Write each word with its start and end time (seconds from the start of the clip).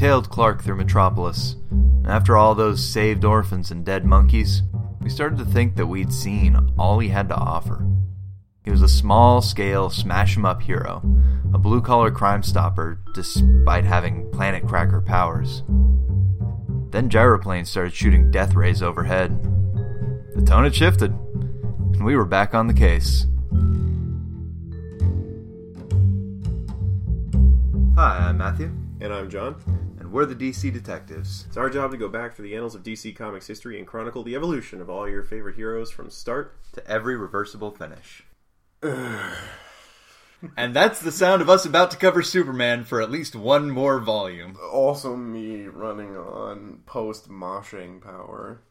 tailed 0.00 0.30
Clark 0.30 0.62
through 0.62 0.76
Metropolis, 0.76 1.56
and 1.70 2.06
after 2.06 2.34
all 2.34 2.54
those 2.54 2.82
saved 2.82 3.22
orphans 3.22 3.70
and 3.70 3.84
dead 3.84 4.02
monkeys, 4.02 4.62
we 5.02 5.10
started 5.10 5.36
to 5.36 5.44
think 5.44 5.76
that 5.76 5.88
we'd 5.88 6.10
seen 6.10 6.72
all 6.78 6.98
he 6.98 7.10
had 7.10 7.28
to 7.28 7.34
offer. 7.34 7.86
He 8.64 8.70
was 8.70 8.80
a 8.80 8.88
small 8.88 9.42
scale 9.42 9.90
smash 9.90 10.38
'em 10.38 10.46
up 10.46 10.62
hero, 10.62 11.02
a 11.52 11.58
blue 11.58 11.82
collar 11.82 12.10
crime 12.10 12.42
stopper 12.42 12.98
despite 13.12 13.84
having 13.84 14.30
planet 14.30 14.66
cracker 14.66 15.02
powers. 15.02 15.64
Then 16.92 17.10
gyroplanes 17.10 17.66
started 17.66 17.92
shooting 17.92 18.30
death 18.30 18.54
rays 18.54 18.82
overhead. 18.82 19.38
The 20.34 20.40
tone 20.40 20.64
had 20.64 20.74
shifted, 20.74 21.12
and 21.92 22.06
we 22.06 22.16
were 22.16 22.24
back 22.24 22.54
on 22.54 22.68
the 22.68 22.72
case. 22.72 23.26
Hi, 27.96 28.28
I'm 28.30 28.38
Matthew, 28.38 28.70
And 29.02 29.12
I'm 29.12 29.28
John. 29.28 29.56
And 30.10 30.16
we're 30.16 30.26
the 30.26 30.34
DC 30.34 30.72
Detectives. 30.72 31.44
It's 31.46 31.56
our 31.56 31.70
job 31.70 31.92
to 31.92 31.96
go 31.96 32.08
back 32.08 32.34
through 32.34 32.48
the 32.48 32.56
annals 32.56 32.74
of 32.74 32.82
DC 32.82 33.14
Comics 33.14 33.46
history 33.46 33.78
and 33.78 33.86
chronicle 33.86 34.24
the 34.24 34.34
evolution 34.34 34.80
of 34.80 34.90
all 34.90 35.08
your 35.08 35.22
favorite 35.22 35.54
heroes 35.54 35.92
from 35.92 36.10
start. 36.10 36.56
To 36.72 36.84
every 36.84 37.16
reversible 37.16 37.70
finish. 37.70 38.24
and 38.82 40.74
that's 40.74 41.00
the 41.00 41.12
sound 41.12 41.42
of 41.42 41.48
us 41.48 41.64
about 41.64 41.92
to 41.92 41.96
cover 41.96 42.22
Superman 42.22 42.82
for 42.82 43.00
at 43.00 43.10
least 43.10 43.36
one 43.36 43.70
more 43.70 44.00
volume. 44.00 44.56
Also, 44.72 45.14
me 45.14 45.66
running 45.66 46.16
on 46.16 46.82
post 46.86 47.30
moshing 47.30 48.00
power. 48.00 48.62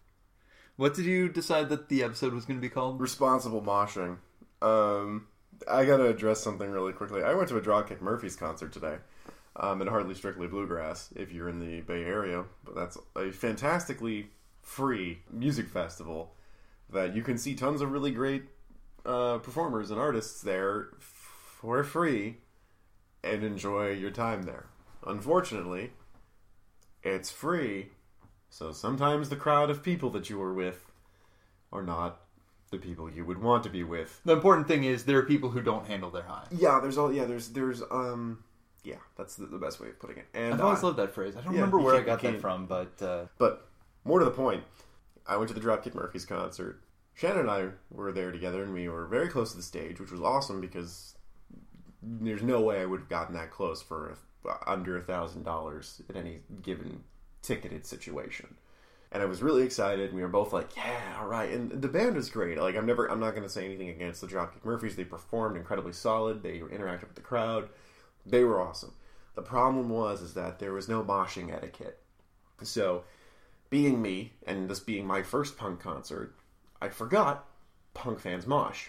What 0.76 0.94
did 0.94 1.06
you 1.06 1.30
decide 1.30 1.70
that 1.70 1.88
the 1.88 2.04
episode 2.04 2.34
was 2.34 2.44
going 2.44 2.58
to 2.60 2.62
be 2.62 2.70
called? 2.70 3.00
Responsible 3.00 3.62
moshing. 3.62 4.18
Um, 4.62 5.28
I 5.70 5.86
gotta 5.86 6.08
address 6.08 6.42
something 6.42 6.70
really 6.70 6.94
quickly. 6.94 7.24
I 7.24 7.34
went 7.34 7.48
to 7.50 7.58
a 7.58 7.62
Dropkick 7.62 8.02
Murphys 8.02 8.36
concert 8.36 8.74
today. 8.74 8.98
Um, 9.62 9.82
at 9.82 9.90
Hardly 9.90 10.16
Strictly 10.16 10.48
Bluegrass, 10.48 11.10
if 11.16 11.34
you're 11.34 11.50
in 11.50 11.60
the 11.60 11.82
Bay 11.82 12.04
Area, 12.04 12.46
but 12.64 12.76
that's 12.76 12.98
a 13.16 13.30
fantastically 13.32 14.30
free 14.62 15.20
music 15.32 15.68
festival 15.68 16.34
that 16.90 17.14
you 17.16 17.22
can 17.22 17.38
see 17.38 17.56
tons 17.56 17.82
of 17.82 17.92
really 17.92 18.12
great 18.12 18.44
uh, 19.06 19.38
performers 19.40 19.92
and 19.92 20.00
artists 20.00 20.42
there 20.42 20.90
for 21.00 21.84
free 21.84 22.38
and 23.24 23.44
enjoy 23.44 23.92
your 23.92 24.12
time 24.12 24.44
there. 24.44 24.68
Unfortunately, 25.06 25.92
it's 27.04 27.30
free, 27.30 27.90
so 28.50 28.72
sometimes 28.72 29.30
the 29.30 29.36
crowd 29.36 29.70
of 29.70 29.84
people 29.84 30.10
that 30.12 30.30
you 30.30 30.38
were 30.38 30.54
with 30.54 30.92
are 31.72 31.84
not 31.84 32.22
the 32.72 32.78
people 32.78 33.10
you 33.10 33.26
would 33.26 33.42
want 33.42 33.64
to 33.64 33.70
be 33.70 33.84
with. 33.84 34.22
The 34.26 34.34
important 34.34 34.68
thing 34.68 34.84
is 34.84 35.04
there 35.04 35.18
are 35.18 35.24
people 35.24 35.50
who 35.50 35.62
don't 35.62 35.88
handle 35.88 36.12
their 36.12 36.24
high. 36.24 36.46
Yeah, 36.52 36.80
there's 36.80 36.98
all 36.98 37.12
yeah, 37.12 37.26
there's 37.26 37.50
there's 37.50 37.82
um 37.90 38.44
yeah, 38.84 38.96
that's 39.18 39.36
the, 39.36 39.46
the 39.46 39.58
best 39.58 39.80
way 39.80 39.90
of 39.90 40.00
putting 40.00 40.18
it. 40.18 40.26
And 40.34 40.54
I've 40.54 40.62
always 40.62 40.84
uh, 40.84 40.88
loved 40.88 41.00
that 41.00 41.14
phrase. 41.14 41.36
I 41.36 41.42
don't 41.42 41.54
yeah, 41.54 41.60
remember 41.60 41.80
where 41.80 41.96
I 41.96 42.02
got 42.02 42.22
that 42.22 42.42
from, 42.42 42.66
but 42.66 43.02
uh, 43.02 43.26
But 43.38 43.68
more 44.06 44.20
to 44.20 44.26
the 44.26 44.32
point, 44.32 44.64
I 45.28 45.38
went 45.38 45.50
to 45.50 45.54
the 45.54 45.62
Dropkick 45.62 45.94
Murphys 45.94 46.26
concert. 46.26 46.82
Shannon 47.14 47.42
and 47.42 47.52
I 47.52 47.68
were 47.92 48.12
there 48.12 48.32
together, 48.32 48.64
and 48.64 48.74
we 48.74 48.88
were 48.88 49.06
very 49.06 49.28
close 49.28 49.52
to 49.52 49.58
the 49.58 49.64
stage, 49.64 50.00
which 50.00 50.12
was 50.12 50.22
awesome 50.22 50.62
because 50.62 51.16
there's 52.02 52.42
no 52.42 52.62
way 52.62 52.82
I 52.82 52.86
would 52.86 53.02
have 53.02 53.10
gotten 53.10 53.36
that 53.36 53.52
close 53.52 53.82
for 53.82 54.16
a, 54.46 54.70
under 54.70 54.98
a 54.98 55.02
thousand 55.02 55.44
dollars 55.44 56.02
in 56.10 56.16
any 56.16 56.40
given 56.62 57.04
ticketed 57.42 57.86
situation. 57.86 58.56
And 59.12 59.22
I 59.24 59.26
was 59.26 59.42
really 59.42 59.64
excited. 59.64 60.10
And 60.10 60.16
we 60.16 60.22
were 60.22 60.28
both 60.30 60.54
like, 60.54 60.76
"Yeah, 60.78 61.18
all 61.20 61.28
right." 61.28 61.52
And 61.52 61.82
the 61.82 61.88
band 61.88 62.16
was 62.16 62.30
great. 62.30 62.58
Like, 62.60 62.76
I'm 62.76 62.86
never, 62.86 63.08
I'm 63.08 63.20
not 63.20 63.32
going 63.32 63.44
to 63.44 63.50
say 63.50 63.66
anything 63.66 63.90
against 63.90 64.22
the 64.22 64.28
Dropkick 64.28 64.64
Murphys. 64.64 64.96
They 64.96 65.04
performed 65.04 65.58
incredibly 65.58 65.94
solid. 65.94 66.42
They 66.44 66.60
interacted 66.60 67.02
with 67.08 67.16
the 67.16 67.22
crowd. 67.22 67.70
They 68.26 68.44
were 68.44 68.62
awesome. 68.62 68.94
The 69.36 69.42
problem 69.42 69.90
was 69.90 70.22
is 70.22 70.34
that 70.34 70.60
there 70.60 70.74
was 70.74 70.90
no 70.90 71.04
moshing 71.04 71.54
etiquette. 71.54 72.00
So, 72.62 73.04
being 73.70 74.02
me, 74.02 74.34
and 74.46 74.70
this 74.70 74.80
being 74.80 75.06
my 75.06 75.24
first 75.24 75.58
punk 75.58 75.80
concert, 75.80 76.36
I 76.82 76.90
forgot 76.90 77.48
punk 77.94 78.20
fans 78.20 78.46
mosh, 78.46 78.88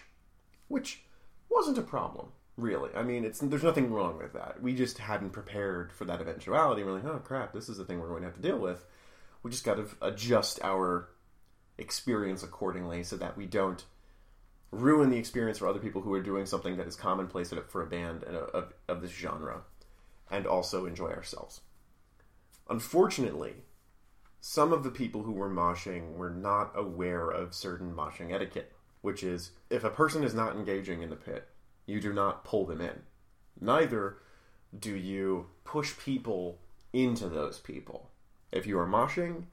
which 0.67 1.03
wasn't 1.49 1.77
a 1.77 1.83
problem, 1.83 2.29
really. 2.57 2.89
I 2.95 3.03
mean, 3.03 3.23
it's 3.23 3.39
there's 3.39 3.63
nothing 3.63 3.91
wrong 3.91 4.17
with 4.17 4.33
that. 4.33 4.61
We 4.61 4.73
just 4.73 4.97
hadn't 4.97 5.31
prepared 5.31 5.91
for 5.93 6.05
that 6.05 6.21
eventuality. 6.21 6.83
We're 6.83 6.93
like, 6.93 7.05
oh 7.05 7.21
crap, 7.23 7.53
this 7.53 7.69
is 7.69 7.77
the 7.77 7.85
thing 7.85 7.99
we're 7.99 8.09
going 8.09 8.21
to 8.21 8.27
have 8.27 8.35
to 8.35 8.41
deal 8.41 8.57
with. 8.57 8.85
We 9.43 9.51
just 9.51 9.63
got 9.63 9.75
to 9.75 9.87
adjust 10.01 10.59
our 10.63 11.09
experience 11.77 12.43
accordingly 12.43 13.03
so 13.03 13.17
that 13.17 13.37
we 13.37 13.45
don't 13.45 13.83
ruin 14.71 15.09
the 15.09 15.17
experience 15.17 15.57
for 15.57 15.67
other 15.67 15.79
people 15.79 16.01
who 16.01 16.13
are 16.13 16.21
doing 16.21 16.45
something 16.45 16.77
that 16.77 16.87
is 16.87 16.95
commonplace 16.95 17.53
for 17.67 17.81
a 17.81 17.87
band 17.87 18.23
and 18.23 18.35
of, 18.35 18.73
of 18.87 19.01
this 19.01 19.11
genre, 19.11 19.61
and 20.29 20.47
also 20.47 20.85
enjoy 20.85 21.11
ourselves. 21.11 21.61
Unfortunately, 22.69 23.53
some 24.39 24.71
of 24.71 24.83
the 24.83 24.91
people 24.91 25.23
who 25.23 25.33
were 25.33 25.49
moshing 25.49 26.13
were 26.13 26.29
not 26.29 26.71
aware 26.73 27.29
of 27.29 27.53
certain 27.53 27.93
moshing 27.93 28.33
etiquette, 28.33 28.71
which 29.01 29.23
is 29.23 29.51
if 29.69 29.83
a 29.83 29.89
person 29.89 30.23
is 30.23 30.33
not 30.33 30.55
engaging 30.55 31.01
in 31.01 31.09
the 31.09 31.15
pit, 31.15 31.47
you 31.85 31.99
do 31.99 32.13
not 32.13 32.45
pull 32.45 32.65
them 32.65 32.81
in. 32.81 33.01
Neither 33.59 34.17
do 34.77 34.95
you 34.95 35.47
push 35.65 35.97
people 35.97 36.59
into 36.93 37.27
those 37.27 37.59
people. 37.59 38.09
If 38.51 38.65
you 38.65 38.79
are 38.79 38.87
moshing, 38.87 39.45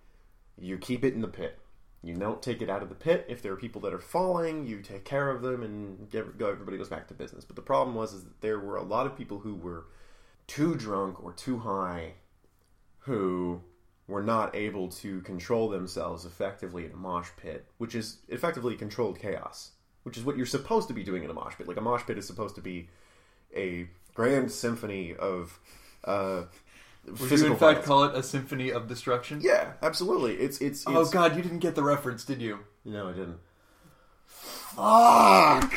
you 0.56 0.78
keep 0.78 1.04
it 1.04 1.14
in 1.14 1.20
the 1.20 1.28
pit. 1.28 1.58
You 2.03 2.14
don't 2.14 2.41
take 2.41 2.62
it 2.62 2.70
out 2.70 2.82
of 2.82 2.88
the 2.88 2.94
pit. 2.94 3.26
If 3.28 3.42
there 3.42 3.53
are 3.53 3.56
people 3.56 3.81
that 3.82 3.92
are 3.92 3.98
falling, 3.98 4.66
you 4.66 4.81
take 4.81 5.04
care 5.04 5.31
of 5.31 5.42
them 5.42 5.62
and 5.62 6.09
go, 6.10 6.48
everybody 6.48 6.78
goes 6.78 6.88
back 6.88 7.09
to 7.09 7.14
business. 7.14 7.44
But 7.44 7.56
the 7.56 7.62
problem 7.62 7.97
was 7.97 8.12
is 8.12 8.25
that 8.25 8.41
there 8.41 8.60
were 8.60 8.76
a 8.76 8.84
lot 8.84 9.06
of 9.06 9.16
people 9.16 9.41
who 9.41 9.54
were 9.54 9.86
too 10.47 10.75
drunk 10.76 11.22
or 11.22 11.32
too 11.32 11.58
high 11.58 12.14
who 13.00 13.60
were 14.06 14.22
not 14.22 14.54
able 14.54 14.88
to 14.88 15.20
control 15.22 15.69
themselves 15.69 16.25
effectively 16.25 16.87
in 16.87 16.92
a 16.92 16.97
mosh 16.97 17.28
pit, 17.37 17.66
which 17.78 17.94
is 17.94 18.19
effectively 18.28 18.75
controlled 18.76 19.19
chaos, 19.19 19.72
which 20.04 20.16
is 20.16 20.25
what 20.25 20.37
you're 20.37 20.47
supposed 20.47 20.88
to 20.88 20.94
be 20.94 21.03
doing 21.03 21.25
in 21.25 21.31
a 21.31 21.34
mosh 21.34 21.54
pit. 21.56 21.69
Like 21.69 21.76
a 21.76 21.82
mosh 21.82 22.03
pit 22.06 22.16
is 22.16 22.26
supposed 22.26 22.54
to 22.54 22.62
be 22.62 22.88
a 23.54 23.88
grand 24.14 24.50
symphony 24.50 25.14
of 25.14 25.58
uh, 26.04 26.44
would 27.12 27.30
you 27.30 27.46
in 27.46 27.52
fact 27.52 27.60
violence. 27.60 27.86
call 27.86 28.04
it 28.04 28.14
a 28.14 28.22
symphony 28.22 28.70
of 28.70 28.88
destruction? 28.88 29.41
Yeah, 29.42 29.72
absolutely. 29.82 30.34
It's 30.34 30.60
it's, 30.60 30.84
oh, 30.86 31.00
it's 31.00 31.10
Oh 31.10 31.12
God, 31.12 31.36
you 31.36 31.42
didn't 31.42 31.60
get 31.60 31.74
the 31.74 31.82
reference, 31.82 32.24
did 32.24 32.41
you? 32.41 32.60
No, 32.84 33.08
I 33.08 33.12
didn't. 33.12 33.38
Fuck! 34.78 35.74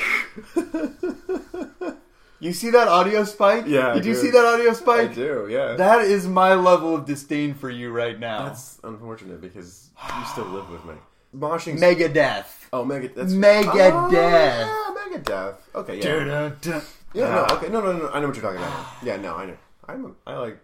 you 2.40 2.53
see 2.53 2.69
that 2.69 2.88
audio 2.88 3.24
spike? 3.24 3.66
Yeah, 3.66 3.92
I 3.92 3.94
Did 3.96 4.06
you 4.06 4.14
do. 4.14 4.19
see 4.19 4.30
that 4.30 4.46
audio 4.46 4.74
spike? 4.74 5.12
I 5.12 5.14
do. 5.14 5.47
Yeah. 5.50 5.74
That 5.74 6.02
is 6.02 6.28
my 6.28 6.53
level 6.53 6.96
of 6.96 7.06
disdain 7.06 7.56
for 7.56 7.69
you 7.69 7.92
right 7.92 8.19
now. 8.19 8.46
That's 8.46 8.80
unfortunate 8.84 9.42
because 9.42 9.90
you 10.18 10.25
still 10.25 10.46
live 10.46 10.69
with 10.69 10.86
me. 10.86 10.94
Moshing. 11.36 11.80
Megadeth. 11.80 12.46
oh, 12.74 12.86
Mega. 12.86 13.09
That's 13.09 13.34
Megadeth. 13.34 13.92
Oh, 13.94 14.12
yeah, 14.12 15.18
Megadeth. 15.18 15.56
Okay, 15.74 15.98
yeah. 15.98 16.03
Dun-dun-dun. 16.03 16.81
Yeah, 17.13 17.30
no, 17.30 17.46
ah. 17.50 17.58
okay, 17.58 17.69
no, 17.69 17.81
no, 17.81 17.94
no. 17.94 18.09
I 18.09 18.19
know 18.19 18.28
what 18.28 18.36
you're 18.36 18.44
talking 18.44 18.59
about. 18.59 18.86
Yeah, 19.03 19.18
no, 19.18 19.36
I 19.36 19.46
know. 19.46 19.58
I'm. 19.88 20.16
I 20.25 20.36
like. 20.38 20.59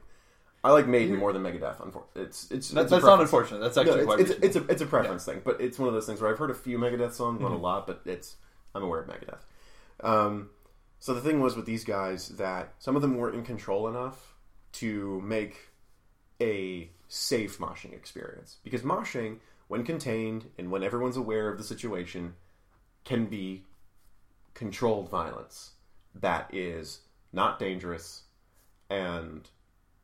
I 0.64 0.72
like 0.72 0.88
Maiden 0.88 1.16
more 1.16 1.32
than 1.34 1.44
Megadeth. 1.44 1.78
Unfor- 1.78 2.04
it's 2.16 2.50
it's 2.52 2.70
That- 2.70 2.82
it's 2.84 2.92
that's 2.92 3.06
not 3.06 3.22
unfortunate. 3.22 3.60
That's 3.60 3.76
No, 3.76 3.84
actually 3.84 4.06
quite 4.06 4.20
it's, 4.20 4.32
it's, 4.32 4.44
it's 4.44 4.56
a 4.56 4.66
it's 4.68 4.82
a 4.82 4.86
preference 4.86 5.24
thing, 5.26 5.42
but 5.44 5.62
it's 5.62 5.78
one 5.80 5.88
of 5.88 5.94
those 5.94 6.06
things 6.06 6.20
where 6.20 6.32
I've 6.32 6.38
heard 6.40 6.52
a 6.52 6.56
few 6.56 6.78
Megadeth 6.78 7.14
songs, 7.14 7.40
not 7.42 7.52
a 7.52 7.56
lot, 7.56 7.88
but 7.88 8.02
it's 8.06 8.36
I'm 8.76 8.84
aware 8.84 9.00
of 9.02 9.08
Megadeth. 9.08 9.40
Um, 10.04 10.50
so 11.00 11.14
the 11.14 11.22
thing 11.22 11.40
was 11.40 11.56
with 11.56 11.66
these 11.66 11.84
guys 11.84 12.30
that 12.30 12.74
some 12.80 12.96
of 12.96 13.02
them 13.02 13.18
weren't 13.18 13.36
in 13.36 13.44
control 13.44 13.88
enough 13.88 14.36
to 14.74 15.22
make 15.22 15.70
a 16.42 16.90
safe 17.08 17.58
moshing 17.60 17.94
experience 17.94 18.58
because 18.64 18.82
moshing, 18.82 19.38
when 19.68 19.84
contained 19.84 20.50
and 20.58 20.70
when 20.72 20.84
everyone's 20.84 21.18
aware 21.18 21.50
of 21.50 21.58
the 21.58 21.64
situation, 21.64 22.34
can 23.06 23.26
be 23.26 23.64
controlled 24.54 25.10
violence 25.10 25.72
that 26.16 26.50
is 26.54 27.02
not 27.32 27.60
dangerous 27.60 28.24
and 28.90 29.50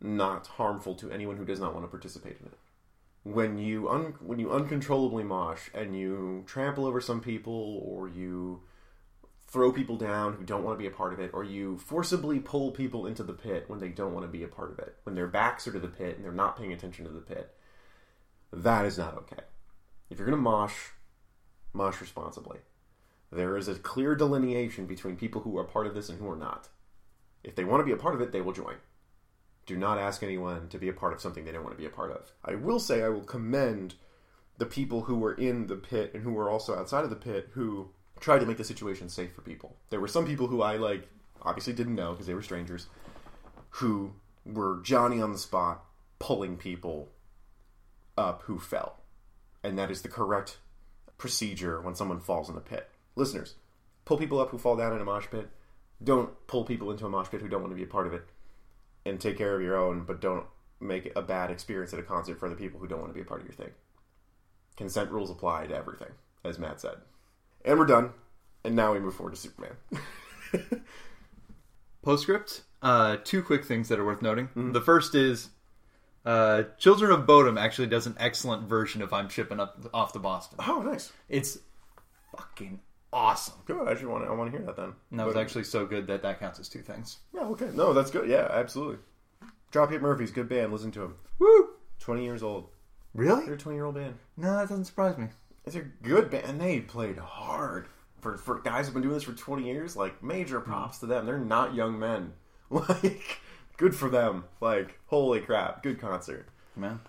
not 0.04 0.48
harmful 0.48 0.94
to 0.96 1.12
anyone 1.12 1.38
who 1.38 1.46
does 1.46 1.60
not 1.60 1.74
want 1.74 1.86
to 1.86 1.90
participate 1.90 2.38
in 2.40 2.48
it. 2.48 2.58
When 3.24 3.58
you 3.58 3.90
un- 3.90 4.16
when 4.20 4.38
you 4.38 4.52
uncontrollably 4.52 5.24
mosh 5.24 5.70
and 5.74 5.98
you 5.98 6.44
trample 6.46 6.86
over 6.86 7.00
some 7.00 7.22
people 7.22 7.82
or 7.86 8.10
you 8.10 8.62
throw 9.48 9.72
people 9.72 9.96
down 9.96 10.34
who 10.34 10.44
don't 10.44 10.64
want 10.64 10.78
to 10.78 10.82
be 10.82 10.88
a 10.88 10.92
part 10.92 11.14
of 11.14 11.20
it 11.20 11.32
or 11.34 11.44
you 11.44 11.78
forcibly 11.78 12.40
pull 12.40 12.72
people 12.72 13.06
into 13.06 13.24
the 13.24 13.34
pit 13.34 13.66
when 13.68 13.80
they 13.80 13.90
don't 13.90 14.14
want 14.14 14.26
to 14.26 14.32
be 14.32 14.44
a 14.44 14.48
part 14.48 14.72
of 14.72 14.80
it, 14.80 14.96
when 15.04 15.16
their 15.16 15.28
backs 15.28 15.68
are 15.68 15.72
to 15.72 15.80
the 15.80 15.88
pit 15.88 16.16
and 16.16 16.26
they're 16.26 16.32
not 16.32 16.58
paying 16.58 16.74
attention 16.74 17.06
to 17.06 17.12
the 17.12 17.22
pit, 17.22 17.56
that 18.52 18.86
is 18.86 18.98
not 18.98 19.16
okay. 19.16 19.44
If 20.10 20.18
you're 20.18 20.28
going 20.28 20.38
to 20.38 20.42
mosh, 20.42 20.90
mosh 21.72 22.02
responsibly. 22.02 22.60
There 23.32 23.58
is 23.58 23.68
a 23.68 23.76
clear 23.76 24.16
delineation 24.16 24.86
between 24.86 25.16
people 25.16 25.42
who 25.42 25.58
are 25.58 25.64
part 25.64 25.88
of 25.88 25.96
this 25.96 26.10
and 26.10 26.20
who 26.20 26.30
are 26.30 26.36
not. 26.36 26.70
If 27.44 27.56
they 27.56 27.64
want 27.64 27.82
to 27.82 27.86
be 27.86 27.92
a 27.92 27.98
part 27.98 28.16
of 28.16 28.22
it, 28.22 28.32
they 28.32 28.42
will 28.42 28.54
join. 28.54 28.76
Do 29.66 29.78
not 29.78 29.98
ask 29.98 30.24
anyone 30.24 30.68
to 30.70 30.78
be 30.78 30.90
a 30.90 30.94
part 30.94 31.14
of 31.14 31.22
something 31.22 31.46
they 31.46 31.52
don't 31.52 31.64
want 31.64 31.76
to 31.76 31.82
be 31.82 31.88
a 31.88 31.90
part 31.90 32.12
of. 32.12 32.32
I 32.44 32.56
will 32.56 32.80
say 32.80 33.04
I 33.04 33.10
will 33.10 33.24
commend 33.24 33.96
the 34.58 34.66
people 34.66 35.02
who 35.02 35.18
were 35.18 35.34
in 35.34 35.68
the 35.68 35.76
pit 35.76 36.12
and 36.14 36.24
who 36.24 36.32
were 36.32 36.50
also 36.50 36.76
outside 36.76 37.04
of 37.04 37.10
the 37.10 37.16
pit 37.16 37.50
who 37.54 37.90
tried 38.20 38.40
to 38.40 38.46
make 38.46 38.58
the 38.58 38.64
situation 38.64 39.10
safe 39.10 39.34
for 39.34 39.42
people. 39.42 39.76
There 39.90 40.00
were 40.00 40.08
some 40.08 40.26
people 40.26 40.48
who 40.48 40.62
I 40.62 40.78
like 40.78 41.08
obviously 41.42 41.74
didn't 41.74 41.96
know 41.96 42.12
because 42.12 42.28
they 42.28 42.34
were 42.34 42.42
strangers 42.42 42.88
who 43.70 44.14
were 44.46 44.82
Johnny 44.84 45.22
on 45.22 45.32
the 45.32 45.38
spot, 45.38 45.84
pulling 46.20 46.58
people 46.58 47.10
up 48.18 48.44
who 48.44 48.60
fell. 48.60 48.98
And 49.64 49.78
that 49.80 49.90
is 49.90 50.02
the 50.02 50.10
correct 50.10 50.58
procedure 51.18 51.82
when 51.82 51.96
someone 51.96 52.20
falls 52.20 52.50
in 52.50 52.58
a 52.58 52.62
pit. 52.62 52.90
Listeners, 53.16 53.56
pull 54.06 54.18
people 54.18 54.40
up 54.40 54.50
who 54.50 54.58
fall 54.58 54.76
down 54.76 54.94
in 54.94 55.02
a 55.02 55.06
mosh 55.06 55.28
pit. 55.32 55.50
Don't 56.04 56.32
pull 56.48 56.66
people 56.66 56.92
into 56.92 57.06
a 57.06 57.10
mosh 57.10 57.30
pit 57.30 57.42
who 57.42 57.48
don't 57.48 57.62
want 57.62 57.72
to 57.72 57.78
be 57.78 57.84
a 57.84 57.88
part 57.88 58.08
of 58.08 58.14
it. 58.14 58.28
And 59.06 59.20
take 59.20 59.38
care 59.38 59.56
of 59.56 59.62
your 59.62 59.76
own, 59.78 60.04
but 60.06 60.22
don't 60.22 60.46
make 60.80 61.12
a 61.16 61.22
bad 61.22 61.52
experience 61.52 61.94
at 61.94 62.00
a 62.00 62.04
concert 62.04 62.40
for 62.40 62.50
the 62.50 62.56
people 62.56 62.80
who 62.80 62.88
don't 62.88 63.00
want 63.00 63.12
to 63.12 63.16
be 63.16 63.22
a 63.22 63.26
part 63.26 63.42
of 63.42 63.48
your 63.48 63.56
thing. 63.56 63.72
Consent 64.78 65.12
rules 65.12 65.30
apply 65.30 65.68
to 65.68 65.76
everything, 65.76 66.12
as 66.44 66.58
Matt 66.58 66.82
said. 66.82 66.98
And 67.66 67.78
we're 67.80 67.86
done. 67.86 68.12
And 68.64 68.76
now 68.76 68.94
we 68.94 69.00
move 69.00 69.16
forward 69.16 69.36
to 69.36 69.40
Superman. 69.40 69.76
Postscript. 72.02 72.62
Uh, 72.82 73.18
two 73.24 73.42
quick 73.42 73.64
things 73.66 73.90
that 73.90 74.00
are 74.00 74.06
worth 74.06 74.22
noting. 74.22 74.50
The 74.56 74.82
first 74.82 75.16
is 75.16 75.50
uh, 76.26 76.64
Children 76.78 77.12
of 77.12 77.26
Bodom 77.26 77.58
actually 77.58 77.88
does 77.88 78.08
an 78.08 78.16
excellent 78.20 78.68
version 78.68 79.02
of 79.02 79.14
I'm 79.14 79.30
Shipping 79.30 79.60
Up 79.60 79.86
Off 79.94 80.14
to 80.14 80.20
Boston. 80.20 80.60
oh, 80.68 80.82
nice. 80.82 81.12
It's 81.30 81.60
fucking 82.36 82.80
awesome. 83.14 83.56
Good. 83.66 83.88
I 83.88 83.92
actually 83.92 84.08
want 84.08 84.26
to, 84.26 84.30
I 84.30 84.34
want 84.34 84.52
to 84.52 84.58
hear 84.58 84.66
that 84.66 84.76
then. 84.76 84.94
And 85.12 85.20
that 85.20 85.26
was 85.26 85.36
But- 85.36 85.42
actually 85.42 85.64
so 85.64 85.86
good 85.86 86.08
that 86.08 86.22
that 86.24 86.40
counts 86.40 86.60
as 86.60 86.68
two 86.68 86.82
things. 86.82 87.20
Yeah, 87.34 87.46
okay. 87.46 87.70
No, 87.74 87.94
that's 87.94 88.12
good. 88.12 88.28
Yeah, 88.28 88.48
absolutely. 88.52 88.98
Dropkick 89.72 90.02
Murphys, 90.02 90.32
good 90.32 90.50
band. 90.50 90.72
Listen 90.72 90.92
to 90.92 91.00
them. 91.00 91.16
Woo! 91.40 91.70
20 92.00 92.24
years 92.24 92.44
old. 92.44 92.70
Really? 93.14 93.46
They're 93.46 93.56
a 93.56 93.58
20 93.58 93.76
year 93.76 93.86
old 93.86 93.96
band. 93.96 94.16
No, 94.38 94.58
that 94.58 94.70
doesn't 94.70 94.86
surprise 94.86 95.18
me. 95.18 95.28
It's 95.66 95.76
a 95.76 95.82
good 95.82 96.30
band, 96.30 96.46
and 96.46 96.62
they 96.62 96.82
played 96.82 97.18
hard. 97.18 97.88
For, 98.20 98.38
for 98.38 98.60
guys 98.60 98.86
who've 98.86 98.94
been 98.94 99.04
doing 99.04 99.16
this 99.16 99.24
for 99.24 99.34
20 99.34 99.66
years, 99.66 99.98
like, 99.98 100.24
major 100.24 100.60
mm-hmm. 100.60 100.72
props 100.72 101.00
to 101.00 101.06
them. 101.06 101.26
They're 101.26 101.38
not 101.38 101.76
young 101.76 101.98
men. 102.00 102.34
Like, 102.70 103.40
good 103.78 103.96
for 103.96 104.10
them. 104.10 104.46
Like, 104.60 104.98
holy 105.06 105.42
crap. 105.42 105.84
Good 105.84 106.00
concert. 106.02 106.48
Man. 106.76 107.02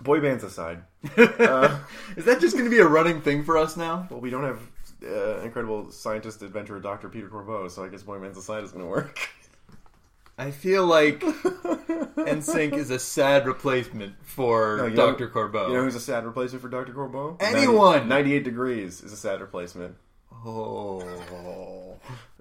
Boy 0.00 0.20
bands 0.20 0.44
aside, 0.44 0.82
uh, 1.16 1.78
Is 2.16 2.26
that 2.26 2.40
just 2.40 2.54
going 2.54 2.66
to 2.66 2.70
be 2.70 2.78
a 2.78 2.86
running 2.86 3.22
thing 3.22 3.42
for 3.42 3.56
us 3.56 3.76
now? 3.76 4.06
well, 4.10 4.20
we 4.20 4.30
don't 4.30 4.44
have 4.44 4.60
uh, 5.04 5.40
incredible 5.40 5.90
scientist 5.90 6.42
adventurer 6.42 6.80
Dr. 6.80 7.08
Peter 7.08 7.28
Corbeau, 7.28 7.68
so 7.70 7.84
I 7.84 7.88
guess 7.88 8.02
Boy 8.02 8.18
bands 8.18 8.38
aside 8.38 8.64
is 8.64 8.72
going 8.72 8.84
to 8.84 8.90
work. 8.90 9.18
I 10.38 10.50
feel 10.50 10.84
like 10.86 11.20
NSYNC 11.20 12.74
is 12.74 12.90
a 12.90 12.98
sad 12.98 13.46
replacement 13.46 14.14
for 14.22 14.76
No, 14.78 14.84
you 14.86 14.94
know- 14.94 15.10
Dr. 15.12 15.28
Corbeau. 15.28 15.68
You 15.68 15.74
know 15.74 15.82
who's 15.84 15.94
a 15.94 16.00
sad 16.00 16.24
replacement 16.26 16.60
for 16.62 16.68
Dr. 16.68 16.92
Corbeau? 16.92 17.36
Anyone! 17.40 18.06
98 18.08 18.44
Degrees 18.44 19.00
is 19.00 19.12
a 19.12 19.16
sad 19.16 19.40
replacement. 19.40 19.96
Oh. 20.44 21.96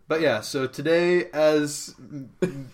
But 0.08 0.22
yeah, 0.22 0.42
so 0.42 0.68
today, 0.68 1.26
as 1.32 1.96
m- 1.98 2.30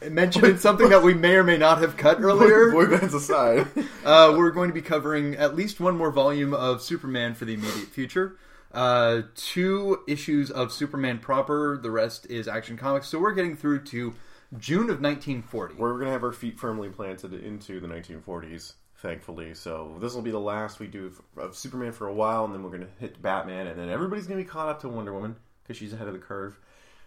mentioned 0.10 0.46
in 0.46 0.58
something 0.60 0.90
that 0.90 1.02
we 1.04 1.14
may 1.14 1.36
or 1.36 1.44
may 1.44 1.58
not 1.58 1.78
have 1.78 1.96
cut 1.96 2.20
earlier, 2.20 2.72
Boy 2.72 2.88
bands 2.88 3.14
aside. 3.14 3.68
uh, 4.04 4.34
we're 4.38 4.52
going 4.52 4.70
to 4.70 4.74
be 4.74 4.82
covering 4.82 5.36
at 5.36 5.56
least 5.56 5.80
one 5.80 5.96
more 5.96 6.12
volume 6.12 6.54
of 6.54 6.82
Superman 6.82 7.34
for 7.36 7.46
the 7.46 7.54
immediate 7.54 7.88
future. 7.88 8.36
Uh, 8.74 9.24
two 9.36 10.02
issues 10.08 10.50
of 10.50 10.72
Superman 10.72 11.20
proper. 11.20 11.78
The 11.78 11.92
rest 11.92 12.26
is 12.30 12.48
Action 12.48 12.78
Comics. 12.78 13.08
So 13.08 13.20
we're 13.20 13.34
getting 13.34 13.56
through 13.56 13.84
to 13.86 14.14
June 14.58 14.90
of 14.90 15.02
1940. 15.02 15.76
We're 15.76 15.94
going 15.94 16.06
to 16.06 16.12
have 16.12 16.24
our 16.24 16.32
feet 16.32 16.60
firmly 16.60 16.90
planted 16.90 17.34
into 17.34 17.80
the 17.80 17.88
1940s, 17.88 18.74
thankfully. 18.98 19.54
So 19.54 19.98
this 20.00 20.14
will 20.14 20.22
be 20.22 20.32
the 20.32 20.40
last 20.40 20.80
we 20.80 20.88
do 20.88 21.12
of 21.38 21.56
Superman 21.56 21.92
for 21.92 22.08
a 22.08 22.14
while, 22.14 22.46
and 22.46 22.54
then 22.54 22.64
we're 22.64 22.70
going 22.70 22.82
to 22.82 23.00
hit 23.00 23.22
Batman, 23.22 23.68
and 23.68 23.80
then 23.80 23.90
everybody's 23.90 24.28
going 24.28 24.40
to 24.40 24.44
be 24.46 24.50
caught 24.50 24.70
up 24.70 24.82
to 24.82 24.90
Wonder 24.90 25.14
Woman 25.14 25.36
because 25.64 25.78
she's 25.78 25.94
ahead 25.94 26.08
of 26.08 26.14
the 26.14 26.20
curve 26.20 26.58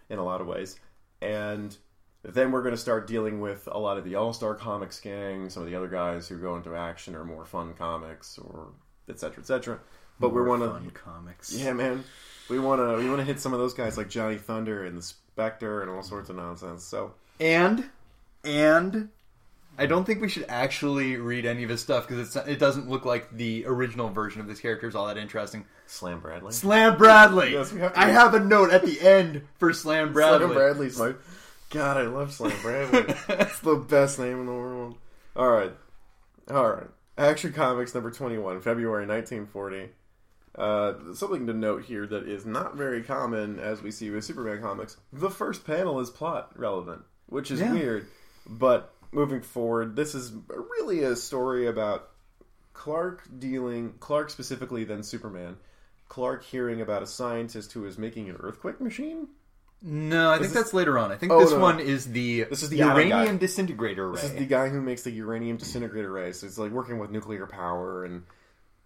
in 0.09 0.19
a 0.19 0.23
lot 0.23 0.41
of 0.41 0.47
ways. 0.47 0.79
And 1.21 1.75
then 2.23 2.51
we're 2.51 2.61
going 2.61 2.75
to 2.75 2.81
start 2.81 3.07
dealing 3.07 3.39
with 3.39 3.67
a 3.71 3.79
lot 3.79 3.97
of 3.97 4.03
the 4.03 4.15
All 4.15 4.33
Star 4.33 4.53
Comics 4.53 4.99
gang, 4.99 5.49
some 5.49 5.63
of 5.63 5.69
the 5.69 5.75
other 5.75 5.87
guys 5.87 6.27
who 6.27 6.37
go 6.37 6.55
into 6.55 6.75
action 6.75 7.15
or 7.15 7.23
more 7.23 7.45
fun 7.45 7.73
comics, 7.73 8.37
or 8.37 8.69
et 9.09 9.19
cetera, 9.19 9.39
et 9.39 9.45
cetera. 9.45 9.79
But 10.19 10.29
we 10.29 10.41
want 10.41 10.63
Fun 10.63 10.85
to, 10.85 10.91
comics. 10.91 11.53
yeah, 11.53 11.73
man, 11.73 12.03
we 12.49 12.57
want 12.59 12.79
to, 12.81 12.97
we 13.03 13.07
want 13.09 13.19
to 13.19 13.25
hit 13.25 13.39
some 13.39 13.53
of 13.53 13.59
those 13.59 13.73
guys 13.73 13.97
like 13.97 14.09
Johnny 14.09 14.37
Thunder 14.37 14.85
and 14.85 14.97
the 14.97 15.01
Spectre 15.01 15.81
and 15.81 15.91
all 15.91 16.03
sorts 16.03 16.29
of 16.29 16.35
nonsense. 16.37 16.83
So 16.85 17.13
And 17.39 17.89
and 18.45 19.09
I 19.77 19.87
don't 19.87 20.05
think 20.05 20.21
we 20.21 20.29
should 20.29 20.45
actually 20.47 21.17
read 21.17 21.45
any 21.45 21.63
of 21.63 21.69
his 21.69 21.81
stuff 21.81 22.07
because 22.07 22.35
it's 22.35 22.47
it 22.47 22.59
doesn't 22.59 22.89
look 22.89 23.03
like 23.03 23.29
the 23.35 23.65
original 23.65 24.09
version 24.09 24.39
of 24.39 24.47
this 24.47 24.61
character 24.61 24.87
is 24.87 24.95
all 24.95 25.07
that 25.07 25.17
interesting. 25.17 25.65
Slam 25.87 26.21
Bradley. 26.21 26.53
Slam 26.53 26.97
Bradley. 26.97 27.51
Yes, 27.51 27.73
we 27.73 27.81
have 27.81 27.93
to- 27.93 27.99
I 27.99 28.05
have 28.05 28.33
a 28.33 28.39
note 28.39 28.71
at 28.71 28.85
the 28.85 28.99
end 29.01 29.41
for 29.59 29.73
Slam 29.73 30.13
Bradley. 30.13 30.45
Slam 30.47 30.53
Bradley's 30.53 30.97
my 30.97 31.13
God. 31.71 31.97
I 31.97 32.03
love 32.03 32.31
Slam 32.33 32.53
Bradley. 32.61 33.13
It's 33.29 33.59
the 33.59 33.75
best 33.75 34.17
name 34.17 34.39
in 34.39 34.45
the 34.45 34.51
world. 34.53 34.95
All 35.35 35.49
right, 35.49 35.73
all 36.49 36.71
right. 36.71 36.87
Action 37.17 37.51
Comics 37.53 37.93
number 37.93 38.11
twenty-one, 38.11 38.61
February 38.61 39.05
nineteen 39.05 39.45
forty. 39.45 39.89
Uh, 40.57 40.93
something 41.13 41.47
to 41.47 41.53
note 41.53 41.83
here 41.83 42.07
that 42.07 42.27
is 42.27 42.45
not 42.45 42.75
very 42.75 43.03
common 43.03 43.59
as 43.59 43.81
we 43.81 43.91
see 43.91 44.09
with 44.09 44.23
Superman 44.23 44.61
comics. 44.61 44.95
The 45.11 45.29
first 45.29 45.65
panel 45.65 45.99
is 45.99 46.09
plot 46.09 46.51
relevant, 46.57 47.01
which 47.27 47.51
is 47.51 47.59
Yeah. 47.59 47.73
weird. 47.73 48.07
But 48.47 48.93
moving 49.11 49.41
forward, 49.41 49.95
this 49.97 50.15
is 50.15 50.31
really 50.47 51.01
a 51.03 51.15
story 51.15 51.67
about 51.67 52.09
Clark 52.73 53.23
dealing, 53.39 53.95
Clark 53.99 54.29
specifically, 54.29 54.83
then 54.85 55.03
Superman. 55.03 55.57
Clark 56.07 56.43
hearing 56.43 56.79
about 56.81 57.03
a 57.03 57.07
scientist 57.07 57.73
who 57.73 57.85
is 57.85 57.97
making 57.97 58.29
an 58.29 58.37
earthquake 58.39 58.79
machine. 58.79 59.27
No, 59.81 60.29
I 60.29 60.35
think 60.37 60.43
this- 60.43 60.53
that's 60.53 60.73
later 60.73 60.97
on. 60.97 61.11
I 61.11 61.15
think 61.17 61.31
Oh, 61.31 61.39
this 61.39 61.51
no. 61.51 61.59
one 61.59 61.79
is 61.79 62.11
the 62.11 62.43
This 62.45 62.63
is 62.63 62.69
the 62.69 62.77
uranium 62.77 63.37
disintegrator 63.37 64.07
ray. 64.09 64.15
This 64.15 64.23
is 64.31 64.33
the 64.37 64.45
guy 64.45 64.69
who 64.69 64.81
makes 64.81 65.03
the 65.03 65.11
uranium 65.11 65.57
disintegrator 65.57 66.11
ray. 66.11 66.31
So 66.31 66.47
it's 66.47 66.57
like 66.57 66.71
working 66.71 66.97
with 66.97 67.11
nuclear 67.11 67.45
power, 67.45 68.03
and 68.05 68.23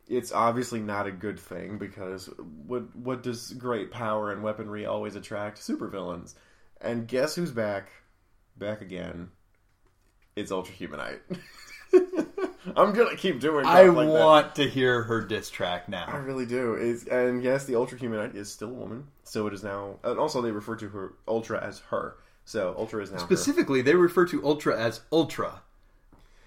it's 0.09 0.31
obviously 0.31 0.79
not 0.79 1.07
a 1.07 1.11
good 1.11 1.39
thing 1.39 1.77
because 1.77 2.27
what 2.65 2.95
what 2.95 3.23
does 3.23 3.53
great 3.53 3.91
power 3.91 4.31
and 4.31 4.43
weaponry 4.43 4.85
always 4.85 5.15
attract? 5.15 5.59
Supervillains. 5.59 6.33
And 6.81 7.07
guess 7.07 7.35
who's 7.35 7.51
back? 7.51 7.91
Back 8.57 8.81
again. 8.81 9.29
It's 10.35 10.51
Ultra 10.51 10.73
Humanite. 10.73 11.19
I'm 12.75 12.93
gonna 12.93 13.15
keep 13.15 13.39
doing. 13.39 13.65
I 13.65 13.83
like 13.83 14.07
that. 14.07 14.13
want 14.13 14.55
to 14.55 14.67
hear 14.67 15.03
her 15.03 15.21
diss 15.21 15.49
track 15.49 15.87
now. 15.87 16.05
I 16.07 16.17
really 16.17 16.45
do. 16.45 16.75
Is 16.75 17.05
and 17.05 17.43
yes, 17.43 17.65
the 17.65 17.75
Ultra 17.75 17.99
Humanite 17.99 18.35
is 18.35 18.51
still 18.51 18.69
a 18.69 18.73
woman, 18.73 19.07
so 19.23 19.47
it 19.47 19.53
is 19.53 19.63
now. 19.63 19.97
And 20.03 20.19
also, 20.19 20.41
they 20.41 20.51
refer 20.51 20.75
to 20.77 20.89
her 20.89 21.13
Ultra 21.27 21.63
as 21.63 21.79
her. 21.89 22.17
So 22.45 22.75
Ultra 22.77 23.03
is 23.03 23.11
now 23.11 23.19
her. 23.19 23.25
Specifically, 23.25 23.81
they 23.81 23.95
refer 23.95 24.25
to 24.27 24.45
Ultra 24.45 24.79
as 24.79 25.01
Ultra. 25.11 25.61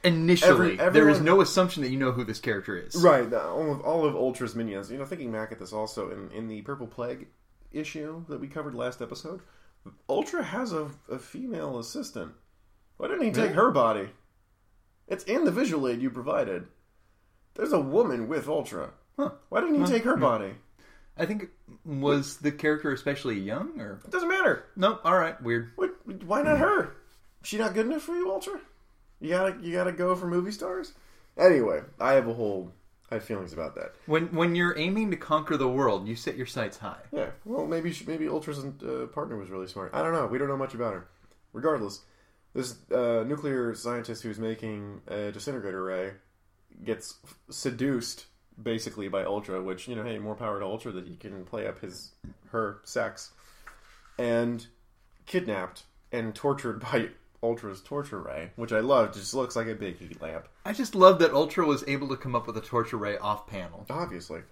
Initially, 0.05 0.79
Every- 0.79 1.01
there 1.01 1.09
is 1.09 1.21
no 1.21 1.41
assumption 1.41 1.83
that 1.83 1.91
you 1.91 1.99
know 1.99 2.13
who 2.13 2.25
this 2.25 2.41
character 2.41 2.77
is. 2.77 2.97
Right, 2.97 3.31
now, 3.31 3.51
all 3.51 3.73
of 3.73 3.81
all 3.83 4.05
of 4.05 4.17
Ultra's 4.17 4.55
minions. 4.55 4.91
You 4.91 4.99
know, 4.99 5.05
thinking 5.05 5.31
back 5.31 5.53
at 5.53 5.59
this 5.59 5.73
also 5.73 6.11
in, 6.11 6.31
in 6.33 6.49
the 6.49 6.63
Purple 6.63 6.89
Plague 6.89 7.29
issue 7.71 8.25
that 8.29 8.41
we 8.41 8.49
covered 8.49 8.75
last 8.75 9.01
episode, 9.01 9.41
Ultra 10.09 10.43
has 10.43 10.73
a, 10.73 10.91
a 11.09 11.19
female 11.19 11.79
assistant. 11.79 12.33
Why 12.97 13.09
didn't 13.09 13.25
he 13.25 13.31
take 13.31 13.45
Really? 13.45 13.55
her 13.55 13.71
body? 13.71 14.09
It's 15.09 15.25
in 15.25 15.45
the 15.45 15.51
visual 15.51 15.89
aid 15.89 16.01
you 16.03 16.11
provided. 16.11 16.67
There's 17.55 17.73
a 17.73 17.81
woman 17.81 18.29
with 18.29 18.49
Ultra. 18.49 18.91
Huh. 19.17 19.31
Why 19.49 19.61
didn't 19.61 19.85
he 19.85 19.91
take 19.91 20.05
her 20.05 20.15
hmm. 20.15 20.23
body? 20.23 20.55
I 21.17 21.27
think 21.27 21.51
was 21.85 22.39
the 22.39 22.51
character 22.51 22.93
especially 22.93 23.39
young 23.39 23.79
or 23.79 24.01
It 24.05 24.11
doesn't 24.11 24.29
matter. 24.29 24.65
no? 24.77 24.99
All 25.05 25.17
right, 25.17 25.41
weird. 25.43 25.73
What, 25.77 25.91
why 26.25 26.43
not 26.43 26.59
her? 26.59 26.95
She 27.43 27.59
not 27.59 27.75
good 27.75 27.87
enough 27.87 28.03
for 28.03 28.15
you, 28.15 28.31
Ultra? 28.33 28.61
You 29.23 29.31
gotta 29.31 29.57
you 29.63 29.73
gotta 29.73 29.93
go 29.93 30.15
for 30.15 30.27
movie 30.27 30.53
stars. 30.53 30.93
Anyway, 31.39 31.81
I 32.01 32.13
have 32.13 32.29
a 32.29 32.35
whole 32.35 32.73
I 33.11 33.15
have 33.15 33.25
feelings 33.25 33.53
about 33.53 33.75
that. 33.77 33.95
When 34.07 34.35
when 34.35 34.55
you're 34.55 34.77
aiming 34.77 35.11
to 35.13 35.17
conquer 35.17 35.57
the 35.57 35.69
world, 35.69 36.09
you 36.09 36.17
set 36.17 36.37
your 36.37 36.47
sights 36.47 36.79
high. 36.79 37.01
Yeah, 37.13 37.31
well, 37.45 37.67
maybe 37.67 37.93
she, 37.93 38.05
maybe 38.05 38.27
Ultra's 38.27 38.59
uh, 38.59 39.07
partner 39.13 39.37
was 39.37 39.49
really 39.49 39.69
smart. 39.69 39.93
I 39.95 40.03
don't 40.03 40.13
know. 40.13 40.27
We 40.27 40.39
don't 40.39 40.49
know 40.49 40.57
much 40.57 40.75
about 40.75 40.95
her. 40.95 41.07
Regardless, 41.53 42.01
this 42.55 42.77
uh, 42.91 43.25
nuclear 43.27 43.75
scientist 43.75 44.23
who's 44.23 44.39
making 44.39 45.03
a 45.07 45.31
disintegrator 45.31 45.85
ray 45.85 46.13
gets 46.85 47.17
seduced 47.49 48.27
basically 48.61 49.09
by 49.09 49.25
Ultra, 49.25 49.63
which 49.63 49.89
you 49.89 49.95
know, 49.95 50.05
hey, 50.05 50.19
more 50.19 50.35
power 50.35 50.59
to 50.59 50.67
Ultra 50.67 50.93
that 50.93 51.07
he 51.07 51.17
can 51.17 51.45
play 51.45 51.67
up 51.67 51.81
his 51.81 52.13
her 52.51 52.81
sex, 52.85 53.31
and 54.19 54.67
kidnapped 55.27 55.85
and 56.11 56.35
tortured 56.35 56.81
by 56.93 57.11
Ultra's 57.43 57.81
torture 57.81 58.21
ray, 58.21 58.51
which 58.57 58.73
I 58.73 58.81
love. 58.81 59.13
Just 59.13 59.35
looks 59.35 59.57
like 59.57 59.67
a 59.67 59.75
big 59.75 59.99
heat 59.99 60.21
lamp. 60.23 60.49
I 60.65 60.73
just 60.73 60.95
love 60.95 61.19
that 61.19 61.33
Ultra 61.33 61.67
was 61.67 61.85
able 61.87 62.09
to 62.09 62.17
come 62.17 62.35
up 62.35 62.47
with 62.47 62.57
a 62.57 62.61
torture 62.61 62.97
ray 62.97 63.19
off 63.19 63.47
panel. 63.47 63.87
obviously. 63.91 64.43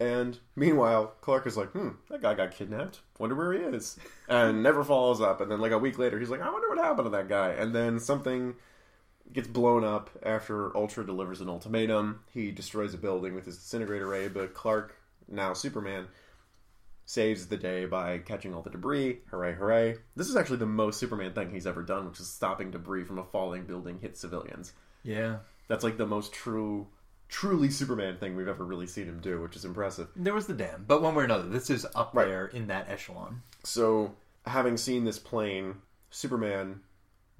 And 0.00 0.38
meanwhile, 0.54 1.14
Clark 1.20 1.46
is 1.46 1.56
like, 1.56 1.70
hmm, 1.70 1.88
that 2.08 2.22
guy 2.22 2.34
got 2.34 2.52
kidnapped. 2.52 3.00
Wonder 3.18 3.34
where 3.34 3.52
he 3.52 3.58
is. 3.58 3.98
And 4.28 4.62
never 4.62 4.84
follows 4.84 5.20
up. 5.20 5.40
And 5.40 5.50
then, 5.50 5.60
like, 5.60 5.72
a 5.72 5.78
week 5.78 5.98
later, 5.98 6.20
he's 6.20 6.30
like, 6.30 6.40
I 6.40 6.50
wonder 6.50 6.68
what 6.68 6.78
happened 6.78 7.06
to 7.06 7.10
that 7.10 7.28
guy. 7.28 7.50
And 7.50 7.74
then 7.74 7.98
something 7.98 8.54
gets 9.32 9.48
blown 9.48 9.84
up 9.84 10.10
after 10.22 10.74
Ultra 10.76 11.04
delivers 11.04 11.40
an 11.40 11.48
ultimatum. 11.48 12.20
He 12.32 12.50
destroys 12.50 12.94
a 12.94 12.98
building 12.98 13.34
with 13.34 13.44
his 13.44 13.58
disintegrator 13.58 14.06
ray, 14.06 14.28
but 14.28 14.54
Clark, 14.54 14.94
now 15.28 15.52
Superman, 15.52 16.06
saves 17.08 17.46
the 17.46 17.56
day 17.56 17.86
by 17.86 18.18
catching 18.18 18.52
all 18.52 18.60
the 18.60 18.68
debris. 18.68 19.18
Hooray, 19.30 19.54
hooray. 19.54 19.96
This 20.14 20.28
is 20.28 20.36
actually 20.36 20.58
the 20.58 20.66
most 20.66 21.00
Superman 21.00 21.32
thing 21.32 21.50
he's 21.50 21.66
ever 21.66 21.82
done, 21.82 22.06
which 22.06 22.20
is 22.20 22.28
stopping 22.28 22.70
debris 22.70 23.04
from 23.04 23.18
a 23.18 23.24
falling 23.24 23.64
building 23.64 23.98
hit 23.98 24.18
civilians. 24.18 24.74
Yeah. 25.02 25.38
That's 25.68 25.82
like 25.82 25.96
the 25.96 26.04
most 26.06 26.34
true, 26.34 26.86
truly 27.30 27.70
Superman 27.70 28.18
thing 28.18 28.36
we've 28.36 28.46
ever 28.46 28.62
really 28.62 28.86
seen 28.86 29.06
him 29.06 29.20
do, 29.22 29.40
which 29.40 29.56
is 29.56 29.64
impressive. 29.64 30.08
There 30.16 30.34
was 30.34 30.46
the 30.46 30.52
dam, 30.52 30.84
but 30.86 31.00
one 31.00 31.14
way 31.14 31.22
or 31.22 31.24
another, 31.24 31.48
this 31.48 31.70
is 31.70 31.86
up 31.94 32.10
Right. 32.12 32.26
there 32.28 32.46
in 32.48 32.66
that 32.66 32.90
echelon. 32.90 33.40
So, 33.64 34.14
having 34.44 34.76
seen 34.76 35.04
this 35.06 35.18
plane, 35.18 35.76
Superman 36.10 36.82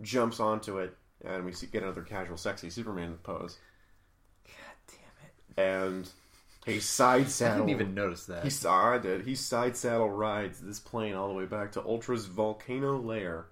jumps 0.00 0.40
onto 0.40 0.78
it, 0.78 0.96
and 1.22 1.44
we 1.44 1.52
see, 1.52 1.66
get 1.66 1.82
another 1.82 2.02
casual, 2.02 2.38
sexy 2.38 2.70
Superman 2.70 3.18
pose. 3.22 3.58
God 4.46 4.76
damn 4.86 5.26
it! 5.26 5.60
And 5.62 6.10
he 6.66 6.80
side 6.80 7.30
saddle. 7.30 7.64
I 7.64 7.66
didn't 7.66 7.80
even 7.80 7.94
notice 7.94 8.26
that. 8.26 8.44
He 8.44 8.50
saw 8.50 8.92
I 8.94 8.98
did. 8.98 9.24
He 9.26 9.34
side 9.34 9.76
saddle 9.76 10.10
rides 10.10 10.60
this 10.60 10.80
plane 10.80 11.14
all 11.14 11.28
the 11.28 11.34
way 11.34 11.46
back 11.46 11.72
to 11.72 11.82
Ultra's 11.82 12.26
volcano 12.26 12.98
lair 12.98 13.46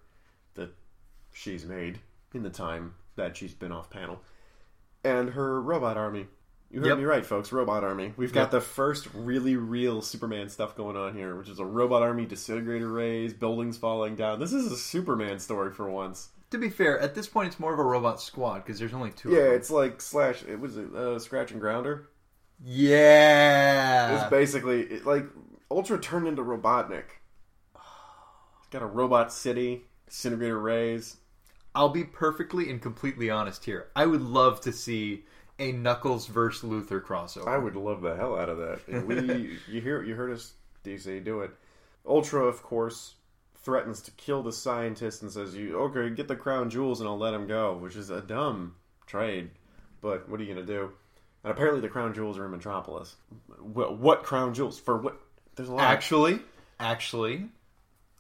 that 0.55 0.71
she's 1.33 1.65
made 1.65 2.01
in 2.35 2.43
the 2.43 2.51
time 2.51 2.95
that 3.17 3.37
she's 3.37 3.55
been 3.55 3.73
off 3.73 3.89
panel, 3.91 4.21
and 5.05 5.31
her 5.31 5.61
robot 5.61 5.97
army. 5.97 6.27
You 6.71 6.81
heard 6.81 6.89
Yep. 6.89 6.99
me 6.99 7.05
right, 7.05 7.25
folks. 7.25 7.53
Robot 7.53 7.85
army. 7.85 8.13
We've 8.17 8.33
got 8.33 8.43
Yep. 8.47 8.51
the 8.51 8.61
first 8.61 9.09
really 9.15 9.55
real 9.57 10.03
Superman 10.03 10.49
stuff 10.49 10.77
going 10.77 10.97
on 10.97 11.15
here, 11.15 11.37
which 11.37 11.49
is 11.49 11.61
a 11.61 11.65
robot 11.65 12.03
army, 12.03 12.27
disintegrator 12.27 12.89
rays, 12.89 13.33
buildings 13.33 13.79
falling 13.79 14.17
down. 14.17 14.41
This 14.41 14.53
is 14.53 14.71
a 14.71 14.77
Superman 14.77 15.39
story 15.39 15.73
for 15.73 15.89
once. 15.89 16.31
To 16.51 16.59
be 16.59 16.69
fair, 16.69 16.99
at 16.99 17.15
this 17.15 17.29
point, 17.29 17.47
it's 17.49 17.61
more 17.61 17.73
of 17.73 17.79
a 17.79 17.85
robot 17.85 18.21
squad 18.21 18.59
because 18.65 18.79
there's 18.81 18.93
only 18.95 19.13
two. 19.13 19.31
Yeah, 19.31 19.39
of 19.39 19.45
them. 19.47 19.55
it's 19.55 19.71
like 19.71 20.01
slash. 20.01 20.43
It 20.47 20.59
was 20.61 20.77
uh, 20.77 21.19
scratch 21.21 21.53
and 21.53 21.61
grounder. 21.61 22.09
Yeah. 22.65 24.21
It's 24.21 24.31
basically 24.31 24.83
it, 24.83 25.07
like 25.07 25.25
Ultra 25.71 25.99
turned 25.99 26.27
into 26.27 26.43
Robotnik. 26.43 27.05
It's 27.75 28.69
got 28.71 28.83
a 28.83 28.87
robot 28.87 29.33
city, 29.33 29.83
disintegrator 30.09 30.59
rays. 30.59 31.17
I'll 31.75 31.91
be 31.91 32.05
perfectly 32.05 32.71
and 32.71 32.81
completely 32.81 33.31
honest 33.31 33.65
here. 33.65 33.89
I 33.95 34.07
would 34.07 34.23
love 34.23 34.61
to 34.63 34.73
see 34.73 35.25
a 35.59 35.73
Knuckles 35.73 36.27
versus 36.27 36.69
Luthor 36.69 37.03
crossover. 37.03 37.49
I 37.49 37.59
would 37.59 37.77
love 37.77 38.01
the 38.01 38.17
hell 38.17 38.39
out 38.39 38.49
of 38.49 38.59
that. 38.59 38.81
And 38.89 39.07
we, 39.07 39.59
you 39.69 39.81
hear, 39.81 40.03
you 40.03 40.15
heard 40.15 40.33
us, 40.33 40.55
DC, 40.85 41.23
do 41.25 41.41
it. 41.41 41.51
Ultra, 42.07 42.45
of 42.45 42.63
course, 42.63 43.15
threatens 43.63 44.01
to 44.03 44.11
kill 44.13 44.43
the 44.43 44.53
scientist 44.53 45.23
and 45.23 45.31
says, 45.31 45.57
"You 45.57 45.79
okay? 45.81 46.09
Get 46.15 46.29
the 46.29 46.37
crown 46.37 46.71
jewels 46.71 47.01
and 47.01 47.09
I'll 47.09 47.19
let 47.19 47.35
him 47.35 47.47
go," 47.49 47.77
which 47.77 47.97
is 47.97 48.11
a 48.11 48.21
dumb 48.21 48.77
trade. 49.07 49.51
But 50.01 50.29
what 50.29 50.41
are 50.41 50.45
you 50.45 50.55
gonna 50.55 50.67
do? 50.67 50.93
And 51.45 51.52
apparently, 51.52 51.81
the 51.81 51.88
crown 51.88 52.14
jewels 52.14 52.38
are 52.38 52.45
in 52.47 52.50
Metropolis. 52.50 53.16
What, 53.61 53.99
what 53.99 54.23
crown 54.23 54.55
jewels 54.55 54.78
for 54.78 54.97
what? 54.97 55.21
There's 55.55 55.69
a 55.69 55.75
lot. 55.75 55.85
Actually, 55.85 56.40
actually, 56.81 57.49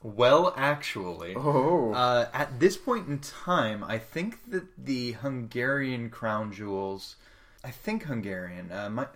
well, 0.02 0.54
actually, 0.56 1.34
oh, 1.34 1.92
uh, 1.92 2.28
at 2.32 2.60
this 2.60 2.76
point 2.76 3.08
in 3.08 3.18
time, 3.18 3.82
I 3.82 3.98
think 3.98 4.50
that 4.50 4.64
the 4.78 5.12
Hungarian 5.12 6.10
crown 6.10 6.52
jewels, 6.52 7.16
I 7.64 7.70
think 7.72 8.04
Hungarian, 8.04 8.70
uh, 8.70 8.88
my, 8.90 9.06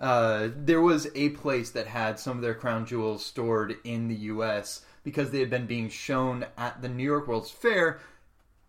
uh, 0.00 0.48
there 0.56 0.80
was 0.80 1.06
a 1.14 1.28
place 1.30 1.70
that 1.70 1.86
had 1.86 2.18
some 2.18 2.38
of 2.38 2.42
their 2.42 2.54
crown 2.54 2.84
jewels 2.84 3.24
stored 3.24 3.76
in 3.84 4.08
the 4.08 4.16
U.S. 4.16 4.84
because 5.04 5.30
they 5.30 5.38
had 5.38 5.50
been 5.50 5.66
being 5.66 5.88
shown 5.88 6.46
at 6.58 6.82
the 6.82 6.88
New 6.88 7.04
York 7.04 7.28
World's 7.28 7.50
Fair, 7.50 8.00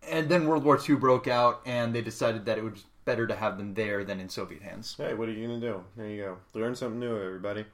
and 0.08 0.28
then 0.28 0.46
World 0.46 0.62
War 0.62 0.78
II 0.78 0.96
broke 0.96 1.26
out, 1.26 1.62
and 1.66 1.92
they 1.92 2.02
decided 2.02 2.44
that 2.44 2.58
it 2.58 2.64
was 2.64 2.84
better 3.06 3.26
to 3.26 3.34
have 3.34 3.56
them 3.56 3.72
there 3.72 4.04
than 4.04 4.20
in 4.20 4.28
Soviet 4.28 4.60
hands. 4.60 4.94
Hey, 4.98 5.14
what 5.14 5.30
are 5.30 5.32
you 5.32 5.46
gonna 5.46 5.60
do? 5.60 5.82
There 5.96 6.08
you 6.08 6.22
go. 6.22 6.38
Learn 6.52 6.74
something 6.74 7.00
new, 7.00 7.16
everybody. 7.16 7.64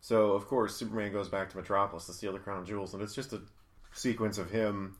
So, 0.00 0.32
of 0.32 0.46
course, 0.46 0.76
Superman 0.76 1.12
goes 1.12 1.28
back 1.28 1.50
to 1.50 1.56
Metropolis 1.56 2.06
to 2.06 2.12
steal 2.12 2.32
the 2.32 2.38
crown 2.38 2.64
jewels, 2.64 2.94
and 2.94 3.02
it's 3.02 3.14
just 3.14 3.32
a 3.32 3.40
sequence 3.92 4.38
of 4.38 4.50
him 4.50 4.96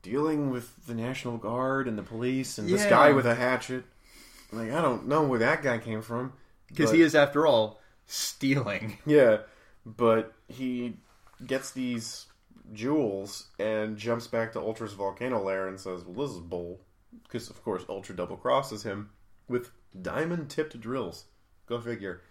dealing 0.00 0.50
with 0.50 0.86
the 0.86 0.94
National 0.94 1.36
Guard 1.38 1.86
and 1.86 1.96
the 1.96 2.02
police 2.02 2.58
and 2.58 2.68
this 2.68 2.84
guy 2.86 3.12
with 3.12 3.26
a 3.26 3.34
hatchet. 3.34 3.84
Like, 4.52 4.72
I 4.72 4.80
don't 4.82 5.06
know 5.06 5.22
where 5.22 5.38
that 5.38 5.62
guy 5.62 5.78
came 5.78 6.02
from. 6.02 6.32
Because 6.68 6.90
he 6.90 7.02
is, 7.02 7.14
after 7.14 7.46
all, 7.46 7.80
stealing. 8.06 8.98
Yeah, 9.06 9.38
but 9.84 10.32
he 10.48 10.96
gets 11.46 11.72
these 11.72 12.26
jewels 12.72 13.48
and 13.58 13.96
jumps 13.96 14.26
back 14.26 14.52
to 14.52 14.60
Ultra's 14.60 14.92
volcano 14.92 15.42
lair 15.42 15.68
and 15.68 15.78
says, 15.78 16.04
"Well, 16.04 16.26
this 16.26 16.36
is 16.36 16.40
bull," 16.40 16.80
because 17.22 17.50
of 17.50 17.62
course 17.62 17.84
Ultra 17.88 18.16
double 18.16 18.36
crosses 18.36 18.82
him 18.82 19.10
with 19.48 19.70
diamond 20.00 20.50
tipped 20.50 20.78
drills. 20.80 21.26
Go 21.66 21.80
figure. 21.80 22.22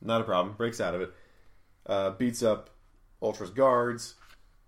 Not 0.00 0.20
a 0.20 0.24
problem. 0.24 0.54
Breaks 0.56 0.80
out 0.80 0.94
of 0.94 1.00
it. 1.00 1.12
Uh, 1.86 2.10
beats 2.10 2.42
up 2.42 2.70
Ultra's 3.22 3.50
guards. 3.50 4.14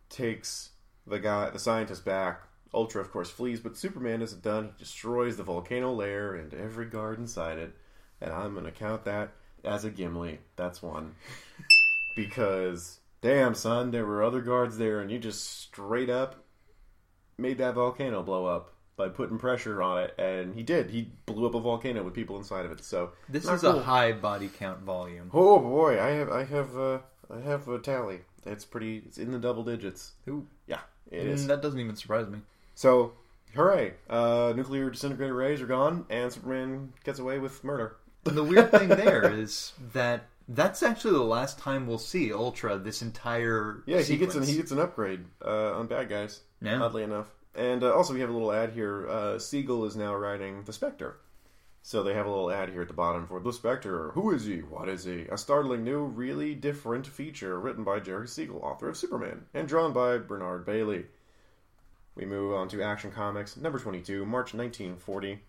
Takes 0.09 0.71
the 1.07 1.19
guy, 1.19 1.51
the 1.51 1.59
scientist, 1.59 2.05
back. 2.05 2.43
Ultra, 2.73 3.01
of 3.01 3.11
course, 3.11 3.31
flees, 3.31 3.61
but 3.61 3.77
Superman 3.77 4.23
isn't 4.23 4.43
done. 4.43 4.67
He 4.77 4.85
destroys 4.85 5.37
the 5.37 5.43
volcano 5.43 5.93
lair 5.93 6.35
and 6.35 6.55
every 6.55 6.87
guard 6.87 7.19
inside 7.19 7.59
it. 7.59 7.75
And 8.21 8.33
I'm 8.33 8.53
going 8.53 8.65
to 8.65 8.71
count 8.71 9.05
that 9.05 9.33
as 9.65 9.85
a 9.85 9.91
Gimli. 9.91 10.39
That's 10.57 10.83
one. 10.83 11.15
because, 12.17 13.01
damn, 13.23 13.55
son, 13.55 13.91
there 13.91 14.07
were 14.07 14.23
other 14.23 14.41
guards 14.41 14.79
there, 14.79 15.01
and 15.01 15.11
you 15.11 15.19
just 15.19 15.63
straight 15.63 16.11
up 16.11 16.45
made 17.39 17.59
that 17.59 17.75
volcano 17.75 18.23
blow 18.23 18.47
up 18.47 18.75
by 19.01 19.09
putting 19.09 19.39
pressure 19.39 19.83
on 19.83 20.03
it. 20.05 20.15
And 20.19 20.55
he 20.55 20.63
did. 20.63 20.91
He 20.91 21.11
blew 21.27 21.47
up 21.47 21.55
a 21.55 21.61
volcano 21.61 22.03
with 22.03 22.15
people 22.15 22.37
inside 22.37 22.65
of 22.67 22.73
it. 22.73 22.85
So 22.85 23.11
This 23.29 23.45
is 23.49 23.61
cool. 23.63 23.79
a 23.79 23.83
high 23.83 24.13
body 24.13 24.49
count 24.59 24.81
volume. 24.81 25.31
Oh 25.33 25.59
boy, 25.59 26.01
I 26.01 26.11
have, 26.11 26.31
I 26.31 26.45
have, 26.45 26.77
uh, 26.77 26.99
I 27.35 27.41
have 27.41 27.67
a 27.69 27.79
tally. 27.79 28.21
It's 28.47 28.65
pretty. 28.65 29.03
It's 29.07 29.19
in 29.19 29.33
the 29.33 29.39
double 29.39 29.63
digits. 29.65 30.13
Ooh, 30.29 30.47
Yeah, 30.67 30.81
it 31.11 31.25
mm, 31.25 31.29
is. 31.29 31.47
that 31.47 31.61
doesn't 31.63 31.79
even 31.81 31.95
surprise 31.97 32.27
me. 32.29 32.39
So, 32.75 33.13
hooray! 33.55 33.95
Uh, 34.09 34.55
nuclear 34.57 34.89
disintegrator 34.91 35.35
rays 35.35 35.61
are 35.61 35.67
gone, 35.67 36.07
and 36.09 36.33
Superman 36.33 36.93
gets 37.05 37.19
away 37.19 37.39
with 37.39 37.63
murder. 37.63 37.97
The 38.25 38.43
weird 38.45 38.71
thing 38.71 38.89
there 39.05 39.31
is 39.33 39.73
that 39.93 40.25
that's 40.49 40.83
actually 40.83 41.13
the 41.13 41.23
last 41.23 41.59
time 41.59 41.87
we'll 41.87 41.99
see 41.99 42.33
Ultra 42.33 42.79
this 42.79 43.03
entire 43.03 43.83
Yeah, 43.87 44.01
he 44.01 44.17
gets 44.17 44.35
an 44.35 44.43
he 44.45 44.57
gets 44.57 44.71
an 44.73 44.81
upgrade 44.81 45.25
uh, 45.45 45.73
on 45.79 45.87
bad 45.87 46.09
guys. 46.09 46.41
Yeah. 46.63 46.83
Oddly 46.83 47.03
enough, 47.03 47.29
and 47.55 47.83
uh, 47.83 47.95
also 47.95 48.15
we 48.15 48.21
have 48.21 48.31
a 48.31 48.33
little 48.33 48.53
ad 48.53 48.73
here. 48.73 49.09
Uh, 49.09 49.39
Siegel 49.39 49.85
is 49.85 49.97
now 49.97 50.15
writing 50.15 50.63
the 50.65 50.73
Spectre, 50.73 51.19
so 51.83 52.03
they 52.03 52.15
have 52.15 52.27
a 52.27 52.31
little 52.31 52.51
ad 52.51 52.71
here 52.71 52.83
at 52.83 52.89
the 52.89 52.95
bottom 52.95 53.27
for 53.27 53.41
the 53.41 53.53
Spectre. 53.53 54.11
Who 54.13 54.33
is 54.33 54.45
he? 54.45 54.59
What 54.59 54.89
is 54.89 55.05
he? 55.05 55.27
A 55.31 55.39
startling 55.39 55.85
new, 55.85 56.05
really 56.05 56.55
different 56.55 57.07
feature 57.07 57.59
written 57.59 57.85
by 57.85 58.01
Jerry 58.01 58.29
Siegel, 58.29 58.61
author 58.63 58.89
of 58.89 58.97
Superman, 58.97 59.47
and 59.55 59.69
drawn 59.69 59.93
by 59.93 60.19
Bernard 60.19 60.65
Bailey. 60.65 61.07
We 62.15 62.27
move 62.27 62.55
on 62.55 62.69
to 62.69 62.83
Action 62.83 63.13
Comics 63.13 63.57
number 63.57 63.79
twenty-two, 63.79 64.27
March 64.27 64.53
nineteen 64.55 64.97
forty. 64.97 65.41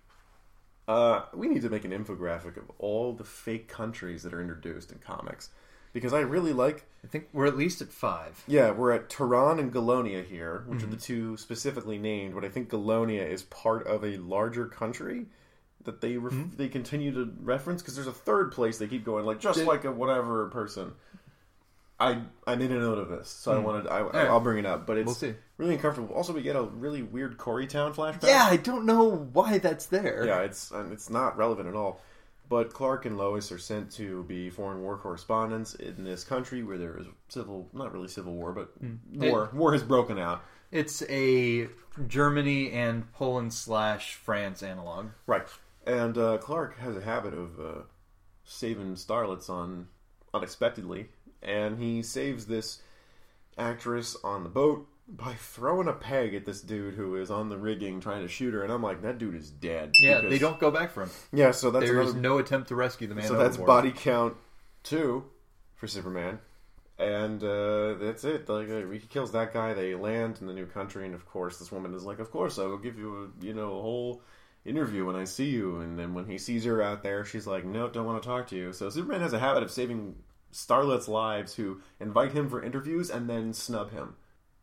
Uh, 0.87 1.23
we 1.33 1.47
need 1.47 1.61
to 1.61 1.69
make 1.69 1.85
an 1.85 1.91
infographic 1.91 2.57
of 2.57 2.69
all 2.79 3.13
the 3.13 3.23
fake 3.23 3.67
countries 3.67 4.23
that 4.23 4.33
are 4.33 4.41
introduced 4.41 4.91
in 4.91 4.97
comics 4.97 5.49
because 5.93 6.13
I 6.13 6.19
really 6.21 6.53
like 6.53 6.85
I 7.03 7.07
think 7.07 7.29
we're 7.33 7.47
at 7.47 7.57
least 7.57 7.81
at 7.81 7.89
five. 7.91 8.43
yeah, 8.47 8.71
we're 8.71 8.91
at 8.91 9.09
Toran 9.09 9.59
and 9.59 9.73
Galonia 9.73 10.23
here, 10.25 10.63
which 10.67 10.79
Mm-hmm. 10.79 10.87
are 10.87 10.95
the 10.95 11.01
two 11.01 11.37
specifically 11.37 11.97
named. 11.97 12.35
But 12.35 12.45
I 12.45 12.49
think 12.49 12.69
Galonia 12.69 13.27
is 13.27 13.41
part 13.43 13.87
of 13.87 14.03
a 14.03 14.17
larger 14.17 14.67
country 14.67 15.25
that 15.83 15.99
they 16.01 16.17
ref- 16.17 16.33
Mm-hmm. 16.33 16.57
they 16.57 16.67
continue 16.67 17.11
to 17.13 17.33
reference 17.41 17.81
because 17.81 17.95
there's 17.95 18.07
a 18.07 18.11
third 18.13 18.51
place 18.51 18.77
they 18.77 18.87
keep 18.87 19.03
going 19.03 19.25
like 19.25 19.39
just 19.39 19.57
Did- 19.59 19.67
like 19.67 19.83
a 19.85 19.91
whatever 19.91 20.47
person. 20.49 20.93
I 21.99 22.21
I 22.47 22.55
made 22.55 22.71
a 22.71 22.79
note 22.79 22.97
of 22.97 23.09
this, 23.09 23.29
so 23.29 23.51
I 23.51 23.59
wanted 23.59 23.87
I, 23.87 24.01
right. 24.01 24.15
I'll 24.27 24.39
bring 24.39 24.57
it 24.57 24.65
up, 24.65 24.87
but 24.87 24.97
it's. 24.97 25.05
We'll 25.05 25.13
see. 25.13 25.35
really 25.57 25.75
uncomfortable. 25.75 26.15
Also, 26.15 26.33
we 26.33 26.41
get 26.41 26.55
a 26.55 26.63
really 26.63 27.03
weird 27.03 27.37
Corey 27.37 27.67
Town 27.67 27.93
flashback. 27.93 28.23
Yeah, 28.27 28.47
I 28.49 28.57
don't 28.57 28.85
know 28.87 29.03
why 29.33 29.59
that's 29.59 29.85
there. 29.85 30.23
Yeah, 30.25 30.39
it's 30.41 30.71
it's 30.91 31.11
not 31.11 31.37
relevant 31.37 31.67
at 31.69 31.75
all. 31.75 32.01
But 32.51 32.73
Clark 32.73 33.05
and 33.05 33.17
Lois 33.17 33.49
are 33.53 33.57
sent 33.57 33.91
to 33.93 34.25
be 34.25 34.49
foreign 34.49 34.81
war 34.81 34.97
correspondents 34.97 35.73
in 35.73 36.03
this 36.03 36.25
country 36.25 36.63
where 36.63 36.77
there 36.77 36.97
is 36.97 37.05
civil, 37.29 37.69
not 37.71 37.93
really 37.93 38.09
civil 38.09 38.33
war, 38.33 38.51
but 38.51 38.73
war. 39.13 39.49
war 39.53 39.71
has 39.71 39.83
broken 39.83 40.19
out. 40.19 40.43
It's 40.69 41.01
a 41.03 41.69
Germany 42.09 42.69
and 42.73 43.09
Poland 43.13 43.53
slash 43.53 44.15
France 44.15 44.63
analog. 44.63 45.11
Right. 45.27 45.47
And 45.87 46.17
uh, 46.17 46.39
Clark 46.39 46.77
has 46.79 46.97
a 46.97 47.01
habit 47.01 47.33
of 47.33 47.57
uh, 47.57 47.81
saving 48.43 48.95
starlets 48.95 49.49
on 49.49 49.87
unexpectedly, 50.33 51.07
and 51.41 51.81
he 51.81 52.03
saves 52.03 52.47
this 52.47 52.81
actress 53.57 54.17
on 54.25 54.43
the 54.43 54.49
boat 54.49 54.89
by 55.13 55.33
throwing 55.33 55.87
a 55.87 55.93
peg 55.93 56.33
at 56.33 56.45
this 56.45 56.61
dude 56.61 56.93
who 56.95 57.17
is 57.17 57.29
on 57.29 57.49
the 57.49 57.57
rigging 57.57 57.99
trying 57.99 58.21
to 58.21 58.27
shoot 58.29 58.53
her. 58.53 58.63
And 58.63 58.71
I'm 58.71 58.81
like, 58.81 59.01
that 59.01 59.17
dude 59.17 59.35
is 59.35 59.49
dead. 59.49 59.91
Yeah, 60.01 60.15
Because- 60.21 60.29
they 60.31 60.39
don't 60.39 60.59
go 60.59 60.71
back 60.71 60.91
for 60.91 61.03
him. 61.03 61.09
Yeah, 61.33 61.51
so 61.51 61.69
that's 61.69 61.85
There 61.85 61.99
is 62.01 62.11
another 62.11 62.21
no 62.21 62.37
attempt 62.37 62.69
to 62.69 62.75
rescue 62.75 63.07
the 63.07 63.15
man. 63.15 63.27
So 63.27 63.35
that's 63.37 63.57
overboard. 63.57 63.67
body 63.67 63.91
count 63.91 64.37
two 64.83 65.25
for 65.75 65.87
Superman, 65.87 66.39
and 66.97 67.43
uh, 67.43 67.95
that's 67.95 68.23
it. 68.23 68.47
Like 68.47 68.69
uh, 68.69 68.87
he 68.89 68.99
kills 68.99 69.31
that 69.33 69.53
guy. 69.53 69.73
They 69.73 69.95
land 69.95 70.37
in 70.39 70.47
the 70.47 70.53
new 70.53 70.65
country, 70.65 71.05
and 71.05 71.13
of 71.15 71.25
course, 71.25 71.59
this 71.59 71.71
woman 71.71 71.93
is 71.93 72.03
like, 72.05 72.19
"Of 72.19 72.31
course, 72.31 72.57
I 72.59 72.63
will 72.65 72.77
give 72.77 72.97
you 72.97 73.31
a 73.41 73.45
you 73.45 73.53
know 73.53 73.77
a 73.77 73.81
whole 73.81 74.21
interview 74.63 75.05
when 75.05 75.15
I 75.15 75.25
see 75.25 75.49
you." 75.49 75.77
And 75.81 75.97
then 75.99 76.13
when 76.13 76.25
he 76.25 76.37
sees 76.37 76.63
her 76.65 76.81
out 76.81 77.03
there, 77.03 77.25
she's 77.25 77.47
like, 77.47 77.65
"No, 77.65 77.89
don't 77.89 78.05
want 78.05 78.21
to 78.21 78.27
talk 78.29 78.47
to 78.47 78.55
you." 78.55 78.71
So 78.73 78.89
Superman 78.89 79.21
has 79.21 79.33
a 79.33 79.39
habit 79.39 79.63
of 79.63 79.71
saving 79.71 80.15
starlets' 80.53 81.07
lives 81.07 81.55
who 81.55 81.81
invite 81.99 82.31
him 82.33 82.49
for 82.49 82.61
interviews 82.63 83.09
and 83.09 83.29
then 83.29 83.53
snub 83.53 83.91
him. 83.91 84.15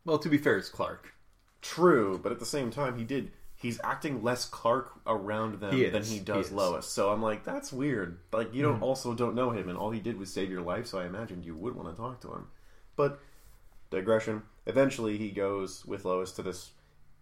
Well, 0.08 0.18
to 0.20 0.30
be 0.30 0.38
fair, 0.38 0.56
it's 0.56 0.70
Clark. 0.70 1.12
True, 1.60 2.18
but 2.22 2.32
at 2.32 2.38
the 2.38 2.46
same 2.46 2.70
time, 2.70 2.96
he 2.96 3.04
did 3.04 3.30
he's 3.56 3.78
acting 3.84 4.22
less 4.22 4.46
Clark 4.46 4.92
around 5.06 5.60
them 5.60 5.74
He 5.74 5.84
than 5.84 6.00
is. 6.00 6.10
he 6.10 6.18
He 6.18 6.24
does 6.24 6.46
is. 6.46 6.50
Hmm. 6.50 6.56
Lois. 6.56 6.86
So 6.86 7.10
I'm 7.10 7.20
like, 7.20 7.44
that's 7.44 7.70
weird. 7.72 8.18
Like 8.32 8.54
you 8.54 8.62
don't 8.62 8.80
also 8.82 9.12
don't 9.12 9.34
know 9.34 9.50
him, 9.50 9.68
and 9.68 9.76
all 9.76 9.90
he 9.90 10.00
did 10.00 10.18
was 10.18 10.32
save 10.32 10.50
your 10.50 10.62
life. 10.62 10.86
So 10.86 10.98
I 10.98 11.04
imagined 11.04 11.44
you 11.44 11.54
would 11.56 11.76
want 11.76 11.94
to 11.94 12.00
talk 12.00 12.22
to 12.22 12.32
him. 12.32 12.46
But 12.96 13.20
digression. 13.90 14.44
Eventually, 14.64 15.18
he 15.18 15.30
goes 15.30 15.84
with 15.84 16.06
Lois 16.06 16.32
to 16.32 16.42
this 16.42 16.70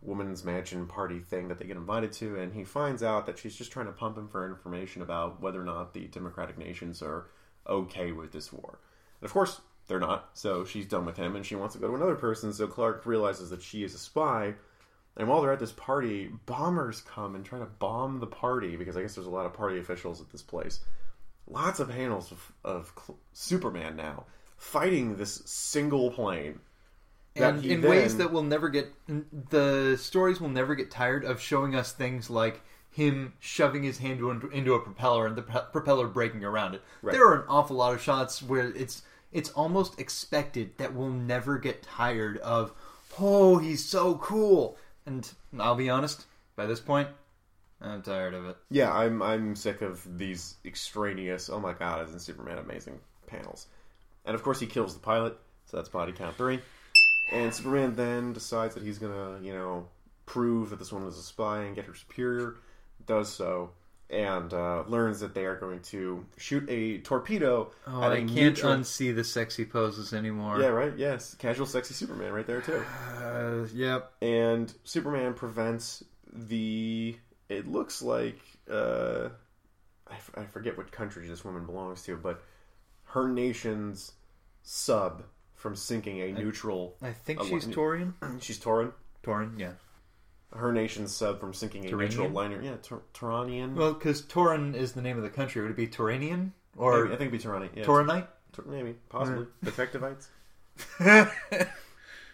woman's 0.01 0.45
mansion 0.45 0.87
party 0.87 1.19
thing 1.19 1.49
that 1.49 1.59
they 1.59 1.65
get 1.65 1.77
invited 1.77 2.13
to, 2.13 2.37
and 2.37 2.55
he 2.55 2.63
finds 2.63 3.03
out 3.03 3.27
that 3.27 3.39
she's 3.39 3.57
just 3.57 3.73
trying 3.73 3.87
to 3.87 3.93
pump 3.93 4.17
him 4.17 4.29
for 4.29 4.47
information 4.47 5.03
about 5.03 5.41
whether 5.41 5.61
or 5.61 5.65
not 5.65 5.93
the 5.93 6.07
democratic 6.07 6.57
nations 6.57 7.03
are 7.03 7.27
okay 7.67 8.13
with 8.13 8.31
this 8.31 8.53
war. 8.53 8.79
And 9.21 9.27
of 9.27 9.33
course, 9.33 9.61
they're 9.89 10.01
not. 10.01 10.31
So 10.35 10.65
she's 10.65 10.87
done 10.87 11.05
with 11.05 11.17
him, 11.17 11.37
and 11.37 11.45
she 11.45 11.55
wants 11.55 11.75
to 11.75 11.81
go 11.81 11.89
to 11.89 11.95
another 11.95 12.15
person. 12.15 12.53
So 12.53 12.67
Clark 12.67 13.07
realizes 13.07 13.51
that 13.51 13.63
she 13.63 13.85
is 13.85 13.95
a 13.95 13.99
spy. 13.99 14.55
And 15.17 15.29
while 15.29 15.41
they're 15.41 15.53
at 15.53 15.61
this 15.61 15.73
party, 15.73 16.31
bombers 16.45 17.01
come 17.01 17.35
and 17.35 17.45
try 17.45 17.59
to 17.59 17.65
bomb 17.65 18.21
the 18.21 18.27
party 18.27 18.77
because 18.77 18.97
I 18.97 19.03
guess 19.03 19.15
there's 19.15 19.27
a 19.27 19.31
lot 19.31 19.47
of 19.47 19.55
party 19.55 19.79
officials 19.79 20.21
at 20.21 20.31
this 20.31 20.43
place. 20.43 20.81
Lots 21.49 21.81
of 21.81 21.89
panels 21.89 22.33
of, 22.33 22.53
of 22.65 22.93
Cl- 22.97 23.19
Superman 23.33 23.97
now 23.97 24.25
fighting 24.57 25.17
this 25.17 25.43
single 25.47 26.11
plane. 26.11 26.61
and 27.35 27.65
in 27.65 27.83
ways 27.83 28.17
that 28.17 28.33
will 28.33 28.43
never 28.43 28.69
get 28.69 28.93
the 29.51 29.97
stories 30.01 30.41
will 30.41 30.49
never 30.49 30.75
get 30.75 30.91
tired 30.91 31.25
of 31.25 31.41
showing 31.41 31.75
us 31.75 31.93
things 31.93 32.31
like 32.31 32.63
him 32.91 33.35
shoving 33.41 33.83
his 33.83 33.99
hand 33.99 34.21
into, 34.21 34.49
into 34.49 34.73
a 34.73 34.81
propeller 34.81 35.27
and 35.27 35.37
the 35.37 35.43
pro- 35.43 35.61
propeller 35.61 36.07
breaking 36.07 36.45
around 36.45 36.75
it. 36.75 36.83
Right. 37.03 37.13
There 37.13 37.27
are 37.29 37.43
an 37.43 37.45
awful 37.49 37.77
lot 37.77 37.93
of 37.93 38.01
shots 38.01 38.43
where 38.43 38.71
it's 38.71 39.03
it's 39.33 39.51
almost 39.51 40.01
expected 40.01 40.77
that 40.79 40.95
we'll 40.95 41.11
never 41.11 41.59
get 41.59 41.83
tired 41.83 42.39
of. 42.39 42.73
Oh, 43.19 43.59
he's 43.59 43.85
so 43.85 44.17
cool! 44.17 44.77
And 45.05 45.31
I'll 45.59 45.75
be 45.75 45.91
honest, 45.91 46.27
by 46.57 46.67
this 46.67 46.81
point, 46.81 47.09
I'm 47.81 48.03
tired 48.03 48.35
of 48.35 48.47
it. 48.47 48.57
Yeah, 48.71 48.93
I'm 48.93 49.23
I'm 49.23 49.55
sick 49.55 49.83
of 49.83 50.19
these 50.19 50.57
extraneous. 50.65 51.51
Oh 51.51 51.61
my 51.61 51.73
god, 51.73 52.07
isn't 52.07 52.21
Superman 52.21 52.59
amazing 52.59 52.99
panels? 53.27 53.67
And 54.25 54.35
of 54.35 54.43
course, 54.43 54.61
he 54.61 54.67
kills 54.67 54.95
the 54.95 55.01
pilot, 55.01 55.39
so 55.67 55.77
that's 55.77 55.89
body 55.89 56.13
count 56.13 56.37
three. 56.37 56.61
And 57.33 57.53
Superman 57.53 57.95
then 57.95 58.33
decides 58.33 58.75
that 58.75 58.83
he's 58.83 58.99
gonna, 58.99 59.39
you 59.43 59.53
know, 59.53 59.89
prove 60.27 60.71
that 60.71 60.79
this 60.79 60.93
woman 60.93 61.09
is 61.09 61.19
a 61.19 61.23
spy 61.23 61.63
and 61.63 61.75
get 61.75 61.85
her 61.87 61.95
superior. 61.95 62.57
Does 63.07 63.33
so, 63.33 63.71
and 64.11 64.53
uh, 64.55 64.85
learns 64.87 65.21
that 65.21 65.35
they 65.35 65.45
are 65.47 65.57
going 65.57 65.81
to 65.81 66.25
shoot 66.37 66.65
a 66.69 66.99
torpedo 66.99 67.71
Oh, 67.87 68.03
I 68.03 68.17
can't 68.19 68.31
neutral. 68.35 68.73
unsee 68.75 69.15
the 69.15 69.25
sexy 69.25 69.65
poses 69.65 70.13
anymore. 70.13 70.61
yeah, 70.61 70.69
right. 70.69 70.93
Yes, 70.97 71.35
casual, 71.35 71.67
sexy 71.67 71.93
Superman, 71.95 72.33
right 72.33 72.47
there 72.47 72.61
too. 72.61 72.83
Uh, 73.21 73.67
yep. 73.75 74.13
and 74.23 74.73
Superman 74.85 75.35
prevents 75.35 76.05
the. 76.33 77.17
It 77.49 77.67
looks 77.69 78.03
like 78.03 78.39
uh, 78.71 79.29
I, 80.09 80.15
f- 80.15 80.31
I 80.37 80.45
forget 80.45 80.77
what 80.77 80.91
country 80.93 81.27
this 81.29 81.45
woman 81.45 81.65
belongs 81.67 82.03
to, 82.05 82.17
but 82.17 82.43
her 83.05 83.29
nation's 83.29 84.13
sub 84.63 85.23
from 85.55 85.75
sinking 85.77 86.21
a 86.21 86.33
neutral. 86.33 86.97
I 87.03 87.13
think 87.13 87.43
she's 87.45 87.67
Torian. 87.67 88.13
She's 88.41 88.59
Torin. 88.61 88.93
Torin, 89.25 89.59
yeah. 89.59 89.73
Her 90.57 90.73
nation's 90.73 91.15
sub 91.15 91.41
from 91.41 91.53
sinking 91.55 91.85
a 91.87 91.91
neutral 91.91 92.29
liner. 92.31 92.61
Yeah, 92.63 92.77
Tor- 92.83 93.03
Toranian. 93.15 93.75
Well, 93.75 93.93
because 93.95 94.23
Torin 94.23 94.75
is 94.75 94.93
the 94.93 95.03
name 95.03 95.17
of 95.17 95.23
the 95.23 95.31
country. 95.31 95.63
Would 95.63 95.71
it 95.71 95.77
be 95.77 95.87
Toranian 95.89 96.51
or 96.77 97.05
Maybe, 97.05 97.15
I 97.15 97.17
think 97.19 97.33
it'd 97.33 97.43
be 97.43 97.49
Torani. 97.49 97.69
Yeah, 97.75 97.85
Toranite? 97.85 98.27
Tor- 98.53 98.65
maybe, 98.67 98.95
possibly 99.09 99.47
Detectivites. 99.65 100.27
yeah, 101.01 101.31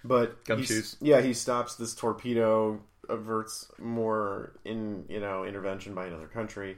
But 0.04 0.44
Gum 0.44 0.58
he's- 0.58 0.96
Yeah, 1.00 1.20
he 1.20 1.32
stops 1.34 1.76
this 1.76 1.94
torpedo, 1.94 2.80
averts 3.08 3.70
more 3.78 4.52
in 4.64 5.04
you 5.08 5.20
know 5.20 5.44
intervention 5.44 5.94
by 5.94 6.06
another 6.06 6.26
country, 6.28 6.76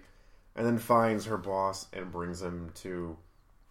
and 0.56 0.66
then 0.66 0.78
finds 0.78 1.24
her 1.26 1.36
boss 1.38 1.86
and 1.92 2.10
brings 2.12 2.42
him 2.42 2.70
to 2.76 3.16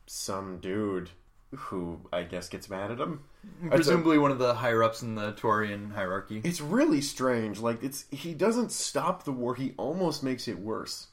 some 0.05 0.57
dude 0.59 1.09
who 1.55 1.99
I 2.11 2.23
guess 2.23 2.49
gets 2.49 2.69
mad 2.69 2.91
at 2.91 2.99
him. 2.99 3.21
A- 3.65 3.69
Presumably 3.75 4.17
one 4.17 4.31
of 4.31 4.39
the 4.39 4.53
higher 4.53 4.83
ups 4.83 5.01
in 5.01 5.15
the 5.15 5.33
Torian 5.33 5.93
hierarchy. 5.93 6.41
It's 6.43 6.61
really 6.61 7.01
strange. 7.01 7.59
Like 7.59 7.83
it's 7.83 8.05
he 8.11 8.33
doesn't 8.33 8.71
stop 8.71 9.23
the 9.23 9.31
war. 9.31 9.55
He 9.55 9.73
almost 9.77 10.23
makes 10.23 10.47
it 10.47 10.59
worse. 10.59 11.07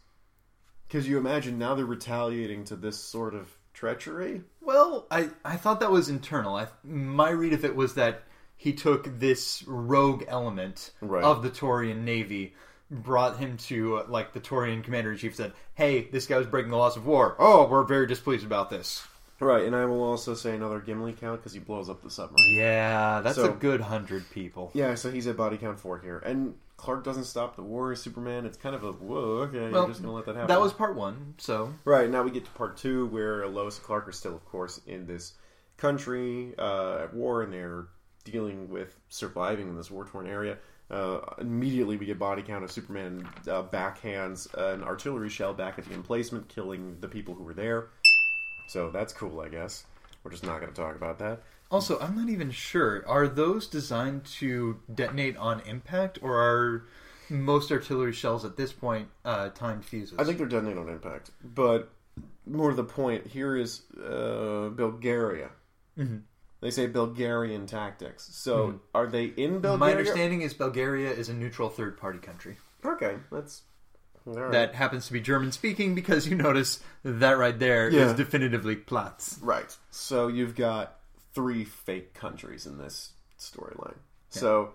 Because 0.89 1.07
you 1.09 1.19
imagine 1.19 1.59
now 1.59 1.75
they're 1.75 1.85
retaliating 1.87 2.65
to 2.65 2.77
this 2.77 2.99
sort 2.99 3.35
of 3.35 3.49
treachery. 3.75 4.43
Well, 4.61 5.07
I, 5.11 5.31
I 5.45 5.57
thought 5.57 5.81
that 5.81 5.93
was 5.93 6.09
internal. 6.09 6.57
I, 6.57 6.67
my 6.85 7.31
read 7.31 7.53
of 7.53 7.65
it 7.65 7.77
was 7.77 7.95
that 7.95 8.25
he 8.57 8.73
took 8.73 9.19
this 9.21 9.63
rogue 9.69 10.25
element 10.27 10.91
Right. 11.01 11.23
of 11.23 11.43
the 11.45 11.51
Torian 11.51 12.03
Navy, 12.03 12.55
brought 12.91 13.39
him 13.39 13.57
to, 13.57 13.99
uh, 13.99 14.07
like, 14.09 14.33
the 14.33 14.41
Torian 14.41 14.83
commander 14.83 15.13
in 15.13 15.19
chief, 15.19 15.37
said, 15.37 15.53
Hey, 15.75 16.09
this 16.11 16.27
guy 16.27 16.37
was 16.37 16.49
breaking 16.49 16.73
the 16.73 16.77
laws 16.77 16.97
of 16.97 17.07
war. 17.07 17.37
Oh, 17.39 17.69
we're 17.69 17.85
very 17.85 18.07
displeased 18.09 18.45
about 18.45 18.69
this. 18.69 19.07
Right, 19.41 19.65
and 19.65 19.75
I 19.75 19.87
will 19.87 20.03
also 20.03 20.35
say 20.35 20.55
another 20.55 20.81
Gimli 20.81 21.13
count 21.15 21.41
because 21.41 21.53
he 21.55 21.59
blows 21.61 21.89
up 21.89 22.03
the 22.03 22.11
submarine. 22.11 22.55
Yeah, 22.57 23.21
that's 23.23 23.37
So- 23.37 23.51
a 23.51 23.55
good 23.55 23.81
hundred 23.81 24.29
people. 24.31 24.71
Yeah, 24.75 24.95
so 24.95 25.11
he's 25.11 25.27
at 25.27 25.37
body 25.37 25.57
count 25.57 25.81
four 25.81 25.99
here, 25.99 26.19
and 26.19 26.55
Clark 26.77 27.05
doesn't 27.05 27.25
stop 27.25 27.57
the 27.57 27.63
war. 27.63 27.95
Superman, 27.95 28.45
it's 28.47 28.57
kind 28.57 28.75
of 28.75 28.85
a 28.85 28.93
whoa. 28.93 29.43
Okay, 29.49 29.61
Well, 29.71 29.71
you're 29.83 29.89
just 29.89 30.03
gonna 30.03 30.15
let 30.15 30.25
that 30.27 30.35
happen. 30.35 30.49
That 30.49 30.61
was 30.61 30.73
part 30.73 30.95
one, 30.95 31.35
so. 31.39 31.73
right. 31.85 32.09
Now 32.09 32.23
we 32.23 32.31
get 32.31 32.45
to 32.45 32.51
part 32.53 32.77
two, 32.77 33.07
where 33.07 33.47
Lois 33.49 33.77
and 33.79 33.87
Clark 33.87 34.09
are 34.09 34.13
still, 34.13 34.35
of 34.35 34.45
course, 34.47 34.81
in 34.87 35.07
this 35.07 35.35
country 35.79 36.55
uh, 36.59 36.99
at 37.03 37.15
war, 37.15 37.43
and 37.43 37.53
they're 37.53 37.87
dealing 38.25 38.69
with 38.69 38.99
surviving 39.09 39.69
in 39.69 39.77
this 39.77 39.91
war-torn 39.91 40.27
area. 40.27 40.59
Uh, 40.91 41.21
immediately, 41.39 41.97
we 41.97 42.05
get 42.05 42.19
body 42.19 42.43
count 42.43 42.65
of 42.65 42.71
Superman 42.73 43.27
uh, 43.47 43.63
backhands 43.63 44.53
an 44.55 44.83
artillery 44.83 45.29
shell 45.29 45.55
back 45.55 45.79
at 45.79 45.85
the 45.85 45.95
emplacement, 45.95 46.49
killing 46.49 46.97
the 47.01 47.07
people 47.09 47.33
who 47.35 47.45
were 47.45 47.55
there. 47.55 47.89
So 48.71 48.89
that's 48.89 49.13
cool, 49.13 49.41
I 49.41 49.49
guess. 49.49 49.85
We're 50.23 50.31
just 50.31 50.45
not 50.45 50.61
going 50.61 50.73
to 50.73 50.81
talk 50.81 50.95
about 50.95 51.19
that. 51.19 51.43
Also, 51.73 51.99
I'm 51.99 52.15
not 52.15 52.29
even 52.29 52.53
sure. 52.53 53.05
Are 53.09 53.27
those 53.27 53.67
designed 53.67 54.25
to 54.39 54.79
detonate 54.95 55.37
on 55.39 55.61
impact, 55.63 56.21
or 56.23 56.37
are 56.37 56.87
most 57.29 57.73
artillery 57.73 58.13
shells 58.13 58.45
at 58.45 58.57
this 58.57 58.73
point 58.73 59.09
uh, 59.25 59.49
timed 59.49 59.85
fuses? 59.85 60.17
I 60.21 60.25
think 60.25 60.39
they're 60.39 60.47
detonating 60.47 60.79
on 60.79 60.89
impact, 60.89 61.33
but 61.43 61.91
more 62.47 62.71
to 62.71 62.77
the 62.77 62.85
point, 62.85 63.27
here 63.27 63.57
is 63.57 63.83
uh, 63.99 64.69
Bulgaria. 64.69 65.51
Mm-hmm. 65.99 66.19
They 66.61 66.71
say 66.71 66.87
Bulgarian 66.87 67.67
tactics. 67.67 68.29
So 68.33 68.79
are 68.95 69.09
they 69.09 69.25
in 69.25 69.55
Bulgaria? 69.55 69.79
My 69.79 69.91
understanding 69.91 70.43
is 70.43 70.55
Bulgaria 70.55 71.11
is 71.11 71.29
a 71.29 71.35
neutral 71.35 71.71
third 71.71 71.97
party 71.97 72.21
country 72.21 72.57
Okay, 72.85 73.17
that's 73.31 73.63
right. 74.25 74.53
that 74.53 74.75
happens 74.75 75.07
to 75.07 75.13
be 75.13 75.21
German 75.21 75.53
speaking 75.53 75.95
because 75.95 76.27
you 76.29 76.37
notice 76.37 76.81
that 77.05 77.39
right 77.39 77.59
there 77.59 77.89
is 77.89 77.95
Yeah. 77.95 78.13
definitively 78.13 78.77
Platz. 78.77 79.39
right. 79.43 79.77
So 79.91 80.29
you've 80.29 80.55
got 80.57 80.99
three 81.35 81.65
fake 81.65 82.15
countries 82.15 82.67
in 82.67 82.79
this 82.79 83.13
storyline. 83.39 83.97
So 84.31 84.75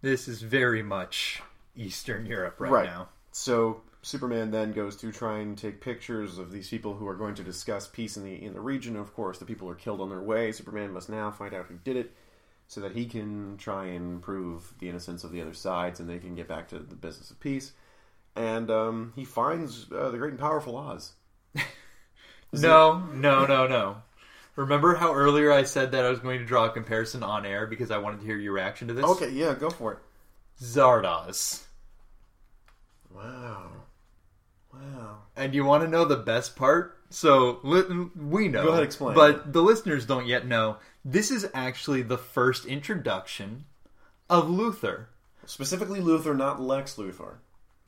This 0.00 0.28
is 0.28 0.42
very 0.42 0.82
much 0.82 1.42
Eastern 1.76 2.24
Europe 2.26 2.56
right, 2.60 2.70
Right. 2.70 2.86
now. 2.86 3.08
So 3.32 3.82
Superman 4.02 4.50
then 4.52 4.72
goes 4.72 4.96
to 4.98 5.10
try 5.12 5.38
and 5.38 5.58
take 5.58 5.80
pictures 5.80 6.38
of 6.38 6.52
these 6.52 6.68
people 6.68 6.94
who 6.94 7.06
are 7.08 7.16
going 7.16 7.34
to 7.34 7.42
discuss 7.42 7.88
peace 7.88 8.16
in 8.16 8.22
the 8.24 8.42
in 8.42 8.52
the 8.54 8.60
region. 8.60 8.94
Of 8.96 9.12
course, 9.14 9.38
the 9.38 9.44
people 9.44 9.68
are 9.68 9.74
killed 9.74 10.00
on 10.00 10.08
their 10.08 10.20
way. 10.22 10.52
Superman 10.52 10.92
must 10.92 11.08
now 11.08 11.30
find 11.32 11.52
out 11.52 11.66
who 11.66 11.74
did 11.82 11.96
it, 11.96 12.14
so 12.68 12.80
that 12.80 12.92
he 12.92 13.06
can 13.06 13.56
try 13.58 13.86
and 13.86 14.22
prove 14.22 14.72
the 14.78 14.88
innocence 14.88 15.24
of 15.24 15.32
the 15.32 15.42
other 15.42 15.52
sides, 15.54 15.98
and 16.00 16.08
they 16.08 16.18
can 16.18 16.34
get 16.36 16.46
back 16.46 16.68
to 16.68 16.78
the 16.78 16.94
business 16.94 17.30
of 17.30 17.40
peace. 17.40 17.72
And 18.38 18.70
um, 18.70 19.12
he 19.16 19.24
finds 19.24 19.90
uh, 19.92 20.10
the 20.10 20.18
great 20.18 20.30
and 20.30 20.38
powerful 20.38 20.76
Oz. 20.76 21.12
No, 22.52 23.00
no, 23.12 23.44
no, 23.44 23.66
no. 23.66 23.96
Remember 24.56 24.94
how 24.94 25.12
earlier 25.12 25.52
I 25.52 25.64
said 25.64 25.92
that 25.92 26.06
I 26.06 26.08
was 26.08 26.18
going 26.18 26.38
to 26.38 26.46
draw 26.46 26.64
a 26.64 26.70
comparison 26.70 27.22
on 27.22 27.44
air 27.44 27.66
because 27.66 27.90
I 27.90 27.98
wanted 27.98 28.20
to 28.20 28.26
hear 28.26 28.38
your 28.38 28.54
reaction 28.54 28.88
to 28.88 28.94
this? 28.94 29.04
Okay, 29.04 29.28
yeah, 29.30 29.54
go 29.54 29.68
for 29.68 29.92
it. 29.92 29.98
Zardoz. 30.58 31.64
Wow, 33.14 33.70
wow. 34.72 35.18
And 35.36 35.54
you 35.54 35.64
want 35.64 35.84
to 35.84 35.88
know 35.88 36.06
the 36.06 36.16
best 36.16 36.56
part? 36.56 36.98
So 37.10 37.60
li- 37.62 38.08
we 38.16 38.48
know. 38.48 38.64
Go 38.64 38.70
ahead, 38.70 38.82
explain. 38.82 39.14
But 39.14 39.52
the 39.52 39.62
listeners 39.62 40.06
don't 40.06 40.26
yet 40.26 40.46
know. 40.46 40.78
This 41.04 41.30
is 41.30 41.48
actually 41.52 42.02
the 42.02 42.18
first 42.18 42.64
introduction 42.64 43.66
of 44.30 44.46
Luthor. 44.46 45.06
Specifically, 45.44 46.00
Luther, 46.00 46.34
not 46.34 46.60
Lex 46.60 46.96
Luthor. 46.96 47.36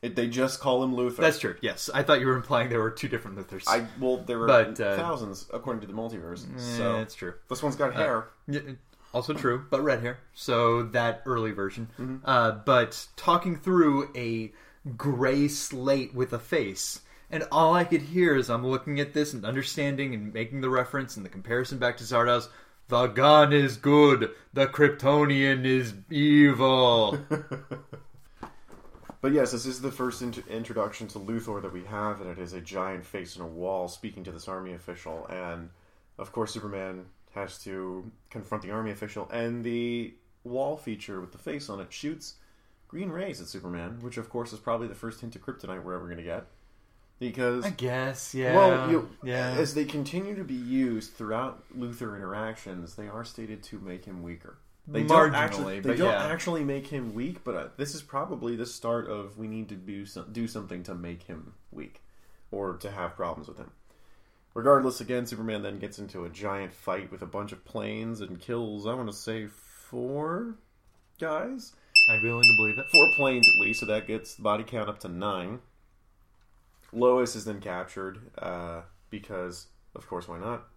It, 0.01 0.15
they 0.15 0.27
just 0.27 0.59
call 0.59 0.83
him 0.83 0.93
Luthor. 0.95 1.17
That's 1.17 1.37
true. 1.37 1.55
Yes, 1.61 1.89
I 1.93 2.01
thought 2.01 2.19
you 2.19 2.25
were 2.25 2.35
implying 2.35 2.69
there 2.69 2.79
were 2.81 2.89
two 2.89 3.07
different 3.07 3.37
Luthors. 3.37 3.63
I 3.67 3.85
well, 3.99 4.17
there 4.17 4.39
were 4.39 4.47
But, 4.47 4.79
uh, 4.79 4.95
thousands 4.95 5.47
according 5.53 5.81
to 5.81 5.87
the 5.87 5.93
multiverse. 5.93 6.43
Eh, 6.45 6.59
So 6.59 6.97
it's 6.99 7.13
true. 7.13 7.35
this 7.49 7.61
one's 7.61 7.75
got 7.75 7.93
hair. 7.93 8.29
Yeah, 8.47 8.61
Also 9.13 9.33
true, 9.33 9.65
but 9.69 9.83
red 9.83 9.99
hair. 10.01 10.17
So 10.33 10.83
that 10.83 11.21
early 11.25 11.51
version. 11.51 11.87
Mm-hmm. 11.99 12.17
Uh, 12.25 12.51
but 12.51 13.05
talking 13.15 13.55
through 13.57 14.09
a 14.15 14.51
gray 14.97 15.47
slate 15.47 16.15
with 16.15 16.33
a 16.33 16.39
face. 16.39 17.01
And 17.29 17.45
all 17.51 17.73
I 17.75 17.83
could 17.85 18.01
hear 18.01 18.35
as 18.35 18.49
I'm 18.49 18.65
looking 18.65 18.99
at 18.99 19.13
this 19.13 19.33
and 19.33 19.45
understanding 19.45 20.13
and 20.13 20.33
making 20.33 20.61
the 20.61 20.69
reference 20.69 21.15
and 21.15 21.23
the 21.25 21.29
comparison 21.29 21.77
back 21.77 21.97
to 21.97 22.03
Zardoz, 22.03 22.49
the 22.89 23.07
gun 23.07 23.53
is 23.53 23.77
good, 23.77 24.31
the 24.53 24.67
Kryptonian 24.67 25.63
is 25.65 25.93
evil. 26.09 27.19
But 29.21 29.33
yes, 29.33 29.51
this 29.51 29.67
is 29.67 29.81
the 29.81 29.91
first 29.91 30.23
int- 30.23 30.47
introduction 30.47 31.07
to 31.09 31.19
Luthor 31.19 31.61
that 31.61 31.71
we 31.71 31.83
have, 31.85 32.21
and 32.21 32.29
it 32.29 32.39
is 32.39 32.53
a 32.53 32.61
giant 32.61 33.05
face 33.05 33.35
in 33.35 33.43
a 33.43 33.47
wall 33.47 33.87
speaking 33.87 34.23
to 34.23 34.31
this 34.31 34.47
army 34.47 34.73
official. 34.73 35.27
And 35.27 35.69
of 36.17 36.31
course, 36.31 36.51
Superman 36.51 37.05
has 37.35 37.63
to 37.63 38.11
confront 38.29 38.63
the 38.63 38.71
army 38.71 38.91
official, 38.91 39.29
and 39.31 39.63
the 39.63 40.15
wall 40.43 40.75
feature 40.75 41.21
with 41.21 41.31
the 41.31 41.37
face 41.37 41.69
on 41.69 41.79
it 41.79 41.93
shoots 41.93 42.35
green 42.87 43.09
rays 43.09 43.39
at 43.39 43.47
Superman, 43.47 43.99
which 44.01 44.17
of 44.17 44.29
course 44.29 44.51
is 44.51 44.59
probably 44.59 44.87
the 44.87 44.95
first 44.95 45.21
hint 45.21 45.35
of 45.35 45.41
kryptonite 45.41 45.83
we're 45.83 45.93
ever 45.93 46.05
going 46.05 46.17
to 46.17 46.23
get. 46.23 46.45
Because 47.19 47.63
I 47.63 47.69
guess, 47.69 48.33
yeah. 48.33 48.55
well, 48.55 48.89
you, 48.89 49.09
yeah. 49.23 49.51
as 49.51 49.75
they 49.75 49.85
continue 49.85 50.35
to 50.35 50.43
be 50.43 50.55
used 50.55 51.13
throughout 51.13 51.63
Luthor 51.77 52.15
interactions, 52.15 52.95
they 52.95 53.07
are 53.07 53.23
stated 53.23 53.61
to 53.63 53.79
make 53.79 54.05
him 54.05 54.23
weaker. 54.23 54.57
They 54.91 55.03
don't 55.03 55.33
actually, 55.33 55.79
they 55.79 55.95
don't 55.95 56.09
yeah. 56.09 56.25
actually 56.25 56.63
make 56.63 56.87
him 56.87 57.13
weak, 57.13 57.43
but 57.43 57.55
uh, 57.55 57.67
this 57.77 57.95
is 57.95 58.01
probably 58.01 58.55
the 58.55 58.65
start 58.65 59.09
of 59.09 59.37
we 59.37 59.47
need 59.47 59.69
to 59.69 59.75
do 59.75 60.05
some, 60.05 60.31
do 60.31 60.47
something 60.47 60.83
to 60.83 60.93
make 60.93 61.23
him 61.23 61.53
weak, 61.71 62.01
or 62.51 62.75
to 62.77 62.91
have 62.91 63.15
problems 63.15 63.47
with 63.47 63.57
him. 63.57 63.71
Regardless, 64.53 64.99
again, 64.99 65.25
Superman 65.25 65.61
then 65.61 65.79
gets 65.79 65.97
into 65.97 66.25
a 66.25 66.29
giant 66.29 66.73
fight 66.73 67.09
with 67.09 67.21
a 67.21 67.25
bunch 67.25 67.53
of 67.53 67.63
planes 67.63 68.19
and 68.19 68.41
kills. 68.41 68.85
I 68.85 68.93
want 68.93 69.09
to 69.09 69.15
say 69.15 69.47
four 69.47 70.55
guys, 71.19 71.73
I'd 72.09 72.21
be 72.21 72.27
willing 72.27 72.43
to 72.43 72.55
believe 72.57 72.77
it. 72.77 72.85
four 72.91 73.07
planes 73.15 73.47
at 73.47 73.65
least, 73.65 73.79
so 73.79 73.85
that 73.85 74.07
gets 74.07 74.35
the 74.35 74.41
body 74.41 74.65
count 74.65 74.89
up 74.89 74.99
to 74.99 75.07
nine. 75.07 75.59
Lois 76.91 77.35
is 77.37 77.45
then 77.45 77.61
captured 77.61 78.19
uh, 78.37 78.81
because, 79.09 79.67
of 79.95 80.05
course, 80.07 80.27
why 80.27 80.39
not? 80.39 80.67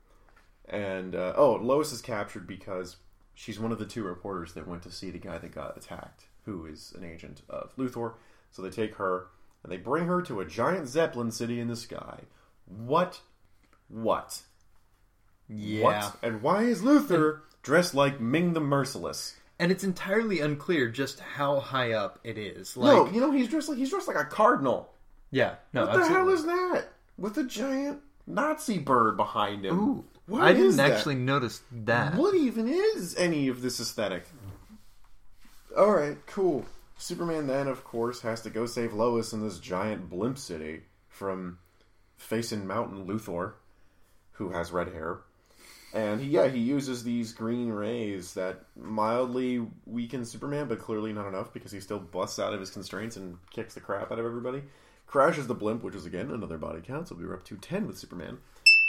And 0.67 1.17
uh, 1.17 1.33
oh, 1.37 1.55
Lois 1.55 1.93
is 1.93 2.01
captured 2.01 2.47
because 2.47 2.97
she's 3.35 3.59
one 3.61 3.73
of 3.73 3.79
the 3.79 3.87
two 3.87 4.03
reporters 4.05 4.53
that 4.55 4.67
went 4.69 4.83
to 4.85 4.91
see 4.91 5.11
the 5.11 5.19
guy 5.19 5.39
that 5.39 5.55
got 5.55 5.77
attacked, 5.77 6.25
who 6.45 6.67
is 6.67 6.93
an 6.97 7.05
agent 7.05 7.43
of 7.49 7.75
Luthor. 7.77 8.15
So 8.51 8.63
they 8.63 8.71
take 8.71 8.95
her 8.97 9.27
and 9.63 9.73
they 9.73 9.77
bring 9.77 10.07
her 10.07 10.23
to 10.23 10.41
a 10.41 10.45
giant 10.47 10.89
Zeppelin 10.89 11.31
city 11.31 11.59
in 11.61 11.69
the 11.69 11.77
sky. 11.77 12.21
What? 12.67 13.21
What? 13.89 14.43
Yeah. 15.49 15.83
What? 15.85 16.17
And 16.23 16.43
why 16.43 16.63
is 16.63 16.83
Luthor 16.83 17.41
dressed 17.63 17.95
like 17.95 18.21
Ming 18.21 18.53
the 18.53 18.61
Merciless? 18.61 19.37
And 19.59 19.71
it's 19.71 19.85
entirely 19.85 20.41
unclear 20.41 20.89
just 20.89 21.21
how 21.21 21.61
high 21.61 21.93
up 21.93 22.19
it 22.25 22.37
is. 22.39 22.77
Like, 22.77 22.93
no, 22.93 23.07
you 23.11 23.21
know 23.21 23.31
he's 23.31 23.49
dressed 23.49 23.69
like 23.69 23.79
he's 23.79 23.91
dressed 23.91 24.09
like 24.09 24.17
a 24.17 24.25
cardinal. 24.25 24.93
yeah, 25.31 25.57
no, 25.73 25.87
What 25.87 25.95
the 25.95 26.09
hell 26.09 26.29
is 26.29 26.45
that? 26.45 26.87
With 27.17 27.39
a 27.39 27.45
giant 27.45 28.01
Nazi 28.27 28.79
bird 28.79 29.17
behind 29.17 29.65
him. 29.65 29.79
Ooh, 29.79 30.05
What 30.27 30.43
I 30.43 30.53
didn't 30.53 30.77
that? 30.77 30.91
actually 30.91 31.17
notice 31.17 31.63
that. 31.71 32.15
What 32.15 32.35
even 32.35 32.69
is 32.69 33.15
any 33.17 33.49
of 33.49 33.61
this 33.61 33.81
aesthetic? 33.81 34.25
Alright, 35.77 36.27
cool. 36.27 36.65
Superman 36.97 37.47
then, 37.47 37.67
of 37.67 37.85
course, 37.85 38.21
has 38.23 38.41
to 38.43 38.51
go 38.51 38.67
save 38.67 38.95
Lois 38.95 39.33
in 39.33 39.43
this 39.43 39.59
giant 39.59 40.09
blimp 40.09 40.39
city 40.39 40.83
from 41.09 41.59
Facing 42.17 42.67
Mountain 42.67 43.07
Luthor, 43.07 43.55
who 44.33 44.51
has 44.51 44.73
red 44.73 44.89
hair. 44.89 45.19
And 45.93 46.21
he, 46.21 46.29
yeah, 46.29 46.49
he 46.49 46.59
uses 46.59 47.05
these 47.05 47.33
green 47.33 47.69
rays 47.69 48.35
that 48.35 48.65
mildly 48.77 49.65
weaken 49.87 50.25
Superman, 50.25 50.67
but 50.67 50.81
clearly 50.81 51.13
not 51.13 51.29
enough 51.29 51.53
because 51.53 51.71
he 51.71 51.81
still 51.81 52.01
busts 52.01 52.39
out 52.39 52.53
of 52.53 52.61
his 52.61 52.71
constraints 52.71 53.17
and 53.17 53.39
kicks 53.51 53.75
the 53.75 53.81
crap 53.81 54.11
out 54.11 54.19
of 54.19 54.27
everybody. 54.27 54.63
Crashes 55.07 55.47
the 55.47 55.55
blimp, 55.55 55.83
which 55.85 55.95
is 55.95 56.07
again 56.07 56.31
another 56.31 56.59
body 56.59 56.81
count, 56.81 57.09
so 57.09 57.15
we 57.15 57.27
were 57.27 57.35
up 57.35 57.45
to 57.45 57.57
10 57.57 57.87
with 57.87 57.99
Superman. 57.99 58.39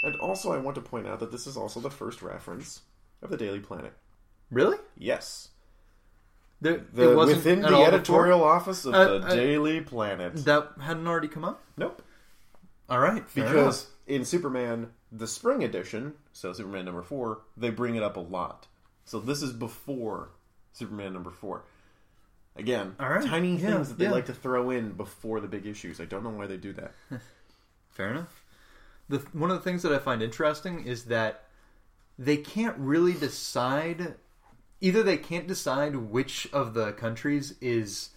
And 0.04 0.16
also, 0.18 0.52
I 0.52 0.58
want 0.58 0.76
to 0.76 0.82
point 0.82 1.08
out 1.08 1.20
that 1.20 1.32
this 1.32 1.48
is 1.48 1.58
also 1.58 1.80
the 1.80 1.90
first 1.90 2.22
reference 2.22 2.82
of 3.22 3.30
the 3.30 3.38
Daily 3.38 3.60
Planet. 3.60 3.94
Really? 4.52 4.78
Yes. 4.98 5.50
There, 6.62 6.86
The, 6.94 7.16
within 7.16 7.62
the 7.62 7.78
editorial 7.78 8.44
office 8.44 8.86
of 8.86 8.94
Uh, 8.94 9.20
the 9.20 9.26
uh, 9.26 9.36
Daily 9.36 9.82
Planet. 9.82 10.46
That 10.46 10.72
hadn't 10.80 11.08
already 11.08 11.28
come 11.28 11.44
up. 11.44 11.64
Nope. 11.78 12.02
All 12.90 13.00
right, 13.00 13.28
fair 13.28 13.46
Because 13.46 13.88
in 14.06 14.26
Superman, 14.26 14.92
the 15.12 15.28
spring 15.28 15.64
edition, 15.64 16.14
so 16.34 16.54
Superman 16.54 16.86
number 16.86 17.02
four, 17.02 17.42
they 17.58 17.72
bring 17.72 17.96
it 17.96 18.04
up 18.04 18.16
a 18.16 18.20
lot. 18.20 18.68
So 19.06 19.20
this 19.20 19.42
is 19.42 19.52
before 19.54 20.30
Superman 20.72 21.14
number 21.14 21.32
four. 21.32 21.64
Again, 22.56 22.96
right. 23.00 23.26
tiny 23.26 23.58
Yeah, 23.58 23.74
things 23.74 23.90
that 23.90 23.98
they 23.98 24.06
yeah. 24.06 24.12
like 24.12 24.28
to 24.28 24.34
throw 24.34 24.70
in 24.70 24.94
before 24.94 25.42
the 25.42 25.48
big 25.48 25.66
issues. 25.66 26.00
I 26.00 26.06
don't 26.06 26.24
know 26.24 26.30
why 26.30 26.48
they 26.48 26.58
do 26.58 26.74
that. 26.74 26.94
Fair 27.90 28.12
enough. 28.12 28.44
The 29.10 29.20
one 29.34 29.52
of 29.52 29.58
the 29.58 29.64
things 29.64 29.84
that 29.84 29.94
I 29.94 30.00
find 30.00 30.22
interesting 30.22 30.86
is 30.86 31.06
that 31.06 31.44
they 32.18 32.38
can't 32.38 32.78
really 32.78 33.14
decide. 33.14 34.16
Either 34.82 35.04
they 35.04 35.18
can't 35.18 35.48
decide 35.48 35.96
which 35.96 36.48
of 36.54 36.74
the 36.74 36.92
countries 36.94 37.56
is 37.62 38.10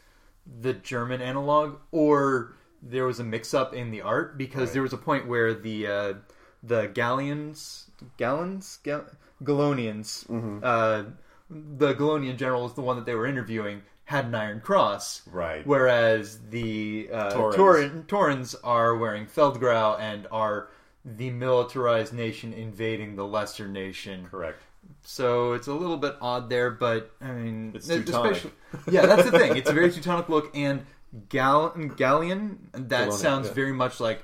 the 0.61 0.73
German 0.73 1.21
analog, 1.23 1.79
or 1.93 2.55
there 2.83 3.05
was 3.07 3.21
a 3.21 3.25
mix-up 3.25 3.75
in 3.75 3.91
the 3.91 4.01
art 4.01 4.37
because 4.39 4.69
Right. 4.69 4.73
there 4.75 4.83
was 4.83 4.93
a 4.93 4.99
point 4.99 5.27
where 5.29 5.55
the 5.55 5.87
uh, 5.87 6.15
the 6.63 6.87
Galleons, 6.89 7.91
Gallons, 8.17 8.79
Gal- 8.83 9.07
Galonians, 9.43 10.27
Mm-hmm. 10.27 10.59
uh, 10.63 11.05
the 11.51 11.95
Galonian 11.95 12.37
general 12.37 12.67
is 12.67 12.75
the 12.75 12.83
one 12.83 12.97
that 12.97 13.07
they 13.07 13.15
were 13.15 13.27
interviewing 13.27 13.83
had 14.05 14.25
an 14.27 14.35
Iron 14.35 14.61
Cross, 14.61 15.23
Right. 15.31 15.67
Whereas 15.67 16.41
the 16.51 17.09
uh, 17.13 17.31
Taurens. 17.31 17.57
Tauren- 17.57 18.07
Taurens 18.07 18.55
are 18.65 18.97
wearing 18.97 19.27
Feldgrau 19.27 19.99
and 20.01 20.27
are 20.33 20.69
the 21.17 21.31
militarized 21.31 22.13
nation 22.13 22.53
invading 22.53 23.17
the 23.17 23.27
lesser 23.27 23.69
nation. 23.69 24.27
Correct. 24.31 24.63
So 25.03 25.53
it's 25.53 25.67
a 25.67 25.73
little 25.73 25.97
bit 25.97 26.17
odd 26.21 26.51
there, 26.51 26.71
but 26.71 27.11
I 27.21 27.33
mean, 27.33 27.73
It's 27.75 27.87
Teutonic. 27.87 28.53
yeah, 28.91 29.07
that's 29.07 29.31
the 29.31 29.39
thing. 29.39 29.57
It's 29.57 29.71
a 29.71 29.73
very 29.73 29.91
Teutonic 29.91 30.29
look, 30.29 30.55
and 30.55 30.85
Gal- 31.29 31.73
Gallian 31.73 32.59
that 32.73 33.13
sounds 33.13 33.49
yeah. 33.49 33.55
very 33.55 33.73
much 33.73 34.01
like 34.01 34.23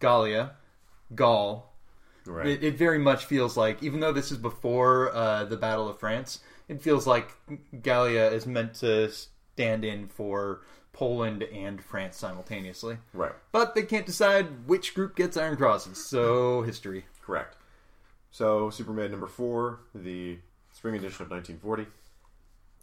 Gallia, 0.00 0.52
Gaul. 1.14 1.72
Right. 2.26 2.46
It, 2.46 2.64
it 2.64 2.76
very 2.76 2.98
much 2.98 3.24
feels 3.24 3.56
like, 3.56 3.82
even 3.82 4.00
though 4.00 4.12
this 4.12 4.32
is 4.32 4.38
before 4.38 5.14
uh, 5.14 5.44
the 5.44 5.56
Battle 5.56 5.88
of 5.88 5.98
France, 5.98 6.40
it 6.68 6.82
feels 6.82 7.06
like 7.06 7.30
Gallia 7.82 8.30
is 8.30 8.46
meant 8.46 8.74
to 8.74 9.10
stand 9.10 9.84
in 9.84 10.08
for 10.08 10.62
Poland 10.96 11.42
and 11.42 11.84
France 11.84 12.16
simultaneously. 12.16 12.96
right. 13.12 13.32
But 13.52 13.74
they 13.74 13.82
can't 13.82 14.06
decide 14.06 14.66
which 14.66 14.94
group 14.94 15.14
gets 15.14 15.36
Iron 15.36 15.58
Crosses, 15.58 16.08
so 16.08 16.62
history. 16.62 17.04
Correct. 17.22 17.54
So, 18.30 18.70
Superman 18.70 19.10
number 19.10 19.26
four, 19.26 19.80
the 19.94 20.38
spring 20.72 20.94
edition 20.94 21.22
of 21.22 21.30
1940. 21.30 21.86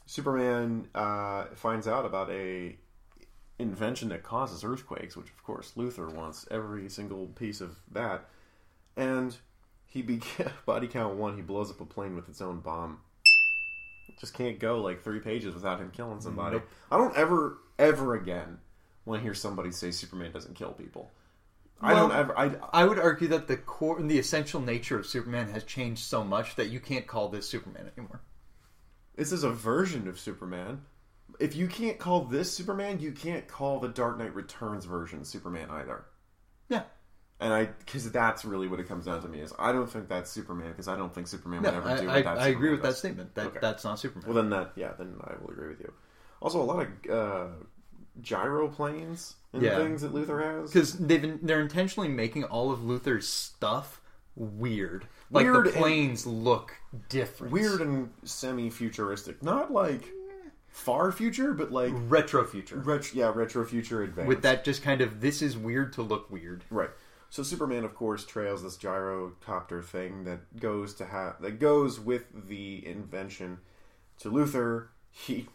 Superman 0.05 0.89
uh, 0.93 1.45
finds 1.55 1.87
out 1.87 2.05
about 2.05 2.29
a 2.29 2.77
invention 3.57 4.09
that 4.09 4.21
causes 4.21 4.63
earthquakes, 4.63 5.17
which 5.17 5.29
of 5.29 5.43
course 5.43 5.73
Luthor 5.75 6.13
wants 6.13 6.45
every 6.51 6.89
single 6.89 7.27
piece 7.27 7.61
of 7.61 7.77
that. 7.91 8.25
And 8.95 9.35
he 9.87 10.03
began 10.03 10.51
body 10.67 10.87
count 10.87 11.15
one. 11.15 11.35
He 11.35 11.41
blows 11.41 11.71
up 11.71 11.81
a 11.81 11.85
plane 11.85 12.15
with 12.15 12.29
its 12.29 12.41
own 12.41 12.59
bomb. 12.59 12.99
Just 14.19 14.33
can't 14.33 14.59
go 14.59 14.81
like 14.81 15.03
three 15.03 15.19
pages 15.19 15.53
without 15.53 15.79
him 15.79 15.91
killing 15.91 16.21
somebody. 16.21 16.57
Nope. 16.57 16.69
I 16.91 16.97
don't 16.97 17.15
ever, 17.15 17.57
ever 17.77 18.15
again 18.15 18.59
want 19.05 19.19
to 19.19 19.23
hear 19.23 19.33
somebody 19.33 19.71
say 19.71 19.91
Superman 19.91 20.31
doesn't 20.31 20.55
kill 20.55 20.71
people. 20.71 21.11
I 21.81 21.93
Well, 21.93 22.07
don't 22.07 22.17
ever. 22.17 22.39
I, 22.39 22.51
I 22.71 22.85
would 22.85 22.99
argue 22.99 23.27
that 23.29 23.47
the 23.47 23.57
core, 23.57 24.01
the 24.01 24.19
essential 24.19 24.61
nature 24.61 24.97
of 24.97 25.05
Superman 25.05 25.51
has 25.51 25.63
changed 25.65 26.03
so 26.03 26.23
much 26.23 26.55
that 26.55 26.69
you 26.69 26.79
can't 26.79 27.05
call 27.07 27.27
this 27.27 27.47
Superman 27.47 27.91
anymore. 27.97 28.21
This 29.15 29.31
is 29.31 29.43
a 29.43 29.49
version 29.49 30.07
of 30.07 30.19
Superman. 30.19 30.81
If 31.39 31.55
you 31.55 31.67
can't 31.67 31.99
call 31.99 32.25
this 32.25 32.51
Superman, 32.51 32.99
you 32.99 33.11
can't 33.11 33.47
call 33.47 33.79
the 33.79 33.89
Dark 33.89 34.17
Knight 34.17 34.33
Returns 34.33 34.85
version 34.85 35.25
Superman 35.25 35.69
either. 35.69 36.05
Yeah. 36.69 36.83
And 37.43 37.53
I, 37.53 37.65
because 37.65 38.09
that's 38.11 38.45
really 38.45 38.67
what 38.67 38.79
it 38.79 38.87
comes 38.87 39.05
down 39.05 39.21
to 39.21 39.27
me 39.27 39.39
is 39.41 39.53
I 39.59 39.71
don't 39.71 39.89
think 39.89 40.07
that's 40.07 40.31
Superman 40.31 40.69
because 40.69 40.87
I 40.87 40.95
don't 40.95 41.13
think 41.13 41.27
Superman 41.27 41.61
No, 41.61 41.69
would 41.71 41.77
ever 41.77 41.89
I, 41.89 41.97
do 42.01 42.09
I, 42.09 42.15
what 42.15 42.23
that 42.23 42.37
I 42.39 42.47
agree 42.47 42.71
with 42.71 42.81
that 42.83 42.95
statement. 42.95 43.35
That 43.35 43.47
Okay. 43.47 43.59
that's 43.61 43.83
not 43.83 43.99
Superman. 43.99 44.27
Well, 44.27 44.35
then 44.41 44.49
that, 44.51 44.71
yeah, 44.75 44.93
then 44.97 45.15
I 45.23 45.33
will 45.41 45.51
agree 45.51 45.67
with 45.69 45.79
you. 45.81 45.91
Also, 46.41 46.61
a 46.61 46.63
lot 46.63 46.87
of 47.05 47.11
uh, 47.11 47.47
gyro 48.21 48.67
planes 48.69 49.35
and 49.51 49.61
Yeah. 49.61 49.77
things 49.77 50.01
that 50.01 50.13
Luthor 50.13 50.41
has. 50.41 50.71
because 50.71 50.93
they've 50.97 51.21
been, 51.21 51.39
they're 51.43 51.61
intentionally 51.61 52.07
making 52.09 52.45
all 52.45 52.71
of 52.71 52.79
Luthor's 52.79 53.27
stuff 53.27 53.99
weird. 54.35 55.05
Like 55.29 55.45
Weird 55.45 55.65
the 55.65 55.69
and- 55.71 55.77
planes 55.79 56.25
look 56.25 56.73
different, 57.09 57.51
Weird 57.53 57.81
and 57.81 58.09
semi-futuristic, 58.23 59.41
not 59.43 59.71
like 59.71 60.11
far 60.69 61.11
future, 61.11 61.53
but 61.53 61.71
like 61.71 61.91
retro 62.07 62.45
future. 62.45 62.77
retro, 62.77 63.11
yeah, 63.19 63.31
retro 63.33 63.65
future 63.65 64.03
advanced. 64.03 64.27
With 64.27 64.41
that, 64.43 64.63
just 64.63 64.81
kind 64.83 65.01
of 65.01 65.21
this 65.21 65.41
is 65.41 65.57
weird 65.57 65.93
to 65.93 66.01
look 66.01 66.29
weird. 66.31 66.63
Right. 66.69 66.89
So 67.33 67.41
Superman, 67.41 67.83
of 67.83 67.95
course, 67.95 68.25
trails 68.25 68.61
this 68.61 68.77
gyrocopter 68.77 69.83
thing 69.83 70.23
that 70.25 70.59
goes 70.59 70.93
to 70.93 71.05
have 71.05 71.41
that 71.41 71.59
goes 71.59 71.99
with 71.99 72.25
the 72.47 72.85
invention 72.85 73.57
to 74.19 74.29
Luthor. 74.29 74.89
He 75.09 75.47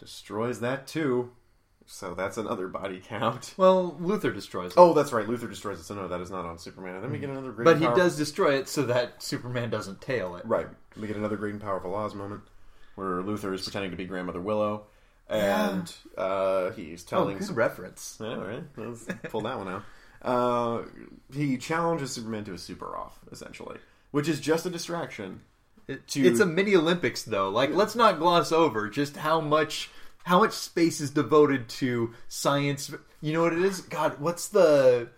destroys 0.00 0.58
that 0.58 0.88
too. 0.88 1.30
So 1.86 2.14
that's 2.14 2.36
another 2.36 2.66
body 2.66 3.00
count. 3.00 3.54
Well, 3.58 3.96
Luthor 4.00 4.34
destroys 4.34 4.72
it, 4.72 4.74
Oh, 4.76 4.92
that's 4.92 5.12
right. 5.12 5.24
Luthor 5.28 5.48
destroys 5.48 5.78
it. 5.78 5.84
So 5.84 5.94
no, 5.94 6.08
that 6.08 6.20
is 6.20 6.32
not 6.32 6.46
on 6.46 6.58
Superman. 6.58 6.96
And 6.96 7.04
then 7.04 7.12
we 7.12 7.18
get 7.20 7.30
another 7.30 7.52
great. 7.52 7.64
but 7.64 7.78
he 7.78 7.86
power- 7.86 7.94
does 7.94 8.16
destroy 8.16 8.54
it 8.58 8.68
so 8.68 8.82
that 8.82 9.22
Superman 9.22 9.70
doesn't 9.70 10.00
tail 10.00 10.34
it. 10.34 10.44
Right. 10.44 10.66
We 11.00 11.06
get 11.06 11.14
another 11.16 11.36
great 11.36 11.52
and 11.52 11.62
powerful 11.62 11.94
Oz 11.94 12.16
moment 12.16 12.42
where 12.96 13.22
Luthor 13.22 13.54
is 13.54 13.62
pretending 13.62 13.92
to 13.92 13.96
be 13.96 14.04
Grandmother 14.04 14.40
Willow, 14.40 14.86
and 15.28 15.94
uh, 16.18 16.70
he's 16.72 17.04
Oh, 17.04 17.08
telling 17.08 17.38
good 17.38 17.46
Sup- 17.46 17.56
reference. 17.56 18.18
all 18.20 18.36
right, 18.38 18.64
let's 18.76 19.06
pull 19.28 19.42
that 19.42 19.58
one 19.58 19.68
out. 19.68 19.84
Uh, 20.24 20.82
he 21.32 21.56
challenges 21.58 22.12
Superman 22.12 22.44
to 22.44 22.54
a 22.54 22.58
super 22.58 22.96
off, 22.96 23.18
essentially, 23.30 23.78
which 24.10 24.28
is 24.28 24.40
just 24.40 24.64
a 24.66 24.70
distraction. 24.70 25.40
It- 25.86 26.06
To- 26.08 26.24
It's 26.26 26.40
a 26.40 26.46
mini 26.46 26.74
Olympics, 26.74 27.22
though. 27.22 27.50
Like, 27.50 27.70
let's 27.74 27.94
not 27.94 28.18
gloss 28.18 28.50
over 28.52 28.88
just 28.88 29.16
how 29.18 29.40
much 29.40 29.90
how 30.24 30.38
much 30.38 30.52
space 30.54 31.02
is 31.02 31.10
devoted 31.10 31.68
to 31.68 32.14
science. 32.28 32.90
You 33.20 33.34
know 33.34 33.42
what 33.42 33.52
it 33.52 33.62
is? 33.62 33.82
God, 33.82 34.18
what's 34.18 34.48
the? 34.48 35.08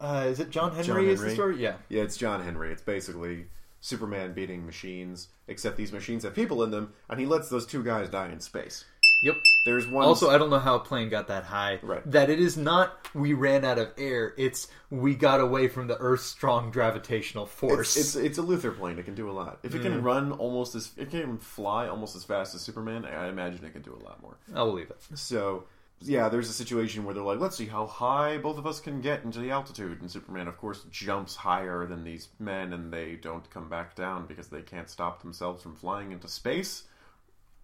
Uh, 0.00 0.24
is 0.28 0.40
it 0.40 0.50
John 0.50 0.70
Henry? 0.72 0.84
John 0.84 1.04
Is 1.04 1.20
the 1.20 1.30
story? 1.34 1.62
Yeah. 1.62 1.76
Yeah, 1.88 2.02
it's 2.02 2.16
John 2.16 2.42
Henry. 2.42 2.72
It's 2.72 2.82
basically 2.82 3.46
Superman 3.80 4.32
beating 4.32 4.66
machines, 4.66 5.28
except 5.46 5.76
these 5.76 5.92
machines 5.92 6.24
have 6.24 6.34
people 6.34 6.64
in 6.64 6.72
them, 6.72 6.92
and 7.08 7.20
he 7.20 7.26
lets 7.26 7.48
those 7.48 7.64
two 7.66 7.84
guys 7.84 8.08
die 8.08 8.30
in 8.30 8.40
space. 8.40 8.84
Yep. 9.22 9.36
There's 9.66 9.86
one. 9.86 10.04
Also, 10.06 10.30
I 10.30 10.38
don't 10.38 10.50
know 10.50 10.58
how 10.58 10.76
a 10.76 10.80
plane 10.80 11.08
got 11.10 11.28
that 11.28 11.44
high. 11.44 11.78
Right. 11.82 12.08
That 12.10 12.30
it 12.30 12.40
is 12.40 12.56
not 12.56 12.94
we 13.14 13.34
ran 13.34 13.64
out 13.64 13.78
of 13.78 13.88
air. 13.98 14.32
It's 14.38 14.68
we 14.90 15.14
got 15.14 15.40
away 15.40 15.68
from 15.68 15.86
the 15.86 15.98
Earth's 15.98 16.24
strong 16.24 16.70
gravitational 16.70 17.44
force. 17.46 17.96
It's, 17.96 18.16
it's 18.16 18.24
it's 18.24 18.38
a 18.38 18.42
Luthor 18.42 18.74
plane. 18.76 18.98
It 18.98 19.04
can 19.04 19.14
do 19.14 19.28
a 19.30 19.32
lot. 19.32 19.58
If 19.62 19.74
it 19.74 19.80
Mm. 19.80 19.82
can 19.82 20.02
run 20.02 20.32
almost 20.32 20.74
as 20.74 20.92
it 20.96 21.10
can 21.10 21.36
fly 21.38 21.88
almost 21.88 22.16
as 22.16 22.24
fast 22.24 22.54
as 22.54 22.62
Superman, 22.62 23.04
I 23.04 23.28
imagine 23.28 23.64
it 23.64 23.72
can 23.72 23.82
do 23.82 23.94
a 23.94 24.02
lot 24.04 24.22
more. 24.22 24.36
I'll 24.54 24.66
believe 24.66 24.90
it. 24.90 24.96
So 25.18 25.64
yeah, 26.02 26.30
there's 26.30 26.48
a 26.48 26.54
situation 26.54 27.04
where 27.04 27.12
they're 27.14 27.22
like, 27.22 27.40
let's 27.40 27.56
see 27.58 27.66
how 27.66 27.86
high 27.86 28.38
both 28.38 28.56
of 28.56 28.66
us 28.66 28.80
can 28.80 29.02
get 29.02 29.22
into 29.22 29.38
the 29.38 29.50
altitude, 29.50 30.00
and 30.00 30.10
Superman, 30.10 30.48
of 30.48 30.56
course, 30.56 30.84
jumps 30.90 31.36
higher 31.36 31.84
than 31.84 32.04
these 32.04 32.28
men, 32.38 32.72
and 32.72 32.90
they 32.90 33.16
don't 33.16 33.48
come 33.50 33.68
back 33.68 33.94
down 33.96 34.24
because 34.26 34.48
they 34.48 34.62
can't 34.62 34.88
stop 34.88 35.20
themselves 35.20 35.62
from 35.62 35.76
flying 35.76 36.12
into 36.12 36.26
space. 36.26 36.84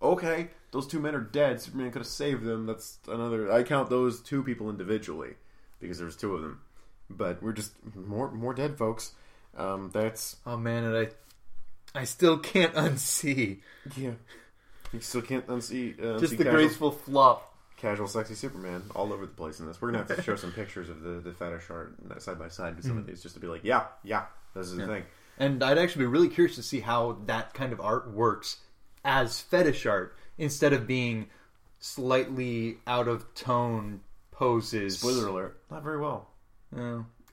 Okay, 0.02 0.50
those 0.72 0.86
two 0.86 1.00
men 1.00 1.14
are 1.14 1.20
dead. 1.20 1.60
Superman 1.60 1.90
could 1.90 2.00
have 2.00 2.06
saved 2.06 2.44
them. 2.44 2.66
That's 2.66 2.98
another. 3.08 3.50
I 3.50 3.62
count 3.62 3.88
those 3.88 4.20
two 4.20 4.42
people 4.42 4.68
individually 4.68 5.34
because 5.80 5.98
there's 5.98 6.16
two 6.16 6.34
of 6.34 6.42
them, 6.42 6.60
but 7.08 7.42
we're 7.42 7.52
just 7.52 7.72
more 7.94 8.30
more 8.30 8.52
dead 8.54 8.76
folks. 8.76 9.12
Um, 9.56 9.90
that's 9.92 10.36
Oh 10.44 10.56
man, 10.56 10.84
and 10.84 10.96
I 10.96 11.08
I 11.98 12.04
still 12.04 12.38
can't 12.38 12.74
unsee 12.74 13.58
yeah. 13.96 14.12
You 14.92 15.00
still 15.00 15.22
can't 15.22 15.46
unsee 15.46 15.98
uh, 15.98 16.18
just 16.18 16.34
unsee 16.34 16.38
the 16.38 16.44
casual, 16.44 16.52
graceful 16.52 16.90
flop. 16.90 17.54
casual, 17.76 18.06
sexy 18.06 18.34
Superman 18.34 18.82
all 18.94 19.12
over 19.12 19.24
the 19.24 19.32
place 19.32 19.60
in 19.60 19.66
this. 19.66 19.80
We're 19.80 19.92
gonna 19.92 20.04
have 20.06 20.16
to 20.16 20.22
show 20.22 20.36
some 20.36 20.52
pictures 20.52 20.88
of 20.90 21.00
the, 21.00 21.20
the 21.20 21.32
fetish 21.32 21.70
art 21.70 21.94
side 22.20 22.38
by 22.38 22.48
side 22.48 22.76
with 22.76 22.84
some 22.84 22.98
of 22.98 23.06
these, 23.06 23.22
just 23.22 23.34
to 23.34 23.40
be 23.40 23.46
like, 23.46 23.64
yeah, 23.64 23.84
yeah, 24.04 24.26
this 24.54 24.66
is 24.66 24.76
the 24.76 24.86
thing. 24.86 25.04
And 25.38 25.62
I'd 25.62 25.78
actually 25.78 26.00
be 26.00 26.06
really 26.06 26.28
curious 26.28 26.56
to 26.56 26.62
see 26.62 26.80
how 26.80 27.18
that 27.26 27.52
kind 27.52 27.72
of 27.72 27.80
art 27.80 28.10
works 28.10 28.58
as 29.06 29.40
fetish 29.40 29.86
art 29.86 30.14
instead 30.36 30.74
of 30.74 30.86
being 30.86 31.28
slightly 31.78 32.76
out 32.86 33.08
of 33.08 33.32
tone 33.34 34.00
poses. 34.32 34.98
Spoiler 34.98 35.28
alert, 35.28 35.62
not 35.70 35.82
very 35.82 35.98
well. 35.98 36.28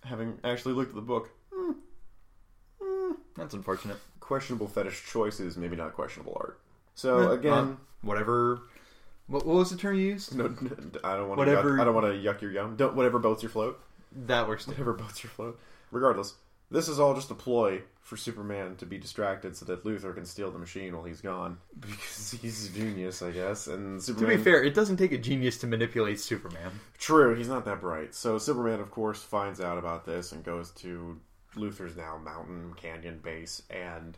Having 0.05 0.37
actually 0.43 0.75
looked 0.75 0.89
at 0.89 0.95
the 0.95 1.01
book, 1.01 1.29
that's 3.35 3.53
unfortunate. 3.53 3.97
questionable 4.19 4.67
fetish 4.67 5.03
choices, 5.11 5.57
maybe 5.57 5.75
not 5.75 5.93
questionable 5.93 6.37
art. 6.39 6.59
So 6.95 7.31
again, 7.31 7.53
Uh, 7.53 7.75
whatever. 8.03 8.61
What, 9.27 9.45
what 9.45 9.55
was 9.55 9.71
the 9.71 9.77
term 9.77 9.95
you 9.95 10.07
used? 10.07 10.35
no, 10.37 10.45
I 11.03 11.15
don't 11.17 11.27
want 11.29 11.37
to. 11.39 11.45
Whatever- 11.45 11.79
I 11.81 11.83
don't 11.83 11.95
want 11.95 12.05
to 12.07 12.13
yuck 12.13 12.41
your 12.41 12.51
yum. 12.51 12.75
Don't 12.75 12.95
whatever 12.95 13.17
boats 13.19 13.41
your 13.41 13.49
float. 13.49 13.81
That 14.27 14.47
works. 14.47 14.65
Too. 14.65 14.71
Whatever 14.71 14.93
boats 14.93 15.23
your 15.23 15.31
float. 15.31 15.59
Regardless, 15.91 16.35
this 16.71 16.87
is 16.87 16.99
all 16.99 17.13
just 17.15 17.31
a 17.31 17.35
ploy 17.35 17.81
for 18.01 18.17
Superman 18.17 18.75
to 18.77 18.85
be 18.85 18.97
distracted 18.97 19.55
so 19.55 19.65
that 19.65 19.85
Luthor 19.85 20.13
can 20.13 20.25
steal 20.25 20.51
the 20.51 20.59
machine 20.59 20.93
while 20.93 21.05
he's 21.05 21.21
gone 21.21 21.57
because 21.79 22.35
he's 22.41 22.69
a 22.69 22.71
genius, 22.71 23.21
I 23.21 23.31
guess. 23.31 23.67
And 23.67 24.01
To 24.01 24.13
be 24.13 24.37
fair, 24.37 24.63
it 24.63 24.73
doesn't 24.73 24.97
take 24.97 25.13
a 25.13 25.17
genius 25.17 25.57
to 25.59 25.67
manipulate 25.67 26.19
Superman. 26.19 26.71
True, 26.97 27.35
he's 27.35 27.47
not 27.47 27.65
that 27.65 27.79
bright. 27.79 28.13
So 28.13 28.37
Superman, 28.37 28.81
of 28.81 28.91
course, 28.91 29.21
finds 29.23 29.61
out 29.61 29.77
about 29.77 30.05
this 30.05 30.31
and 30.31 30.43
goes 30.43 30.71
to 30.71 31.19
Luthor's 31.55 31.95
now 31.95 32.17
mountain 32.17 32.73
canyon 32.75 33.19
base 33.23 33.61
and 33.69 34.17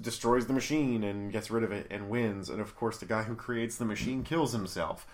destroys 0.00 0.46
the 0.46 0.52
machine 0.52 1.04
and 1.04 1.32
gets 1.32 1.50
rid 1.50 1.64
of 1.64 1.72
it 1.72 1.86
and 1.90 2.08
wins. 2.08 2.48
And 2.48 2.60
of 2.60 2.76
course, 2.76 2.98
the 2.98 3.06
guy 3.06 3.22
who 3.22 3.34
creates 3.34 3.76
the 3.76 3.84
machine 3.84 4.22
kills 4.22 4.52
himself. 4.52 5.06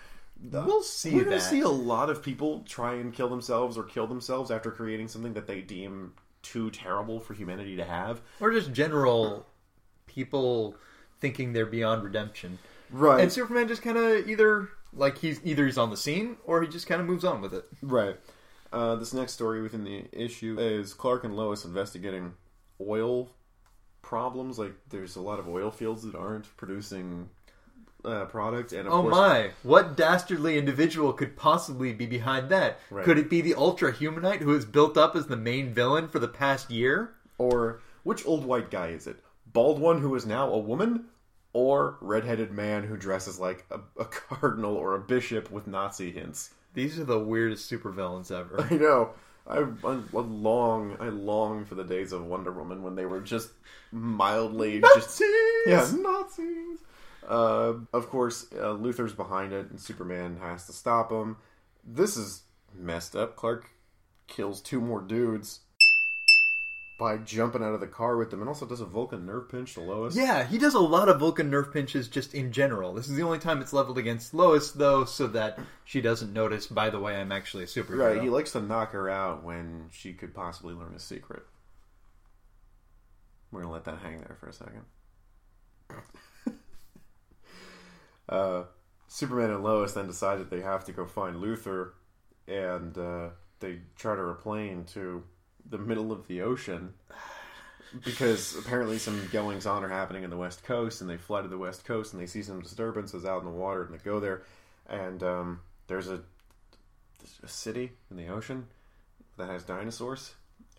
We'll 0.51 0.83
see 0.83 1.15
We're 1.15 1.23
gonna 1.23 1.39
see 1.39 1.61
a 1.61 1.69
lot 1.69 2.09
of 2.09 2.21
people 2.21 2.63
try 2.67 2.95
and 2.95 3.13
kill 3.13 3.29
themselves 3.29 3.77
or 3.77 3.83
kill 3.83 4.07
themselves 4.07 4.51
after 4.51 4.71
creating 4.71 5.07
something 5.07 5.33
that 5.33 5.47
they 5.47 5.61
deem 5.61 6.13
too 6.41 6.69
terrible 6.71 7.19
for 7.19 7.33
humanity 7.33 7.75
to 7.77 7.85
have. 7.85 8.21
Or 8.39 8.51
just 8.51 8.73
general 8.73 9.45
people 10.05 10.75
thinking 11.19 11.53
they're 11.53 11.65
beyond 11.65 12.03
redemption. 12.03 12.59
Right. 12.91 13.21
And 13.21 13.31
Superman 13.31 13.67
just 13.67 13.81
kind 13.81 13.97
of 13.97 14.27
either 14.27 14.69
like 14.91 15.17
he's 15.17 15.39
either 15.43 15.65
he's 15.65 15.77
on 15.77 15.89
the 15.89 15.97
scene 15.97 16.37
or 16.43 16.61
he 16.61 16.67
just 16.67 16.87
kind 16.87 17.01
of 17.01 17.07
moves 17.07 17.23
on 17.23 17.41
with 17.41 17.53
it. 17.53 17.65
Right. 17.81 18.17
Uh, 18.71 18.95
this 18.95 19.13
next 19.13 19.33
story 19.33 19.61
within 19.61 19.83
the 19.83 20.05
issue 20.11 20.57
is 20.59 20.93
Clark 20.93 21.23
and 21.23 21.35
Lois 21.35 21.63
investigating 21.63 22.33
oil 22.81 23.29
problems. 24.01 24.57
Like, 24.57 24.73
there's 24.89 25.15
a 25.15 25.21
lot 25.21 25.39
of 25.39 25.47
oil 25.47 25.69
fields 25.69 26.03
that 26.03 26.15
aren't 26.15 26.55
producing 26.57 27.29
uh, 28.05 28.25
product, 28.25 28.73
and 28.73 28.87
of 28.87 28.93
Oh 28.93 29.01
course, 29.01 29.11
my! 29.11 29.49
What 29.63 29.95
dastardly 29.95 30.57
individual 30.57 31.13
could 31.13 31.35
possibly 31.35 31.93
be 31.93 32.05
behind 32.05 32.49
that? 32.49 32.79
Right. 32.89 33.05
Could 33.05 33.17
it 33.17 33.29
be 33.29 33.41
the 33.41 33.55
Ultra 33.55 33.93
Humanite 33.93 34.41
who 34.41 34.55
is 34.55 34.65
built 34.65 34.97
up 34.97 35.15
as 35.15 35.27
the 35.27 35.37
main 35.37 35.73
villain 35.73 36.07
for 36.07 36.19
the 36.19 36.27
past 36.27 36.69
year? 36.69 37.15
or 37.37 37.81
which 38.03 38.25
old 38.25 38.45
white 38.45 38.71
guy 38.71 38.87
is 38.87 39.07
it? 39.07 39.17
Bald 39.51 39.79
one 39.79 40.01
who 40.01 40.15
is 40.15 40.25
now 40.25 40.49
a 40.49 40.57
woman, 40.57 41.05
or 41.51 41.97
redheaded 42.01 42.51
man 42.51 42.83
who 42.83 42.97
dresses 42.97 43.39
like 43.39 43.65
a, 43.69 43.79
a 43.99 44.05
cardinal 44.05 44.75
or 44.75 44.95
a 44.95 44.99
bishop 44.99 45.51
with 45.51 45.67
Nazi 45.67 46.11
hints? 46.11 46.51
These 46.73 46.99
are 46.99 47.05
the 47.05 47.19
weirdest 47.19 47.69
supervillains 47.69 48.31
ever. 48.31 48.67
I 48.69 48.73
know. 48.75 49.11
I, 49.45 49.59
I 49.59 49.99
long, 50.13 50.95
I 50.99 51.09
long 51.09 51.65
for 51.65 51.75
the 51.75 51.83
days 51.83 52.13
of 52.13 52.25
Wonder 52.25 52.51
Woman 52.51 52.81
when 52.81 52.95
they 52.95 53.05
were 53.05 53.19
just 53.19 53.49
mildly 53.91 54.81
just 54.95 55.21
yeah 55.67 55.85
Nazis. 55.93 56.79
Uh, 57.27 57.73
of 57.93 58.09
course, 58.09 58.47
uh, 58.53 58.73
Luthor's 58.73 59.13
behind 59.13 59.53
it, 59.53 59.69
and 59.69 59.79
Superman 59.79 60.37
has 60.41 60.65
to 60.67 60.73
stop 60.73 61.11
him. 61.11 61.37
This 61.83 62.17
is 62.17 62.43
messed 62.73 63.15
up. 63.15 63.35
Clark 63.35 63.69
kills 64.27 64.61
two 64.61 64.81
more 64.81 65.01
dudes 65.01 65.59
by 66.99 67.17
jumping 67.17 67.63
out 67.63 67.73
of 67.73 67.79
the 67.79 67.87
car 67.87 68.17
with 68.17 68.29
them, 68.31 68.39
and 68.39 68.47
also 68.47 68.65
does 68.65 68.79
a 68.79 68.85
Vulcan 68.85 69.25
nerve 69.25 69.49
pinch 69.49 69.73
to 69.73 69.81
Lois. 69.81 70.15
Yeah, 70.15 70.45
he 70.45 70.57
does 70.57 70.73
a 70.73 70.79
lot 70.79 71.09
of 71.09 71.19
Vulcan 71.19 71.49
nerve 71.49 71.73
pinches 71.73 72.07
just 72.07 72.33
in 72.33 72.51
general. 72.51 72.93
This 72.93 73.09
is 73.09 73.15
the 73.15 73.23
only 73.23 73.39
time 73.39 73.61
it's 73.61 73.73
leveled 73.73 73.97
against 73.97 74.33
Lois, 74.33 74.71
though, 74.71 75.03
so 75.03 75.27
that 75.27 75.59
she 75.85 76.01
doesn't 76.01 76.31
notice. 76.31 76.67
By 76.67 76.89
the 76.89 76.99
way, 76.99 77.15
I'm 77.15 77.31
actually 77.31 77.63
a 77.63 77.67
superhero. 77.67 78.13
Right, 78.13 78.21
he 78.21 78.29
likes 78.29 78.51
to 78.51 78.61
knock 78.61 78.91
her 78.91 79.09
out 79.09 79.43
when 79.43 79.87
she 79.91 80.13
could 80.13 80.33
possibly 80.33 80.73
learn 80.73 80.93
a 80.95 80.99
secret. 80.99 81.43
We're 83.51 83.61
gonna 83.61 83.73
let 83.73 83.85
that 83.85 83.99
hang 83.99 84.19
there 84.19 84.37
for 84.39 84.47
a 84.47 84.53
second. 84.53 84.85
Uh, 88.27 88.63
Superman 89.07 89.51
and 89.51 89.63
Lois 89.63 89.93
then 89.93 90.07
decide 90.07 90.39
that 90.39 90.49
they 90.49 90.61
have 90.61 90.85
to 90.85 90.91
go 90.91 91.05
find 91.05 91.37
Luthor, 91.37 91.91
and 92.47 92.97
uh, 92.97 93.29
they 93.59 93.79
charter 93.95 94.31
a 94.31 94.35
plane 94.35 94.85
to 94.93 95.23
the 95.69 95.77
middle 95.77 96.11
of 96.11 96.27
the 96.27 96.41
ocean 96.41 96.93
because 98.03 98.57
apparently 98.57 98.97
some 98.97 99.27
goings 99.31 99.65
on 99.65 99.83
are 99.83 99.89
happening 99.89 100.23
in 100.23 100.29
the 100.29 100.37
west 100.37 100.63
coast, 100.63 101.01
and 101.01 101.09
they 101.09 101.17
fly 101.17 101.41
to 101.41 101.47
the 101.47 101.57
west 101.57 101.85
coast 101.85 102.13
and 102.13 102.21
they 102.21 102.25
see 102.25 102.41
some 102.41 102.61
disturbances 102.61 103.25
out 103.25 103.39
in 103.39 103.45
the 103.45 103.51
water, 103.51 103.83
and 103.83 103.93
they 103.93 104.03
go 104.03 104.19
there, 104.19 104.43
and 104.87 105.21
um, 105.23 105.59
there's 105.87 106.07
a 106.07 106.21
a 107.41 107.47
city 107.47 107.91
in 108.11 108.17
the 108.17 108.27
ocean 108.27 108.67
that 109.37 109.49
has 109.49 109.63
dinosaurs 109.63 110.33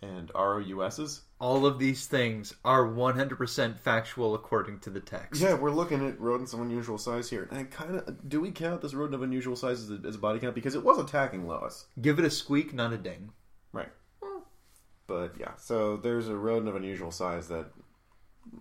and 0.05 0.31
ROUSs. 0.35 1.23
All 1.41 1.67
of 1.67 1.79
these 1.79 2.07
things 2.07 2.55
are 2.65 2.87
100% 2.87 3.79
factual 3.79 4.35
according 4.35 4.81
to 4.81 4.91
the 4.91 5.01
text. 5.01 5.41
Yeah, 5.41 5.55
we're 5.55 5.71
looking 5.71 6.07
at 6.07 6.21
rodents 6.21 6.53
of 6.53 6.61
unusual 6.61 6.99
size 6.99 7.29
here. 7.29 7.49
And 7.51 7.71
kind 7.71 7.97
of, 7.97 8.29
do 8.29 8.41
we 8.41 8.51
count 8.51 8.83
this 8.83 8.95
rodent 8.95 9.15
of 9.15 9.23
unusual 9.23 9.57
size 9.57 9.83
as 9.83 9.91
a, 9.91 10.07
as 10.07 10.15
a 10.15 10.19
body 10.19 10.39
count? 10.39 10.55
Because 10.55 10.75
it 10.75 10.85
was 10.85 10.99
attacking 10.99 11.47
Lois. 11.47 11.87
Give 12.01 12.19
it 12.19 12.25
a 12.25 12.31
squeak, 12.31 12.73
not 12.73 12.93
a 12.93 12.99
ding. 12.99 13.31
Right. 13.73 13.91
But 15.07 15.35
yeah, 15.39 15.53
so 15.57 15.97
there's 15.97 16.29
a 16.29 16.37
rodent 16.37 16.69
of 16.69 16.77
unusual 16.77 17.11
size 17.11 17.49
that 17.49 17.67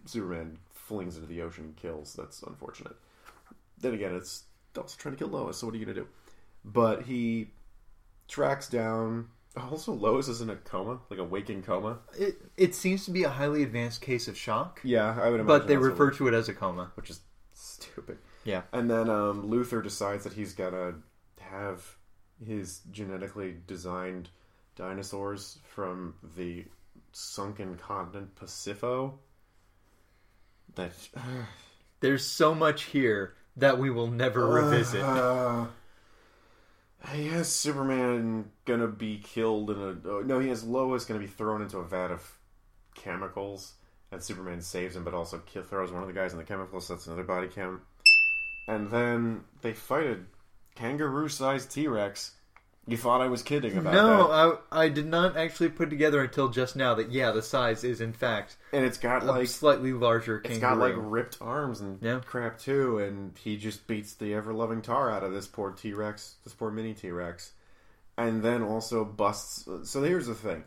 Superman 0.05 0.57
flings 0.73 1.15
into 1.15 1.27
the 1.27 1.41
ocean 1.41 1.65
and 1.65 1.75
kills. 1.75 2.13
That's 2.13 2.43
unfortunate. 2.43 2.95
Then 3.79 3.93
again, 3.93 4.15
it's 4.15 4.43
also 4.77 4.95
trying 4.97 5.15
to 5.15 5.19
kill 5.19 5.29
Lois, 5.29 5.57
so 5.57 5.67
what 5.67 5.75
are 5.75 5.77
you 5.77 5.85
going 5.85 5.95
to 5.95 6.01
do? 6.01 6.07
But 6.65 7.03
he 7.03 7.51
tracks 8.27 8.67
down. 8.67 9.27
Also, 9.55 9.93
Lois 9.93 10.27
is 10.27 10.41
in 10.41 10.49
a 10.49 10.55
coma, 10.55 10.99
like 11.11 11.19
a 11.19 11.23
waking 11.23 11.61
coma. 11.61 11.99
It, 12.17 12.37
it 12.57 12.73
seems 12.75 13.05
to 13.05 13.11
be 13.11 13.23
a 13.23 13.29
highly 13.29 13.61
advanced 13.61 14.01
case 14.01 14.27
of 14.27 14.35
shock, 14.37 14.79
Yeah, 14.83 15.09
I 15.11 15.29
would 15.29 15.39
imagine. 15.39 15.45
but 15.45 15.67
they 15.67 15.77
refer 15.77 16.09
to 16.11 16.27
it 16.27 16.33
as 16.33 16.49
a 16.49 16.53
coma. 16.53 16.91
which 16.95 17.09
is 17.11 17.19
stupid. 17.53 18.17
Yeah. 18.45 18.63
And 18.71 18.89
then 18.89 19.09
um, 19.11 19.47
Luthor 19.49 19.83
decides 19.83 20.23
that 20.23 20.33
he's 20.33 20.53
gonna 20.53 20.95
have 21.39 21.97
his 22.43 22.81
genetically 22.91 23.55
designed 23.67 24.29
dinosaurs 24.75 25.59
from 25.69 26.15
the 26.35 26.65
sunken 27.11 27.75
continent 27.77 28.35
Pacifo. 28.35 29.13
That 30.75 30.91
There's 31.99 32.25
so 32.25 32.55
much 32.55 32.83
here 32.85 33.35
that 33.55 33.77
we 33.77 33.91
will 33.91 34.07
never 34.07 34.47
revisit. 34.63 35.01
Uh, 35.03 35.67
he 37.11 37.27
has 37.29 37.49
Superman 37.49 38.51
gonna 38.65 38.87
be 38.87 39.17
killed 39.17 39.69
in 39.69 39.77
a. 39.77 40.09
Oh, 40.09 40.21
no, 40.21 40.39
he 40.39 40.49
has 40.49 40.63
Lois 40.63 41.05
gonna 41.05 41.19
be 41.19 41.27
thrown 41.27 41.61
into 41.61 41.77
a 41.77 41.83
vat 41.83 42.11
of 42.11 42.37
chemicals, 42.95 43.73
and 44.11 44.23
Superman 44.23 44.61
saves 44.61 44.95
him, 44.95 45.03
but 45.03 45.13
also 45.13 45.39
kill, 45.39 45.63
throws 45.63 45.91
one 45.91 46.01
of 46.01 46.07
the 46.07 46.13
guys 46.13 46.31
in 46.31 46.37
the 46.37 46.45
chemicals. 46.45 46.87
So 46.87 46.93
that's 46.93 47.07
another 47.07 47.23
body 47.23 47.47
cam. 47.47 47.81
And 48.67 48.89
then 48.89 49.43
they 49.61 49.73
fight 49.73 50.07
a 50.07 50.19
kangaroo-sized 50.75 51.69
T-Rex. 51.69 52.31
You 52.85 52.97
thought 52.97 53.21
I 53.21 53.27
was 53.27 53.43
kidding 53.43 53.77
about 53.77 53.93
that? 53.93 54.03
no, 54.03 54.59
I 54.71 54.83
I 54.85 54.89
did 54.89 55.05
not 55.05 55.37
actually 55.37 55.69
put 55.69 55.89
together 55.89 56.21
until 56.21 56.49
just 56.49 56.75
now 56.75 56.93
that 56.95 57.11
yeah, 57.11 57.31
the 57.31 57.41
size 57.41 57.83
is 57.85 58.01
in 58.01 58.11
fact 58.11 58.57
and 58.73 58.83
it's 58.83 58.97
got 58.97 59.23
a 59.23 59.25
like 59.25 59.47
slightly 59.47 59.93
larger 59.93 60.39
It's 60.43 60.59
kangaroo. 60.59 60.59
got 60.61 60.79
like 60.79 60.95
ripped 60.97 61.37
arms 61.39 61.79
and 61.79 61.99
Yeah. 62.01 62.19
crap 62.25 62.59
too, 62.59 62.99
and 62.99 63.37
he 63.37 63.55
just 63.55 63.87
beats 63.87 64.13
the 64.15 64.33
ever 64.33 64.53
loving 64.53 64.81
tar 64.81 65.09
out 65.09 65.23
of 65.23 65.31
this 65.31 65.47
poor 65.47 65.71
T 65.71 65.93
Rex, 65.93 66.35
this 66.43 66.53
poor 66.53 66.71
mini 66.71 66.93
T 66.93 67.09
Rex, 67.11 67.51
and 68.17 68.43
then 68.43 68.61
also 68.61 69.05
busts. 69.05 69.67
So 69.89 70.03
here's 70.03 70.27
the 70.27 70.35
thing: 70.35 70.63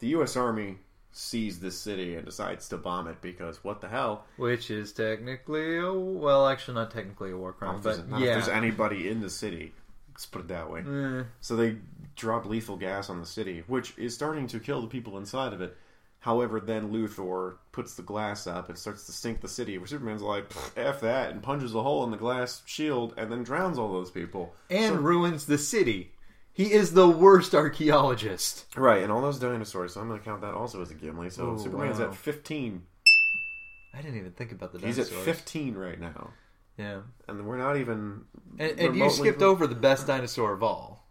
the 0.00 0.08
U.S. 0.08 0.36
Army 0.36 0.78
sees 1.14 1.60
this 1.60 1.78
city 1.78 2.16
and 2.16 2.24
decides 2.24 2.68
to 2.70 2.76
bomb 2.78 3.06
it 3.06 3.20
because 3.20 3.62
what 3.62 3.80
the 3.82 3.88
hell? 3.88 4.24
which 4.38 4.70
is 4.70 4.92
technically 4.94 5.78
a, 5.78 5.92
well, 5.92 6.48
actually 6.48 6.74
not 6.74 6.90
technically 6.90 7.30
a 7.30 7.36
war 7.36 7.52
crime, 7.52 7.80
but 7.82 8.08
not 8.08 8.20
if 8.22 8.26
there's 8.26 8.48
anybody 8.48 9.08
in 9.10 9.20
the 9.20 9.28
city. 9.30 9.74
Let's 10.12 10.26
put 10.26 10.42
it 10.42 10.48
that 10.48 10.70
way. 10.70 10.80
Eh, 10.80 11.24
So 11.40 11.56
they 11.56 11.76
drop 12.16 12.44
lethal 12.46 12.76
gas 12.76 13.08
on 13.10 13.18
the 13.20 13.26
city, 13.26 13.64
which 13.66 13.96
is 13.98 14.14
starting 14.14 14.46
to 14.48 14.60
kill 14.60 14.80
the 14.82 14.88
people 14.88 15.18
inside 15.18 15.52
of 15.52 15.60
it. 15.60 15.76
However, 16.20 16.60
then 16.60 16.92
Luthor 16.92 17.56
puts 17.72 17.94
the 17.94 18.02
glass 18.02 18.46
up 18.46 18.68
and 18.68 18.78
starts 18.78 19.06
to 19.06 19.12
sink 19.12 19.40
the 19.40 19.48
city, 19.48 19.76
where 19.78 19.88
Superman's 19.88 20.22
like, 20.22 20.44
F 20.76 21.00
that, 21.00 21.30
and 21.32 21.42
punches 21.42 21.74
a 21.74 21.82
hole 21.82 22.04
in 22.04 22.12
the 22.12 22.16
glass 22.16 22.62
shield 22.64 23.12
and 23.16 23.32
then 23.32 23.42
drowns 23.42 23.76
all 23.78 23.92
those 23.92 24.10
people. 24.10 24.54
and 24.70 25.00
ruins 25.00 25.46
the 25.46 25.58
city. 25.58 26.12
He 26.52 26.70
is 26.72 26.92
the 26.92 27.08
worst 27.08 27.54
archaeologist. 27.54 28.66
Right, 28.76 29.02
and 29.02 29.10
all 29.10 29.22
those 29.22 29.38
dinosaurs, 29.38 29.94
so 29.94 30.00
I'm 30.00 30.08
going 30.08 30.20
to 30.20 30.24
count 30.24 30.42
that 30.42 30.54
also 30.54 30.80
as 30.82 30.90
a 30.90 30.94
Gimli. 30.94 31.30
So 31.30 31.50
Oh, 31.52 31.56
Superman's 31.56 31.98
wow. 31.98 32.08
at 32.10 32.14
15. 32.14 32.82
I 33.94 34.02
didn't 34.02 34.18
even 34.18 34.32
think 34.32 34.52
about 34.52 34.72
the 34.72 34.78
dinosaurs. 34.78 35.08
He's 35.08 35.18
at 35.18 35.24
15 35.24 35.74
right 35.74 35.98
now. 36.00 36.30
Yeah, 36.82 37.00
And 37.28 37.46
we're 37.46 37.58
not 37.58 37.76
even. 37.76 38.22
and, 38.58 38.78
and 38.80 38.96
you 38.96 39.08
skipped 39.10 39.42
over 39.42 39.66
the 39.66 39.74
best 39.74 40.06
dinosaur 40.06 40.52
of 40.52 40.62
all, 40.62 41.06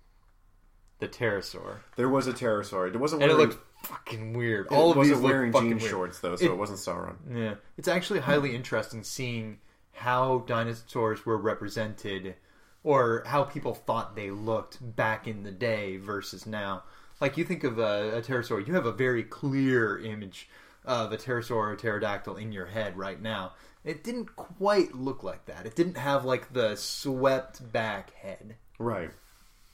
the 1.00 1.08
pterosaur, 1.08 1.78
There 1.96 2.10
was 2.10 2.28
a 2.28 2.34
pterosaur. 2.34 2.94
It 2.94 3.00
wasn't 3.00 3.24
and 3.24 3.32
it 3.32 3.36
looked 3.36 3.58
fucking 3.86 4.34
weird. 4.34 4.68
it 4.68 4.72
All 4.72 4.92
of 4.92 4.98
these 4.98 5.12
wasn't 5.12 5.22
look 5.24 5.32
wearing 5.32 5.52
jean 5.54 5.78
weird. 5.78 5.82
shorts, 5.82 6.20
though, 6.20 6.36
so 6.36 6.46
It- 6.46 6.52
it 6.52 6.58
wasn't 6.58 6.80
Sauron. 6.80 7.16
Yeah, 7.34 7.56
it's 7.78 7.88
actually 7.88 8.20
highly 8.20 8.56
interesting 8.56 9.04
seeing 9.04 9.60
how 9.94 10.40
dinosaurs 10.48 11.26
were 11.26 11.38
represented, 11.38 12.36
or 12.84 13.24
how 13.28 13.44
people 13.44 13.74
thought 13.74 14.16
they 14.16 14.32
looked 14.32 14.78
back 14.96 15.28
in 15.28 15.44
the 15.44 15.52
day 15.52 15.98
versus 15.98 16.46
now. 16.46 16.84
Like 17.20 17.38
you 17.38 17.44
think 17.44 17.64
of 17.64 17.78
a, 17.78 18.18
a 18.18 18.22
pterosaur, 18.22 18.66
you 18.66 18.74
have 18.74 18.86
a 18.88 18.92
very 18.92 19.24
clear 19.24 20.00
image 20.00 20.50
of 20.86 21.12
a 21.12 21.18
pterosaur 21.18 21.52
or 21.56 21.72
a 21.74 21.78
pterodactyl 21.78 22.38
in 22.38 22.52
your 22.52 22.66
head 22.68 22.98
right 22.98 23.22
now. 23.22 23.54
It 23.84 24.04
didn't 24.04 24.36
quite 24.36 24.94
look 24.94 25.24
like 25.24 25.46
that. 25.46 25.66
It 25.66 25.76
didn't 25.76 25.98
have 25.98 26.24
like 26.26 26.54
the 26.54 26.76
swept 26.76 27.72
back 27.72 28.14
head. 28.16 28.56
Right. 28.78 29.10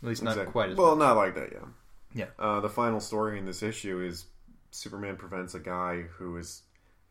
At 0.02 0.08
least 0.08 0.24
not 0.24 0.32
Exactly. 0.32 0.52
quite 0.52 0.70
as 0.72 0.78
well, 0.78 0.96
not 0.96 1.18
like 1.18 1.36
that, 1.36 1.50
yeah. 1.52 1.66
Yeah. 2.14 2.26
Uh, 2.40 2.60
the 2.62 2.70
final 2.70 3.00
story 3.00 3.38
in 3.38 3.46
this 3.46 3.62
issue 3.64 4.00
is 4.02 4.26
Superman 4.72 5.18
prevents 5.18 5.54
a 5.56 5.60
guy 5.60 6.02
who 6.18 6.38
is 6.38 6.62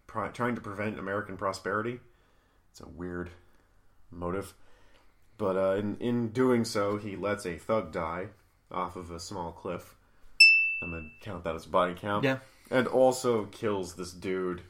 trying 0.07 0.55
to 0.55 0.61
prevent 0.61 0.99
American 0.99 1.37
prosperity. 1.37 2.01
It's 2.71 2.81
a 2.81 2.89
weird 2.89 3.31
motive, 4.11 4.55
but 5.37 5.57
uh, 5.57 5.75
in 5.77 5.97
in 5.99 6.29
doing 6.29 6.65
so, 6.65 6.97
he 6.97 7.17
lets 7.17 7.45
a 7.45 7.59
thug 7.59 7.93
die 7.93 8.29
off 8.71 8.97
of 8.97 9.11
a 9.11 9.21
small 9.21 9.53
cliff. 9.53 9.95
I'm 10.83 10.91
gonna 10.93 11.09
count 11.21 11.45
that 11.45 11.55
as 11.55 11.67
body 11.67 11.95
count. 11.95 12.25
Yeah. 12.25 12.39
and 12.71 12.87
also 12.87 13.45
kills 13.47 13.95
this 13.95 14.13
dude 14.13 14.63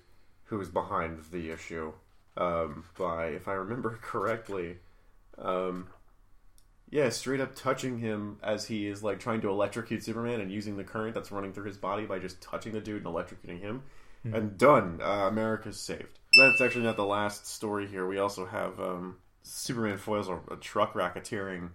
who 0.44 0.60
is 0.60 0.68
behind 0.68 1.18
the 1.32 1.50
issue 1.50 1.92
um, 2.36 2.84
by, 2.98 3.26
if 3.28 3.48
I 3.48 3.54
remember 3.54 3.98
correctly, 4.02 4.78
um, 5.38 5.88
yeah, 6.88 7.08
straight 7.08 7.40
up 7.40 7.54
touching 7.54 7.98
him 7.98 8.38
as 8.42 8.66
he 8.66 8.86
is 8.86 9.02
like 9.02 9.18
trying 9.18 9.40
to 9.40 9.48
electrocute 9.48 10.04
Superman 10.04 10.40
and 10.40 10.52
using 10.52 10.76
the 10.76 10.84
current 10.84 11.14
that's 11.14 11.32
running 11.32 11.52
through 11.52 11.66
his 11.66 11.76
body 11.76 12.06
by 12.06 12.18
just 12.18 12.40
touching 12.40 12.72
the 12.72 12.80
dude 12.80 13.04
and 13.04 13.06
electrocuting 13.06 13.60
him. 13.60 13.82
And 14.32 14.58
done. 14.58 15.00
Uh, 15.02 15.28
America's 15.28 15.78
saved. 15.78 16.18
That's 16.38 16.60
actually 16.60 16.84
not 16.84 16.96
the 16.96 17.04
last 17.04 17.46
story 17.46 17.86
here. 17.86 18.06
We 18.06 18.18
also 18.18 18.46
have 18.46 18.80
um, 18.80 19.16
Superman 19.42 19.98
foils 19.98 20.28
a, 20.28 20.40
a 20.50 20.56
truck 20.56 20.94
racketeering 20.94 21.70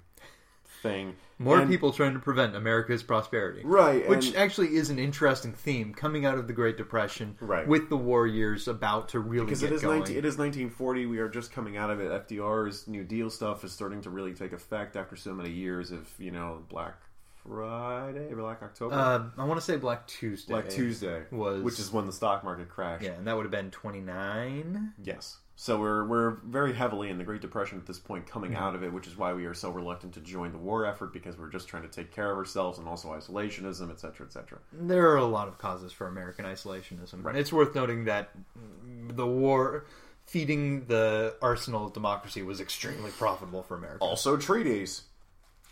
thing. 0.82 1.16
More 1.40 1.60
And- 1.60 1.70
people 1.70 1.92
trying 1.92 2.14
to 2.14 2.20
prevent 2.20 2.56
America's 2.56 3.02
prosperity. 3.02 3.62
Right, 3.64 4.08
Which 4.08 4.28
and- 4.28 4.36
actually 4.36 4.76
is 4.76 4.90
an 4.92 5.00
interesting 5.00 5.54
theme 5.54 5.94
coming 5.94 6.26
out 6.26 6.38
of 6.38 6.46
the 6.48 6.54
Great 6.54 6.78
Depression 6.78 7.36
Right. 7.40 7.68
with 7.68 7.90
the 7.90 7.98
war 7.98 8.28
years 8.28 8.68
about 8.68 9.10
to 9.10 9.20
really 9.20 9.46
because 9.46 9.62
get 9.62 9.72
it 9.72 9.76
is 9.76 9.82
going. 9.82 10.00
19, 10.00 10.18
it 10.18 10.26
is 10.26 10.38
1940. 10.38 11.06
We 11.08 11.18
are 11.20 11.30
just 11.30 11.52
coming 11.52 11.78
out 11.78 11.90
of 11.90 12.00
it. 12.00 12.12
FDR's 12.12 12.88
New 12.88 13.04
Deal 13.04 13.30
stuff 13.32 13.64
is 13.64 13.72
starting 13.72 14.02
to 14.02 14.10
really 14.12 14.34
take 14.34 14.54
effect 14.54 14.96
after 14.96 15.16
so 15.16 15.34
many 15.34 15.50
years 15.50 15.92
of 15.92 16.10
you 16.20 16.30
know 16.32 16.64
Black 16.70 16.96
Friday, 17.44 18.32
Black 18.36 18.62
October, 18.62 18.94
uh, 18.94 19.24
I 19.36 19.46
want 19.46 19.60
to 19.60 19.66
say 19.66 19.76
Black 19.78 20.06
Tuesday. 20.06 20.54
Black 20.54 20.70
Tuesday 20.70 21.24
was- 21.32 21.64
which 21.64 21.80
is 21.80 21.92
when 21.92 22.06
the 22.06 22.14
stock 22.14 22.44
market 22.44 22.70
crashed. 22.70 23.04
Yeah, 23.04 23.14
and 23.14 23.26
that 23.26 23.36
would 23.36 23.44
have 23.46 23.52
been 23.52 23.72
29. 23.72 24.94
Yes. 25.04 25.40
So 25.62 25.80
we're 25.80 26.06
we're 26.06 26.32
very 26.44 26.74
heavily 26.74 27.12
in 27.12 27.20
the 27.20 27.24
Great 27.24 27.42
Depression 27.42 27.78
at 27.78 27.86
this 27.86 28.00
point, 28.00 28.26
coming 28.26 28.54
Mm-hmm. 28.54 28.64
out 28.64 28.74
of 28.74 28.82
it, 28.84 28.92
which 28.92 29.06
is 29.06 29.16
why 29.16 29.32
we 29.34 29.46
are 29.46 29.54
so 29.54 29.70
reluctant 29.70 30.12
to 30.16 30.20
join 30.20 30.52
the 30.54 30.58
war 30.58 30.88
effort 30.88 31.14
because 31.14 31.38
we're 31.38 31.52
just 31.52 31.68
trying 31.68 31.84
to 31.84 31.88
take 31.88 32.12
care 32.12 32.32
of 32.32 32.38
ourselves 32.40 32.80
and 32.80 32.88
also 32.88 33.10
isolationism, 33.10 33.92
et 33.92 34.00
cetera, 34.00 34.26
et 34.26 34.34
Cetera. 34.34 34.58
There 34.74 35.08
are 35.12 35.18
a 35.18 35.26
lot 35.26 35.48
of 35.48 35.60
causes 35.60 35.92
for 35.92 36.08
American 36.08 36.46
isolationism. 36.46 37.24
Right. 37.24 37.36
It's 37.36 37.54
worth 37.54 37.76
noting 37.76 38.06
that 38.06 38.32
the 39.10 39.28
war 39.28 39.86
feeding 40.26 40.86
the 40.88 41.36
arsenal 41.44 41.86
of 41.86 41.94
democracy 41.94 42.42
was 42.42 42.60
extremely 42.60 43.12
profitable 43.12 43.62
for 43.62 43.76
America. 43.76 44.04
Also, 44.04 44.38
treaties 44.38 45.04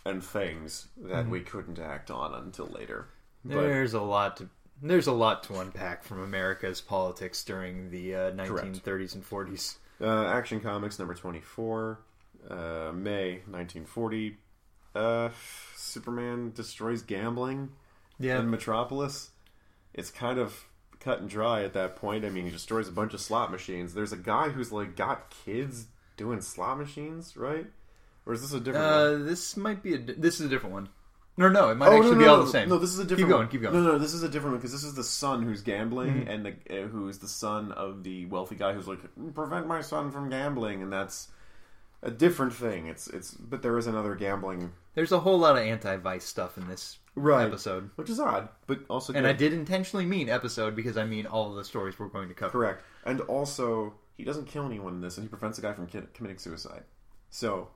and 0.06 0.22
things 0.22 0.86
that 0.98 1.22
Mm-hmm. 1.22 1.30
we 1.30 1.40
couldn't 1.40 1.80
act 1.80 2.12
on 2.12 2.32
until 2.32 2.66
later. 2.66 3.08
But 3.44 3.54
There's 3.62 3.94
a 3.94 4.02
lot 4.02 4.36
to 4.36 4.48
there's 4.82 5.06
a 5.06 5.12
lot 5.12 5.42
to 5.44 5.58
unpack 5.60 6.04
from 6.04 6.22
America's 6.22 6.80
politics 6.80 7.44
during 7.44 7.90
the 7.90 8.14
uh, 8.14 8.30
1930s 8.32 9.14
and 9.14 9.24
40s. 9.28 9.76
Uh, 10.00 10.26
Action 10.26 10.60
Comics 10.60 10.98
number 10.98 11.14
24, 11.14 12.00
uh, 12.48 12.54
May 12.94 13.34
1940. 13.46 14.36
Uh, 14.94 15.28
Superman 15.76 16.52
destroys 16.54 17.02
gambling 17.02 17.70
Yeah, 18.18 18.40
in 18.40 18.50
Metropolis. 18.50 19.30
It's 19.94 20.10
kind 20.10 20.38
of 20.38 20.64
cut 21.00 21.20
and 21.20 21.28
dry 21.28 21.62
at 21.64 21.74
that 21.74 21.96
point. 21.96 22.24
I 22.24 22.30
mean, 22.30 22.44
he 22.44 22.50
destroys 22.50 22.88
a 22.88 22.92
bunch 22.92 23.14
of 23.14 23.20
slot 23.20 23.50
machines. 23.50 23.94
There's 23.94 24.12
a 24.12 24.16
guy 24.16 24.48
who's 24.48 24.72
like 24.72 24.96
got 24.96 25.30
kids 25.44 25.86
doing 26.16 26.40
slot 26.40 26.78
machines, 26.78 27.36
right? 27.36 27.66
Or 28.26 28.32
is 28.32 28.42
this 28.42 28.52
a 28.52 28.60
different 28.60 28.86
one? 28.86 28.94
uh, 28.94 29.24
this 29.24 29.56
might 29.56 29.82
be 29.82 29.94
a 29.94 29.98
this 29.98 30.40
is 30.40 30.46
a 30.46 30.48
different 30.48 30.74
one. 30.74 30.88
No, 31.36 31.48
no, 31.48 31.70
it 31.70 31.76
might 31.76 31.88
Oh, 31.88 31.96
actually 31.96 32.10
no, 32.12 32.18
be 32.18 32.24
no, 32.24 32.30
all 32.32 32.36
no, 32.38 32.44
the 32.44 32.50
same. 32.50 32.68
No, 32.68 32.78
this 32.78 32.90
is 32.90 32.98
a 32.98 33.02
different. 33.04 33.18
Keep 33.20 33.28
going, 33.28 33.38
one. 33.40 33.48
keep 33.48 33.62
going. 33.62 33.74
Mm-hmm. 33.74 33.84
No, 33.84 33.92
no, 33.92 33.98
this 33.98 34.12
is 34.12 34.22
a 34.22 34.28
different 34.28 34.52
one 34.54 34.58
because 34.60 34.72
this 34.72 34.84
is 34.84 34.94
the 34.94 35.04
son 35.04 35.42
who's 35.42 35.62
gambling, 35.62 36.28
and 36.28 36.44
the 36.44 36.84
uh, 36.84 36.86
who 36.88 37.08
is 37.08 37.18
the 37.18 37.28
son 37.28 37.72
of 37.72 38.02
the 38.04 38.26
wealthy 38.26 38.56
guy 38.56 38.72
who's 38.74 38.86
like 38.88 38.98
prevent 39.34 39.66
my 39.66 39.80
son 39.80 40.10
from 40.10 40.28
gambling, 40.28 40.82
and 40.82 40.92
that's 40.92 41.28
a 42.02 42.10
different 42.10 42.52
thing. 42.52 42.86
It's 42.86 43.06
it's, 43.08 43.32
but 43.32 43.62
there 43.62 43.78
is 43.78 43.86
another 43.86 44.14
gambling 44.14 44.72
There's 44.94 45.12
a 45.12 45.20
whole 45.20 45.38
lot 45.38 45.56
of 45.56 45.62
anti-vice 45.62 46.24
stuff 46.24 46.58
in 46.58 46.66
this 46.68 46.98
Right. 47.14 47.46
episode. 47.46 47.90
which 47.96 48.08
is 48.10 48.18
odd, 48.20 48.48
but 48.66 48.80
also 48.88 49.12
And 49.12 49.24
good. 49.24 49.30
I 49.30 49.32
did 49.32 49.52
intentionally 49.52 50.06
mean 50.06 50.28
episode 50.28 50.74
because 50.76 50.96
I 50.96 51.04
mean 51.04 51.26
all 51.26 51.50
of 51.50 51.56
the 51.56 51.64
stories 51.64 51.98
we're 51.98 52.08
going 52.08 52.28
to 52.28 52.34
cover. 52.34 52.52
correct, 52.52 52.82
and 53.04 53.20
also 53.22 53.94
he 54.16 54.24
doesn't 54.24 54.46
kill 54.46 54.66
anyone 54.66 54.94
in 54.94 55.00
this, 55.00 55.16
and 55.16 55.24
he 55.24 55.28
prevents 55.28 55.58
a 55.58 55.62
guy 55.62 55.72
from 55.72 55.86
ki- 55.86 56.02
committing 56.14 56.38
suicide. 56.38 56.82
So 57.30 57.68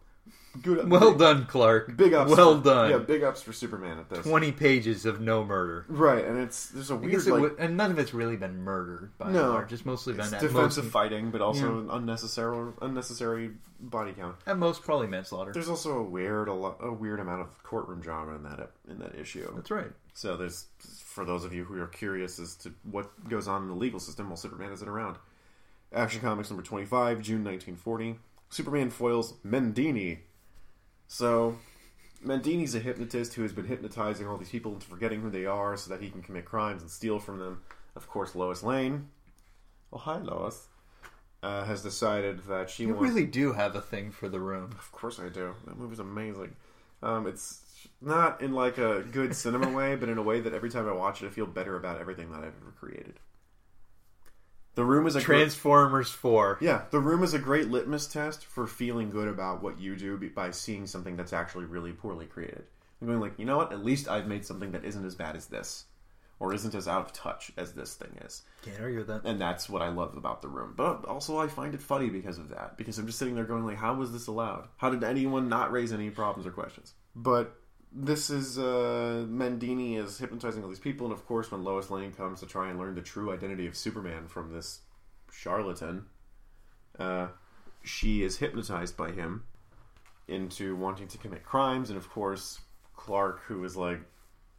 good. 0.62 0.88
Well 0.88 1.10
big, 1.10 1.18
done, 1.18 1.46
Clark. 1.46 1.96
Big 1.96 2.12
ups. 2.14 2.30
Well 2.30 2.58
for- 2.58 2.64
done. 2.64 2.90
Yeah, 2.90 2.98
big 2.98 3.22
ups 3.22 3.42
for 3.42 3.52
Superman 3.52 3.98
at 3.98 4.08
this. 4.08 4.24
20 4.24 4.52
pages 4.52 5.04
of 5.06 5.20
no 5.20 5.44
murder. 5.44 5.84
Right, 5.88 6.24
and 6.24 6.38
it's 6.38 6.68
there's 6.68 6.90
a 6.90 6.96
weird 6.96 7.26
like 7.26 7.40
would, 7.40 7.56
and 7.58 7.76
none 7.76 7.90
of 7.90 7.98
it's 7.98 8.14
really 8.14 8.36
been 8.36 8.58
murdered 8.62 9.10
by 9.18 9.26
and 9.26 9.34
No. 9.34 9.50
large. 9.50 9.72
It's 9.72 9.84
mostly 9.84 10.12
been 10.14 10.22
it's 10.22 10.30
defensive 10.30 10.84
most, 10.84 10.92
fighting, 10.92 11.30
but 11.30 11.40
also 11.40 11.88
unnecessary 11.90 12.72
unnecessary 12.80 13.50
body 13.80 14.12
count. 14.12 14.36
at 14.46 14.56
most 14.56 14.82
probably 14.82 15.06
manslaughter. 15.08 15.52
There's 15.52 15.68
also 15.68 15.98
a 15.98 16.02
weird 16.02 16.48
a, 16.48 16.54
lo- 16.54 16.76
a 16.80 16.92
weird 16.92 17.20
amount 17.20 17.40
of 17.42 17.62
courtroom 17.62 18.00
drama 18.00 18.36
in 18.36 18.42
that 18.44 18.70
in 18.88 18.98
that 19.00 19.14
issue. 19.18 19.50
That's 19.56 19.70
right. 19.70 19.90
So 20.14 20.36
there's 20.36 20.66
for 20.78 21.24
those 21.24 21.44
of 21.44 21.52
you 21.52 21.64
who 21.64 21.80
are 21.82 21.86
curious 21.88 22.38
as 22.38 22.54
to 22.56 22.72
what 22.90 23.28
goes 23.28 23.48
on 23.48 23.62
in 23.62 23.68
the 23.68 23.74
legal 23.74 23.98
system 24.00 24.28
while 24.28 24.36
Superman 24.36 24.72
isn't 24.72 24.88
around. 24.88 25.16
Action 25.92 26.20
Comics 26.20 26.50
number 26.50 26.62
25, 26.64 27.20
June 27.20 27.44
1940. 27.44 28.18
Superman 28.54 28.88
foils 28.88 29.34
Mendini. 29.44 30.18
So 31.08 31.56
Mendini's 32.24 32.76
a 32.76 32.78
hypnotist 32.78 33.34
who 33.34 33.42
has 33.42 33.52
been 33.52 33.64
hypnotizing 33.66 34.28
all 34.28 34.36
these 34.36 34.48
people 34.50 34.72
into 34.74 34.86
forgetting 34.86 35.22
who 35.22 35.28
they 35.30 35.44
are 35.44 35.76
so 35.76 35.90
that 35.90 36.00
he 36.00 36.08
can 36.08 36.22
commit 36.22 36.44
crimes 36.44 36.80
and 36.80 36.88
steal 36.90 37.18
from 37.18 37.40
them. 37.40 37.62
Of 37.96 38.08
course, 38.08 38.36
Lois 38.36 38.62
Lane. 38.62 39.08
Oh, 39.92 39.98
hi, 39.98 40.18
Lois. 40.18 40.68
uh, 41.42 41.64
has 41.64 41.82
decided 41.82 42.46
that 42.46 42.70
she 42.70 42.84
You 42.84 42.94
wants. 42.94 43.02
really 43.02 43.26
do 43.26 43.52
have 43.54 43.74
a 43.74 43.80
thing 43.80 44.12
for 44.12 44.28
the 44.28 44.38
room. 44.40 44.70
Of 44.78 44.92
course 44.92 45.18
I 45.18 45.28
do. 45.30 45.54
That 45.66 45.76
movie's 45.76 45.98
amazing. 45.98 46.54
Um, 47.02 47.26
it's 47.26 47.60
not 48.00 48.40
in 48.40 48.52
like 48.54 48.78
a 48.78 49.02
good 49.02 49.34
cinema 49.34 49.68
way, 49.76 49.96
but 49.96 50.08
in 50.08 50.16
a 50.16 50.22
way 50.22 50.40
that 50.40 50.54
every 50.54 50.70
time 50.70 50.88
I 50.88 50.92
watch 50.92 51.22
it, 51.22 51.26
I 51.26 51.30
feel 51.30 51.46
better 51.46 51.76
about 51.76 52.00
everything 52.00 52.30
that 52.30 52.38
I've 52.38 52.54
ever 52.62 52.72
created. 52.78 53.18
The 54.74 54.84
Room 54.84 55.06
is 55.06 55.14
a 55.14 55.20
Transformers 55.20 56.10
4. 56.10 56.58
yeah. 56.60 56.82
The 56.90 56.98
Room 56.98 57.22
is 57.22 57.32
a 57.34 57.38
great 57.38 57.68
litmus 57.68 58.06
test 58.06 58.44
for 58.44 58.66
feeling 58.66 59.10
good 59.10 59.28
about 59.28 59.62
what 59.62 59.80
you 59.80 59.96
do 59.96 60.16
by 60.34 60.50
seeing 60.50 60.86
something 60.86 61.16
that's 61.16 61.32
actually 61.32 61.66
really 61.66 61.92
poorly 61.92 62.26
created. 62.26 62.64
I'm 63.00 63.06
going 63.06 63.20
like, 63.20 63.38
you 63.38 63.44
know 63.44 63.56
what? 63.56 63.72
At 63.72 63.84
least 63.84 64.08
I've 64.08 64.26
made 64.26 64.44
something 64.44 64.72
that 64.72 64.84
isn't 64.84 65.04
as 65.04 65.14
bad 65.14 65.36
as 65.36 65.46
this, 65.46 65.84
or 66.40 66.54
isn't 66.54 66.74
as 66.74 66.88
out 66.88 67.06
of 67.06 67.12
touch 67.12 67.52
as 67.56 67.72
this 67.72 67.94
thing 67.94 68.18
is. 68.24 68.42
Can't 68.62 68.80
argue 68.80 68.98
with 68.98 69.08
that. 69.08 69.24
And 69.24 69.40
that's 69.40 69.68
what 69.68 69.82
I 69.82 69.88
love 69.88 70.16
about 70.16 70.42
the 70.42 70.48
room. 70.48 70.74
But 70.76 71.04
also, 71.04 71.38
I 71.38 71.46
find 71.46 71.74
it 71.74 71.82
funny 71.82 72.08
because 72.08 72.38
of 72.38 72.48
that. 72.48 72.76
Because 72.76 72.98
I'm 72.98 73.06
just 73.06 73.18
sitting 73.18 73.34
there 73.34 73.44
going, 73.44 73.64
like, 73.64 73.76
how 73.76 73.94
was 73.94 74.12
this 74.12 74.26
allowed? 74.26 74.68
How 74.78 74.90
did 74.90 75.04
anyone 75.04 75.48
not 75.48 75.70
raise 75.70 75.92
any 75.92 76.10
problems 76.10 76.46
or 76.46 76.50
questions? 76.50 76.94
But 77.14 77.54
this 77.94 78.28
is 78.28 78.58
uh, 78.58 79.24
Mendini 79.28 79.96
is 80.02 80.18
hypnotizing 80.18 80.62
all 80.62 80.68
these 80.68 80.80
people, 80.80 81.06
and 81.06 81.12
of 81.12 81.24
course, 81.26 81.50
when 81.50 81.62
Lois 81.62 81.90
Lane 81.90 82.12
comes 82.12 82.40
to 82.40 82.46
try 82.46 82.68
and 82.68 82.78
learn 82.78 82.94
the 82.94 83.02
true 83.02 83.32
identity 83.32 83.66
of 83.66 83.76
Superman 83.76 84.26
from 84.26 84.52
this 84.52 84.80
charlatan, 85.32 86.06
uh, 86.98 87.28
she 87.82 88.22
is 88.24 88.38
hypnotized 88.38 88.96
by 88.96 89.10
him 89.12 89.44
into 90.26 90.74
wanting 90.76 91.06
to 91.08 91.18
commit 91.18 91.44
crimes, 91.44 91.90
and 91.90 91.96
of 91.96 92.10
course, 92.10 92.60
Clark, 92.96 93.42
who 93.42 93.62
is 93.64 93.76
like, 93.76 94.00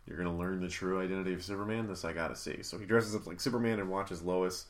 you're 0.08 0.18
gonna 0.18 0.36
learn 0.38 0.62
the 0.62 0.68
true 0.70 1.02
identity 1.02 1.34
of 1.34 1.44
Superman. 1.44 1.88
This 1.88 2.06
I 2.06 2.14
gotta 2.14 2.36
see. 2.36 2.62
So 2.62 2.78
he 2.78 2.86
dresses 2.86 3.16
up 3.16 3.26
like 3.26 3.42
Superman 3.42 3.80
and 3.80 3.90
watches 3.90 4.22
Lois 4.22 4.66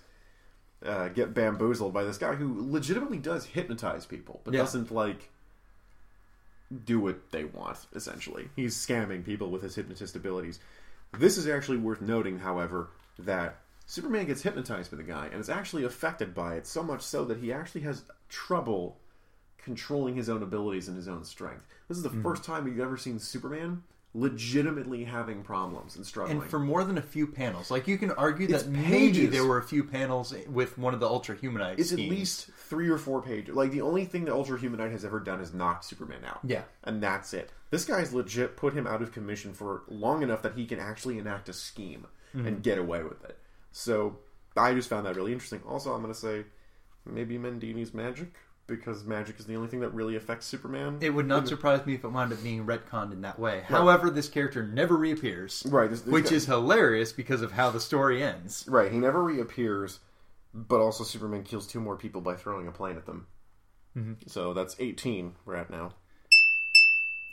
uh, 0.84 1.10
get 1.10 1.34
bamboozled 1.34 1.94
by 1.94 2.04
this 2.04 2.18
guy 2.18 2.36
who 2.36 2.72
legitimately 2.72 3.18
does 3.18 3.46
hypnotize 3.46 4.06
people, 4.06 4.42
but 4.44 4.54
Yeah. 4.54 4.62
doesn't 4.62 4.92
like 4.92 5.30
do 6.86 7.00
what 7.00 7.32
they 7.32 7.46
want. 7.46 7.78
Essentially, 7.94 8.50
he's 8.56 8.76
scamming 8.76 9.26
people 9.26 9.50
with 9.50 9.62
his 9.62 9.76
hypnotist 9.76 10.16
abilities. 10.16 10.60
This 11.18 11.38
is 11.38 11.48
actually 11.48 11.78
worth 11.78 12.02
noting, 12.02 12.40
however, 12.40 12.90
that 13.20 13.58
Superman 13.86 14.26
gets 14.26 14.42
hypnotized 14.42 14.92
by 14.92 14.98
the 14.98 15.04
guy 15.04 15.28
and 15.32 15.40
is 15.40 15.50
actually 15.50 15.84
affected 15.84 16.34
by 16.34 16.56
it 16.56 16.66
so 16.66 16.82
much 16.82 17.02
so 17.02 17.24
that 17.26 17.38
he 17.38 17.54
actually 17.54 17.82
has 17.82 18.04
trouble 18.30 18.98
controlling 19.58 20.16
his 20.16 20.30
own 20.30 20.44
abilities 20.44 20.88
and 20.88 20.98
his 20.98 21.08
own 21.08 21.24
strength. 21.24 21.66
This 21.88 21.98
is 21.98 22.04
the 22.04 22.10
hmm. 22.10 22.22
first 22.22 22.44
time 22.44 22.68
you've 22.68 22.80
ever 22.80 22.98
seen 22.98 23.20
Superman 23.20 23.84
legitimately 24.16 25.04
having 25.04 25.44
problems 25.44 25.96
and 25.98 26.06
struggling. 26.06 26.40
And 26.42 26.50
for 26.50 26.58
more 26.58 26.84
than 26.84 26.98
a 26.98 27.02
few 27.02 27.28
panels. 27.28 27.70
Like, 27.70 27.88
you 27.88 27.98
can 27.98 28.12
argue 28.12 28.48
It's 28.50 28.64
that 28.64 28.72
maybe 28.72 29.26
there 29.26 29.46
were 29.46 29.58
a 29.58 29.64
few 29.64 29.84
panels 29.84 30.34
with 30.48 30.78
one 30.78 30.94
of 30.94 31.00
the 31.00 31.08
Ultra 31.08 31.36
Humanite 31.36 31.78
it's 31.80 31.92
at 31.92 32.00
least 32.00 32.50
three 32.70 32.88
or 32.90 32.98
four 32.98 33.22
pages. 33.22 33.54
Like 33.56 33.72
the 33.72 33.82
only 33.82 34.06
thing 34.06 34.26
the 34.26 34.34
Ultra 34.34 34.58
Humanite 34.58 34.92
has 34.92 35.04
ever 35.06 35.20
done 35.20 35.42
is 35.42 35.54
knock 35.54 35.84
Superman 35.84 36.24
out. 36.26 36.40
Yeah. 36.44 36.64
and 36.86 37.04
that's 37.04 37.34
it. 37.34 37.52
This 37.70 37.86
guy's 37.86 38.14
legit 38.14 38.56
put 38.58 38.74
him 38.74 38.88
out 38.88 39.02
of 39.02 39.12
commission 39.12 39.54
for 39.54 39.84
long 39.90 40.24
enough 40.24 40.42
that 40.44 40.54
he 40.56 40.66
can 40.66 40.80
actually 40.80 41.20
enact 41.20 41.50
a 41.50 41.54
scheme 41.54 42.08
Mm-hmm. 42.36 42.48
and 42.48 42.62
get 42.64 42.78
away 42.78 43.02
with 43.02 43.24
it. 43.24 43.38
So 43.72 44.18
I 44.58 44.74
just 44.74 44.90
found 44.90 45.06
that 45.06 45.16
really 45.16 45.32
interesting. 45.32 45.62
Also, 45.66 45.94
I'm 45.94 46.02
going 46.02 46.14
to 46.14 46.20
say 46.20 46.44
maybe 47.06 47.38
Mendini's 47.38 47.94
magic 47.94 48.34
because 48.68 49.04
magic 49.04 49.40
is 49.40 49.46
the 49.46 49.56
only 49.56 49.68
thing 49.68 49.82
that 49.82 49.94
really 49.94 50.16
affects 50.16 50.46
Superman. 50.46 50.98
It 51.02 51.12
would 51.12 51.28
not 51.28 51.48
surprise 51.48 51.86
me 51.86 51.94
if 51.96 52.04
it 52.04 52.08
wound 52.08 52.34
up 52.34 52.42
being 52.42 52.66
retconned 52.66 53.12
in 53.12 53.22
that 53.22 53.38
way. 53.40 53.62
However, 53.68 54.10
this 54.10 54.28
character 54.28 54.64
never 54.66 54.96
reappears. 54.96 55.66
Right, 55.70 55.90
this- 55.90 56.02
this 56.02 56.12
which 56.12 56.30
guy- 56.30 56.36
is 56.38 56.46
hilarious 56.46 57.12
because 57.12 57.42
of 57.42 57.52
how 57.52 57.70
the 57.70 57.80
story 57.80 58.24
ends. 58.24 58.66
right, 58.68 58.92
he 58.92 58.98
never 58.98 59.24
reappears, 59.24 60.00
but 60.54 60.80
also 60.80 61.04
Superman 61.04 61.44
kills 61.44 61.68
two 61.68 61.80
more 61.80 61.96
people 61.98 62.22
by 62.22 62.36
throwing 62.36 62.68
a 62.68 62.72
plane 62.72 62.98
at 62.98 63.06
them. 63.06 63.28
Mm-hmm. 63.96 64.14
So 64.28 64.54
that's 64.54 64.76
18 64.80 65.36
we're 65.46 65.56
at 65.56 65.70
now. 65.70 65.94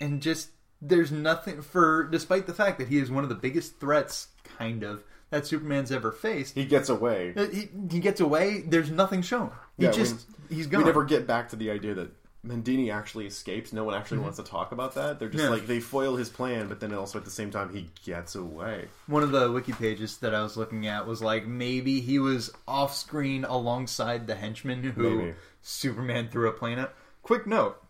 And 0.01 0.21
just, 0.21 0.51
there's 0.81 1.13
nothing 1.13 1.63
for, 1.63 2.05
despite 2.05 2.47
the 2.47 2.55
fact 2.55 2.79
that 2.79 2.89
he 2.89 2.99
is 2.99 3.11
one 3.11 3.23
of 3.25 3.29
the 3.31 3.37
biggest 3.37 3.79
threats, 3.79 4.29
kind 4.59 4.83
of, 4.83 5.03
that 5.33 5.47
Superman's 5.47 5.91
ever 5.91 6.13
faced. 6.13 6.55
He 6.55 6.65
gets 6.65 6.89
away. 6.89 7.33
Uh, 7.37 7.47
He, 7.49 7.69
he 7.91 7.99
gets 8.01 8.21
away, 8.21 8.61
there's 8.61 8.91
nothing 8.91 9.23
shown. 9.23 9.51
He 9.77 9.85
Yeah, 9.87 9.91
just, 9.91 10.27
he's 10.49 10.67
gone. 10.69 10.83
We 10.83 10.87
never 10.87 11.05
get 11.05 11.27
back 11.27 11.49
to 11.49 11.57
the 11.57 11.71
idea 11.71 11.95
that 11.95 12.11
Mendini 12.47 12.93
actually 12.93 13.27
escapes. 13.27 13.73
No 13.73 13.85
one 13.85 13.95
actually 13.95 14.19
wants 14.19 14.37
to 14.37 14.43
talk 14.43 14.73
about 14.73 14.95
that. 14.97 15.19
They're 15.19 15.29
just 15.29 15.43
Mm-hmm. 15.45 15.53
Yeah. 15.53 15.59
like 15.59 15.67
they 15.69 15.81
foil 15.81 16.17
his 16.17 16.29
plan, 16.29 16.69
but 16.69 16.81
then 16.81 16.93
also 16.93 17.19
at 17.19 17.25
the 17.25 17.31
same 17.31 17.51
time 17.51 17.73
he 17.73 17.89
gets 18.05 18.35
away. 18.35 18.89
One 19.07 19.23
of 19.23 19.31
the 19.31 19.51
wiki 19.51 19.73
pages 19.73 20.19
that 20.19 20.35
I 20.35 20.43
was 20.43 20.57
looking 20.57 20.87
at 20.87 21.07
was 21.07 21.23
like 21.23 21.47
maybe 21.47 22.01
he 22.01 22.19
was 22.19 22.51
off 22.69 22.95
screen 22.95 23.45
alongside 23.45 24.27
the 24.27 24.35
henchman 24.35 24.83
who 24.83 25.19
Maybe. 25.19 25.35
Superman 25.63 26.29
threw 26.31 26.49
a 26.49 26.53
plane 26.53 26.79
at. 26.79 26.93
Quick 27.23 27.47
note. 27.47 27.83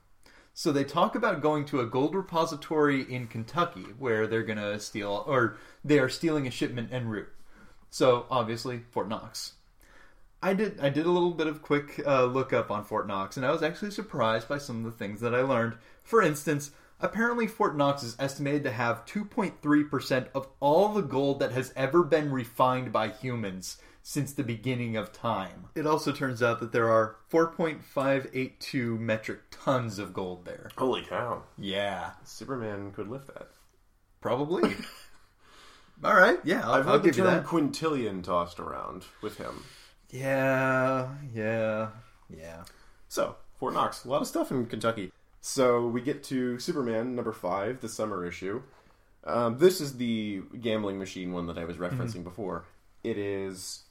So 0.55 0.71
they 0.71 0.85
talk 0.85 1.15
about 1.15 1.41
going 1.41 1.65
to 1.67 1.81
a 1.81 1.87
gold 1.87 2.15
repository 2.15 3.03
in 3.03 3.27
Kentucky 3.27 3.87
where 3.99 4.27
they're 4.27 4.43
gonna 4.43 4.79
steal 4.79 5.25
or 5.27 5.57
they 5.85 5.99
are 5.99 6.09
stealing 6.09 6.47
a 6.47 6.51
shipment 6.51 6.93
en 6.93 7.09
route. 7.09 7.33
So 7.91 8.27
obviously 8.31 8.81
Fort 8.91 9.09
Knox. 9.09 9.55
I 10.43 10.55
did 10.55 10.79
I 10.81 10.91
did 10.91 11.07
a 11.07 11.11
little 11.11 11.31
bit 11.31 11.47
of 11.47 11.63
quick 11.63 12.03
uh, 12.05 12.25
look 12.25 12.53
up 12.53 12.71
on 12.71 12.85
Fort 12.85 13.07
Knox, 13.07 13.37
and 13.37 13.47
I 13.47 13.53
was 13.53 13.63
actually 13.63 13.93
surprised 13.93 14.49
by 14.49 14.59
some 14.59 14.79
of 14.79 14.85
the 14.85 14.99
things 14.99 15.21
that 15.21 15.35
I 15.35 15.41
learned. 15.41 15.75
For 16.03 16.21
instance, 16.21 16.73
apparently 17.01 17.47
Fort 17.47 17.77
Knox 17.77 18.03
is 18.03 18.17
estimated 18.19 18.65
to 18.65 18.73
have 18.73 19.07
2.3 19.07 19.89
percent 19.89 20.29
of 20.35 20.49
all 20.61 20.89
the 20.89 21.01
gold 21.03 21.39
that 21.41 21.53
has 21.53 21.73
ever 21.77 22.03
been 22.03 22.33
refined 22.33 22.93
by 22.93 23.09
humans 23.09 23.79
since 24.03 24.33
the 24.33 24.43
beginning 24.45 24.97
of 24.97 25.13
time. 25.13 25.67
It 25.75 25.87
also 25.87 26.13
turns 26.13 26.43
out 26.43 26.61
that 26.61 26.73
there 26.73 26.91
are 26.91 27.17
4.582 27.31 28.99
metric 28.99 29.41
tons 29.51 29.99
of 29.99 30.13
gold 30.13 30.45
there. 30.45 30.71
Holy 30.77 31.03
cow! 31.03 31.43
Yeah, 31.59 32.11
Superman 32.25 32.93
could 32.93 33.09
lift 33.09 33.29
that. 33.29 33.49
probably. 34.21 34.75
All 36.05 36.15
right, 36.15 36.39
yeah, 36.45 36.67
I'll, 36.67 36.73
I've 36.75 36.87
I'll 36.87 36.93
heard 36.95 37.03
the 37.05 37.09
give 37.11 37.19
you 37.19 37.25
term 37.25 37.35
that. 37.35 37.45
quintillion 37.47 38.23
tossed 38.25 38.59
around 38.59 39.05
with 39.21 39.37
him. 39.39 39.63
Yeah, 40.11 41.11
yeah, 41.33 41.91
yeah. 42.29 42.65
So 43.09 43.37
Fort 43.59 43.75
Knox, 43.75 44.05
a 44.05 44.09
lot 44.09 44.21
of 44.21 44.27
stuff 44.29 44.51
in 44.51 44.67
Kentucky. 44.67 45.13
So 45.41 45.87
we 45.87 46.01
get 46.01 46.23
to 46.25 46.59
Superman 46.59 47.15
number 47.15 47.33
five, 47.33 47.81
the 47.81 47.89
summer 47.89 48.27
issue. 48.27 48.63
Um, 49.25 49.59
this 49.59 49.81
is 49.81 49.97
the 49.97 50.43
gambling 50.61 50.99
machine 50.99 51.33
one 51.33 51.47
that 51.47 51.57
I 51.59 51.65
was 51.65 51.77
referencing 51.77 52.25
before. 52.25 52.65
It 53.05 53.17
is 53.19 53.83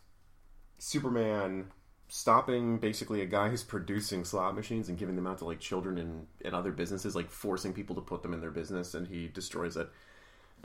Superman 0.81 1.67
stopping 2.07 2.79
basically 2.79 3.21
a 3.21 3.25
guy 3.27 3.49
who's 3.49 3.61
producing 3.61 4.25
slot 4.25 4.55
machines 4.55 4.89
and 4.89 4.97
giving 4.97 5.15
them 5.15 5.27
out 5.27 5.37
to 5.37 5.45
like 5.45 5.59
children 5.59 5.99
and, 5.99 6.25
and 6.43 6.55
other 6.55 6.71
businesses, 6.71 7.15
like 7.15 7.29
forcing 7.29 7.71
people 7.71 7.93
to 7.93 8.01
put 8.01 8.23
them 8.23 8.33
in 8.33 8.41
their 8.41 8.49
business, 8.49 8.95
and 8.95 9.07
he 9.07 9.27
destroys 9.27 9.77
it. 9.77 9.87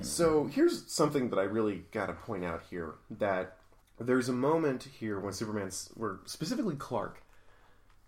So 0.00 0.46
here's 0.46 0.90
something 0.90 1.28
that 1.28 1.38
I 1.38 1.42
really 1.42 1.84
got 1.92 2.06
to 2.06 2.14
point 2.14 2.46
out 2.46 2.62
here 2.70 2.94
that 3.10 3.58
there's 4.00 4.30
a 4.30 4.32
moment 4.32 4.88
here 4.98 5.20
when 5.20 5.34
Superman's, 5.34 5.90
where 5.94 6.20
specifically 6.24 6.76
Clark, 6.76 7.22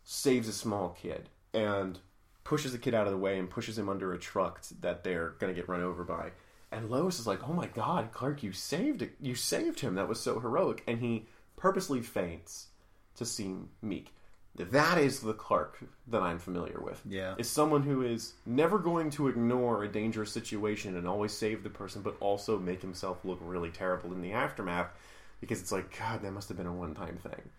saves 0.03 0.49
a 0.49 0.53
small 0.55 0.97
kid 0.99 1.29
and 1.53 1.99
pushes 2.43 2.73
the 2.73 2.79
kid 2.79 2.95
out 2.95 3.07
of 3.07 3.13
the 3.13 3.19
way 3.19 3.39
and 3.39 3.51
pushes 3.51 3.79
him 3.79 3.91
under 3.91 4.15
a 4.15 4.19
truck 4.19 4.63
that 4.81 5.05
they're 5.05 5.35
going 5.41 5.55
to 5.55 5.61
get 5.61 5.69
run 5.69 5.83
over 5.83 6.05
by. 6.05 6.31
And 6.73 6.89
Lois 6.89 7.19
is 7.19 7.27
like, 7.27 7.47
"Oh 7.47 7.53
my 7.53 7.67
God, 7.67 8.13
Clark, 8.13 8.43
you 8.43 8.53
saved 8.53 9.03
it! 9.03 9.15
You 9.21 9.35
saved 9.35 9.81
him! 9.81 9.95
That 9.95 10.09
was 10.09 10.21
so 10.21 10.41
heroic!" 10.41 10.83
And 10.87 11.01
he 11.01 11.27
purposely 11.59 12.01
faints 12.01 12.69
to 13.17 13.25
seem 13.25 13.69
meek. 13.83 14.13
That 14.57 14.99
is 14.99 15.21
the 15.21 15.35
Clark 15.35 15.79
that 16.09 16.23
I'm 16.23 16.39
familiar 16.39 16.81
with. 16.81 17.01
Yeah. 17.09 17.35
is 17.39 17.49
someone 17.49 17.83
who 17.83 18.03
is 18.03 18.35
never 18.45 18.79
going 18.79 19.11
to 19.11 19.29
ignore 19.29 19.85
a 19.85 19.89
dangerous 19.89 20.33
situation 20.33 20.97
and 20.97 21.07
always 21.07 21.33
save 21.33 21.63
the 21.63 21.71
person, 21.71 22.03
but 22.03 22.17
also 22.19 22.59
make 22.59 22.83
himself 22.83 23.25
look 23.25 23.39
really 23.41 23.71
terrible 23.71 24.13
in 24.13 24.21
the 24.21 24.33
aftermath 24.33 24.89
because 25.41 25.61
it's 25.61 25.71
like, 25.71 25.97
God, 25.97 26.23
that 26.23 26.33
must 26.33 26.49
have 26.49 26.57
been 26.57 26.67
a 26.67 26.73
one-time 26.73 27.19
thing. 27.19 27.51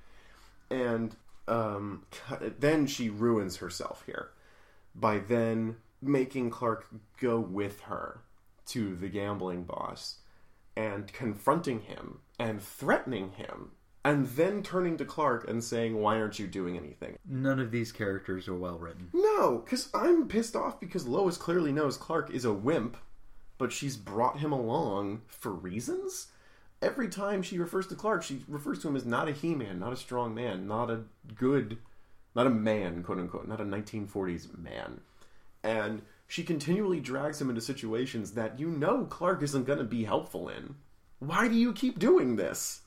And 0.70 1.16
um, 1.48 2.06
then 2.60 2.86
she 2.86 3.10
ruins 3.10 3.58
herself 3.58 4.04
here 4.06 4.30
by 4.94 5.20
then 5.20 5.78
making 6.02 6.50
Clark 6.50 6.88
go 7.20 7.40
with 7.40 7.82
her 7.82 8.20
to 8.68 8.96
the 8.96 9.08
gambling 9.08 9.64
boss 9.64 10.18
and 10.76 11.12
confronting 11.12 11.82
him 11.82 12.20
and 12.38 12.62
threatening 12.62 13.32
him 13.32 13.72
and 14.04 14.28
then 14.28 14.64
turning 14.64 14.98
to 14.98 15.06
Clark 15.06 15.50
and 15.50 15.64
saying, 15.64 16.00
Why 16.00 16.20
aren't 16.20 16.40
you 16.40 16.48
doing 16.48 16.78
anything? 16.78 17.18
None 17.28 17.60
of 17.60 17.72
these 17.72 17.92
characters 17.92 18.48
are 18.48 18.56
well 18.56 18.78
written. 18.78 19.10
No, 19.14 19.62
because 19.64 19.90
I'm 19.94 20.28
pissed 20.28 20.56
off 20.56 20.80
because 20.80 21.08
Lois 21.08 21.38
clearly 21.38 21.72
knows 21.72 21.98
Clark 21.98 22.32
is 22.32 22.46
a 22.46 22.54
wimp, 22.54 22.98
but 23.58 23.72
she's 23.72 23.98
brought 23.98 24.40
him 24.40 24.52
along 24.52 25.22
for 25.28 25.52
reasons. 25.52 26.28
Every 26.82 27.10
time 27.10 27.42
she 27.42 27.60
refers 27.60 27.88
to 27.88 27.96
Clark, 27.96 28.24
she 28.24 28.44
refers 28.48 28.80
to 28.80 28.88
him 28.88 28.96
as 28.96 29.06
not 29.06 29.28
a 29.28 29.34
He 29.34 29.54
Man, 29.54 29.80
not 29.80 29.92
a 29.92 29.98
strong 29.98 30.34
man, 30.34 30.66
not 30.66 30.90
a 30.90 31.02
good, 31.36 31.78
not 32.36 32.48
a 32.48 32.52
man, 32.52 33.04
quote 33.04 33.20
unquote, 33.20 33.48
not 33.48 33.60
a 33.60 33.66
1940s 33.66 34.58
man. 34.58 35.02
And 35.62 36.04
she 36.26 36.44
continually 36.44 37.02
drags 37.02 37.42
him 37.42 37.50
into 37.50 37.60
situations 37.60 38.32
that 38.32 38.60
you 38.60 38.70
know 38.70 39.04
Clark 39.06 39.44
isn't 39.44 39.66
going 39.66 39.80
to 39.80 39.84
be 39.84 40.06
helpful 40.06 40.48
in. 40.48 40.76
Why 41.20 41.50
do 41.50 41.56
you 41.56 41.74
keep 41.74 42.00
doing 42.00 42.38
this? 42.38 42.82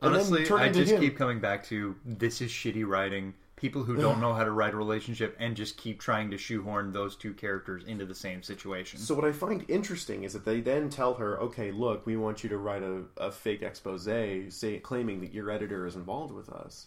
Honestly, 0.00 0.48
I 0.50 0.68
just 0.68 0.92
him. 0.92 1.00
keep 1.00 1.16
coming 1.16 1.40
back 1.40 1.64
to 1.66 1.96
this 2.04 2.40
is 2.40 2.50
shitty 2.50 2.86
writing. 2.86 3.34
People 3.56 3.82
who 3.82 3.96
don't 3.96 4.20
know 4.20 4.32
how 4.34 4.44
to 4.44 4.52
write 4.52 4.72
a 4.72 4.76
relationship 4.76 5.36
and 5.40 5.56
just 5.56 5.76
keep 5.76 5.98
trying 5.98 6.30
to 6.30 6.38
shoehorn 6.38 6.92
those 6.92 7.16
two 7.16 7.34
characters 7.34 7.82
into 7.82 8.06
the 8.06 8.14
same 8.14 8.40
situation. 8.40 9.00
So 9.00 9.16
what 9.16 9.24
I 9.24 9.32
find 9.32 9.64
interesting 9.66 10.22
is 10.22 10.32
that 10.34 10.44
they 10.44 10.60
then 10.60 10.88
tell 10.88 11.14
her, 11.14 11.40
"Okay, 11.40 11.72
look, 11.72 12.06
we 12.06 12.16
want 12.16 12.44
you 12.44 12.48
to 12.50 12.58
write 12.58 12.84
a, 12.84 13.02
a 13.16 13.32
fake 13.32 13.62
expose, 13.62 14.04
say 14.54 14.78
claiming 14.78 15.20
that 15.22 15.34
your 15.34 15.50
editor 15.50 15.86
is 15.86 15.96
involved 15.96 16.32
with 16.32 16.48
us," 16.48 16.86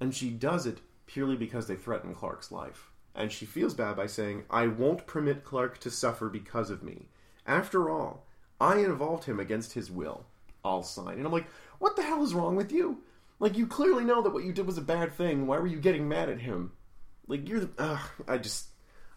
and 0.00 0.12
she 0.12 0.30
does 0.30 0.66
it 0.66 0.80
purely 1.06 1.36
because 1.36 1.68
they 1.68 1.76
threaten 1.76 2.12
Clark's 2.12 2.50
life, 2.50 2.90
and 3.14 3.30
she 3.30 3.46
feels 3.46 3.74
bad 3.74 3.94
by 3.94 4.06
saying, 4.06 4.42
"I 4.50 4.66
won't 4.66 5.06
permit 5.06 5.44
Clark 5.44 5.78
to 5.78 5.90
suffer 5.92 6.28
because 6.28 6.70
of 6.70 6.82
me. 6.82 7.06
After 7.46 7.88
all, 7.88 8.26
I 8.60 8.78
involved 8.78 9.24
him 9.26 9.38
against 9.38 9.74
his 9.74 9.92
will. 9.92 10.24
I'll 10.64 10.82
sign." 10.82 11.18
And 11.18 11.26
I'm 11.26 11.32
like, 11.32 11.46
"What 11.80 11.96
the 11.96 12.02
hell 12.02 12.22
is 12.22 12.32
wrong 12.34 12.54
with 12.54 12.70
you? 12.70 13.02
Like, 13.40 13.56
you 13.58 13.66
clearly 13.66 14.04
know 14.04 14.22
that 14.22 14.30
what 14.32 14.44
you 14.44 14.52
did 14.52 14.66
was 14.66 14.78
a 14.78 14.82
bad 14.82 15.12
thing. 15.14 15.46
Why 15.48 15.58
were 15.58 15.66
you 15.66 15.80
getting 15.80 16.08
mad 16.08 16.28
at 16.28 16.40
him? 16.40 16.72
Like, 17.26 17.48
you're 17.48 17.60
the. 17.60 17.70
Ugh, 17.78 18.00
I 18.28 18.38
just. 18.38 18.66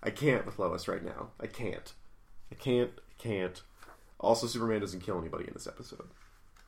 I 0.02 0.10
can't 0.10 0.46
with 0.46 0.58
Lois 0.60 0.88
right 0.88 1.04
now. 1.04 1.30
I 1.40 1.48
can't. 1.48 1.94
I 2.52 2.56
can't. 2.56 2.90
I 2.98 3.14
can't. 3.22 3.62
Also, 4.20 4.48
Superman 4.48 4.82
doesn't 4.82 5.02
kill 5.02 5.20
anybody 5.20 5.46
in 5.46 5.54
this 5.54 5.68
episode. 5.68 6.08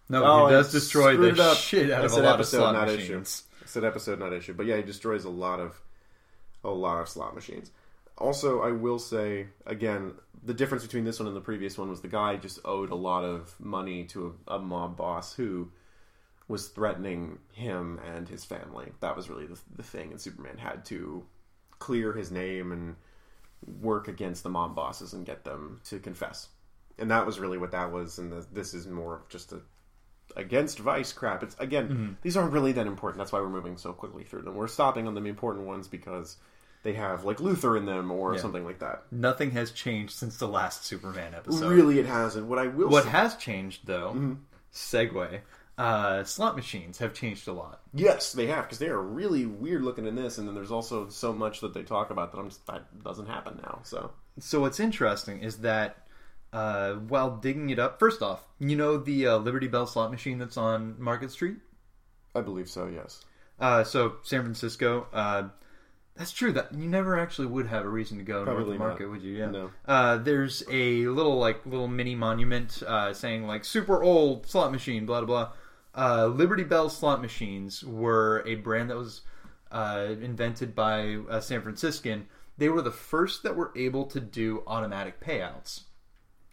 no, 0.10 0.24
Oh, 0.24 0.46
he 0.48 0.54
does 0.54 0.72
destroy 0.72 1.18
the 1.18 1.54
shit 1.56 1.90
out 1.92 2.02
I 2.02 2.06
of 2.06 2.12
a 2.12 2.16
lot 2.22 2.36
episode, 2.36 2.58
of 2.58 2.62
slot 2.62 2.74
not 2.76 2.88
machines. 2.88 3.44
issue. 3.50 3.64
I 3.64 3.68
said 3.68 3.84
episode, 3.86 4.20
not 4.20 4.34
issue. 4.34 4.54
But 4.54 4.66
yeah, 4.68 4.76
he 4.78 4.84
destroys 4.84 5.24
a 5.26 5.30
lot 5.30 5.60
of 5.60 5.82
a 6.64 6.70
lot 6.70 7.02
of 7.02 7.08
slot 7.10 7.34
machines. 7.36 7.72
Also, 8.18 8.62
I 8.62 8.72
will 8.72 9.00
say 9.00 9.48
again, 9.66 10.14
the 10.44 10.54
difference 10.54 10.84
between 10.84 11.04
this 11.06 11.20
one 11.20 11.28
and 11.28 11.36
the 11.36 11.42
previous 11.42 11.78
one 11.78 11.90
was 11.90 12.02
the 12.02 12.08
guy 12.08 12.36
just 12.38 12.60
owed 12.66 12.90
a 12.92 12.96
lot 12.96 13.24
of 13.24 13.56
money 13.60 14.04
to 14.06 14.36
a, 14.48 14.56
a 14.56 14.60
mob 14.60 14.96
boss 14.98 15.34
who 15.34 15.70
was 16.48 16.68
threatening 16.68 17.40
him 17.54 18.00
and 18.06 18.30
his 18.30 18.46
family. 18.46 18.92
That 19.02 19.16
was 19.16 19.30
really 19.30 19.48
the, 19.48 19.60
the 19.76 19.84
thing, 19.84 20.12
and 20.12 20.22
Superman 20.22 20.58
had 20.58 20.86
to 20.86 21.24
clear 21.80 22.14
his 22.14 22.32
name 22.32 22.72
and 22.72 22.96
work 23.82 24.08
against 24.08 24.44
the 24.44 24.50
mob 24.50 24.76
bosses 24.76 25.14
and 25.14 25.26
get 25.26 25.44
them 25.44 25.82
to 25.86 26.00
confess. 26.00 26.50
And 27.00 27.10
that 27.12 27.26
was 27.26 27.40
really 27.40 27.58
what 27.58 27.72
that 27.72 27.92
was. 27.92 28.20
And 28.20 28.32
the, 28.32 28.46
this 28.54 28.74
is 28.74 28.88
more 28.88 29.16
of 29.16 29.28
just 29.30 29.52
a 29.52 29.62
against 30.36 30.80
Vice 30.80 31.14
crap. 31.14 31.44
It's 31.44 31.56
again, 31.60 31.88
Mm-hmm. 31.90 32.14
these 32.22 32.38
aren't 32.38 32.54
really 32.54 32.72
that 32.74 32.88
important. 32.88 33.18
That's 33.20 33.32
why 33.32 33.40
we're 33.40 33.50
moving 33.50 33.78
so 33.78 33.94
quickly 33.94 34.24
through 34.24 34.44
them. 34.44 34.56
We're 34.56 34.68
stopping 34.68 35.08
on 35.08 35.14
the 35.16 35.22
important 35.26 35.66
ones 35.66 35.88
because 35.88 36.38
they 36.84 36.94
have 36.94 37.26
like 37.26 37.38
Luthor 37.38 37.78
in 37.78 37.86
them 37.86 38.12
or 38.12 38.36
Yeah. 38.36 38.42
something 38.42 38.64
like 38.66 38.80
that. 38.80 39.04
Nothing 39.12 39.52
has 39.52 39.72
changed 39.72 40.14
since 40.14 40.38
the 40.38 40.48
last 40.48 40.86
Superman 40.86 41.34
episode. 41.34 41.70
Really, 41.70 42.00
it 42.00 42.06
hasn't. 42.06 42.46
What 42.48 42.60
I 42.60 42.68
will 42.68 42.90
What 42.90 43.04
say, 43.06 43.10
has 43.10 43.36
changed, 43.36 43.88
though, 43.88 44.12
Mm-hmm. 44.16 44.34
segue, 44.74 45.40
uh, 45.78 46.24
slot 46.24 46.56
machines 46.56 46.98
have 47.00 47.14
changed 47.14 47.48
a 47.48 47.54
lot. 47.54 47.82
yes, 47.94 48.32
they 48.32 48.48
have 48.48 48.64
because 48.66 48.80
they 48.80 48.88
are 48.88 49.02
really 49.02 49.46
weird 49.46 49.82
looking 49.84 50.06
in 50.06 50.16
this, 50.16 50.38
and 50.38 50.48
then 50.48 50.56
there's 50.56 50.72
also 50.72 51.10
so 51.10 51.34
much 51.34 51.60
that 51.62 51.74
they 51.74 51.84
talk 51.84 52.10
about 52.12 52.32
that 52.32 52.38
I'm 52.40 52.50
just 52.50 52.66
that 52.68 53.04
doesn't 53.04 53.28
happen 53.28 53.60
now. 53.62 53.80
So 53.84 54.12
So 54.40 54.62
what's 54.62 54.80
interesting 54.80 55.40
is 55.42 55.58
that 55.58 56.08
uh, 56.54 56.94
while 56.94 57.36
digging 57.38 57.70
it 57.72 57.80
up, 57.80 58.00
first 58.00 58.22
off, 58.22 58.48
you 58.60 58.76
know 58.78 58.98
the 58.98 59.28
uh, 59.28 59.38
Liberty 59.38 59.68
Bell 59.68 59.86
slot 59.86 60.12
machine 60.12 60.38
that's 60.38 60.56
on 60.58 60.96
Market 60.98 61.32
Street. 61.32 61.58
I 62.34 62.42
believe 62.42 62.70
so. 62.70 62.88
Yes. 62.88 63.26
Uh, 63.60 63.84
so 63.84 64.16
San 64.24 64.42
Francisco. 64.44 65.08
Uh, 65.14 65.50
that's 66.16 66.32
true. 66.32 66.54
That 66.54 66.74
you 66.74 66.88
never 66.88 67.20
actually 67.20 67.48
would 67.48 67.68
have 67.68 67.84
a 67.84 67.90
reason 67.90 68.18
to 68.20 68.24
go 68.24 68.46
north 68.46 68.56
Probably 68.56 68.76
of 68.76 68.80
Market, 68.80 69.04
not. 69.04 69.12
would 69.12 69.22
you? 69.22 69.34
Yeah. 69.38 69.50
No. 69.52 69.72
Uh, 69.86 70.18
there's 70.18 70.64
a 70.72 71.08
little 71.08 71.38
like 71.38 71.66
little 71.66 71.90
mini 71.90 72.16
monument 72.16 72.82
uh, 72.88 73.14
saying 73.14 73.46
like 73.46 73.66
super 73.66 74.02
old 74.02 74.48
slot 74.48 74.72
machine, 74.72 75.06
blah 75.06 75.20
blah 75.22 75.28
blah. 75.46 75.54
Uh, 75.96 76.28
Liberty 76.28 76.64
Bell 76.64 76.90
slot 76.90 77.22
machines 77.22 77.84
were 77.84 78.44
a 78.46 78.56
brand 78.56 78.90
that 78.90 78.98
was 78.98 79.22
uh, 79.72 80.08
invented 80.22 80.76
by 80.76 81.18
a 81.30 81.42
San 81.42 81.62
Franciscan. 81.62 82.28
They 82.58 82.70
were 82.70 82.82
the 82.82 82.92
first 82.92 83.44
that 83.44 83.56
were 83.56 83.72
able 83.76 84.06
to 84.06 84.20
do 84.20 84.64
automatic 84.68 85.20
payouts, 85.20 85.84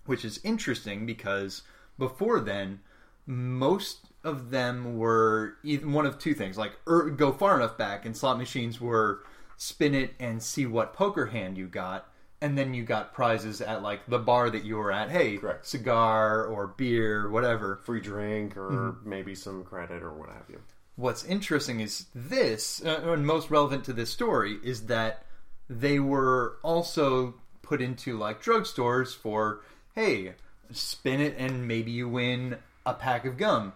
which 0.07 0.25
is 0.25 0.41
interesting 0.45 1.07
because 1.07 1.63
before 1.99 2.41
then, 2.41 2.81
most 3.27 4.07
of 4.25 4.51
them 4.51 4.97
were 4.97 5.57
even 5.65 5.93
one 5.93 6.07
of 6.07 6.19
two 6.19 6.35
things 6.35 6.57
like 6.57 6.73
er, 6.89 7.11
go 7.11 7.33
far 7.33 7.57
enough 7.57 7.77
back 7.77 8.05
and 8.05 8.17
slot 8.17 8.39
machines 8.39 8.81
were 8.81 9.25
spin 9.57 9.95
it 9.95 10.15
and 10.21 10.43
see 10.43 10.67
what 10.67 10.95
poker 10.95 11.27
hand 11.27 11.57
you 11.57 11.67
got 11.67 12.12
and 12.43 12.59
then 12.59 12.75
you 12.75 12.83
got 12.83 13.15
prizes 13.15 13.61
at 13.63 13.83
like 13.83 14.05
the 14.07 14.19
bar 14.19 14.51
that 14.51 14.65
you 14.65 14.77
were 14.77 14.93
at 14.93 15.11
hey 15.11 15.39
Correct. 15.39 15.65
cigar 15.67 16.45
or 16.45 16.67
beer 16.67 17.31
whatever 17.31 17.77
Free 17.85 18.01
drink 18.01 18.57
or 18.57 18.71
Mm-hmm. 18.71 19.09
maybe 19.09 19.35
some 19.35 19.65
credit 19.65 20.03
or 20.03 20.13
what 20.13 20.29
have 20.29 20.45
you. 20.51 20.61
what's 20.97 21.25
interesting 21.25 21.81
is 21.81 22.07
this 22.15 22.85
uh, 22.85 23.01
and 23.13 23.27
most 23.27 23.51
relevant 23.51 23.85
to 23.85 23.93
this 23.95 24.11
story 24.11 24.59
is 24.63 24.87
that 24.87 25.25
they 25.71 25.99
were 25.99 26.59
also 26.63 27.35
put 27.63 27.81
into 27.81 28.19
like 28.19 28.43
drugstores 28.43 29.17
for 29.17 29.61
hey 29.95 30.35
spin 30.73 31.21
it 31.21 31.35
and 31.39 31.67
maybe 31.69 31.91
you 31.91 32.09
win 32.09 32.57
a 32.85 32.93
pack 32.95 33.25
of 33.25 33.37
gum 33.39 33.73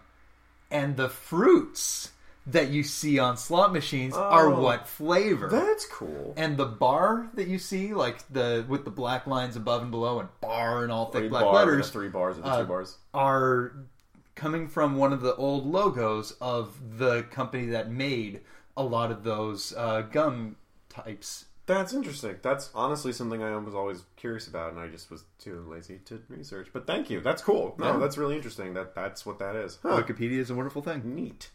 and 0.69 0.97
the 0.97 1.07
fruits 1.09 2.11
that 2.47 2.69
you 2.69 2.81
see 2.81 3.19
on 3.19 3.35
slot 3.37 3.73
machines 3.73 4.15
are 4.15 4.47
Oh. 4.47 4.61
what 4.61 4.87
flavor 4.87 5.49
That's 5.49 5.85
cool. 5.85 6.33
and 6.37 6.55
the 6.57 6.65
bar 6.65 7.29
that 7.33 7.47
you 7.47 7.59
see 7.59 7.93
like 7.93 8.25
the 8.31 8.65
with 8.67 8.85
the 8.85 8.91
black 8.91 9.27
lines 9.27 9.55
above 9.55 9.81
and 9.81 9.91
below 9.91 10.19
and 10.19 10.29
bar 10.41 10.83
and 10.83 10.91
all 10.91 11.11
thick 11.11 11.23
Three 11.23 11.29
black 11.29 11.43
bar, 11.43 11.53
letters 11.55 11.89
three 11.89 12.07
bars 12.09 12.37
or 12.37 12.41
the 12.41 12.47
uh, 12.47 12.61
two 12.61 12.67
bars. 12.67 12.97
are 13.13 13.73
coming 14.35 14.67
from 14.67 14.95
one 14.95 15.11
of 15.13 15.21
the 15.21 15.35
old 15.35 15.65
logos 15.65 16.31
of 16.39 16.97
the 16.97 17.23
company 17.23 17.65
that 17.67 17.91
made 17.91 18.41
a 18.77 18.83
lot 18.83 19.11
of 19.11 19.23
those 19.23 19.73
uh, 19.75 20.01
gum 20.03 20.55
types. 20.89 21.45
That's 21.65 21.91
interesting. 21.93 22.37
That's 22.43 22.69
honestly 22.73 23.11
something 23.11 23.43
I 23.43 23.57
was 23.57 23.75
always 23.75 24.03
curious 24.15 24.47
about, 24.47 24.71
and 24.71 24.79
I 24.79 24.87
just 24.87 25.11
was 25.11 25.25
too 25.37 25.65
lazy 25.69 25.97
to 26.05 26.21
research. 26.29 26.69
But 26.71 26.87
thank 26.87 27.09
you. 27.09 27.19
That's 27.19 27.41
cool. 27.41 27.75
No, 27.77 27.87
Yeah. 27.93 27.97
that's 27.97 28.17
really 28.17 28.35
interesting. 28.37 28.73
That 28.75 28.95
that's 28.95 29.25
what 29.25 29.39
that 29.39 29.55
is. 29.57 29.79
Huh. 29.81 30.01
Wikipedia 30.01 30.37
is 30.37 30.49
a 30.49 30.55
wonderful 30.55 30.81
thing. 30.81 31.01
Neat. 31.13 31.49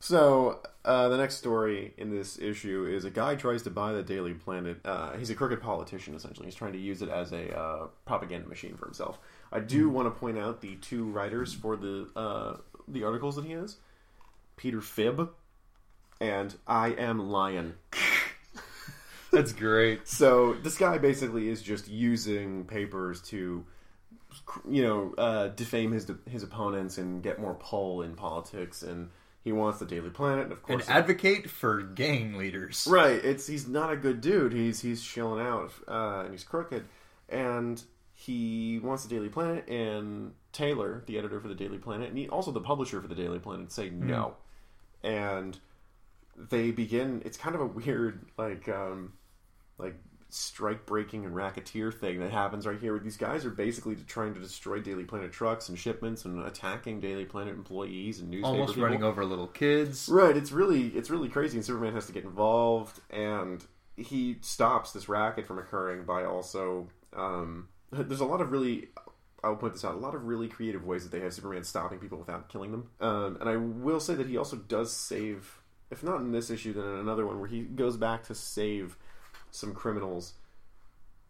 So 0.00 0.60
uh, 0.84 1.08
the 1.08 1.16
next 1.16 1.36
story 1.36 1.92
in 1.96 2.10
this 2.10 2.38
issue 2.38 2.86
is 2.86 3.04
a 3.04 3.10
guy 3.10 3.34
tries 3.34 3.62
to 3.62 3.70
buy 3.70 3.92
the 3.92 4.02
Daily 4.02 4.32
Planet. 4.32 4.78
Uh, 4.84 5.16
he's 5.16 5.30
a 5.30 5.34
crooked 5.34 5.60
politician, 5.60 6.14
essentially. 6.14 6.46
He's 6.46 6.54
trying 6.54 6.72
to 6.72 6.78
use 6.78 7.02
it 7.02 7.08
as 7.08 7.32
a 7.32 7.56
uh, 7.56 7.86
propaganda 8.06 8.48
machine 8.48 8.76
for 8.76 8.86
himself. 8.86 9.18
I 9.52 9.60
do 9.60 9.88
want 9.88 10.06
to 10.06 10.18
point 10.18 10.38
out 10.38 10.60
the 10.60 10.76
two 10.76 11.04
writers 11.04 11.52
for 11.52 11.76
the 11.76 12.08
uh, 12.14 12.56
the 12.86 13.04
articles 13.04 13.36
that 13.36 13.44
he 13.44 13.52
has: 13.52 13.76
Peter 14.56 14.78
Phibb 14.78 15.30
and 16.20 16.54
I 16.66 16.90
Am 16.90 17.30
Lion. 17.30 17.74
That's 19.32 19.52
great. 19.52 20.00
So 20.06 20.54
this 20.54 20.76
guy 20.76 20.98
basically 20.98 21.48
is 21.48 21.62
just 21.62 21.88
using 21.88 22.64
papers 22.64 23.20
to, 23.22 23.64
you 24.68 24.82
know, 24.82 25.14
uh, 25.18 25.48
defame 25.48 25.92
his 25.92 26.10
his 26.28 26.42
opponents 26.42 26.98
and 26.98 27.22
get 27.22 27.38
more 27.40 27.54
pull 27.54 28.02
in 28.02 28.14
politics. 28.14 28.82
And 28.82 29.10
he 29.48 29.52
wants 29.52 29.78
the 29.78 29.86
Daily 29.86 30.10
Planet, 30.10 30.44
and 30.44 30.52
of 30.52 30.62
course, 30.62 30.86
And 30.86 30.96
advocate 30.96 31.48
for 31.50 31.80
gang 31.82 32.36
leaders. 32.38 32.86
right? 32.88 33.22
It's 33.24 33.46
he's 33.46 33.66
not 33.66 33.92
a 33.92 33.96
good 33.96 34.20
dude. 34.20 34.52
He's 34.52 34.80
he's 34.80 35.02
shilling 35.02 35.44
out 35.44 35.72
uh, 35.88 36.20
and 36.24 36.32
he's 36.32 36.44
crooked, 36.44 36.84
and 37.28 37.82
he 38.12 38.78
wants 38.82 39.04
the 39.04 39.08
Daily 39.14 39.28
Planet. 39.28 39.66
And 39.68 40.32
Taylor, 40.52 41.02
the 41.06 41.18
editor 41.18 41.40
for 41.40 41.48
the 41.48 41.54
Daily 41.54 41.78
Planet, 41.78 42.08
and 42.08 42.18
he, 42.18 42.28
also 42.28 42.50
the 42.50 42.60
publisher 42.60 43.00
for 43.00 43.08
the 43.08 43.14
Daily 43.14 43.38
Planet, 43.38 43.72
say 43.72 43.90
no, 43.90 44.34
and 45.02 45.58
they 46.36 46.70
begin. 46.70 47.22
It's 47.24 47.36
kind 47.36 47.54
of 47.54 47.60
a 47.60 47.66
weird 47.66 48.26
like. 48.36 48.68
um 48.68 49.12
like 49.78 49.94
strike 50.30 50.84
breaking 50.84 51.24
and 51.24 51.34
racketeer 51.34 51.90
thing 51.90 52.20
that 52.20 52.30
happens 52.30 52.66
right 52.66 52.78
here 52.78 52.92
where 52.92 53.00
these 53.00 53.16
guys 53.16 53.46
are 53.46 53.50
basically 53.50 53.96
trying 54.06 54.34
to 54.34 54.40
destroy 54.40 54.78
Daily 54.78 55.04
Planet 55.04 55.32
trucks 55.32 55.68
and 55.68 55.78
shipments 55.78 56.24
and 56.24 56.44
attacking 56.44 57.00
Daily 57.00 57.24
Planet 57.24 57.54
employees 57.54 58.20
and 58.20 58.30
newspaper 58.30 58.48
Almost 58.48 58.74
people. 58.74 58.84
running 58.84 59.02
over 59.02 59.24
little 59.24 59.46
kids. 59.46 60.08
Right, 60.08 60.36
it's 60.36 60.52
really 60.52 60.88
it's 60.88 61.08
really 61.08 61.28
crazy 61.28 61.56
and 61.56 61.64
Superman 61.64 61.94
has 61.94 62.06
to 62.06 62.12
get 62.12 62.24
involved 62.24 63.00
and 63.10 63.64
he 63.96 64.36
stops 64.42 64.92
this 64.92 65.08
racket 65.08 65.46
from 65.46 65.58
occurring 65.58 66.04
by 66.04 66.24
also 66.24 66.88
um, 67.16 67.68
there's 67.90 68.20
a 68.20 68.26
lot 68.26 68.40
of 68.40 68.52
really 68.52 68.88
I'll 69.42 69.56
point 69.56 69.72
this 69.72 69.84
out 69.84 69.94
a 69.94 69.98
lot 69.98 70.14
of 70.14 70.26
really 70.26 70.48
creative 70.48 70.84
ways 70.84 71.04
that 71.04 71.16
they 71.16 71.22
have 71.22 71.32
Superman 71.32 71.64
stopping 71.64 72.00
people 72.00 72.18
without 72.18 72.48
killing 72.48 72.72
them. 72.72 72.90
Um, 73.00 73.38
and 73.40 73.48
I 73.48 73.56
will 73.56 74.00
say 74.00 74.14
that 74.14 74.26
he 74.26 74.36
also 74.36 74.56
does 74.56 74.92
save 74.92 75.62
if 75.90 76.02
not 76.02 76.20
in 76.20 76.32
this 76.32 76.50
issue 76.50 76.74
then 76.74 76.84
in 76.84 76.98
another 76.98 77.26
one 77.26 77.40
where 77.40 77.48
he 77.48 77.62
goes 77.62 77.96
back 77.96 78.24
to 78.24 78.34
save 78.34 78.98
some 79.50 79.74
criminals 79.74 80.34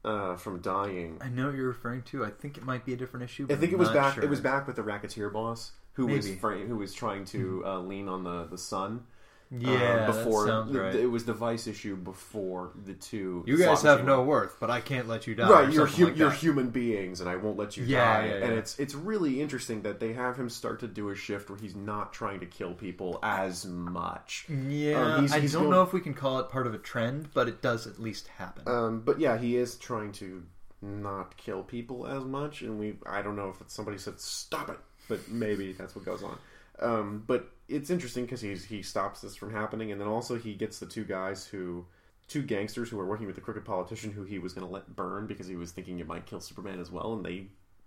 uh, 0.05 0.37
from 0.37 0.61
dying. 0.61 1.19
I 1.21 1.29
know 1.29 1.47
what 1.47 1.55
you're 1.57 1.69
referring 1.69 2.03
to. 2.03 2.25
I 2.25 2.31
think 2.31 2.57
it 2.57 2.65
might 2.65 2.85
be 2.85 2.93
a 2.93 2.97
different 2.97 3.25
issue. 3.25 3.47
I 3.51 3.57
think 3.57 3.73
it 3.73 3.75
I'm 3.75 3.81
was 3.81 3.91
back. 3.91 4.15
sure. 4.15 4.25
It 4.25 4.31
was 4.31 4.41
back 4.41 4.67
with 4.67 4.77
the 4.77 4.83
racketeer 4.83 5.31
boss 5.31 5.73
who 5.95 6.07
was 6.07 6.27
Maybe. 6.27 6.65
who 6.67 6.77
was 6.77 6.95
trying 6.95 7.25
to 7.27 7.63
uh, 7.67 7.81
lean 7.81 8.09
on 8.09 8.23
the 8.25 8.45
the 8.45 8.59
son, 8.59 9.05
Yeah, 9.51 9.79
that 9.79 10.07
before 10.09 10.45
right. 10.47 10.95
it 10.95 11.07
was 11.11 11.25
the 11.25 11.33
Vice 11.33 11.67
issue 11.67 11.97
before 11.97 12.73
the 12.85 12.93
two. 12.93 13.45
You 13.47 13.57
guys 13.57 13.81
have 13.83 14.05
no 14.05 14.23
worth, 14.23 14.57
but 14.61 14.71
I 14.71 14.81
can't 14.83 15.09
let 15.09 15.27
you 15.27 15.35
die. 15.35 15.49
Right, 15.51 15.73
you're 15.73 15.87
hu- 15.87 16.05
like 16.07 16.19
you're 16.19 16.31
human 16.31 16.69
beings, 16.69 17.21
and 17.23 17.31
I 17.31 17.37
won't 17.37 17.57
let 17.57 17.77
you 17.77 17.85
Yeah, 17.85 18.21
die. 18.21 18.27
yeah, 18.27 18.35
And 18.35 18.53
yeah. 18.53 18.59
it's 18.59 18.79
it's 18.79 18.95
really 18.95 19.41
interesting 19.41 19.83
that 19.83 20.01
they 20.01 20.13
have 20.13 20.37
him 20.37 20.51
start 20.51 20.81
to 20.81 20.87
do 20.87 21.09
a 21.09 21.15
shift 21.15 21.49
where 21.49 21.59
he's 21.59 21.75
not 21.75 22.13
trying 22.13 22.41
to 22.41 22.47
kill 22.47 22.75
people 22.75 23.19
as 23.23 23.65
much. 23.65 24.45
Yeah, 24.51 25.15
Um, 25.15 25.21
he's- 25.23 25.33
I 25.33 25.41
he's 25.41 25.53
don't 25.55 25.63
going- 25.63 25.73
know 25.73 25.83
if 25.83 25.93
we 25.95 26.01
can 26.01 26.13
call 26.15 26.39
it 26.41 26.51
part 26.51 26.67
of 26.67 26.75
a 26.75 26.79
trend, 26.79 27.31
but 27.33 27.49
it 27.49 27.63
does 27.63 27.87
at 27.87 27.99
least 27.99 28.29
happen. 28.29 28.65
Um, 28.69 29.01
but 29.01 29.19
yeah, 29.19 29.39
he 29.39 29.57
is 29.57 29.77
trying 29.77 30.13
to 30.13 30.43
not 30.83 31.37
kill 31.39 31.63
people 31.63 32.07
as 32.07 32.23
much, 32.25 32.61
and 32.63 32.79
we 32.79 32.99
I 33.07 33.23
don't 33.23 33.35
know 33.37 33.49
if 33.49 33.61
it's 33.63 33.73
somebody 33.73 33.97
said 33.97 34.21
stop 34.21 34.69
it, 34.69 34.79
but 35.09 35.27
maybe 35.31 35.73
that's 35.73 35.97
what 35.97 36.05
goes 36.05 36.23
on. 36.23 36.37
Um, 36.81 37.25
but 37.27 37.51
it's 37.69 37.91
interesting 37.91 38.25
because 38.25 38.41
he's 38.41 38.65
he 38.65 38.83
stops 38.83 39.21
this 39.21 39.37
from 39.37 39.53
happening, 39.53 39.93
and 39.93 40.01
then 40.01 40.09
also 40.09 40.37
he 40.39 40.55
gets 40.55 40.79
the 40.79 40.87
two 40.87 41.05
guys 41.05 41.47
who 41.47 41.85
two 42.29 42.43
gangsters 42.43 42.91
who 42.91 43.01
are 43.01 43.07
working 43.07 43.27
with 43.27 43.35
the 43.37 43.41
crooked 43.41 43.65
politician 43.65 44.13
who 44.13 44.23
he 44.23 44.39
was 44.39 44.53
going 44.53 44.67
to 44.67 44.73
let 44.73 44.95
burn 44.95 45.27
because 45.27 45.47
he 45.47 45.57
was 45.57 45.73
thinking 45.73 45.99
it 45.99 46.07
might 46.07 46.27
kill 46.27 46.41
Superman 46.41 46.79
as 46.79 46.91
well, 46.91 47.15
and 47.15 47.25
they 47.25 47.47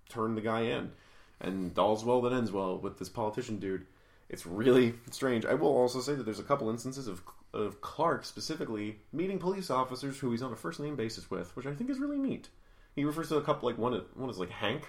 turn 0.09 0.35
the 0.35 0.41
guy 0.41 0.61
in, 0.61 0.91
and 1.39 1.77
all's 1.77 2.03
well 2.03 2.21
that 2.21 2.33
ends 2.33 2.51
well 2.51 2.77
with 2.77 2.99
this 2.99 3.09
politician 3.09 3.59
dude. 3.59 3.85
It's 4.29 4.45
really 4.45 4.93
strange. 5.11 5.45
I 5.45 5.53
will 5.53 5.75
also 5.75 5.99
say 5.99 6.13
that 6.15 6.23
there's 6.23 6.39
a 6.39 6.43
couple 6.43 6.69
instances 6.69 7.07
of 7.07 7.21
of 7.53 7.81
Clark 7.81 8.23
specifically 8.23 8.97
meeting 9.11 9.37
police 9.39 9.69
officers 9.69 10.17
who 10.17 10.31
he's 10.31 10.41
on 10.41 10.53
a 10.53 10.55
first 10.55 10.79
name 10.79 10.95
basis 10.95 11.29
with, 11.29 11.53
which 11.55 11.65
I 11.65 11.73
think 11.73 11.89
is 11.89 11.99
really 11.99 12.17
neat. 12.17 12.47
He 12.95 13.03
refers 13.03 13.27
to 13.29 13.35
a 13.37 13.41
couple 13.41 13.67
like 13.69 13.77
one 13.77 14.01
one 14.15 14.29
is 14.29 14.37
like 14.37 14.49
Hank. 14.49 14.87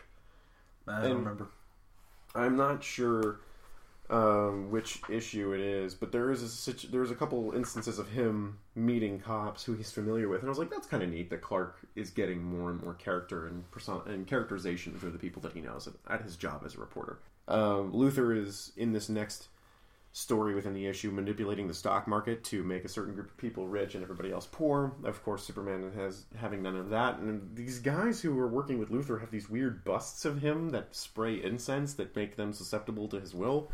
I 0.86 1.02
don't 1.02 1.10
and- 1.10 1.18
remember. 1.20 1.48
I'm 2.34 2.56
not 2.56 2.82
sure 2.82 3.40
um, 4.10 4.70
which 4.70 5.00
issue 5.08 5.52
it 5.52 5.60
is, 5.60 5.94
but 5.94 6.12
there 6.12 6.30
is 6.30 6.42
a 6.42 6.48
situ- 6.48 6.88
there's 6.88 7.10
a 7.10 7.14
couple 7.14 7.52
instances 7.52 7.98
of 7.98 8.08
him 8.08 8.58
meeting 8.74 9.20
cops 9.20 9.64
who 9.64 9.74
he's 9.74 9.92
familiar 9.92 10.28
with, 10.28 10.40
and 10.40 10.48
I 10.48 10.50
was 10.50 10.58
like, 10.58 10.70
that's 10.70 10.86
kind 10.86 11.02
of 11.02 11.10
neat 11.10 11.30
that 11.30 11.40
Clark 11.40 11.78
is 11.94 12.10
getting 12.10 12.42
more 12.42 12.70
and 12.70 12.82
more 12.82 12.94
character 12.94 13.46
and 13.46 13.70
person 13.70 14.00
and 14.06 14.26
characterization 14.26 14.98
through 14.98 15.12
the 15.12 15.18
people 15.18 15.40
that 15.42 15.52
he 15.52 15.60
knows 15.60 15.88
at, 16.08 16.22
his 16.22 16.36
job 16.36 16.62
as 16.66 16.74
a 16.74 16.78
reporter. 16.78 17.20
Um, 17.48 17.92
Luthor 17.92 18.36
is 18.36 18.72
in 18.76 18.92
this 18.92 19.08
next 19.08 19.48
story 20.14 20.54
within 20.54 20.74
the 20.74 20.86
issue 20.86 21.10
manipulating 21.10 21.66
the 21.66 21.74
stock 21.74 22.06
market 22.06 22.44
to 22.44 22.62
make 22.62 22.84
a 22.84 22.88
certain 22.88 23.14
group 23.14 23.30
of 23.30 23.36
people 23.38 23.66
rich 23.66 23.94
and 23.94 24.04
everybody 24.04 24.30
else 24.30 24.46
poor. 24.50 24.92
Of 25.04 25.24
course, 25.24 25.42
Superman 25.42 25.90
has 25.96 26.26
having 26.36 26.62
none 26.62 26.76
of 26.76 26.90
that, 26.90 27.18
and 27.18 27.56
these 27.56 27.78
guys 27.78 28.20
who 28.20 28.38
are 28.38 28.48
working 28.48 28.78
with 28.78 28.90
Luthor 28.90 29.20
have 29.20 29.30
these 29.30 29.48
weird 29.48 29.84
busts 29.84 30.26
of 30.26 30.42
him 30.42 30.68
that 30.70 30.94
spray 30.94 31.42
incense 31.42 31.94
that 31.94 32.14
make 32.14 32.36
them 32.36 32.52
susceptible 32.52 33.08
to 33.08 33.20
his 33.20 33.34
will. 33.34 33.70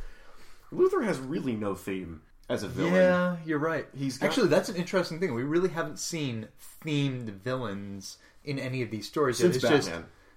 Luthor 0.72 1.04
has 1.04 1.18
really 1.18 1.54
no 1.56 1.74
theme 1.74 2.22
as 2.48 2.62
a 2.62 2.68
villain. 2.68 2.94
Yeah, 2.94 3.36
you're 3.44 3.58
right. 3.58 3.86
He's 3.96 4.18
got- 4.18 4.26
actually 4.26 4.48
that's 4.48 4.68
an 4.68 4.76
interesting 4.76 5.20
thing. 5.20 5.34
We 5.34 5.42
really 5.42 5.68
haven't 5.70 5.98
seen 5.98 6.48
themed 6.84 7.30
villains 7.42 8.18
in 8.44 8.58
any 8.58 8.82
of 8.82 8.90
these 8.90 9.06
stories 9.06 9.38
since. 9.38 9.56
It's 9.56 9.64
Batman. 9.64 9.80
just 9.80 9.92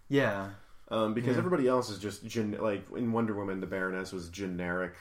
yeah, 0.09 0.49
Um, 0.89 1.13
because 1.13 1.33
Yeah. 1.35 1.37
everybody 1.39 1.67
else 1.69 1.89
is 1.89 1.99
just 1.99 2.25
gen- 2.25 2.57
like 2.59 2.85
in 2.95 3.13
Wonder 3.13 3.33
Woman, 3.33 3.61
the 3.61 3.65
Baroness 3.67 4.11
was 4.11 4.27
generic 4.29 4.93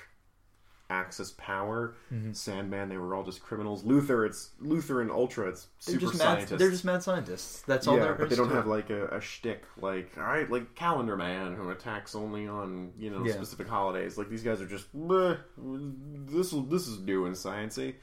Axis 0.91 1.33
power. 1.39 1.95
Mm-hmm. 2.13 2.33
Sandman, 2.33 2.89
they 2.89 2.99
were 2.99 3.15
all 3.15 3.23
just 3.23 3.43
criminals. 3.43 3.85
Luthor, 3.85 4.27
it's 4.27 4.51
Luthor 4.63 5.01
and 5.01 5.11
Ultra, 5.11 5.49
it's 5.49 5.69
they're 5.87 5.95
super 5.95 6.07
just 6.13 6.19
mad. 6.19 6.25
scientists. 6.25 6.59
They're 6.59 6.71
just 6.71 6.85
mad 6.85 7.03
scientists. 7.03 7.63
That's 7.63 7.87
all 7.87 7.97
yeah, 7.97 8.15
but 8.19 8.29
they 8.29 8.37
don't 8.37 8.51
have 8.51 8.67
it. 8.67 8.69
like 8.69 8.91
a, 8.91 9.07
a 9.09 9.21
shtick 9.21 9.63
like 9.81 10.11
all 10.19 10.25
right, 10.25 10.51
like 10.51 10.75
Calendar 10.75 11.17
Man 11.17 11.55
who 11.55 11.71
attacks 11.71 12.15
only 12.15 12.49
on 12.49 12.93
you 12.99 13.11
know 13.11 13.25
Yeah. 13.25 13.33
specific 13.35 13.69
holidays. 13.69 14.19
Like 14.19 14.29
these 14.29 14.43
guys 14.43 14.61
are 14.61 14.67
just 14.67 14.87
this 14.93 16.53
will 16.53 16.63
this 16.63 16.87
is 16.89 16.99
new 17.01 17.27
and 17.27 17.35
sciencey. 17.35 17.95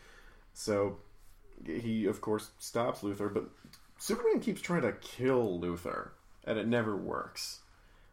So 0.54 0.98
he 1.66 2.06
of 2.06 2.22
course 2.22 2.50
stops 2.60 3.02
Luthor, 3.02 3.34
but 3.34 3.50
Superman 4.00 4.40
keeps 4.40 4.62
trying 4.62 4.84
to 4.84 4.94
kill 4.94 5.60
Luthor, 5.60 6.10
and 6.46 6.58
it 6.58 6.68
never 6.68 6.96
works. 6.96 7.60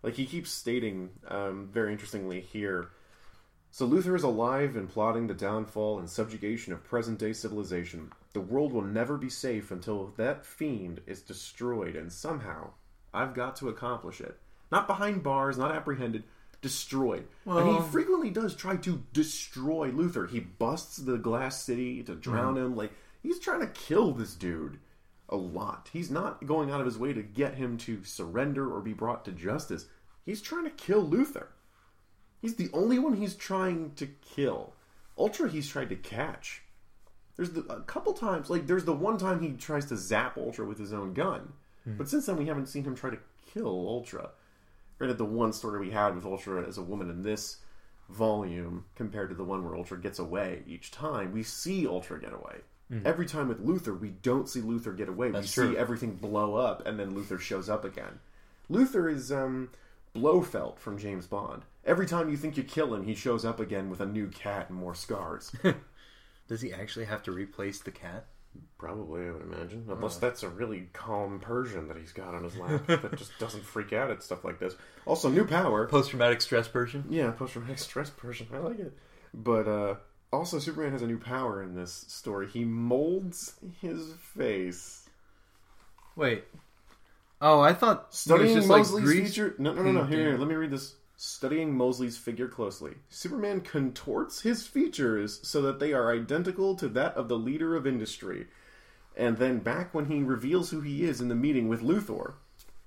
Like 0.02 0.14
he 0.14 0.26
keeps 0.26 0.50
stating, 0.50 1.10
um, 1.28 1.68
very 1.72 1.92
interestingly 1.92 2.40
here. 2.40 2.90
So 3.74 3.88
Luthor 3.88 4.14
is 4.14 4.22
alive 4.22 4.76
and 4.76 4.88
plotting 4.88 5.26
the 5.26 5.34
downfall 5.34 5.98
and 5.98 6.08
subjugation 6.08 6.72
of 6.72 6.84
present 6.84 7.18
day 7.18 7.32
civilization. 7.32 8.12
The 8.32 8.40
world 8.40 8.72
will 8.72 8.84
never 8.84 9.16
be 9.16 9.28
safe 9.28 9.72
until 9.72 10.12
that 10.16 10.46
fiend 10.46 11.00
is 11.08 11.22
destroyed, 11.22 11.96
and 11.96 12.12
somehow 12.12 12.70
I've 13.12 13.34
got 13.34 13.56
to 13.56 13.68
accomplish 13.68 14.20
it. 14.20 14.38
Not 14.70 14.86
behind 14.86 15.24
bars, 15.24 15.58
not 15.58 15.74
apprehended, 15.74 16.22
destroyed. 16.62 17.26
and 17.46 17.68
he 17.68 17.90
frequently 17.90 18.30
does 18.30 18.54
try 18.54 18.76
to 18.76 19.02
destroy 19.12 19.90
Luthor. 19.90 20.30
He 20.30 20.38
busts 20.38 20.98
the 20.98 21.18
glass 21.18 21.60
city 21.60 22.04
to 22.04 22.14
drown 22.14 22.54
mm-hmm. 22.54 22.66
him. 22.66 22.76
Like 22.76 22.92
he's 23.24 23.40
trying 23.40 23.62
to 23.62 23.66
kill 23.66 24.12
this 24.12 24.36
dude 24.36 24.78
a 25.28 25.34
lot. 25.34 25.90
He's 25.92 26.12
not 26.12 26.46
going 26.46 26.70
out 26.70 26.78
of 26.78 26.86
his 26.86 26.96
way 26.96 27.12
to 27.12 27.24
get 27.24 27.56
him 27.56 27.76
to 27.78 28.04
surrender 28.04 28.72
or 28.72 28.80
be 28.80 28.92
brought 28.92 29.24
to 29.24 29.32
justice. 29.32 29.86
He's 30.24 30.40
trying 30.40 30.62
to 30.62 30.70
kill 30.70 31.04
Luthor. 31.04 31.48
He's 32.44 32.56
the 32.56 32.68
only 32.74 32.98
one 32.98 33.14
he's 33.14 33.34
trying 33.34 33.92
to 33.94 34.06
kill. 34.06 34.74
Ultra, 35.16 35.48
he's 35.48 35.66
tried 35.66 35.88
to 35.88 35.96
catch. 35.96 36.60
There's 37.36 37.52
the, 37.52 37.62
a 37.72 37.80
couple 37.80 38.12
times, 38.12 38.50
like 38.50 38.66
there's 38.66 38.84
the 38.84 38.92
one 38.92 39.16
time 39.16 39.40
he 39.40 39.52
tries 39.52 39.86
to 39.86 39.96
zap 39.96 40.36
Ultra 40.36 40.66
with 40.66 40.78
his 40.78 40.92
own 40.92 41.14
gun, 41.14 41.54
but 41.86 42.06
since 42.06 42.26
then 42.26 42.36
we 42.36 42.44
haven't 42.44 42.66
seen 42.66 42.84
him 42.84 42.94
try 42.94 43.08
to 43.08 43.16
kill 43.50 43.88
Ultra. 43.88 44.28
Granted, 44.98 45.16
the 45.16 45.24
one 45.24 45.54
story 45.54 45.80
we 45.80 45.90
had 45.90 46.14
with 46.14 46.26
Ultra 46.26 46.68
as 46.68 46.76
a 46.76 46.82
woman 46.82 47.08
in 47.08 47.22
this 47.22 47.60
volume 48.10 48.84
compared 48.94 49.30
to 49.30 49.34
the 49.34 49.42
one 49.42 49.64
where 49.64 49.74
Ultra 49.74 49.98
gets 49.98 50.18
away 50.18 50.64
each 50.66 50.90
time, 50.90 51.32
we 51.32 51.42
see 51.42 51.86
Ultra 51.86 52.20
get 52.20 52.34
away. 52.34 52.56
Every 53.06 53.24
time 53.24 53.48
with 53.48 53.66
Luthor, 53.66 53.98
we 53.98 54.10
don't 54.10 54.50
see 54.50 54.60
Luthor 54.60 54.94
get 54.94 55.08
away. 55.08 55.30
That's 55.30 55.56
we 55.56 55.62
true. 55.62 55.72
see 55.72 55.78
everything 55.78 56.16
blow 56.16 56.56
up, 56.56 56.86
and 56.86 57.00
then 57.00 57.14
Luthor 57.14 57.40
shows 57.40 57.70
up 57.70 57.86
again. 57.86 58.20
Luthor 58.70 59.10
is 59.10 59.32
um, 59.32 59.70
Blofeld 60.14 60.78
from 60.78 60.98
James 60.98 61.26
Bond. 61.26 61.62
Every 61.86 62.06
time 62.06 62.30
you 62.30 62.36
think 62.36 62.56
you 62.56 62.62
kill 62.62 62.94
him, 62.94 63.04
he 63.04 63.14
shows 63.14 63.44
up 63.44 63.60
again 63.60 63.90
with 63.90 64.00
a 64.00 64.06
new 64.06 64.28
cat 64.28 64.70
and 64.70 64.78
more 64.78 64.94
scars. 64.94 65.52
Does 66.48 66.60
he 66.60 66.72
actually 66.72 67.04
have 67.06 67.22
to 67.24 67.32
replace 67.32 67.80
the 67.80 67.90
cat? 67.90 68.26
Probably, 68.78 69.26
I 69.26 69.30
would 69.32 69.42
imagine. 69.42 69.86
Unless 69.88 70.18
that's 70.18 70.42
a 70.42 70.48
really 70.48 70.88
calm 70.92 71.40
Persian 71.40 71.88
that 71.88 71.96
he's 71.96 72.12
got 72.12 72.34
on 72.34 72.44
his 72.44 72.56
lap 72.56 72.86
that 72.86 73.16
just 73.16 73.38
doesn't 73.38 73.64
freak 73.64 73.92
out 73.92 74.10
at 74.10 74.22
stuff 74.22 74.44
like 74.44 74.58
this. 74.58 74.74
Also, 75.06 75.28
new 75.28 75.44
power. 75.44 75.86
Post 75.86 76.10
traumatic 76.10 76.40
stress 76.40 76.68
Persian? 76.68 77.04
Yeah, 77.08 77.30
post 77.32 77.54
traumatic 77.54 77.78
stress 77.78 78.10
Persian. 78.10 78.46
I 78.52 78.58
like 78.58 78.78
it. 78.78 78.96
But 79.32 79.66
uh, 79.66 79.94
also, 80.32 80.58
Superman 80.58 80.92
has 80.92 81.02
a 81.02 81.06
new 81.06 81.18
power 81.18 81.62
in 81.62 81.74
this 81.74 82.04
story. 82.08 82.46
He 82.48 82.64
molds 82.64 83.54
his 83.80 84.12
face. 84.34 85.08
Wait. 86.16 86.44
Oh, 87.40 87.60
I 87.60 87.72
thought 87.72 87.96
it 87.96 88.06
was 88.10 88.18
Studying 88.18 88.54
just 88.54 88.68
like 88.68 88.80
Mosley's 88.80 89.04
grease 89.04 89.28
feature. 89.30 89.54
No, 89.58 89.72
no, 89.72 89.82
no, 89.82 89.92
no. 89.92 90.04
Here, 90.04 90.18
here, 90.18 90.38
let 90.38 90.48
me 90.48 90.54
read 90.54 90.70
this. 90.70 90.94
Studying 91.16 91.76
Mosley's 91.76 92.16
figure 92.16 92.48
closely, 92.48 92.94
Superman 93.08 93.60
contorts 93.60 94.42
his 94.42 94.66
features 94.66 95.38
so 95.46 95.62
that 95.62 95.78
they 95.78 95.92
are 95.92 96.12
identical 96.12 96.74
to 96.76 96.88
that 96.88 97.14
of 97.14 97.28
the 97.28 97.38
leader 97.38 97.76
of 97.76 97.86
industry. 97.86 98.48
And 99.16 99.38
then, 99.38 99.60
back 99.60 99.94
when 99.94 100.06
he 100.06 100.24
reveals 100.24 100.70
who 100.70 100.80
he 100.80 101.04
is 101.04 101.20
in 101.20 101.28
the 101.28 101.36
meeting 101.36 101.68
with 101.68 101.82
Luthor, 101.82 102.34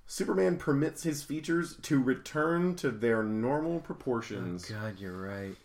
Superman 0.06 0.56
permits 0.58 1.02
his 1.04 1.22
features 1.22 1.76
to 1.82 2.02
return 2.02 2.74
to 2.76 2.90
their 2.90 3.22
normal 3.22 3.80
proportions. 3.80 4.70
Oh 4.70 4.74
God, 4.74 4.98
you're 4.98 5.16
right. 5.16 5.56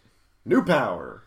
New 0.46 0.64
power. 0.64 1.24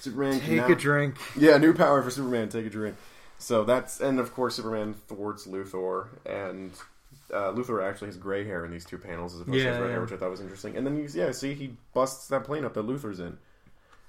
Superman 0.00 0.40
Take 0.40 0.68
a 0.68 0.74
drink. 0.74 1.16
yeah, 1.36 1.58
new 1.58 1.74
power 1.74 2.02
for 2.02 2.10
Superman. 2.10 2.48
Take 2.48 2.66
a 2.66 2.70
drink. 2.70 2.96
So 3.38 3.64
that's 3.64 4.00
and 4.00 4.20
of 4.20 4.34
course 4.34 4.56
Superman 4.56 4.94
thwarts 4.94 5.46
Luthor, 5.46 6.08
and 6.26 6.72
uh, 7.32 7.52
Luthor 7.52 7.86
actually 7.86 8.08
has 8.08 8.16
gray 8.16 8.44
hair 8.44 8.64
in 8.64 8.70
these 8.70 8.84
two 8.84 8.98
panels 8.98 9.34
as 9.34 9.40
opposed 9.40 9.58
to 9.58 9.64
his 9.64 9.78
red 9.78 9.86
yeah. 9.86 9.92
hair, 9.92 10.00
which 10.00 10.12
I 10.12 10.16
thought 10.16 10.30
was 10.30 10.40
interesting. 10.40 10.76
And 10.76 10.86
then 10.86 10.96
you 10.96 11.08
yeah, 11.12 11.32
see 11.32 11.54
he 11.54 11.76
busts 11.94 12.28
that 12.28 12.44
plane 12.44 12.64
up 12.64 12.74
that 12.74 12.86
Luthor's 12.86 13.20
in, 13.20 13.38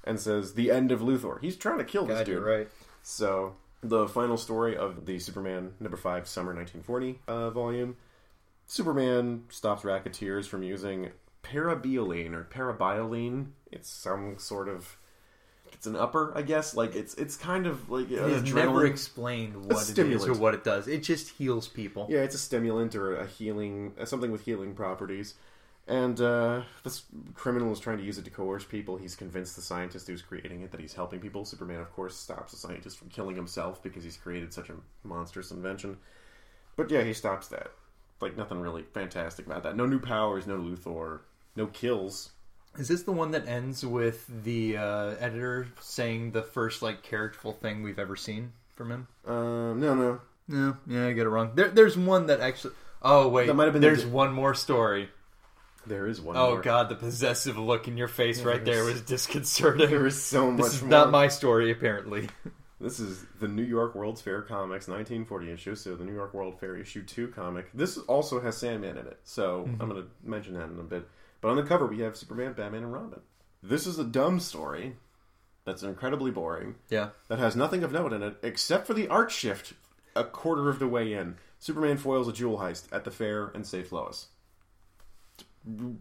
and 0.03 0.19
says 0.19 0.53
the 0.53 0.71
end 0.71 0.91
of 0.91 1.01
Luthor. 1.01 1.39
He's 1.41 1.55
trying 1.55 1.77
to 1.77 1.83
kill 1.83 2.05
this 2.05 2.25
dude. 2.25 2.43
right. 2.43 2.67
So 3.03 3.55
the 3.81 4.07
final 4.07 4.37
story 4.37 4.77
of 4.77 5.05
the 5.05 5.19
Superman 5.19 5.73
number 5.79 5.97
five 5.97 6.27
summer 6.27 6.53
1940 6.53 7.19
uh, 7.27 7.49
volume, 7.49 7.97
Superman 8.67 9.45
stops 9.49 9.83
racketeers 9.83 10.47
from 10.47 10.63
using 10.63 11.11
parabiolene 11.43 12.33
or 12.33 12.43
parabioline. 12.43 13.47
It's 13.71 13.89
some 13.89 14.37
sort 14.37 14.69
of 14.69 14.97
it's 15.73 15.87
an 15.87 15.95
upper, 15.95 16.31
I 16.35 16.41
guess. 16.41 16.75
Like 16.75 16.95
it's 16.95 17.13
it's 17.15 17.35
kind 17.37 17.67
of 17.67 17.89
like 17.89 18.11
uh, 18.11 18.27
He's 18.27 18.53
never 18.53 18.85
explained 18.85 19.55
what 19.55 19.71
it 19.71 19.77
is 19.77 19.87
stimulant. 19.87 20.29
or 20.29 20.39
what 20.39 20.53
it 20.53 20.63
does. 20.63 20.87
It 20.87 21.03
just 21.03 21.29
heals 21.29 21.67
people. 21.67 22.07
Yeah, 22.09 22.19
it's 22.19 22.35
a 22.35 22.39
stimulant 22.39 22.95
or 22.95 23.15
a 23.15 23.25
healing, 23.27 23.93
uh, 23.99 24.05
something 24.05 24.31
with 24.31 24.45
healing 24.45 24.73
properties. 24.73 25.35
And 25.87 26.21
uh, 26.21 26.61
this 26.83 27.03
criminal 27.33 27.73
is 27.73 27.79
trying 27.79 27.97
to 27.97 28.03
use 28.03 28.17
it 28.17 28.23
to 28.25 28.31
coerce 28.31 28.63
people. 28.63 28.97
He's 28.97 29.15
convinced 29.15 29.55
the 29.55 29.61
scientist 29.61 30.07
who's 30.07 30.21
creating 30.21 30.61
it 30.61 30.71
that 30.71 30.79
he's 30.79 30.93
helping 30.93 31.19
people. 31.19 31.43
Superman, 31.43 31.79
of 31.81 31.91
course, 31.91 32.15
stops 32.15 32.51
the 32.51 32.57
scientist 32.57 32.97
from 32.97 33.09
killing 33.09 33.35
himself 33.35 33.81
because 33.81 34.03
he's 34.03 34.15
created 34.15 34.53
such 34.53 34.69
a 34.69 34.75
monstrous 35.03 35.51
invention. 35.51 35.97
But 36.75 36.91
yeah, 36.91 37.03
he 37.03 37.13
stops 37.13 37.47
that. 37.49 37.71
Like 38.21 38.37
nothing 38.37 38.61
really 38.61 38.83
fantastic 38.93 39.47
about 39.47 39.63
that. 39.63 39.75
No 39.75 39.85
new 39.87 39.99
powers, 39.99 40.45
no 40.45 40.57
Luthor, 40.57 41.21
no 41.55 41.65
kills. 41.67 42.29
Is 42.77 42.87
this 42.87 43.03
the 43.03 43.11
one 43.11 43.31
that 43.31 43.47
ends 43.47 43.85
with 43.85 44.25
the 44.43 44.77
uh, 44.77 45.15
editor 45.19 45.67
saying 45.81 46.31
the 46.31 46.41
first 46.41 46.81
like 46.81 47.03
characterful 47.03 47.53
thing 47.53 47.83
we've 47.83 47.99
ever 47.99 48.15
seen 48.15 48.53
from 48.75 48.91
him? 48.91 49.07
Um, 49.27 49.79
no, 49.79 49.93
no. 49.93 50.21
No, 50.47 50.77
yeah, 50.87 51.07
I 51.07 51.13
get 51.13 51.25
it 51.25 51.29
wrong. 51.29 51.51
There, 51.55 51.69
there's 51.69 51.97
one 51.97 52.27
that 52.27 52.39
actually. 52.39 52.73
Oh 53.01 53.27
wait, 53.29 53.47
That 53.47 53.53
might 53.55 53.65
have 53.65 53.73
been 53.73 53.81
There's 53.81 54.03
di- 54.03 54.09
one 54.09 54.33
more 54.33 54.53
story. 54.53 55.09
There 55.87 56.07
is 56.07 56.21
one. 56.21 56.35
Oh 56.37 56.51
more. 56.51 56.61
god, 56.61 56.89
the 56.89 56.95
possessive 56.95 57.57
look 57.57 57.87
in 57.87 57.97
your 57.97 58.07
face 58.07 58.41
right 58.41 58.63
there 58.63 58.83
was 58.83 59.01
disconcerting. 59.01 59.89
There 59.89 60.05
is 60.05 60.21
so 60.21 60.51
much 60.51 60.65
this 60.65 60.73
is 60.75 60.81
more. 60.81 60.89
not 60.89 61.11
my 61.11 61.27
story, 61.27 61.71
apparently. 61.71 62.29
This 62.79 62.99
is 62.99 63.23
the 63.39 63.47
New 63.47 63.61
York 63.61 63.93
World's 63.93 64.21
Fair 64.21 64.41
Comics 64.41 64.87
1940 64.87 65.51
issue, 65.51 65.75
so 65.75 65.93
the 65.93 66.03
New 66.03 66.15
York 66.15 66.33
World 66.33 66.59
Fair 66.59 66.75
issue 66.75 67.03
2 67.03 67.27
comic. 67.27 67.69
This 67.75 67.99
also 67.99 68.41
has 68.41 68.57
Sandman 68.57 68.97
in 68.97 69.05
it, 69.05 69.19
so 69.23 69.69
I'm 69.79 69.87
going 69.87 70.01
to 70.01 70.07
mention 70.23 70.55
that 70.55 70.63
in 70.71 70.79
a 70.79 70.83
bit. 70.83 71.07
But 71.41 71.49
on 71.49 71.55
the 71.57 71.63
cover, 71.63 71.87
we 71.87 71.99
have 71.99 72.15
Superman, 72.15 72.53
Batman, 72.53 72.83
and 72.83 72.93
Robin. 72.93 73.19
This 73.63 73.85
is 73.87 73.97
a 73.99 74.03
dumb 74.03 74.39
story 74.39 74.95
that's 75.65 75.83
incredibly 75.83 76.31
boring, 76.31 76.75
Yeah. 76.89 77.09
that 77.27 77.39
has 77.39 77.55
nothing 77.55 77.83
of 77.83 77.91
note 77.91 78.13
in 78.13 78.23
it, 78.23 78.37
except 78.41 78.87
for 78.87 78.93
the 78.93 79.07
art 79.07 79.31
shift 79.31 79.73
a 80.15 80.23
quarter 80.23 80.69
of 80.69 80.79
the 80.79 80.87
way 80.87 81.13
in. 81.13 81.37
Superman 81.59 81.97
foils 81.97 82.27
a 82.27 82.33
jewel 82.33 82.57
heist 82.59 82.85
at 82.91 83.03
the 83.03 83.11
fair 83.11 83.47
and 83.53 83.65
saves 83.65 83.91
Lois. 83.91 84.27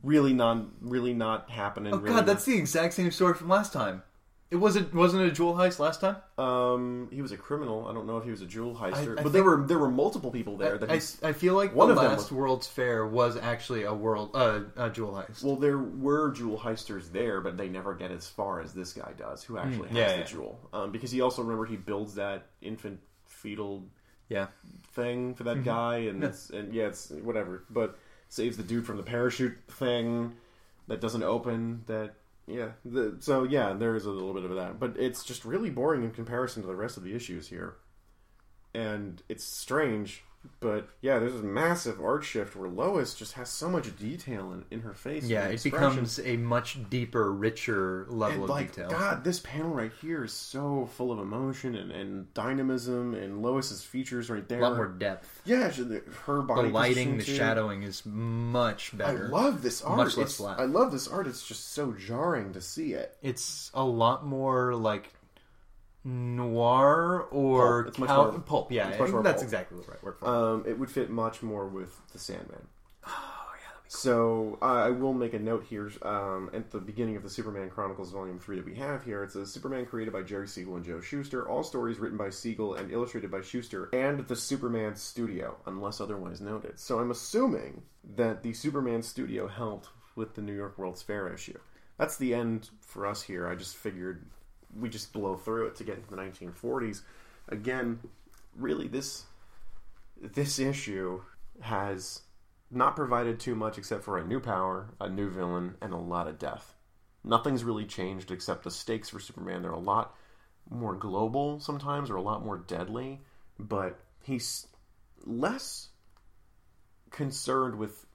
Really 0.03 0.33
non, 0.33 0.73
really 0.81 1.13
not 1.13 1.51
happening. 1.51 1.93
Oh 1.93 1.99
really 1.99 2.15
god, 2.17 2.27
that's 2.27 2.45
the 2.47 2.57
exact 2.57 2.95
same 2.95 3.11
story 3.11 3.35
from 3.35 3.49
last 3.49 3.73
time. 3.75 4.03
It 4.51 4.57
wasn't 4.57 4.93
wasn't 4.93 5.23
it 5.23 5.29
a 5.29 5.31
jewel 5.31 5.55
heist 5.55 5.79
last 5.79 6.01
time? 6.01 6.17
Um, 6.37 7.09
he 7.13 7.23
was 7.23 7.31
a 7.31 7.37
criminal. 7.37 7.87
I 7.87 7.95
don't 7.95 8.07
know 8.09 8.17
if 8.17 8.25
he 8.25 8.33
was 8.33 8.43
a 8.43 8.47
jewel 8.47 8.75
heister, 8.75 9.17
I 9.17 9.23
but 9.23 9.33
there 9.33 9.45
were 9.45 9.65
there 9.65 9.79
were 9.79 9.91
multiple 9.91 10.33
people 10.33 10.57
there. 10.57 10.77
that 10.77 10.91
I, 10.91 11.29
I 11.29 11.33
feel 11.33 11.55
like 11.55 11.73
One 11.73 11.87
the 11.87 11.95
of 11.95 12.01
them 12.01 12.11
last 12.11 12.31
was- 12.31 12.33
World's 12.33 12.67
Fair 12.67 13.07
was 13.07 13.37
actually 13.37 13.85
a 13.85 13.95
world 13.95 14.31
uh, 14.35 14.63
a 14.77 14.91
jewel 14.91 15.13
heist. 15.13 15.45
well, 15.45 15.55
there 15.55 15.79
were 15.79 16.33
jewel 16.33 16.59
heisters 16.59 17.13
there, 17.13 17.41
but 17.41 17.57
they 17.57 17.69
never 17.69 17.95
get 17.95 18.11
as 18.11 18.29
far 18.29 18.61
as 18.61 18.73
this 18.75 18.93
guy 18.93 19.13
does, 19.17 19.45
who 19.45 19.57
actually 19.57 19.89
has 19.89 19.91
Hmm. 19.91 19.97
yeah, 19.97 20.13
the 20.15 20.19
yeah. 20.19 20.25
jewel. 20.25 20.59
Um, 20.73 20.91
because 20.91 21.13
he 21.13 21.21
also 21.21 21.43
remember 21.43 21.65
he 21.67 21.77
builds 21.77 22.17
that 22.17 22.47
infant 22.61 22.99
fetal 23.27 23.85
yeah. 24.29 24.49
thing 24.95 25.35
for 25.35 25.45
Mm-hmm. 25.45 25.59
that 25.61 25.65
guy, 25.65 25.97
and 25.99 26.25
and 26.53 26.75
yeah, 26.75 26.87
it's 26.89 27.11
whatever. 27.11 27.63
But 27.71 27.97
saves 28.29 28.57
the 28.57 28.65
dude 28.65 28.85
from 28.85 28.97
the 28.97 29.05
parachute 29.05 29.57
thing 29.69 30.33
that 30.89 31.01
doesn't 31.01 31.23
open. 31.23 31.83
That 31.87 32.15
yeah. 32.51 32.69
The, 32.85 33.17
so 33.21 33.45
yeah, 33.45 33.73
there 33.73 33.95
is 33.95 34.05
a 34.05 34.11
little 34.11 34.35
bit 34.35 34.45
of 34.45 34.57
that, 34.57 34.79
but 34.79 34.97
it's 34.99 35.25
just 35.25 35.45
really 35.45 35.71
boring 35.71 36.03
in 36.05 36.11
comparison 36.11 36.63
to 36.63 36.69
the 36.69 36.77
rest 36.77 36.97
of 36.97 37.05
the 37.05 37.15
issues 37.15 37.49
here, 37.49 37.77
and 38.75 39.23
it's 39.29 39.45
strange. 39.45 40.25
But 40.61 40.89
yeah, 41.01 41.19
there's 41.19 41.33
this 41.35 41.43
massive 41.43 42.01
art 42.01 42.25
shift 42.25 42.57
where 42.57 42.69
Lois 42.69 43.15
just 43.15 43.35
has 43.35 43.51
so 43.51 43.69
much 43.69 43.95
detail 43.99 44.53
in, 44.53 44.65
in 44.71 44.81
her 44.83 44.95
face. 44.95 45.25
Yeah, 45.25 45.47
it 45.47 45.63
becomes 45.63 46.19
a 46.19 46.37
much 46.37 46.79
deeper, 46.89 47.33
richer 47.33 48.07
level 48.09 48.35
And 48.35 48.45
of 48.45 48.51
like 48.51 48.75
detail. 48.75 48.91
God, 48.91 49.25
this 49.25 49.41
panel 49.41 49.71
right 49.71 49.93
here 50.01 50.25
is 50.25 50.33
so 50.33 50.89
full 50.95 51.13
of 51.13 51.19
emotion 51.19 51.75
and, 51.75 51.91
and 51.91 52.33
dynamism, 52.35 53.15
and 53.15 53.43
Lois's 53.43 53.83
features 53.85 54.31
right 54.31 54.47
there. 54.49 54.61
a 54.61 54.69
lot 54.69 54.77
more 54.77 54.89
depth. 54.89 55.43
Yeah, 55.45 55.71
her 55.71 56.43
The 56.43 56.63
lighting, 56.71 57.19
the 57.19 57.25
shadowing 57.25 57.83
is 57.83 58.05
much 58.05 58.97
better. 58.97 59.27
I 59.27 59.29
love 59.29 59.63
this 59.63 59.83
art. 59.83 59.97
Much 59.99 60.17
less 60.17 60.37
flat. 60.37 60.59
I 60.59 60.65
love 60.65 60.93
this 60.93 61.07
art. 61.09 61.27
It's 61.27 61.47
just 61.47 61.73
so 61.73 61.93
jarring 61.93 62.53
to 62.55 62.61
see 62.61 62.93
it. 62.95 63.17
it's 63.23 63.71
a 63.75 63.85
lot 63.85 64.25
more 64.25 64.75
like 64.75 65.13
noir 66.05 67.27
or 67.31 67.85
Pulp. 67.85 67.89
It's 67.89 67.99
much 67.99 68.09
more- 68.11 68.33
pulp. 68.41 68.73
Yeah, 68.73 68.89
it's 68.89 68.99
much 68.99 69.11
more 69.11 69.23
that's 69.23 69.37
pulp. 69.43 69.45
exactly 69.45 69.79
the 69.81 69.91
right 69.91 70.03
word 70.03 70.17
for 70.19 70.27
it. 70.27 70.29
Um, 70.29 70.65
it 70.67 70.79
would 70.79 70.91
fit 70.91 71.11
much 71.11 71.43
more 71.43 71.67
with 71.67 72.01
the 72.13 72.19
Sandman. 72.19 72.67
oh 73.07 73.11
yeah, 73.57 73.79
So 73.89 74.59
uh, 74.63 74.65
I 74.65 74.91
will 74.91 75.13
make 75.13 75.35
a 75.35 75.39
note 75.39 75.65
here 75.69 75.91
um, 76.03 76.51
at 76.55 76.71
the 76.71 76.79
beginning 76.81 77.17
of 77.17 77.23
the 77.23 77.31
Superman 77.31 77.69
Chronicles 77.71 78.13
Volume 78.13 78.39
Three 78.39 78.57
that 78.57 78.65
we 78.65 78.75
have 78.77 79.05
here. 79.05 79.23
It 79.25 79.33
says 79.33 79.53
Superman 79.53 79.85
created 79.87 80.13
by 80.13 80.23
Jerry 80.23 80.49
Siegel 80.49 80.77
and 80.77 80.85
Joe 80.85 81.01
Shuster. 81.01 81.49
All 81.49 81.63
stories 81.63 81.99
written 81.99 82.17
by 82.19 82.31
Siegel 82.31 82.75
and 82.75 82.91
illustrated 82.91 83.31
by 83.31 83.43
Shuster 83.43 83.89
and 83.93 84.27
the 84.27 84.37
Superman 84.37 84.97
Studio, 84.97 85.57
unless 85.67 86.01
otherwise 86.01 86.41
noted. 86.41 86.79
So 86.79 86.99
I'm 86.99 87.11
assuming 87.11 87.83
that 88.17 88.43
the 88.43 88.53
Superman 88.55 89.03
Studio 89.03 89.47
helped 89.49 89.89
with 90.17 90.35
the 90.35 90.41
New 90.43 90.55
York 90.55 90.79
World's 90.79 91.03
Fair 91.03 91.33
issue. 91.33 91.59
That's 91.99 92.17
the 92.17 92.35
end 92.35 92.71
for 92.81 93.07
us 93.07 93.23
here. 93.23 93.47
I 93.47 93.55
just 93.55 93.77
figured 93.77 94.25
we 94.79 94.89
just 94.89 95.13
blow 95.13 95.37
through 95.37 95.67
it 95.67 95.77
to 95.77 95.85
get 95.85 95.97
into 95.97 96.11
the 96.11 96.17
1940s. 96.17 97.03
Again, 97.49 98.01
really 98.57 98.89
this 98.89 99.25
this 100.21 100.59
issue 100.59 101.23
has 101.61 102.23
not 102.71 102.95
provided 102.97 103.41
too 103.41 103.55
much 103.55 103.79
except 103.79 104.05
for 104.05 104.19
a 104.19 104.27
new 104.27 104.39
power, 104.39 104.91
a 105.01 105.09
new 105.09 105.29
villain, 105.31 105.75
and 105.81 105.93
a 105.93 105.99
lot 105.99 106.29
of 106.29 106.39
death. 106.39 106.75
Nothing's 107.25 107.65
really 107.65 107.85
changed 107.85 108.31
except 108.31 108.65
the 108.65 108.71
stakes 108.71 109.09
for 109.09 109.19
Superman. 109.19 109.63
They're 109.63 109.73
a 109.73 109.79
lot 109.79 110.15
more 110.69 110.95
global 110.95 111.59
sometimes, 111.59 112.11
or 112.11 112.17
a 112.17 112.23
lot 112.23 112.45
more 112.45 112.59
deadly, 112.59 113.21
but 113.59 113.99
he's 114.23 114.67
less 115.25 115.89
concerned 117.11 117.77
with 117.77 118.07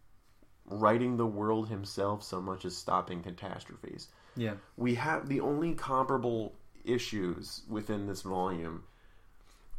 righting 0.66 1.18
the 1.18 1.26
world 1.26 1.70
himself 1.70 2.24
so 2.24 2.41
much 2.41 2.66
as 2.66 2.76
stopping 2.76 3.22
catastrophes 3.22 4.08
yeah. 4.36 4.53
we 4.77 4.95
have 4.95 5.27
the 5.27 5.39
only 5.39 5.73
comparable 5.73 6.55
issues 6.83 7.63
within 7.69 8.07
this 8.07 8.21
volume 8.21 8.83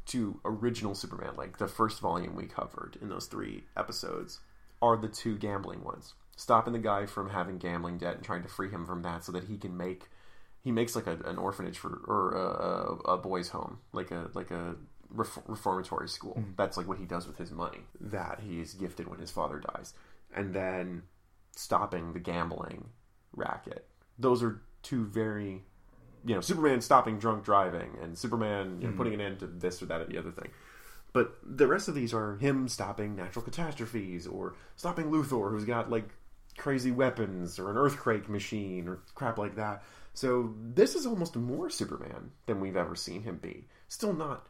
to 0.06 0.40
original 0.44 0.94
Superman, 0.94 1.34
like 1.36 1.58
the 1.58 1.68
first 1.68 2.00
volume 2.00 2.36
we 2.36 2.46
covered 2.46 2.96
in 3.00 3.08
those 3.08 3.26
three 3.26 3.64
episodes, 3.76 4.40
are 4.80 4.96
the 4.96 5.08
two 5.08 5.36
gambling 5.36 5.82
ones. 5.82 6.14
Stopping 6.36 6.72
the 6.72 6.78
guy 6.78 7.06
from 7.06 7.30
having 7.30 7.58
gambling 7.58 7.98
debt 7.98 8.16
and 8.16 8.24
trying 8.24 8.42
to 8.42 8.48
free 8.48 8.70
him 8.70 8.84
from 8.84 9.02
that, 9.02 9.24
so 9.24 9.32
that 9.32 9.44
he 9.44 9.56
can 9.56 9.76
make 9.76 10.08
he 10.62 10.70
makes 10.72 10.94
like 10.94 11.06
a, 11.06 11.16
an 11.24 11.38
orphanage 11.38 11.78
for 11.78 12.00
or 12.06 12.32
a, 12.32 13.10
a, 13.10 13.14
a 13.14 13.16
boys' 13.16 13.48
home, 13.48 13.78
like 13.92 14.10
a 14.10 14.30
like 14.34 14.50
a 14.50 14.76
ref, 15.08 15.38
reformatory 15.46 16.08
school. 16.08 16.34
Mm-hmm. 16.34 16.50
That's 16.56 16.76
like 16.76 16.86
what 16.86 16.98
he 16.98 17.04
does 17.04 17.26
with 17.26 17.38
his 17.38 17.50
money 17.50 17.80
that 18.00 18.40
he 18.40 18.60
is 18.60 18.74
gifted 18.74 19.08
when 19.08 19.18
his 19.18 19.30
father 19.30 19.60
dies, 19.60 19.94
and 20.34 20.52
then 20.52 21.02
stopping 21.56 22.12
the 22.12 22.20
gambling 22.20 22.90
racket. 23.32 23.88
Those 24.18 24.42
are 24.42 24.60
two 24.82 25.04
very, 25.06 25.64
you 26.24 26.34
know, 26.34 26.40
Superman 26.40 26.80
stopping 26.80 27.18
drunk 27.18 27.44
driving 27.44 27.96
and 28.02 28.16
Superman 28.16 28.78
you 28.80 28.86
know, 28.86 28.92
hmm. 28.92 28.96
putting 28.96 29.14
an 29.14 29.20
end 29.20 29.40
to 29.40 29.46
this 29.46 29.82
or 29.82 29.86
that 29.86 30.00
or 30.00 30.04
the 30.06 30.18
other 30.18 30.30
thing. 30.30 30.50
But 31.12 31.36
the 31.42 31.66
rest 31.66 31.88
of 31.88 31.94
these 31.94 32.12
are 32.12 32.36
him 32.36 32.68
stopping 32.68 33.16
natural 33.16 33.44
catastrophes 33.44 34.26
or 34.26 34.54
stopping 34.76 35.06
Luthor, 35.06 35.50
who's 35.50 35.64
got 35.64 35.90
like 35.90 36.10
crazy 36.58 36.90
weapons 36.90 37.58
or 37.58 37.70
an 37.70 37.76
earthquake 37.76 38.28
machine 38.28 38.88
or 38.88 39.00
crap 39.14 39.38
like 39.38 39.56
that. 39.56 39.82
So 40.12 40.54
this 40.60 40.94
is 40.94 41.06
almost 41.06 41.36
more 41.36 41.70
Superman 41.70 42.32
than 42.46 42.60
we've 42.60 42.76
ever 42.76 42.94
seen 42.94 43.22
him 43.22 43.36
be. 43.36 43.68
Still 43.88 44.12
not 44.12 44.48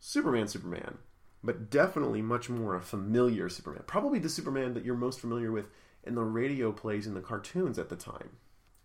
Superman, 0.00 0.48
Superman, 0.48 0.98
but 1.44 1.70
definitely 1.70 2.22
much 2.22 2.48
more 2.48 2.74
a 2.74 2.80
familiar 2.80 3.48
Superman. 3.48 3.84
Probably 3.86 4.18
the 4.18 4.28
Superman 4.28 4.74
that 4.74 4.84
you're 4.84 4.96
most 4.96 5.20
familiar 5.20 5.52
with 5.52 5.66
in 6.04 6.14
the 6.14 6.24
radio 6.24 6.72
plays 6.72 7.06
and 7.06 7.16
the 7.16 7.20
cartoons 7.20 7.78
at 7.78 7.88
the 7.88 7.96
time. 7.96 8.30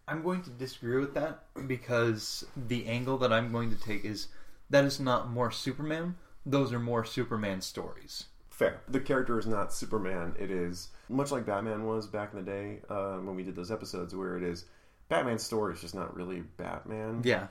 I'm 0.07 0.23
going 0.23 0.41
to 0.43 0.49
disagree 0.49 0.99
with 0.99 1.13
that 1.15 1.43
because 1.67 2.45
the 2.55 2.85
angle 2.85 3.17
that 3.17 3.33
I'm 3.33 3.51
going 3.51 3.69
to 3.75 3.79
take 3.79 4.05
is 4.05 4.27
that 4.69 4.85
is 4.85 4.99
not 4.99 5.29
more 5.29 5.51
Superman. 5.51 6.15
Those 6.45 6.71
are 6.71 6.79
more 6.79 7.03
Superman 7.03 7.61
stories. 7.61 8.25
Fair. 8.49 8.81
The 8.87 8.99
character 8.99 9.37
is 9.37 9.45
not 9.45 9.73
Superman. 9.73 10.33
It 10.39 10.49
is 10.49 10.89
much 11.09 11.31
like 11.31 11.45
Batman 11.45 11.85
was 11.85 12.07
back 12.07 12.31
in 12.33 12.39
the 12.39 12.49
day 12.49 12.79
uh, 12.89 13.17
when 13.17 13.35
we 13.35 13.43
did 13.43 13.55
those 13.55 13.71
episodes, 13.71 14.15
where 14.15 14.37
it 14.37 14.43
is 14.43 14.65
Batman's 15.09 15.43
story 15.43 15.73
is 15.73 15.81
just 15.81 15.93
not 15.95 16.15
really 16.15 16.41
Batman. 16.57 17.21
Yeah. 17.23 17.47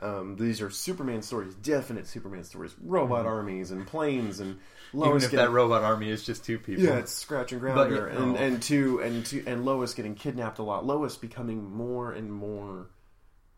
Um, 0.00 0.36
these 0.36 0.60
are 0.60 0.70
Superman 0.70 1.22
stories, 1.22 1.54
definite 1.54 2.06
Superman 2.06 2.44
stories, 2.44 2.74
robot 2.82 3.26
armies 3.26 3.70
and 3.70 3.86
planes 3.86 4.40
and 4.40 4.58
Mm-hmm. 4.94 5.02
Even 5.02 5.10
Lois 5.12 5.24
if 5.24 5.30
getting 5.32 5.46
that 5.46 5.52
robot 5.52 5.82
army 5.82 6.08
is 6.08 6.24
just 6.24 6.44
two 6.44 6.58
people. 6.58 6.84
Yeah, 6.84 6.98
it's 6.98 7.12
scratch 7.12 7.50
and 7.52 7.60
grounder, 7.60 8.10
yeah, 8.12 8.22
and 8.22 8.36
oh. 8.36 8.40
and 8.40 8.62
two 8.62 9.00
and 9.00 9.26
two 9.26 9.42
and 9.46 9.64
Lois 9.64 9.92
getting 9.92 10.14
kidnapped 10.14 10.58
a 10.58 10.62
lot. 10.62 10.86
Lois 10.86 11.16
becoming 11.16 11.68
more 11.68 12.12
and 12.12 12.32
more 12.32 12.90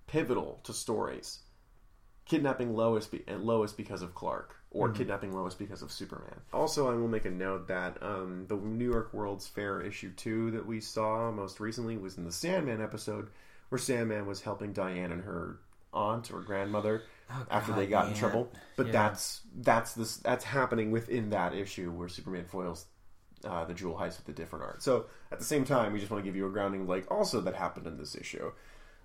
pivotal 0.06 0.60
to 0.64 0.72
stories. 0.72 1.40
Kidnapping 2.24 2.74
Lois 2.74 3.06
be, 3.06 3.22
and 3.28 3.44
Lois 3.44 3.72
because 3.72 4.02
of 4.02 4.14
Clark, 4.14 4.56
or 4.70 4.88
Mm-hmm. 4.88 4.96
kidnapping 4.96 5.32
Lois 5.32 5.54
because 5.54 5.82
of 5.82 5.92
Superman. 5.92 6.40
Also, 6.52 6.90
I 6.90 6.94
will 6.94 7.06
make 7.06 7.26
a 7.26 7.30
note 7.30 7.68
that 7.68 8.02
um, 8.02 8.46
the 8.48 8.56
New 8.56 8.90
York 8.90 9.12
World's 9.12 9.46
Fair 9.46 9.80
issue 9.82 10.12
two 10.16 10.50
that 10.52 10.66
we 10.66 10.80
saw 10.80 11.30
most 11.30 11.60
recently 11.60 11.98
was 11.98 12.16
in 12.16 12.24
the 12.24 12.32
Sandman 12.32 12.80
episode, 12.80 13.28
where 13.68 13.78
Sandman 13.78 14.26
was 14.26 14.40
helping 14.40 14.72
Diane 14.72 15.12
and 15.12 15.22
her 15.22 15.58
aunt 15.96 16.30
or 16.30 16.40
grandmother 16.42 17.02
after 17.50 17.72
they 17.72 17.86
God, 17.86 18.02
got 18.04 18.08
in 18.08 18.14
trouble. 18.14 18.52
But 18.76 18.86
Yeah. 18.86 18.92
that's 18.92 19.40
that's 19.56 19.94
this 19.94 20.18
that's 20.18 20.44
happening 20.44 20.90
within 20.90 21.30
that 21.30 21.54
issue 21.54 21.90
where 21.90 22.08
Superman 22.08 22.44
foils 22.44 22.86
uh, 23.44 23.64
the 23.64 23.74
jewel 23.74 23.94
heist 23.96 24.18
with 24.18 24.28
a 24.28 24.32
different 24.32 24.64
art. 24.64 24.82
So 24.82 25.06
at 25.32 25.38
the 25.38 25.44
same 25.44 25.64
time, 25.64 25.92
we 25.92 25.98
just 25.98 26.10
want 26.10 26.22
to 26.24 26.28
give 26.28 26.36
you 26.36 26.46
a 26.46 26.50
grounding, 26.50 26.86
like 26.86 27.10
also 27.10 27.40
that 27.42 27.54
happened 27.54 27.86
in 27.86 27.96
this 27.96 28.14
issue. 28.14 28.52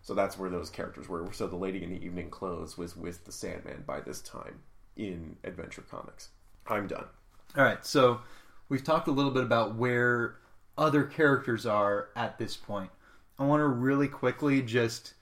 So 0.04 0.14
that's 0.16 0.38
where 0.38 0.50
those 0.50 0.70
characters 0.70 1.08
were. 1.08 1.28
So 1.32 1.48
the 1.48 1.56
lady 1.56 1.84
in 1.84 1.92
the 1.92 2.04
evening 2.04 2.30
clothes 2.30 2.78
was 2.78 2.96
with 2.96 3.24
the 3.26 3.32
Sandman 3.32 3.84
by 3.86 4.00
this 4.02 4.22
time 4.22 4.60
in 4.96 5.36
Adventure 5.44 5.84
Comics. 5.84 6.30
I'm 6.68 6.88
done. 6.88 7.06
All 7.56 7.64
right, 7.64 7.86
so 7.86 8.22
we've 8.70 8.84
talked 8.84 9.08
a 9.08 9.12
little 9.12 9.32
bit 9.32 9.44
about 9.44 9.76
where 9.76 10.38
other 10.78 11.04
characters 11.04 11.66
are 11.66 12.10
at 12.16 12.38
this 12.40 12.56
point. 12.58 12.90
I 13.38 13.46
want 13.46 13.60
to 13.62 13.68
really 13.68 14.08
quickly 14.08 14.62
just. 14.62 15.14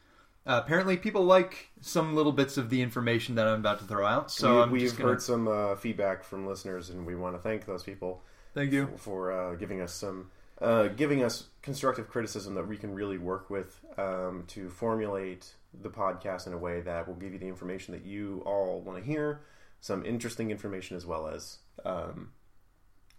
Uh, 0.47 0.61
apparently, 0.63 0.97
people 0.97 1.23
like 1.23 1.69
some 1.81 2.15
little 2.15 2.31
bits 2.31 2.57
of 2.57 2.69
the 2.69 2.81
information 2.81 3.35
that 3.35 3.47
I'm 3.47 3.59
about 3.59 3.79
to 3.79 3.85
throw 3.85 4.05
out. 4.05 4.31
So 4.31 4.65
we, 4.67 4.79
just 4.79 4.97
gonna, 4.97 5.11
heard 5.11 5.21
some 5.21 5.47
uh, 5.47 5.75
feedback 5.75 6.23
from 6.23 6.47
listeners, 6.47 6.89
and 6.89 7.05
we 7.05 7.15
want 7.15 7.35
to 7.35 7.41
thank 7.41 7.65
those 7.65 7.83
people 7.83 8.23
Thank 8.53 8.71
you. 8.71 8.89
for 8.97 9.31
uh, 9.31 9.55
giving 9.55 9.81
us 9.81 9.93
some 9.93 10.31
uh, 10.61 10.87
giving 10.89 11.23
us 11.23 11.45
constructive 11.61 12.09
criticism 12.09 12.55
that 12.55 12.67
we 12.67 12.77
can 12.77 12.93
really 12.93 13.17
work 13.17 13.49
with 13.49 13.79
um, 13.97 14.43
to 14.47 14.69
formulate 14.69 15.53
the 15.81 15.89
podcast 15.89 16.47
in 16.47 16.53
a 16.53 16.57
way 16.57 16.81
that 16.81 17.07
will 17.07 17.15
give 17.15 17.31
you 17.31 17.39
the 17.39 17.47
information 17.47 17.93
that 17.93 18.05
you 18.05 18.41
all 18.45 18.81
want 18.81 18.97
to 18.97 19.03
hear, 19.03 19.41
some 19.79 20.05
interesting 20.05 20.51
information 20.51 20.97
as 20.97 21.05
well 21.05 21.27
as 21.27 21.59
um, 21.85 22.31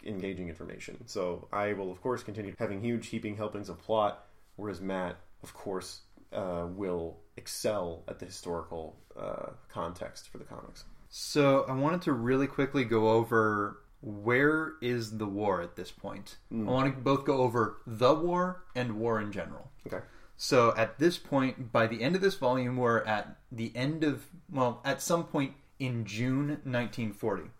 engaging 0.05 0.49
information. 0.49 1.07
So 1.07 1.49
I 1.53 1.73
will 1.73 1.91
of 1.91 2.03
course 2.03 2.23
continue 2.23 2.55
having 2.59 2.83
huge 2.83 3.07
heaping 3.07 3.37
helpings 3.37 3.69
of 3.69 3.79
plot, 3.81 4.27
whereas 4.57 4.81
Matt, 4.81 5.17
of 5.43 5.55
course, 5.55 6.01
uh, 6.33 6.67
will 6.69 7.19
excel 7.37 8.03
at 8.09 8.19
the 8.19 8.27
historical 8.27 8.97
uh, 9.19 9.51
context 9.69 10.29
for 10.29 10.39
the 10.39 10.45
comics. 10.45 10.85
So 11.09 11.65
I 11.69 11.73
wanted 11.73 12.03
to 12.03 12.13
really 12.13 12.47
quickly 12.47 12.85
go 12.85 13.11
over 13.11 13.79
where 14.03 14.75
is 14.81 15.19
the 15.19 15.27
war 15.27 15.61
at 15.61 15.77
this 15.77 15.91
point. 15.91 16.37
I 16.53 16.57
want 16.57 16.95
to 16.95 17.01
both 17.01 17.25
go 17.25 17.39
over 17.39 17.79
the 17.87 18.15
war 18.15 18.63
and 18.75 18.99
war 18.99 19.21
in 19.21 19.33
general. 19.33 19.71
Okay. 19.87 20.05
So 20.37 20.75
at 20.77 20.99
this 20.99 21.19
point, 21.19 21.71
by 21.71 21.87
the 21.87 22.03
end 22.03 22.15
of 22.17 22.23
this 22.23 22.37
volume, 22.37 22.77
we're 22.77 23.03
at 23.03 23.37
the 23.53 23.73
end 23.75 24.05
of, 24.05 24.25
well, 24.51 24.81
at 24.85 25.03
some 25.03 25.25
point 25.25 25.53
in 25.79 26.07
June 26.07 26.49
1940. 26.65 27.51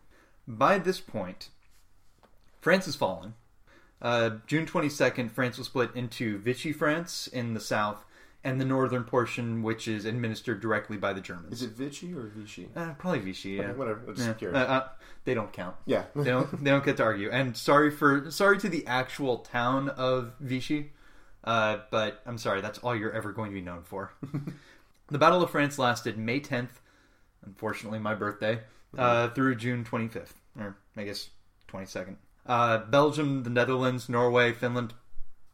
By 0.49 0.79
this 0.79 1.01
point, 1.01 1.51
France 2.61 2.87
has 2.87 2.97
fallen. 2.97 3.35
Uh, 4.01 4.31
June 4.47 4.65
22nd, 4.65 5.31
France 5.31 5.59
was 5.59 5.67
split 5.67 5.91
into 5.95 6.39
Vichy 6.39 6.73
France 6.73 7.27
in 7.27 7.53
the 7.53 7.61
south 7.61 8.05
and 8.43 8.61
the 8.61 8.65
northern 8.65 9.05
portion, 9.05 9.63
which 9.63 9.87
is 9.87 10.05
administered 10.05 10.61
directly 10.61 10.97
by 10.97 11.13
the 11.13 11.21
Germans. 11.21 11.53
Is 11.53 11.63
it 11.63 11.71
Vichy 11.73 12.15
or 12.15 12.31
Vichy? 12.35 12.69
Uh, 12.75 12.95
probably 12.95 13.21
Vichy, 13.21 13.51
yeah. 13.51 13.63
Okay, 13.65 13.73
whatever. 13.79 14.03
I'm 14.09 14.17
just 14.17 14.41
Yeah. 14.41 14.49
Uh, 14.49 14.59
uh, 14.59 14.89
they 15.25 15.35
don't 15.35 15.53
count. 15.53 15.77
yeah. 15.85 16.05
They 16.17 16.25
don't. 16.31 16.65
They 16.65 16.71
don't 16.71 16.85
get 16.85 16.97
to 16.97 17.03
argue. 17.03 17.31
And 17.31 17.57
sorry 17.57 17.91
for 17.91 18.31
sorry 18.31 18.59
to 18.59 18.69
the 18.69 18.87
actual 18.87 19.39
town 19.39 19.91
of 19.91 20.33
Vichy, 20.41 20.93
uh, 21.45 21.79
but 21.91 22.23
I'm 22.25 22.39
sorry. 22.39 22.61
That's 22.63 22.79
all 22.79 22.97
you're 22.97 23.13
ever 23.13 23.33
going 23.33 23.51
to 23.51 23.55
be 23.55 23.61
known 23.61 23.83
for. 23.83 24.13
the 25.09 25.19
Battle 25.19 25.43
of 25.43 25.51
France 25.51 25.79
lasted 25.79 26.17
May 26.17 26.41
10th, 26.41 26.81
unfortunately 27.45 27.99
my 27.99 28.15
birthday, 28.15 28.61
uh, 28.97 29.29
through 29.31 29.57
June 29.57 29.85
25th, 29.85 30.33
or 30.59 30.77
I 30.97 31.05
guess 31.05 31.29
22nd. 31.71 32.17
Uh, 32.47 32.79
Belgium, 32.79 33.43
the 33.43 33.51
Netherlands, 33.51 34.09
Norway, 34.09 34.53
Finland. 34.53 34.95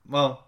Well, 0.09 0.46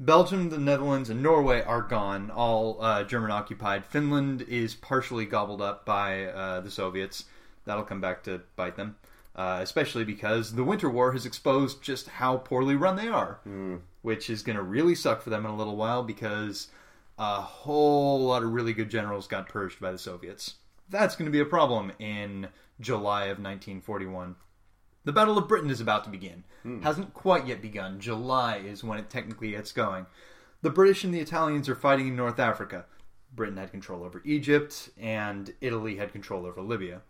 Belgium, 0.00 0.50
the 0.50 0.58
Netherlands, 0.58 1.10
and 1.10 1.22
Norway 1.22 1.62
are 1.62 1.82
gone, 1.82 2.30
all 2.30 2.80
uh, 2.80 3.02
German 3.02 3.32
occupied. 3.32 3.84
Finland 3.84 4.42
is 4.42 4.74
partially 4.76 5.26
gobbled 5.26 5.60
up 5.60 5.84
by 5.84 6.26
uh, 6.26 6.60
the 6.60 6.70
Soviets. 6.70 7.24
That'll 7.64 7.82
come 7.82 8.00
back 8.00 8.22
to 8.24 8.42
bite 8.54 8.76
them, 8.76 8.96
uh, 9.34 9.58
especially 9.60 10.04
because 10.04 10.54
the 10.54 10.62
Winter 10.62 10.88
War 10.88 11.12
has 11.12 11.26
exposed 11.26 11.82
just 11.82 12.08
how 12.08 12.36
poorly 12.36 12.76
run 12.76 12.94
they 12.94 13.08
are, 13.08 13.40
which 14.02 14.30
is 14.30 14.42
going 14.42 14.56
to 14.56 14.62
really 14.62 14.94
suck 14.94 15.20
for 15.20 15.30
them 15.30 15.44
in 15.44 15.50
a 15.50 15.56
little 15.56 15.76
while 15.76 16.04
because 16.04 16.68
a 17.18 17.40
whole 17.40 18.20
lot 18.20 18.44
of 18.44 18.52
really 18.52 18.72
good 18.72 18.90
generals 18.90 19.26
got 19.26 19.48
purged 19.48 19.80
by 19.80 19.90
the 19.90 19.98
Soviets. 19.98 20.54
That's 20.88 21.16
going 21.16 21.26
to 21.26 21.32
be 21.32 21.40
a 21.40 21.44
problem 21.44 21.90
in 21.98 22.48
July 22.80 23.24
of 23.24 23.38
1941. 23.38 24.36
The 25.08 25.14
Battle 25.14 25.38
of 25.38 25.48
Britain 25.48 25.70
is 25.70 25.80
about 25.80 26.04
to 26.04 26.10
begin. 26.10 26.44
Hmm. 26.64 26.82
Hasn't 26.82 27.14
quite 27.14 27.46
yet 27.46 27.62
begun. 27.62 27.98
July 27.98 28.58
is 28.58 28.84
when 28.84 28.98
it 28.98 29.08
technically 29.08 29.52
gets 29.52 29.72
going. 29.72 30.04
The 30.60 30.68
British 30.68 31.02
and 31.02 31.14
the 31.14 31.20
Italians 31.20 31.66
are 31.70 31.74
fighting 31.74 32.08
in 32.08 32.14
North 32.14 32.38
Africa. 32.38 32.84
Britain 33.34 33.56
had 33.56 33.70
control 33.70 34.04
over 34.04 34.20
Egypt, 34.26 34.90
and 34.98 35.54
Italy 35.62 35.96
had 35.96 36.12
control 36.12 36.44
over 36.44 36.60
Libya. 36.60 37.00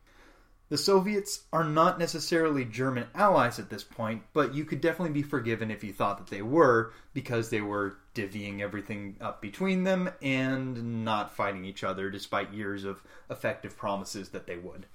The 0.68 0.78
Soviets 0.78 1.46
are 1.52 1.64
not 1.64 1.98
necessarily 1.98 2.64
German 2.64 3.08
allies 3.16 3.58
at 3.58 3.68
this 3.68 3.82
point, 3.82 4.22
but 4.32 4.54
you 4.54 4.64
could 4.64 4.80
definitely 4.80 5.14
be 5.14 5.22
forgiven 5.24 5.72
if 5.72 5.82
you 5.82 5.92
thought 5.92 6.18
that 6.18 6.30
they 6.30 6.42
were, 6.42 6.92
because 7.14 7.50
they 7.50 7.62
were 7.62 7.96
divvying 8.14 8.60
everything 8.60 9.16
up 9.20 9.42
between 9.42 9.82
them 9.82 10.08
and 10.22 11.04
not 11.04 11.34
fighting 11.34 11.64
each 11.64 11.82
other 11.82 12.10
despite 12.10 12.52
years 12.52 12.84
of 12.84 13.02
effective 13.28 13.76
promises 13.76 14.28
that 14.28 14.46
they 14.46 14.56
would. 14.56 14.86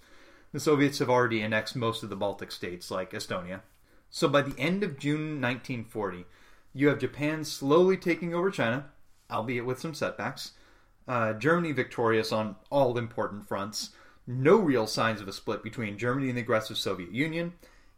The 0.53 0.59
Soviets 0.59 0.99
have 0.99 1.09
already 1.09 1.41
annexed 1.41 1.75
most 1.75 2.03
of 2.03 2.09
the 2.09 2.15
Baltic 2.15 2.51
states, 2.51 2.91
like 2.91 3.11
Estonia. 3.11 3.61
So 4.11 4.27
by 4.27 4.43
the 4.43 4.57
end 4.59 4.83
of 4.83 4.99
June 4.99 5.41
1940, 5.41 6.25
you 6.75 6.89
have 6.89 6.99
Japan 6.99 7.43
slowly 7.43 7.97
taking 7.97 8.35
over 8.35 8.51
China, 8.51 8.85
albeit 9.31 9.65
with 9.65 9.79
some 9.79 9.95
setbacks. 9.95 10.51
Uh, 11.07 11.33
Germany 11.33 11.71
victorious 11.71 12.31
on 12.31 12.55
all 12.69 12.99
important 12.99 13.47
fronts. 13.47 13.89
No 14.27 14.57
real 14.57 14.85
signs 14.85 15.21
of 15.21 15.27
a 15.27 15.33
split 15.33 15.63
between 15.63 15.97
Germany 15.97 16.29
and 16.29 16.37
the 16.37 16.43
aggressive 16.43 16.77
Soviet 16.77 17.11
Union, 17.11 17.53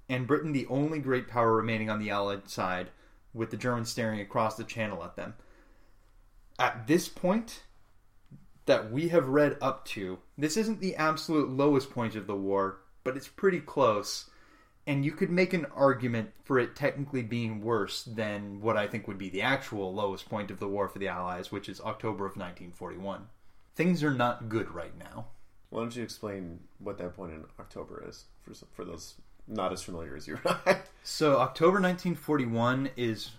and 0.08 0.26
Britain 0.26 0.54
the 0.54 0.66
only 0.68 1.00
great 1.00 1.28
power 1.28 1.54
remaining 1.54 1.90
on 1.90 2.00
the 2.00 2.10
Allied 2.10 2.50
side, 2.50 2.90
with 3.34 3.52
the 3.52 3.58
Germans 3.58 3.90
staring 3.90 4.22
across 4.22 4.56
the 4.56 4.64
channel 4.64 5.04
at 5.04 5.18
them. 5.18 5.34
At 6.58 6.88
this 6.88 7.10
point, 7.10 7.64
that 8.66 8.92
we 8.92 9.10
have 9.10 9.28
read 9.28 9.58
up 9.62 9.86
to, 9.86 10.20
this 10.38 10.58
isn't 10.58 10.82
the 10.82 10.96
absolute 10.96 11.50
lowest 11.50 11.92
point 11.92 12.16
of 12.16 12.28
the 12.28 12.36
war, 12.36 12.80
but 13.04 13.16
it's 13.16 13.28
pretty 13.28 13.60
close. 13.60 14.30
And 14.88 15.04
you 15.04 15.12
could 15.12 15.32
make 15.32 15.54
an 15.54 15.66
argument 15.76 16.32
for 16.44 16.60
it 16.60 16.76
technically 16.76 17.24
being 17.24 17.62
worse 17.62 18.04
than 18.04 18.62
what 18.62 18.78
I 18.78 18.88
think 18.88 19.08
would 19.08 19.18
be 19.18 19.30
the 19.30 19.42
actual 19.42 19.94
lowest 19.94 20.30
point 20.30 20.52
of 20.52 20.60
the 20.60 20.68
war 20.68 20.88
for 20.88 21.00
the 21.00 21.08
Allies, 21.08 21.52
which 21.52 21.70
is 21.70 21.82
October 21.82 22.26
of 22.26 22.38
1941. 22.38 23.28
Things 23.76 24.04
are 24.04 24.14
not 24.14 24.48
good 24.48 24.74
right 24.74 24.98
now. 24.98 25.26
Why 25.70 25.82
don't 25.82 25.96
you 25.96 26.04
explain 26.04 26.60
what 26.80 26.98
that 27.00 27.16
point 27.16 27.34
in 27.34 27.44
October 27.60 28.04
is 28.08 28.26
for 28.44 28.54
for 28.74 28.86
those 28.86 29.16
not 29.48 29.74
as 29.74 29.82
familiar 29.82 30.16
as 30.16 30.28
you 30.28 30.40
and 30.46 30.56
I? 30.66 30.82
So 31.04 31.40
October 31.40 31.82
1941 31.82 32.92
is 32.96 33.32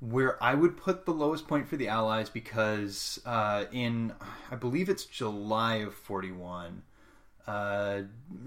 where 0.00 0.42
I 0.42 0.54
would 0.54 0.76
put 0.76 1.04
the 1.04 1.12
lowest 1.12 1.48
point 1.48 1.68
for 1.68 1.76
the 1.76 1.88
Allies 1.88 2.28
because 2.28 3.20
uh, 3.24 3.64
in 3.72 4.12
I 4.50 4.56
believe 4.56 4.88
it's 4.88 5.04
July 5.04 5.76
of 5.76 5.94
41, 5.94 6.82
uh, 7.46 8.02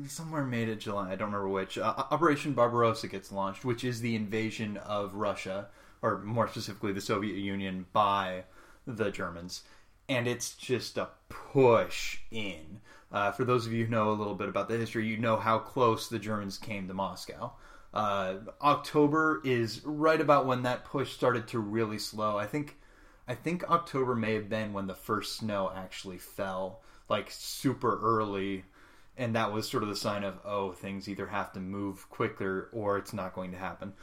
somewhere 0.08 0.44
made 0.44 0.70
it 0.70 0.80
July. 0.80 1.12
I 1.12 1.16
don't 1.16 1.32
remember 1.32 1.50
which. 1.50 1.78
Uh, 1.78 1.94
Operation 2.12 2.54
Barbarossa 2.54 3.08
gets 3.08 3.32
launched, 3.32 3.66
which 3.66 3.84
is 3.84 4.02
the 4.02 4.16
invasion 4.16 4.78
of 4.78 5.16
Russia, 5.16 5.68
or 6.02 6.20
more 6.20 6.48
specifically 6.48 6.94
the 6.94 7.02
Soviet 7.02 7.38
Union, 7.38 7.86
by 7.94 8.44
the 8.86 9.10
Germans, 9.10 9.64
and 10.08 10.28
it's 10.28 10.56
just 10.56 10.98
a 10.98 11.10
push 11.30 12.20
in. 12.32 12.82
Uh, 13.12 13.32
for 13.32 13.44
those 13.44 13.66
of 13.66 13.74
you 13.74 13.86
who 13.86 13.92
know 13.92 14.12
a 14.12 14.14
little 14.14 14.36
bit 14.36 14.50
about 14.50 14.70
the 14.70 14.78
history, 14.78 15.08
you 15.08 15.18
know 15.18 15.38
how 15.38 15.58
close 15.58 16.08
the 16.08 16.20
Germans 16.20 16.60
came 16.60 16.88
to 16.88 16.94
Moscow. 16.94 17.54
Uh, 17.94 18.36
October 18.62 19.42
is 19.44 19.82
right 19.84 20.22
about 20.22 20.46
when 20.46 20.64
that 20.64 20.86
push 20.86 21.14
started 21.14 21.48
to 21.48 21.60
really 21.60 22.00
slow. 22.00 22.38
I 22.38 22.46
think, 22.46 22.78
I 23.28 23.36
think 23.36 23.70
October 23.70 24.16
may 24.16 24.36
have 24.36 24.50
been 24.50 24.74
when 24.74 24.88
the 24.88 24.96
first 24.96 25.38
snow 25.38 25.72
actually 25.76 26.20
fell, 26.20 26.82
like 27.10 27.32
super 27.32 28.00
early, 28.02 28.66
and 29.18 29.36
that 29.36 29.52
was 29.52 29.68
sort 29.68 29.84
of 29.84 29.90
the 29.90 29.96
sign 29.96 30.24
of 30.24 30.40
oh, 30.46 30.72
things 30.72 31.10
either 31.10 31.28
have 31.28 31.52
to 31.54 31.60
move 31.60 32.10
quicker 32.10 32.70
or 32.72 32.98
it's 32.98 33.14
not 33.14 33.34
going 33.34 33.52
to 33.52 33.58
happen. 33.58 33.94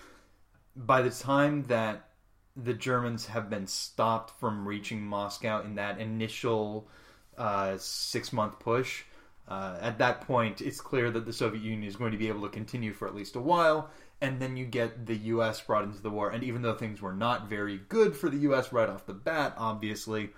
By 0.75 1.03
the 1.03 1.11
time 1.11 1.63
that 1.65 2.09
the 2.57 2.75
Germans 2.75 3.27
have 3.27 3.51
been 3.51 3.67
stopped 3.67 4.39
from 4.41 4.67
reaching 4.67 5.03
Moscow 5.03 5.63
in 5.63 5.75
that 5.75 6.01
initial 6.01 6.89
uh, 7.37 7.77
six 7.79 8.33
month 8.33 8.59
push. 8.59 9.05
Uh, 9.49 9.79
at 9.81 9.99
that 9.99 10.23
point, 10.23 10.61
it's 10.61 10.81
clear 10.81 11.11
that 11.11 11.25
the 11.25 11.33
Soviet 11.33 11.63
Union 11.63 11.89
is 11.89 11.97
going 11.97 12.13
to 12.13 12.19
be 12.19 12.29
able 12.29 12.43
to 12.43 12.49
continue 12.49 12.93
for 12.93 13.07
at 13.07 13.15
least 13.15 13.37
a 13.37 13.41
while, 13.41 13.91
and 14.21 14.41
then 14.41 14.57
you 14.57 14.65
get 14.65 15.07
the 15.07 15.17
U.S. 15.17 15.61
brought 15.61 15.85
into 15.85 16.03
the 16.03 16.11
war. 16.11 16.31
And 16.31 16.43
even 16.43 16.63
though 16.63 16.75
things 16.75 17.01
were 17.01 17.13
not 17.13 17.49
very 17.49 17.81
good 17.89 18.17
for 18.17 18.29
the 18.29 18.39
U.S. 18.39 18.73
right 18.73 18.89
off 18.89 19.07
the 19.07 19.13
bat, 19.13 19.55
obviously, 19.57 20.31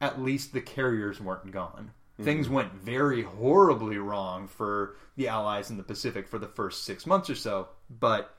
at 0.00 0.20
least 0.20 0.52
the 0.52 0.60
carriers 0.60 1.20
weren't 1.20 1.50
gone. 1.50 1.90
Things 2.20 2.48
went 2.48 2.74
very 2.74 3.22
horribly 3.22 3.96
wrong 3.98 4.48
for 4.48 4.96
the 5.16 5.28
Allies 5.28 5.70
in 5.70 5.76
the 5.76 5.84
Pacific 5.84 6.26
for 6.26 6.40
the 6.40 6.48
first 6.48 6.84
six 6.84 7.06
months 7.06 7.30
or 7.30 7.36
so, 7.36 7.68
but 8.00 8.34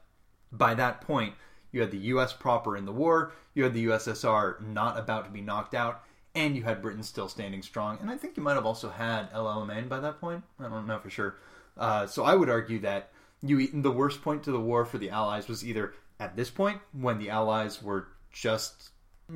by 0.52 0.74
that 0.74 1.00
point, 1.00 1.34
you 1.72 1.80
had 1.80 1.92
the 1.92 1.98
U.S. 1.98 2.34
proper 2.34 2.76
in 2.76 2.86
the 2.86 2.92
war, 2.92 3.32
you 3.54 3.64
had 3.64 3.74
the 3.74 3.86
USSR 3.86 4.60
not 4.68 5.00
about 5.00 5.26
to 5.26 5.32
be 5.32 5.40
knocked 5.40 5.76
out, 5.76 6.04
and 6.36 6.56
you 6.56 6.64
had 6.64 6.82
Britain 6.82 7.04
still 7.04 7.28
standing 7.28 7.62
strong. 7.62 7.98
And 8.02 8.10
I 8.10 8.18
think 8.18 8.38
you 8.38 8.44
might 8.44 8.54
have 8.54 8.66
also 8.66 8.90
had 8.90 9.32
Alamein 9.34 9.90
by 9.90 10.00
that 10.00 10.20
point. 10.20 10.44
I 10.60 10.70
don't 10.70 10.88
know 10.88 11.00
for 11.00 11.10
sure. 11.10 11.36
Uh, 11.78 12.06
so 12.08 12.24
I 12.24 12.36
would 12.36 12.50
argue 12.50 12.80
that 12.80 13.12
you 13.42 13.68
the 13.82 13.92
worst 13.92 14.22
point 14.22 14.44
to 14.44 14.52
the 14.52 14.60
war 14.60 14.86
for 14.86 14.98
the 14.98 15.10
Allies 15.10 15.48
was 15.48 15.66
either 15.66 15.94
at 16.20 16.36
this 16.36 16.50
point 16.50 16.82
when 16.92 17.20
the 17.20 17.30
Allies 17.30 17.82
were 17.82 18.08
just 18.32 18.90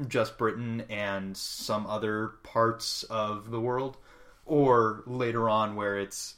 just 0.07 0.37
Britain 0.37 0.83
and 0.89 1.37
some 1.37 1.85
other 1.87 2.33
parts 2.43 3.03
of 3.03 3.51
the 3.51 3.59
world, 3.59 3.97
or 4.45 5.03
later 5.05 5.47
on 5.49 5.75
where 5.75 5.97
it's 5.97 6.35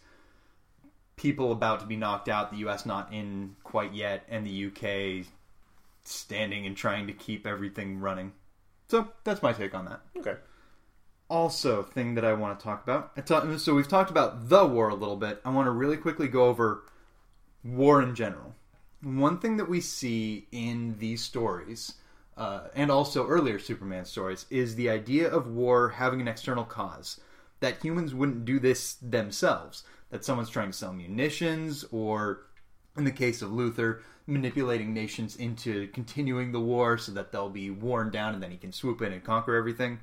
people 1.15 1.51
about 1.51 1.79
to 1.79 1.85
be 1.85 1.95
knocked 1.95 2.27
out, 2.27 2.51
the 2.51 2.57
U.S. 2.57 2.85
not 2.85 3.13
in 3.13 3.55
quite 3.63 3.93
yet, 3.93 4.25
and 4.29 4.45
the 4.45 4.51
U.K. 4.51 5.23
standing 6.03 6.65
and 6.65 6.75
trying 6.75 7.07
to 7.07 7.13
keep 7.13 7.47
everything 7.47 7.99
running. 7.99 8.33
So 8.88 9.09
that's 9.23 9.41
my 9.41 9.53
take 9.53 9.73
on 9.73 9.86
that. 9.86 10.01
Okay. 10.17 10.36
Also, 11.27 11.81
thing 11.81 12.15
that 12.15 12.25
I 12.25 12.33
want 12.33 12.59
to 12.59 12.63
talk 12.63 12.83
about. 12.83 13.11
I 13.17 13.21
ta- 13.21 13.57
So 13.57 13.73
we've 13.73 13.88
talked 13.88 14.11
about 14.11 14.49
the 14.49 14.65
war 14.65 14.89
a 14.89 14.95
little 14.95 15.15
bit. 15.15 15.41
I 15.43 15.49
want 15.49 15.65
to 15.65 15.71
really 15.71 15.97
quickly 15.97 16.27
go 16.27 16.45
over 16.45 16.83
war 17.63 18.01
in 18.01 18.13
general. 18.13 18.55
One 19.01 19.39
thing 19.39 19.57
that 19.57 19.69
we 19.69 19.81
see 19.81 20.47
in 20.51 20.97
these 20.99 21.23
stories, 21.23 21.93
uh, 22.38 22.67
and 22.75 22.91
also 22.91 23.27
earlier 23.27 23.57
Superman 23.59 24.05
stories, 24.05 24.45
is 24.49 24.75
the 24.75 24.89
idea 24.89 25.27
of 25.29 25.47
war 25.47 25.89
having 25.89 26.21
an 26.21 26.27
external 26.27 26.63
cause. 26.63 27.19
That 27.59 27.83
humans 27.83 28.13
wouldn't 28.13 28.45
do 28.45 28.59
this 28.59 28.95
themselves. 28.95 29.83
That 30.11 30.23
someone's 30.23 30.49
trying 30.49 30.71
to 30.71 30.77
sell 30.77 30.93
munitions, 30.93 31.86
or 31.91 32.45
in 32.95 33.03
the 33.03 33.11
case 33.11 33.41
of 33.41 33.49
Luthor, 33.49 34.01
manipulating 34.28 34.93
nations 34.93 35.36
into 35.36 35.88
continuing 35.89 36.51
the 36.51 36.59
war 36.59 36.97
so 36.97 37.11
that 37.11 37.32
they'll 37.32 37.49
be 37.49 37.69
worn 37.69 38.09
down 38.09 38.34
and 38.34 38.41
then 38.41 38.51
he 38.51 38.57
can 38.57 38.71
swoop 38.71 39.01
in 39.01 39.13
and 39.13 39.23
conquer 39.23 39.55
everything. 39.55 39.99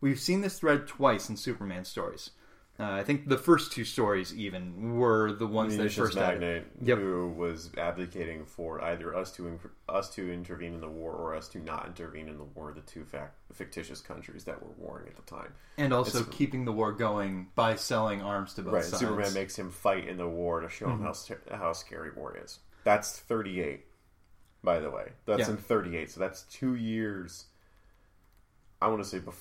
We've 0.00 0.18
seen 0.20 0.40
this 0.40 0.58
thread 0.58 0.86
twice 0.86 1.28
in 1.28 1.36
Superman 1.36 1.84
stories. 1.84 2.30
Uh, 2.78 2.84
I 2.92 3.02
think 3.04 3.28
the 3.28 3.36
first 3.36 3.72
two 3.72 3.84
stories 3.84 4.34
even 4.34 4.94
were 4.96 5.32
the 5.32 5.46
ones 5.46 5.72
that 5.72 5.80
Munitions 5.80 6.06
first 6.14 6.16
had 6.18 6.36
it. 6.36 6.40
magnate 6.40 6.64
Yep. 6.80 6.96
who 6.98 7.28
was 7.36 7.70
advocating 7.76 8.46
for 8.46 8.82
either 8.82 9.14
us 9.14 9.30
to 9.32 9.60
us 9.86 10.08
to 10.14 10.32
intervene 10.32 10.72
in 10.72 10.80
the 10.80 10.88
war 10.88 11.12
or 11.12 11.34
us 11.34 11.46
to 11.50 11.58
not 11.58 11.86
intervene 11.88 12.26
in 12.26 12.38
the 12.38 12.44
war. 12.44 12.72
The 12.72 12.80
two 12.80 13.04
fac- 13.04 13.34
fictitious 13.52 14.00
countries 14.00 14.44
that 14.44 14.62
were 14.62 14.72
warring 14.78 15.08
at 15.08 15.16
the 15.16 15.22
time. 15.30 15.52
and 15.76 15.92
also 15.92 16.20
It's- 16.20 16.34
keeping 16.34 16.64
the 16.64 16.72
war 16.72 16.92
going 16.92 17.48
by 17.54 17.74
selling 17.74 18.22
arms 18.22 18.54
to 18.54 18.62
both 18.62 18.72
Right. 18.72 18.84
sides. 18.84 19.00
Superman 19.00 19.34
makes 19.34 19.58
him 19.58 19.70
fight 19.70 20.08
in 20.08 20.16
the 20.16 20.28
war 20.28 20.60
to 20.60 20.68
show 20.70 20.88
him 20.88 21.02
how 21.02 21.12
how 21.54 21.74
scary 21.74 22.12
war 22.12 22.34
is. 22.42 22.60
That's 22.84 23.18
thirty 23.18 23.60
eight. 23.60 23.86
By 24.62 24.78
the 24.80 24.90
way, 24.90 25.12
that's 25.26 25.40
Yeah. 25.40 25.50
in 25.50 25.56
thirty 25.56 25.96
eight. 25.96 26.10
So 26.10 26.20
that's 26.20 26.42
two 26.42 26.74
years. 26.74 27.46
I 28.82 28.88
want 28.88 29.02
to 29.02 29.08
say 29.08 29.18
bef- 29.20 29.34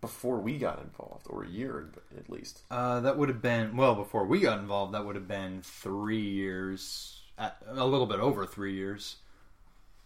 before 0.00 0.38
we 0.40 0.58
got 0.58 0.80
involved, 0.80 1.26
or 1.28 1.44
a 1.44 1.48
year 1.48 1.90
at 2.18 2.28
least. 2.30 2.62
Uh, 2.70 3.00
that 3.00 3.16
would 3.16 3.28
have 3.28 3.40
been 3.42 3.76
well 3.76 3.94
before 3.94 4.24
we 4.26 4.40
got 4.40 4.58
involved. 4.58 4.94
That 4.94 5.04
would 5.06 5.14
have 5.16 5.28
been 5.28 5.62
three 5.62 6.20
years, 6.20 7.22
a 7.38 7.84
little 7.84 8.06
bit 8.06 8.20
over 8.20 8.44
three 8.46 8.74
years, 8.74 9.16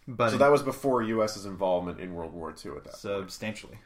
but 0.07 0.29
So 0.31 0.37
that 0.37 0.51
was 0.51 0.61
before 0.63 1.01
U.S.'s 1.01 1.45
involvement 1.45 1.99
in 1.99 2.13
World 2.13 2.33
War 2.33 2.49
II. 2.51 2.71
At 2.73 2.83
that 2.85 2.89
point. 2.91 2.95
substantially. 2.97 3.79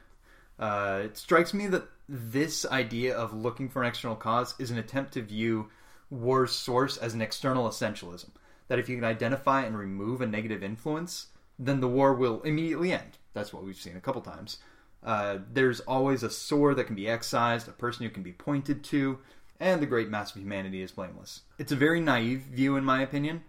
Uh, 0.60 1.02
it 1.06 1.18
strikes 1.18 1.54
me 1.54 1.68
that 1.68 1.86
this 2.10 2.66
idea 2.66 3.16
of 3.18 3.34
looking 3.34 3.70
for 3.70 3.82
an 3.82 3.88
external 3.88 4.18
cause 4.18 4.56
is 4.60 4.72
an 4.72 4.78
attempt 4.78 5.14
to 5.14 5.22
view 5.22 5.70
war's 6.10 6.52
source 6.52 6.97
as 6.97 7.14
an 7.14 7.22
external 7.22 7.68
essentialism. 7.70 8.30
That 8.70 8.80
if 8.80 8.88
you 8.88 8.96
can 8.96 9.04
identify 9.04 9.64
and 9.64 9.78
remove 9.78 10.22
a 10.22 10.26
negative 10.26 10.64
influence, 10.64 11.28
then 11.60 11.82
the 11.82 11.88
war 11.88 12.14
will 12.14 12.42
immediately 12.44 12.94
end. 12.94 13.18
That's 13.34 13.52
what 13.52 13.64
we've 13.64 13.76
seen 13.76 13.98
a 13.98 14.02
couple 14.02 14.22
times. 14.22 14.60
Uh, 15.04 15.40
there's 15.52 15.82
always 15.82 16.24
a 16.24 16.30
sore 16.30 16.74
that 16.74 16.86
can 16.86 16.96
be 16.96 17.10
excised, 17.10 17.68
a 17.68 17.72
person 17.72 18.06
who 18.06 18.10
can 18.10 18.24
be 18.24 18.32
pointed 18.32 18.84
to, 18.86 19.20
and 19.60 19.82
the 19.82 19.86
great 19.86 20.10
mass 20.10 20.34
of 20.36 20.42
humanity 20.42 20.82
is 20.82 20.92
blameless. 20.92 21.42
It's 21.58 21.72
a 21.72 21.78
very 21.78 22.00
naive 22.00 22.42
view, 22.42 22.78
in 22.78 22.84
my 22.84 23.02
opinion, 23.02 23.44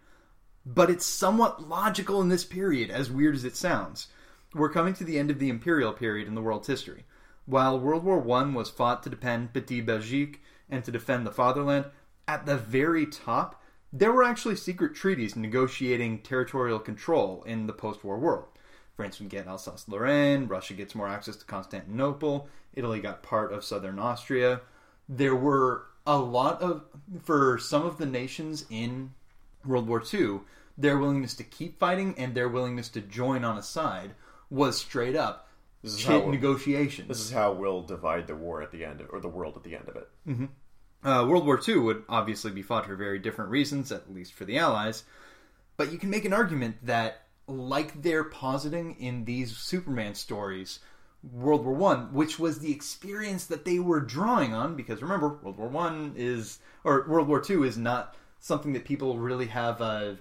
but 0.66 0.90
it's 0.90 1.06
somewhat 1.06 1.68
logical 1.68 2.20
in 2.20 2.28
this 2.28 2.44
period, 2.44 2.90
as 2.90 3.10
weird 3.10 3.34
as 3.34 3.44
it 3.44 3.56
sounds. 3.56 4.08
We're 4.54 4.70
coming 4.70 4.94
to 4.94 5.04
the 5.04 5.18
end 5.18 5.30
of 5.30 5.38
the 5.38 5.48
imperial 5.48 5.92
period 5.92 6.26
in 6.26 6.34
the 6.34 6.42
world's 6.42 6.66
history. 6.66 7.04
While 7.46 7.80
World 7.80 8.04
War 8.04 8.20
I 8.38 8.44
was 8.52 8.70
fought 8.70 9.02
to 9.04 9.10
defend 9.10 9.52
Petit 9.52 9.80
Belgique 9.80 10.40
and 10.68 10.84
to 10.84 10.90
defend 10.90 11.26
the 11.26 11.32
fatherland, 11.32 11.86
at 12.28 12.46
the 12.46 12.56
very 12.56 13.06
top, 13.06 13.59
there 13.92 14.12
were 14.12 14.24
actually 14.24 14.56
secret 14.56 14.94
treaties 14.94 15.36
negotiating 15.36 16.20
territorial 16.20 16.78
control 16.78 17.42
in 17.44 17.66
the 17.66 17.72
post 17.72 18.04
war 18.04 18.18
world. 18.18 18.46
France 18.96 19.18
would 19.18 19.30
get 19.30 19.46
Alsace 19.46 19.88
Lorraine, 19.88 20.46
Russia 20.46 20.74
gets 20.74 20.94
more 20.94 21.08
access 21.08 21.36
to 21.36 21.44
Constantinople, 21.44 22.48
Italy 22.74 23.00
got 23.00 23.22
part 23.22 23.52
of 23.52 23.64
southern 23.64 23.98
Austria. 23.98 24.60
There 25.08 25.34
were 25.34 25.86
a 26.06 26.18
lot 26.18 26.60
of, 26.60 26.84
for 27.22 27.58
some 27.58 27.84
of 27.84 27.98
the 27.98 28.06
nations 28.06 28.66
in 28.70 29.12
World 29.64 29.88
War 29.88 30.02
II, 30.12 30.40
their 30.76 30.98
willingness 30.98 31.34
to 31.34 31.44
keep 31.44 31.78
fighting 31.78 32.14
and 32.16 32.34
their 32.34 32.48
willingness 32.48 32.88
to 32.90 33.00
join 33.00 33.44
on 33.44 33.58
a 33.58 33.62
side 33.62 34.12
was 34.50 34.78
straight 34.78 35.16
up 35.16 35.48
is 35.82 35.96
chit 35.96 36.22
how- 36.22 36.30
negotiations. 36.30 37.08
This 37.08 37.20
is 37.20 37.30
how 37.32 37.52
we'll 37.52 37.82
divide 37.82 38.26
the 38.26 38.36
war 38.36 38.62
at 38.62 38.70
the 38.70 38.84
end, 38.84 39.00
of, 39.00 39.08
or 39.10 39.20
the 39.20 39.28
world 39.28 39.56
at 39.56 39.62
the 39.62 39.74
end 39.76 39.88
of 39.88 39.96
it. 39.96 40.08
Mm-hmm. 40.28 40.46
Uh, 41.02 41.24
World 41.26 41.46
War 41.46 41.60
II 41.66 41.78
would 41.78 42.04
obviously 42.08 42.50
be 42.50 42.62
fought 42.62 42.86
for 42.86 42.94
very 42.94 43.18
different 43.18 43.50
reasons, 43.50 43.90
at 43.90 44.12
least 44.12 44.34
for 44.34 44.44
the 44.44 44.58
Allies. 44.58 45.04
But 45.76 45.92
you 45.92 45.98
can 45.98 46.10
make 46.10 46.26
an 46.26 46.32
argument 46.32 46.76
that, 46.82 47.22
like 47.46 48.02
they're 48.02 48.24
positing 48.24 48.96
in 49.00 49.24
these 49.24 49.56
Superman 49.56 50.14
stories, 50.14 50.80
World 51.22 51.64
War 51.64 51.74
One, 51.74 52.12
which 52.12 52.38
was 52.38 52.58
the 52.58 52.72
experience 52.72 53.46
that 53.46 53.64
they 53.64 53.78
were 53.78 54.00
drawing 54.00 54.52
on, 54.52 54.76
because 54.76 55.00
remember, 55.00 55.28
World 55.28 55.56
War 55.56 55.68
One 55.68 56.14
is, 56.16 56.58
or 56.84 57.06
World 57.08 57.28
War 57.28 57.40
Two 57.40 57.64
is 57.64 57.78
not 57.78 58.14
something 58.38 58.74
that 58.74 58.84
people 58.84 59.18
really 59.18 59.46
have 59.46 59.80
a, 59.80 60.18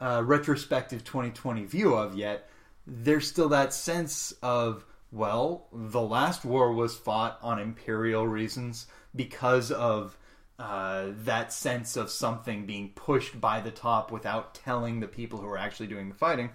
a 0.00 0.22
retrospective 0.22 1.04
2020 1.04 1.64
view 1.64 1.94
of 1.94 2.16
yet. 2.16 2.48
There's 2.86 3.28
still 3.28 3.48
that 3.50 3.72
sense 3.72 4.32
of, 4.42 4.84
well, 5.12 5.68
the 5.72 6.00
last 6.00 6.44
war 6.44 6.72
was 6.72 6.96
fought 6.96 7.38
on 7.42 7.60
imperial 7.60 8.26
reasons 8.26 8.86
because 9.14 9.70
of 9.70 10.16
uh, 10.58 11.08
that 11.24 11.52
sense 11.52 11.96
of 11.96 12.10
something 12.10 12.66
being 12.66 12.90
pushed 12.90 13.40
by 13.40 13.60
the 13.60 13.70
top 13.70 14.12
without 14.12 14.54
telling 14.54 15.00
the 15.00 15.08
people 15.08 15.40
who 15.40 15.48
are 15.48 15.58
actually 15.58 15.86
doing 15.86 16.08
the 16.08 16.14
fighting. 16.14 16.50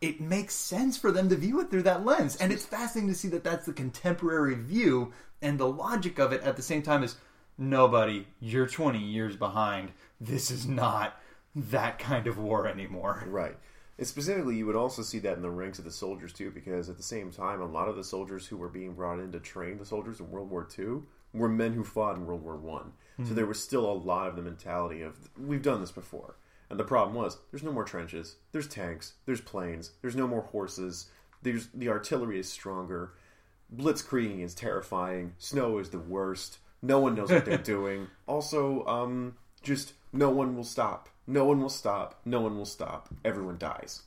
It 0.00 0.20
makes 0.20 0.54
sense 0.54 0.96
for 0.96 1.12
them 1.12 1.28
to 1.28 1.36
view 1.36 1.60
it 1.60 1.70
through 1.70 1.82
that 1.82 2.04
lens, 2.04 2.36
and 2.36 2.52
it's 2.52 2.64
fascinating 2.64 3.12
to 3.12 3.18
see 3.18 3.28
that 3.28 3.44
that's 3.44 3.66
the 3.66 3.72
contemporary 3.72 4.54
view 4.54 5.12
and 5.42 5.58
the 5.58 5.68
logic 5.68 6.18
of 6.18 6.32
it 6.32 6.42
at 6.42 6.56
the 6.56 6.62
same 6.62 6.82
time 6.82 7.02
is 7.02 7.16
nobody, 7.56 8.26
you're 8.40 8.66
20 8.66 8.98
years 8.98 9.36
behind. 9.36 9.92
This 10.20 10.50
is 10.50 10.66
not 10.66 11.20
that 11.54 11.98
kind 11.98 12.26
of 12.26 12.38
war 12.38 12.66
anymore. 12.66 13.24
Right. 13.30 13.56
And 13.98 14.06
specifically, 14.06 14.56
you 14.56 14.64
would 14.64 14.76
also 14.76 15.02
see 15.02 15.18
that 15.18 15.36
in 15.36 15.42
the 15.42 15.50
ranks 15.50 15.78
of 15.78 15.84
the 15.84 15.90
soldiers 15.90 16.32
too, 16.32 16.50
because 16.50 16.88
at 16.88 16.96
the 16.96 17.02
same 17.02 17.30
time, 17.30 17.60
a 17.60 17.66
lot 17.66 17.86
of 17.86 17.96
the 17.96 18.04
soldiers 18.04 18.46
who 18.46 18.56
were 18.56 18.70
being 18.70 18.94
brought 18.94 19.18
in 19.18 19.30
to 19.32 19.40
train 19.40 19.76
the 19.76 19.84
soldiers 19.84 20.20
in 20.20 20.30
World 20.30 20.48
War 20.48 20.66
II 20.78 21.02
were 21.32 21.48
men 21.48 21.74
who 21.74 21.84
fought 21.84 22.16
in 22.16 22.26
World 22.26 22.42
War 22.42 22.56
One. 22.56 22.92
So 23.22 23.34
there 23.34 23.44
was 23.44 23.62
still 23.62 23.84
a 23.84 23.92
lot 23.92 24.28
of 24.28 24.36
the 24.36 24.40
mentality 24.40 25.02
of 25.02 25.28
we've 25.38 25.60
done 25.60 25.82
this 25.82 25.92
before. 25.92 26.36
And 26.70 26.80
the 26.80 26.84
problem 26.84 27.14
was 27.14 27.36
there's 27.50 27.62
no 27.62 27.72
more 27.72 27.84
trenches, 27.84 28.36
there's 28.52 28.68
tanks, 28.68 29.14
there's 29.26 29.42
planes, 29.42 29.90
there's 30.00 30.16
no 30.16 30.26
more 30.26 30.40
horses, 30.40 31.10
there's 31.42 31.68
the 31.74 31.90
artillery 31.90 32.38
is 32.38 32.50
stronger, 32.50 33.12
blitzkrieging 33.74 34.40
is 34.40 34.54
terrifying, 34.54 35.34
snow 35.36 35.78
is 35.78 35.90
the 35.90 35.98
worst, 35.98 36.58
no 36.80 36.98
one 36.98 37.14
knows 37.14 37.30
what 37.30 37.44
they're 37.44 37.58
doing. 37.76 38.06
Also, 38.26 38.86
um, 38.86 39.34
just 39.62 39.92
no 40.12 40.30
one 40.30 40.56
will 40.56 40.64
stop. 40.64 41.08
No 41.26 41.44
one 41.44 41.60
will 41.60 41.68
stop. 41.68 42.20
No 42.24 42.40
one 42.40 42.56
will 42.56 42.64
stop. 42.64 43.08
Everyone 43.24 43.58
dies. 43.58 44.02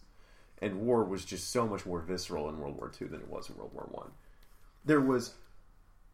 And 0.62 0.82
war 0.82 1.04
was 1.04 1.26
just 1.26 1.52
so 1.52 1.68
much 1.68 1.86
more 1.86 2.00
visceral 2.00 2.50
in 2.50 2.60
World 2.60 2.78
War 2.78 2.92
II 3.00 3.10
than 3.10 3.22
it 3.22 3.30
was 3.30 3.50
in 3.50 3.58
World 3.58 3.74
War 3.74 3.88
One. 3.92 4.12
There 4.86 5.02
was 5.02 5.36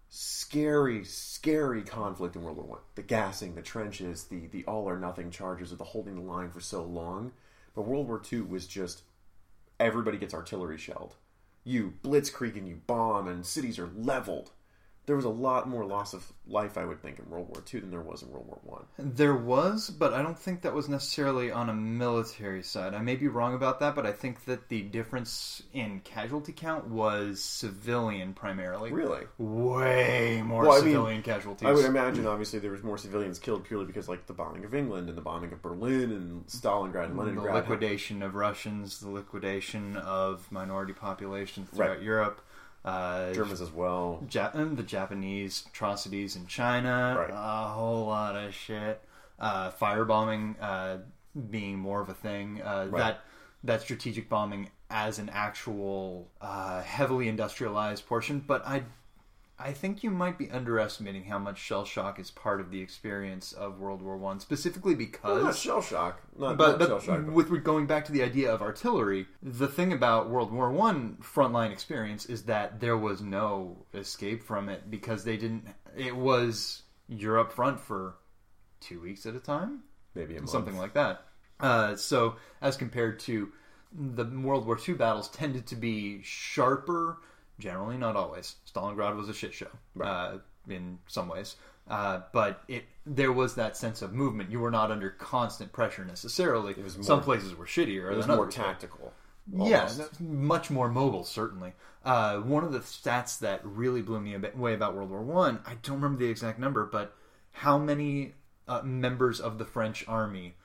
scary, 0.10 1.04
scary 1.06 1.84
conflict 1.84 2.36
in 2.36 2.44
World 2.44 2.58
War 2.58 2.66
One. 2.66 2.80
The 2.96 3.02
gassing, 3.02 3.56
the 3.56 3.62
trenches, 3.62 4.26
the 4.26 4.48
the 4.48 4.66
all 4.66 4.90
or 4.90 5.00
nothing 5.00 5.32
charges 5.32 5.72
of 5.72 5.78
the 5.78 5.84
holding 5.84 6.16
the 6.16 6.22
line 6.22 6.50
for 6.50 6.60
so 6.60 6.84
long. 6.84 7.32
But 7.76 7.84
World 7.84 8.08
War 8.08 8.20
Two 8.20 8.44
was 8.44 8.68
just 8.68 9.04
everybody 9.80 10.18
gets 10.18 10.34
artillery 10.34 10.78
shelled. 10.78 11.16
You 11.64 11.94
blitzkrieg 12.04 12.58
and 12.58 12.68
you 12.68 12.82
bomb 12.88 13.28
and 13.28 13.46
cities 13.46 13.80
are 13.80 13.90
leveled. 13.96 14.52
There 15.10 15.16
was 15.16 15.26
a 15.26 15.30
lot 15.30 15.68
more 15.68 15.86
loss 15.86 16.14
of 16.14 16.32
life, 16.46 16.78
I 16.78 16.86
would 16.86 17.02
think, 17.02 17.18
in 17.18 17.28
World 17.32 17.48
War 17.48 17.64
II 17.74 17.80
than 17.80 17.90
there 17.90 18.00
was 18.00 18.22
in 18.22 18.30
World 18.30 18.46
War 18.46 18.60
One. 18.64 18.86
There 19.00 19.34
was, 19.34 19.90
but 19.90 20.14
I 20.14 20.22
don't 20.22 20.38
think 20.38 20.62
that 20.62 20.76
was 20.76 20.88
necessarily 20.88 21.52
on 21.52 21.68
a 21.68 21.74
military 21.74 22.62
side. 22.62 22.94
I 22.94 23.00
may 23.02 23.16
be 23.16 23.28
wrong 23.28 23.56
about 23.56 23.80
that, 23.80 23.96
but 23.96 24.06
I 24.06 24.12
think 24.12 24.46
that 24.46 24.70
the 24.70 24.84
difference 24.84 25.64
in 25.74 26.02
casualty 26.02 26.52
count 26.52 26.90
was 26.90 27.44
civilian 27.44 28.36
primarily. 28.36 28.92
Really? 28.92 29.26
Way 29.40 30.44
more 30.46 30.62
Well, 30.62 30.74
I 30.74 30.82
mean, 30.82 30.94
civilian 30.94 31.24
casualties. 31.24 31.68
I 31.68 31.72
would 31.72 31.86
imagine, 31.86 32.28
obviously, 32.28 32.60
there 32.60 32.70
was 32.70 32.84
more 32.84 33.00
civilians 33.00 33.40
killed 33.40 33.64
purely 33.64 33.86
because, 33.88 34.08
like, 34.08 34.28
the 34.28 34.34
bombing 34.34 34.64
of 34.64 34.76
England 34.76 35.10
and 35.10 35.18
the 35.18 35.24
bombing 35.24 35.52
of 35.54 35.64
Berlin 35.64 36.12
and 36.12 36.46
Stalingrad 36.46 37.06
and 37.06 37.18
Leningrad, 37.18 37.48
the 37.48 37.72
liquidation 37.72 38.22
of 38.22 38.36
Russians, 38.36 39.00
the 39.00 39.10
liquidation 39.10 39.98
of 39.98 40.52
minority 40.52 40.94
populations 40.94 41.68
throughout 41.72 41.98
Right. 41.98 42.02
Europe. 42.04 42.42
Uh, 42.86 43.34
Germans 43.34 43.62
as 43.62 43.72
well. 43.72 44.24
Ja- 44.32 44.52
and 44.54 44.78
the 44.78 44.84
Japanese 44.84 45.66
atrocities 45.68 46.36
in 46.36 46.48
China, 46.48 47.16
Right. 47.18 47.30
a 47.32 47.68
whole 47.74 48.06
lot 48.08 48.36
of 48.36 48.54
shit. 48.54 49.02
Uh, 49.38 49.72
firebombing 49.72 50.56
uh, 50.62 50.98
being 51.50 51.78
more 51.78 52.02
of 52.02 52.10
a 52.10 52.14
thing. 52.14 52.62
Uh, 52.62 52.86
That 52.88 53.22
that 53.64 53.82
strategic 53.82 54.30
bombing 54.30 54.70
as 54.90 55.20
an 55.20 55.30
actual 55.30 56.30
uh, 56.42 56.82
heavily 56.82 57.28
industrialized 57.28 58.08
portion, 58.08 58.40
but 58.40 58.66
I 58.66 58.84
I 59.62 59.74
think 59.74 60.04
you 60.04 60.10
might 60.10 60.38
be 60.38 60.50
underestimating 60.50 61.26
how 61.26 61.38
much 61.38 61.58
shell 61.58 61.84
shock 61.84 62.18
is 62.18 62.32
part 62.32 62.62
of 62.62 62.72
the 62.72 62.80
experience 62.80 63.52
of 63.52 63.80
World 63.80 64.02
War 64.02 64.16
One, 64.18 64.40
specifically 64.40 64.96
because 64.96 65.36
Well, 65.36 65.44
not 65.44 65.56
shell 65.56 65.82
shock. 65.82 66.22
Not, 66.38 66.58
but, 66.58 66.80
not 66.80 66.88
shell 66.88 67.00
shock. 67.02 67.26
but- 67.26 67.34
with 67.34 67.64
going 67.64 67.86
back 67.86 68.06
to 68.06 68.14
the 68.14 68.24
idea 68.24 68.54
of 68.54 68.62
artillery, 68.62 69.28
the 69.44 69.68
thing 69.68 69.92
about 69.92 70.30
World 70.30 70.52
War 70.54 70.72
One 70.72 71.18
frontline 71.22 71.72
experience 71.72 72.26
is 72.26 72.44
that 72.44 72.80
there 72.80 72.98
was 72.98 73.22
no 73.22 73.86
escape 73.94 74.44
from 74.44 74.70
it 74.70 74.90
because 74.90 75.26
they 75.26 75.36
didn't. 75.36 75.66
It 75.98 76.16
was 76.16 76.84
you're 77.10 77.38
up 77.38 77.52
front 77.52 77.82
for 77.82 78.16
two 78.80 79.02
weeks 79.02 79.26
at 79.26 79.36
a 79.36 79.40
time, 79.40 79.82
maybe 80.16 80.36
a 80.36 80.40
month. 80.40 80.52
something 80.52 80.78
like 80.78 80.94
that. 80.94 81.26
Uh, 81.60 81.96
so 81.98 82.36
as 82.62 82.78
compared 82.78 83.20
to 83.20 83.52
the 83.92 84.24
World 84.24 84.66
War 84.66 84.80
II 84.88 84.94
battles, 84.94 85.28
tended 85.30 85.68
to 85.68 85.76
be 85.76 86.22
sharper. 86.24 87.18
Generally, 87.60 87.98
not 87.98 88.16
always. 88.16 88.56
Stalingrad 88.74 89.16
was 89.16 89.30
a 89.30 89.34
shit 89.34 89.54
show 89.54 89.68
uh, 90.02 90.38
in 90.68 90.98
some 91.08 91.28
ways, 91.28 91.56
uh, 91.90 92.22
but 92.32 92.64
it 92.68 92.86
there 93.06 93.32
was 93.32 93.56
that 93.56 93.76
sense 93.76 94.02
of 94.02 94.14
movement. 94.14 94.50
You 94.50 94.60
were 94.60 94.72
not 94.72 94.92
under 94.92 95.10
constant 95.10 95.72
pressure 95.72 96.06
necessarily. 96.06 96.74
was 96.74 96.98
more- 96.98 97.04
some 97.04 97.22
places 97.22 97.56
were 97.56 97.66
shittier 97.66 98.12
It 98.12 98.18
was 98.18 98.28
more 98.28 98.50
tactical. 98.50 99.14
Yeah, 99.52 99.80
almost. 99.80 99.98
that's 99.98 100.20
much 100.20 100.70
more 100.70 100.90
mobile, 100.90 101.24
certainly. 101.24 101.74
Uh, 102.06 102.38
one 102.38 102.64
of 102.64 102.72
the 102.72 102.80
stats 102.80 103.40
that 103.40 103.62
really 103.66 104.02
blew 104.02 104.20
me 104.20 104.36
away 104.36 104.74
about 104.74 104.96
World 104.96 105.10
War 105.10 105.22
One, 105.22 105.60
I, 105.66 105.76
don't 105.82 105.96
remember 105.96 106.24
the 106.24 106.30
exact 106.30 106.60
number, 106.60 106.86
but 106.86 107.16
how 107.52 107.78
many 107.78 108.34
uh, 108.68 108.82
members 108.84 109.40
of 109.40 109.58
the 109.58 109.66
French 109.66 110.06
army, 110.08 110.56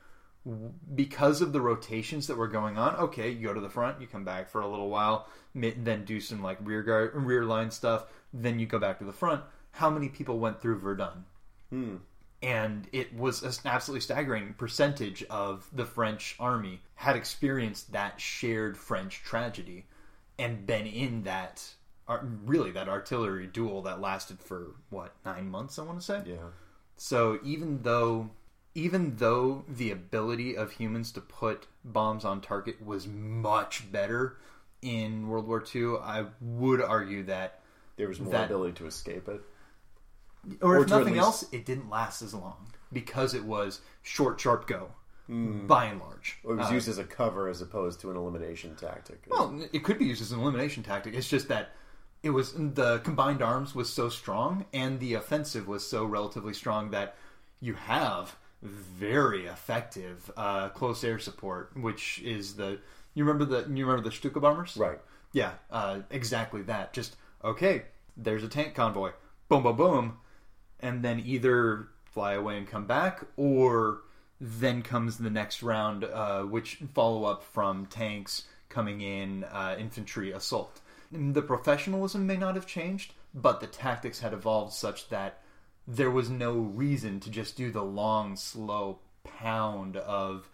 because 0.95 1.41
of 1.41 1.53
the 1.53 1.61
rotations 1.61 2.27
that 2.27 2.37
were 2.37 2.49
going 2.49 2.77
on, 2.77 2.95
okay, 2.97 3.31
you 3.31 3.47
go 3.47 3.55
to 3.55 3.61
the 3.61 3.71
front, 3.71 4.01
you 4.01 4.07
come 4.07 4.25
back 4.25 4.49
for 4.51 4.61
a 4.61 4.69
little 4.69 4.89
while, 4.91 5.27
then 5.55 6.05
do 6.05 6.21
some 6.21 6.43
like 6.43 6.59
rear 6.63 6.83
guard, 6.83 7.13
rear 7.15 7.45
line 7.45 7.71
stuff, 7.71 8.07
then 8.33 8.59
you 8.59 8.67
go 8.67 8.79
back 8.79 8.99
to 8.99 9.05
the 9.05 9.13
front. 9.13 9.43
How 9.73 9.89
many 9.91 10.09
people 10.09 10.39
went 10.39 10.61
through 10.61 10.79
Verdun? 10.81 11.25
Hmm. 11.71 11.97
and 12.43 12.87
it 12.93 13.15
was 13.17 13.43
an 13.43 13.53
absolutely 13.65 14.03
staggering 14.03 14.55
percentage 14.59 15.25
of 15.25 15.67
the 15.73 15.87
French 15.87 16.37
army 16.39 16.83
had 16.97 17.17
experienced 17.17 17.93
that 17.93 18.21
shared 18.21 18.77
French 18.77 19.23
tragedy 19.23 19.87
and 20.39 20.67
been 20.67 20.87
in 20.87 21.23
that 21.23 21.67
really 22.45 22.71
that 22.71 22.87
artillery 22.89 23.47
duel 23.47 23.81
that 23.83 23.99
lasted 24.01 24.39
for 24.41 24.75
what 24.91 25.15
nine 25.25 25.49
months 25.49 25.79
I 25.79 25.83
want 25.85 25.99
to 26.01 26.05
say 26.05 26.23
Yeah. 26.27 26.51
so 26.97 27.39
even 27.43 27.81
though 27.83 28.31
even 28.75 29.17
though 29.17 29.65
the 29.69 29.91
ability 29.91 30.57
of 30.57 30.73
humans 30.73 31.13
to 31.13 31.21
put 31.21 31.67
bombs 31.85 32.25
on 32.25 32.41
target 32.41 32.85
was 32.85 33.07
much 33.07 33.91
better 33.93 34.37
in 34.83 35.29
World 35.29 35.47
War 35.47 35.65
II 35.75 35.97
I 36.03 36.27
would 36.41 36.83
argue 36.83 37.23
that 37.25 37.61
There 37.97 38.09
was 38.09 38.19
more 38.19 38.33
That- 38.33 38.47
ability 38.47 38.73
to 38.75 38.87
escape 38.87 39.29
it. 39.29 39.41
or, 40.61 40.77
Or 40.79 40.83
if 40.83 40.89
nothing 40.89 41.15
least- 41.15 41.25
else, 41.25 41.45
it 41.53 41.65
didn't 41.65 41.89
last 41.89 42.23
as 42.23 42.35
long 42.35 42.67
because 42.93 43.35
it 43.35 43.45
was 43.45 43.81
short, 44.03 44.41
sharp 44.41 44.67
go, 44.67 44.91
by 45.29 45.85
and 45.87 46.01
large. 46.01 46.39
It 46.43 46.49
was 46.49 46.71
Uh, 46.71 46.75
used 46.75 46.89
as 46.89 46.99
a 46.99 47.05
cover 47.05 47.49
as 47.49 47.63
opposed 47.63 48.01
to 48.01 48.11
an 48.11 48.17
elimination 48.17 48.75
tactic. 48.75 49.23
well, 49.29 49.59
it 49.73 49.85
could 49.85 49.97
be 49.99 50.05
used 50.07 50.21
as 50.23 50.33
an 50.33 50.41
elimination 50.41 50.83
tactic. 50.83 51.15
It's 51.15 51.29
just 51.29 51.47
that 51.49 51.71
it 52.25 52.31
was 52.31 52.53
the 52.53 52.99
combined 53.05 53.41
arms 53.43 53.75
was 53.77 53.91
so 53.93 54.09
strong, 54.09 54.67
and 54.73 54.99
the 54.99 55.15
offensive 55.15 55.69
was 55.69 55.89
so 55.89 56.05
relatively 56.05 56.53
strong 56.53 56.91
that 56.91 57.17
you 57.61 57.75
have 57.75 58.37
very 58.65 59.47
effective 59.47 60.31
uh, 60.37 60.71
close 60.71 61.05
air 61.05 61.19
support, 61.19 61.71
which 61.77 62.21
is 62.25 62.57
the 62.57 62.81
you 63.15 63.25
remember 63.25 63.45
the 63.45 63.71
you 63.73 63.87
remember 63.87 64.09
the 64.09 64.15
Stuka 64.15 64.41
bombers, 64.41 64.77
right. 64.77 64.99
Yeah, 65.33 65.53
uh, 65.71 66.01
exactly 66.11 66.63
that. 66.63 66.93
Just 66.93 67.17
okay. 67.45 67.83
There's 68.17 68.45
a 68.45 68.49
tank 68.49 68.75
convoy. 68.75 69.11
Boom, 69.49 69.65
boom, 69.65 69.77
boom, 69.77 70.17
and 70.81 71.03
then 71.03 71.21
either 71.25 71.89
fly 72.05 72.35
away 72.35 72.57
and 72.57 72.67
come 72.67 72.87
back, 72.87 73.25
or 73.37 74.03
then 74.41 74.83
comes 74.83 75.19
the 75.19 75.31
next 75.31 75.63
round, 75.63 76.05
uh, 76.05 76.43
which 76.43 76.79
follow 76.95 77.25
up 77.25 77.43
from 77.43 77.87
tanks 77.87 78.45
coming 78.69 79.01
in, 79.01 79.45
uh, 79.45 79.77
infantry 79.79 80.33
assault. 80.33 80.81
The 81.11 81.43
professionalism 81.43 82.27
may 82.27 82.37
not 82.37 82.55
have 82.55 82.67
changed, 82.67 83.15
but 83.35 83.61
the 83.61 83.67
tactics 83.67 84.21
had 84.21 84.33
evolved 84.33 84.73
such 84.73 85.09
that 85.09 85.41
there 85.87 86.11
was 86.11 86.31
no 86.31 86.53
reason 86.53 87.21
to 87.21 87.31
just 87.31 87.57
do 87.57 87.71
the 87.71 87.83
long, 87.83 88.37
slow 88.37 88.99
pound 89.23 89.97
of 89.97 90.49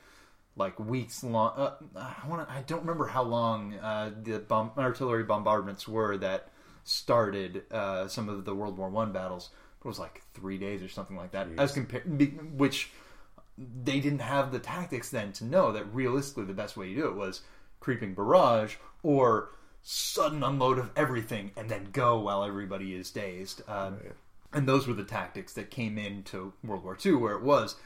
like 0.57 0.78
weeks 0.78 1.22
long. 1.22 1.53
Uh, 1.57 1.74
I 1.97 2.26
want 2.28 2.49
I 2.51 2.62
don't 2.62 2.81
remember 2.81 3.07
how 3.07 3.22
long 3.22 3.74
uh, 3.74 4.11
the 4.22 4.39
bomb, 4.41 4.72
artillery 4.76 5.24
bombardments 5.24 5.87
were 5.87 6.16
that 6.18 6.49
started 6.85 7.62
uh, 7.70 8.09
some 8.09 8.28
of 8.28 8.45
the 8.45 8.55
World 8.55 8.76
War 8.76 8.89
One 8.89 9.12
battles. 9.12 9.51
But 9.81 9.89
it 9.89 9.91
was 9.91 9.99
like 9.99 10.22
three 10.35 10.59
days 10.59 10.83
or 10.83 10.89
something 10.89 11.16
like 11.16 11.33
that. 11.33 11.49
As 11.57 11.72
compared, 11.72 12.59
which 12.59 12.91
they 13.57 14.01
didn't 14.01 14.20
have 14.20 14.53
the 14.53 14.59
tactics 14.59 15.11
then 15.11 15.33
to 15.33 15.45
know 15.45 15.72
that 15.72 15.93
realistically 15.95 16.45
the 16.45 16.53
best 16.53 16.76
way 16.76 16.89
to 16.89 16.95
do 16.95 17.07
it 17.07 17.14
was 17.14 17.43
creeping 17.78 18.14
barrage 18.14 18.76
or 19.03 19.51
sudden 19.83 20.43
unload 20.43 20.78
of 20.78 20.91
everything 20.97 21.51
and 21.57 21.70
then 21.70 21.89
go 21.93 22.18
while 22.18 22.45
everybody 22.45 22.95
is 22.95 23.11
dazed. 23.11 23.62
Um, 23.68 23.99
And 24.53 24.69
those 24.69 24.89
were 24.89 24.95
the 24.95 25.05
tactics 25.05 25.53
that 25.55 25.71
came 25.71 25.97
into 25.97 26.53
World 26.65 26.85
War 26.85 26.99
II, 27.05 27.15
where 27.15 27.35
it 27.35 27.43
was 27.43 27.77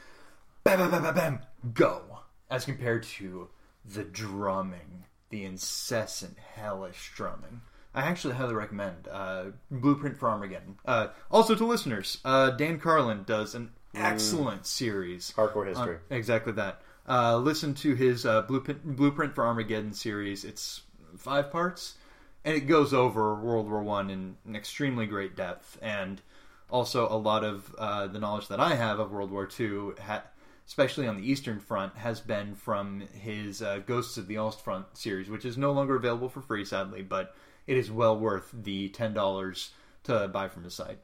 bam, 0.63 0.79
bam, 0.79 0.91
bam, 0.91 1.03
bam, 1.03 1.13
bam, 1.15 1.39
go, 1.73 2.19
as 2.49 2.65
compared 2.65 3.03
to 3.03 3.49
the 3.85 4.03
drumming, 4.03 5.05
the 5.29 5.45
incessant, 5.45 6.37
hellish 6.55 7.11
drumming. 7.15 7.61
I 7.93 8.01
actually 8.01 8.33
highly 8.33 8.53
recommend 8.53 9.07
uh, 9.09 9.45
Blueprint 9.71 10.17
for 10.17 10.29
Armageddon. 10.29 10.77
Uh, 10.85 11.07
also, 11.31 11.55
to 11.55 11.65
listeners, 11.65 12.17
uh, 12.25 12.49
Dan 12.51 12.79
Carlin 12.79 13.23
does 13.25 13.55
an 13.55 13.71
excellent 13.95 14.65
series. 14.65 15.33
Hardcore 15.35 15.67
history. 15.67 15.97
Exactly 16.09 16.51
that. 16.53 16.81
Uh, 17.07 17.37
listen 17.37 17.73
to 17.75 17.95
his 17.95 18.25
uh, 18.25 18.41
Blueprint, 18.41 18.83
Blueprint 18.97 19.33
for 19.33 19.45
Armageddon 19.45 19.93
series. 19.93 20.43
It's 20.43 20.81
five 21.17 21.51
parts, 21.51 21.95
and 22.43 22.55
it 22.55 22.61
goes 22.61 22.93
over 22.93 23.35
World 23.35 23.69
War 23.69 23.83
One 23.83 24.09
in 24.09 24.35
an 24.45 24.55
extremely 24.55 25.05
great 25.05 25.35
depth, 25.35 25.77
and 25.81 26.21
also 26.69 27.07
a 27.07 27.17
lot 27.17 27.43
of 27.43 27.73
uh, 27.77 28.07
the 28.07 28.19
knowledge 28.19 28.47
that 28.47 28.59
I 28.59 28.75
have 28.75 28.99
of 28.99 29.11
World 29.11 29.31
War 29.31 29.47
II, 29.59 29.91
ha- 30.01 30.23
especially 30.67 31.07
on 31.07 31.17
the 31.17 31.29
Eastern 31.29 31.59
Front, 31.59 31.95
has 31.97 32.19
been 32.21 32.55
from 32.55 33.01
his 33.13 33.61
uh, 33.61 33.79
Ghosts 33.85 34.17
of 34.17 34.27
the 34.27 34.35
Ostfront 34.35 34.85
series, 34.93 35.29
which 35.29 35.45
is 35.45 35.57
no 35.57 35.71
longer 35.71 35.95
available 35.95 36.29
for 36.29 36.41
free, 36.41 36.65
sadly, 36.65 37.01
but 37.01 37.35
it 37.67 37.77
is 37.77 37.91
well 37.91 38.17
worth 38.17 38.49
the 38.53 38.89
ten 38.89 39.13
dollars 39.13 39.71
to 40.03 40.27
buy 40.27 40.47
from 40.47 40.63
his 40.63 40.73
site. 40.73 40.99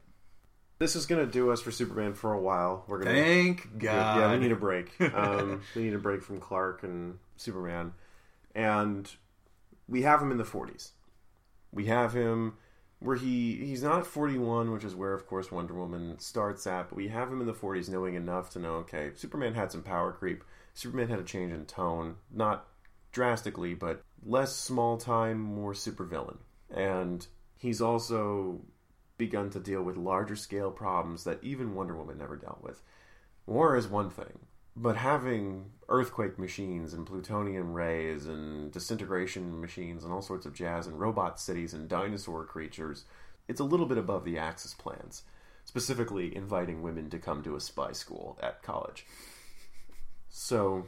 This 0.78 0.96
is 0.96 1.06
going 1.06 1.24
to 1.24 1.30
do 1.30 1.52
us 1.52 1.60
for 1.60 1.70
Superman 1.70 2.14
for 2.14 2.32
a 2.32 2.40
while. 2.40 2.84
We're 2.88 2.98
going 2.98 3.14
to 3.14 3.22
Thank 3.22 3.78
God. 3.78 4.18
Yeah, 4.18 4.32
we 4.32 4.38
need 4.38 4.52
a 4.52 4.56
break. 4.56 4.92
Um, 5.14 5.62
we 5.76 5.82
need 5.82 5.94
a 5.94 5.98
break 5.98 6.22
from 6.22 6.40
Clark 6.40 6.82
and 6.82 7.18
Superman, 7.36 7.92
and 8.54 9.08
we 9.88 10.02
have 10.02 10.20
him 10.20 10.32
in 10.32 10.38
the 10.38 10.44
40s. 10.44 10.90
We 11.70 11.86
have 11.86 12.12
him 12.14 12.54
where 13.02 13.16
he 13.16 13.56
he's 13.56 13.82
not 13.82 14.00
at 14.00 14.06
41, 14.06 14.70
which 14.70 14.84
is 14.84 14.94
where 14.94 15.12
of 15.12 15.26
course 15.26 15.50
Wonder 15.50 15.74
Woman 15.74 16.18
starts 16.18 16.66
at, 16.66 16.88
but 16.88 16.96
we 16.96 17.08
have 17.08 17.28
him 17.28 17.40
in 17.40 17.46
the 17.46 17.52
40s, 17.52 17.88
knowing 17.88 18.14
enough 18.14 18.50
to 18.50 18.58
know 18.58 18.74
okay, 18.76 19.10
Superman 19.14 19.54
had 19.54 19.72
some 19.72 19.82
power 19.82 20.12
creep. 20.12 20.44
Superman 20.74 21.08
had 21.08 21.18
a 21.18 21.24
change 21.24 21.52
in 21.52 21.66
tone, 21.66 22.16
not 22.30 22.66
drastically, 23.12 23.74
but 23.74 24.02
less 24.24 24.56
small 24.56 24.96
time, 24.96 25.38
more 25.38 25.72
supervillain, 25.72 26.38
and 26.70 27.26
he's 27.58 27.80
also 27.80 28.60
begun 29.18 29.50
to 29.50 29.60
deal 29.60 29.82
with 29.82 29.96
larger 29.96 30.36
scale 30.36 30.70
problems 30.70 31.24
that 31.24 31.42
even 31.42 31.74
Wonder 31.74 31.96
Woman 31.96 32.18
never 32.18 32.36
dealt 32.36 32.62
with. 32.62 32.82
War 33.46 33.76
is 33.76 33.86
one 33.86 34.10
thing, 34.10 34.38
but 34.76 34.96
having 34.96 35.70
earthquake 35.88 36.38
machines 36.38 36.94
and 36.94 37.06
plutonium 37.06 37.72
rays 37.72 38.26
and 38.26 38.72
disintegration 38.72 39.60
machines 39.60 40.04
and 40.04 40.12
all 40.12 40.22
sorts 40.22 40.46
of 40.46 40.54
jazz 40.54 40.86
and 40.86 40.98
robot 40.98 41.38
cities 41.38 41.74
and 41.74 41.88
dinosaur 41.88 42.44
creatures, 42.44 43.04
it's 43.48 43.60
a 43.60 43.64
little 43.64 43.86
bit 43.86 43.98
above 43.98 44.24
the 44.24 44.38
Axis 44.38 44.74
plans, 44.74 45.24
specifically 45.64 46.34
inviting 46.34 46.82
women 46.82 47.10
to 47.10 47.18
come 47.18 47.42
to 47.42 47.56
a 47.56 47.60
spy 47.60 47.92
school 47.92 48.38
at 48.42 48.62
college. 48.62 49.06
So, 50.30 50.86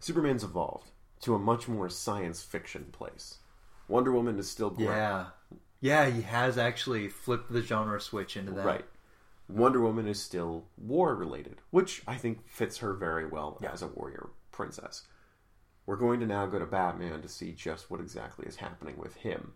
Superman's 0.00 0.44
evolved 0.44 0.90
to 1.22 1.34
a 1.34 1.38
much 1.38 1.68
more 1.68 1.88
science 1.88 2.42
fiction 2.42 2.86
place. 2.92 3.38
Wonder 3.88 4.12
Woman 4.12 4.38
is 4.38 4.50
still 4.50 4.70
great. 4.70 4.86
Yeah. 4.86 5.26
Yeah, 5.80 6.08
he 6.08 6.22
has 6.22 6.58
actually 6.58 7.08
flipped 7.08 7.52
the 7.52 7.62
genre 7.62 8.00
switch 8.00 8.36
into 8.36 8.52
that. 8.52 8.64
Right. 8.64 8.84
Wonder 9.54 9.80
Woman 9.82 10.08
is 10.08 10.20
still 10.20 10.64
war 10.78 11.14
related, 11.14 11.60
which 11.70 12.02
I 12.06 12.16
think 12.16 12.48
fits 12.48 12.78
her 12.78 12.94
very 12.94 13.26
well 13.26 13.60
as 13.70 13.82
a 13.82 13.86
warrior 13.86 14.30
princess. 14.50 15.02
We're 15.84 15.96
going 15.96 16.20
to 16.20 16.26
now 16.26 16.46
go 16.46 16.58
to 16.58 16.64
Batman 16.64 17.20
to 17.20 17.28
see 17.28 17.52
just 17.52 17.90
what 17.90 18.00
exactly 18.00 18.46
is 18.46 18.56
happening 18.56 18.96
with 18.96 19.16
him. 19.16 19.52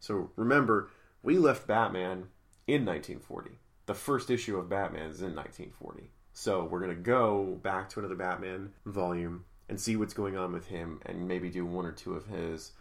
So 0.00 0.30
remember, 0.36 0.90
we 1.22 1.36
left 1.36 1.66
Batman 1.66 2.28
in 2.66 2.86
1940. 2.86 3.50
The 3.86 3.94
first 3.94 4.30
issue 4.30 4.56
of 4.56 4.70
Batman 4.70 5.10
is 5.10 5.20
in 5.20 5.34
1940. 5.34 6.10
So 6.32 6.64
we're 6.64 6.80
going 6.80 6.96
to 6.96 7.02
go 7.02 7.58
back 7.62 7.90
to 7.90 8.00
another 8.00 8.14
Batman 8.14 8.72
volume 8.86 9.44
and 9.68 9.78
see 9.78 9.96
what's 9.96 10.14
going 10.14 10.38
on 10.38 10.52
with 10.52 10.68
him 10.68 11.00
and 11.04 11.28
maybe 11.28 11.50
do 11.50 11.66
one 11.66 11.84
or 11.84 11.92
two 11.92 12.14
of 12.14 12.26
his 12.26 12.72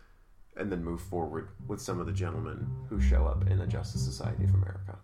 and 0.55 0.71
then 0.71 0.83
move 0.83 1.01
forward 1.01 1.49
with 1.67 1.81
some 1.81 1.99
of 1.99 2.05
the 2.05 2.13
gentlemen 2.13 2.67
who 2.89 3.01
show 3.01 3.25
up 3.25 3.47
in 3.49 3.57
the 3.57 3.67
Justice 3.67 4.05
Society 4.05 4.45
of 4.45 4.53
America. 4.53 4.97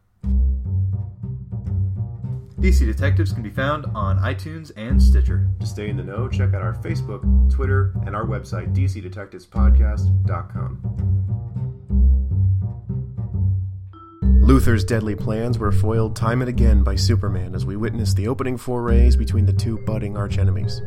DC 2.64 2.86
Detectives 2.86 3.34
can 3.34 3.44
be 3.44 3.50
found 3.50 3.86
on 3.88 4.18
iTunes 4.20 4.72
and 4.78 5.04
Stitcher. 5.04 5.50
To 5.60 5.66
stay 5.66 5.90
in 5.90 5.98
the 5.98 6.04
know, 6.04 6.30
check 6.30 6.54
out 6.54 6.62
our 6.62 6.76
Facebook, 6.76 7.52
Twitter, 7.52 7.94
and 8.06 8.16
our 8.16 8.26
website, 8.26 8.74
dcdetectivespodcast.com. 8.74 10.80
Luthor's 14.44 14.86
deadly 14.86 15.14
plans 15.14 15.60
were 15.60 15.74
foiled 15.74 16.16
time 16.16 16.42
and 16.42 16.48
again 16.48 16.84
by 16.84 16.96
Superman 16.96 17.54
as 17.54 17.66
we 17.66 17.76
witnessed 17.76 18.16
the 18.16 18.30
opening 18.30 18.56
forays 18.56 19.18
between 19.18 19.46
the 19.46 19.52
two 19.52 19.78
budding 19.80 20.14
archenemies. 20.14 20.80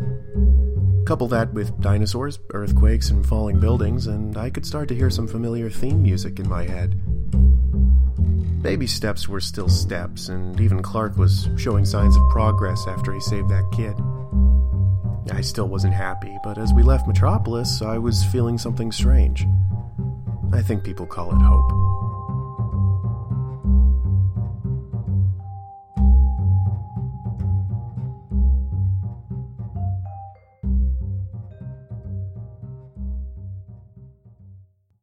Couple 1.06 1.28
that 1.28 1.52
with 1.52 1.78
dinosaurs, 1.82 2.38
earthquakes, 2.54 3.10
and 3.10 3.26
falling 3.26 3.60
buildings, 3.60 4.06
and 4.06 4.38
I 4.38 4.48
could 4.48 4.64
start 4.64 4.88
to 4.88 4.94
hear 4.94 5.10
some 5.10 5.28
familiar 5.28 5.68
theme 5.68 6.02
music 6.02 6.38
in 6.38 6.48
my 6.48 6.64
head. 6.64 6.98
Baby 8.66 8.88
steps 8.88 9.28
were 9.28 9.40
still 9.40 9.68
steps, 9.68 10.28
and 10.28 10.60
even 10.60 10.82
Clark 10.82 11.16
was 11.16 11.48
showing 11.56 11.84
signs 11.84 12.16
of 12.16 12.28
progress 12.30 12.84
after 12.88 13.12
he 13.12 13.20
saved 13.20 13.48
that 13.48 13.70
kid. 13.70 13.94
I 15.32 15.40
still 15.40 15.68
wasn't 15.68 15.94
happy, 15.94 16.36
but 16.42 16.58
as 16.58 16.72
we 16.74 16.82
left 16.82 17.06
Metropolis, 17.06 17.80
I 17.80 17.96
was 17.98 18.24
feeling 18.24 18.58
something 18.58 18.90
strange. 18.90 19.46
I 20.52 20.62
think 20.62 20.82
people 20.82 21.06
call 21.06 21.30
it 21.30 21.40
hope. 21.40 21.95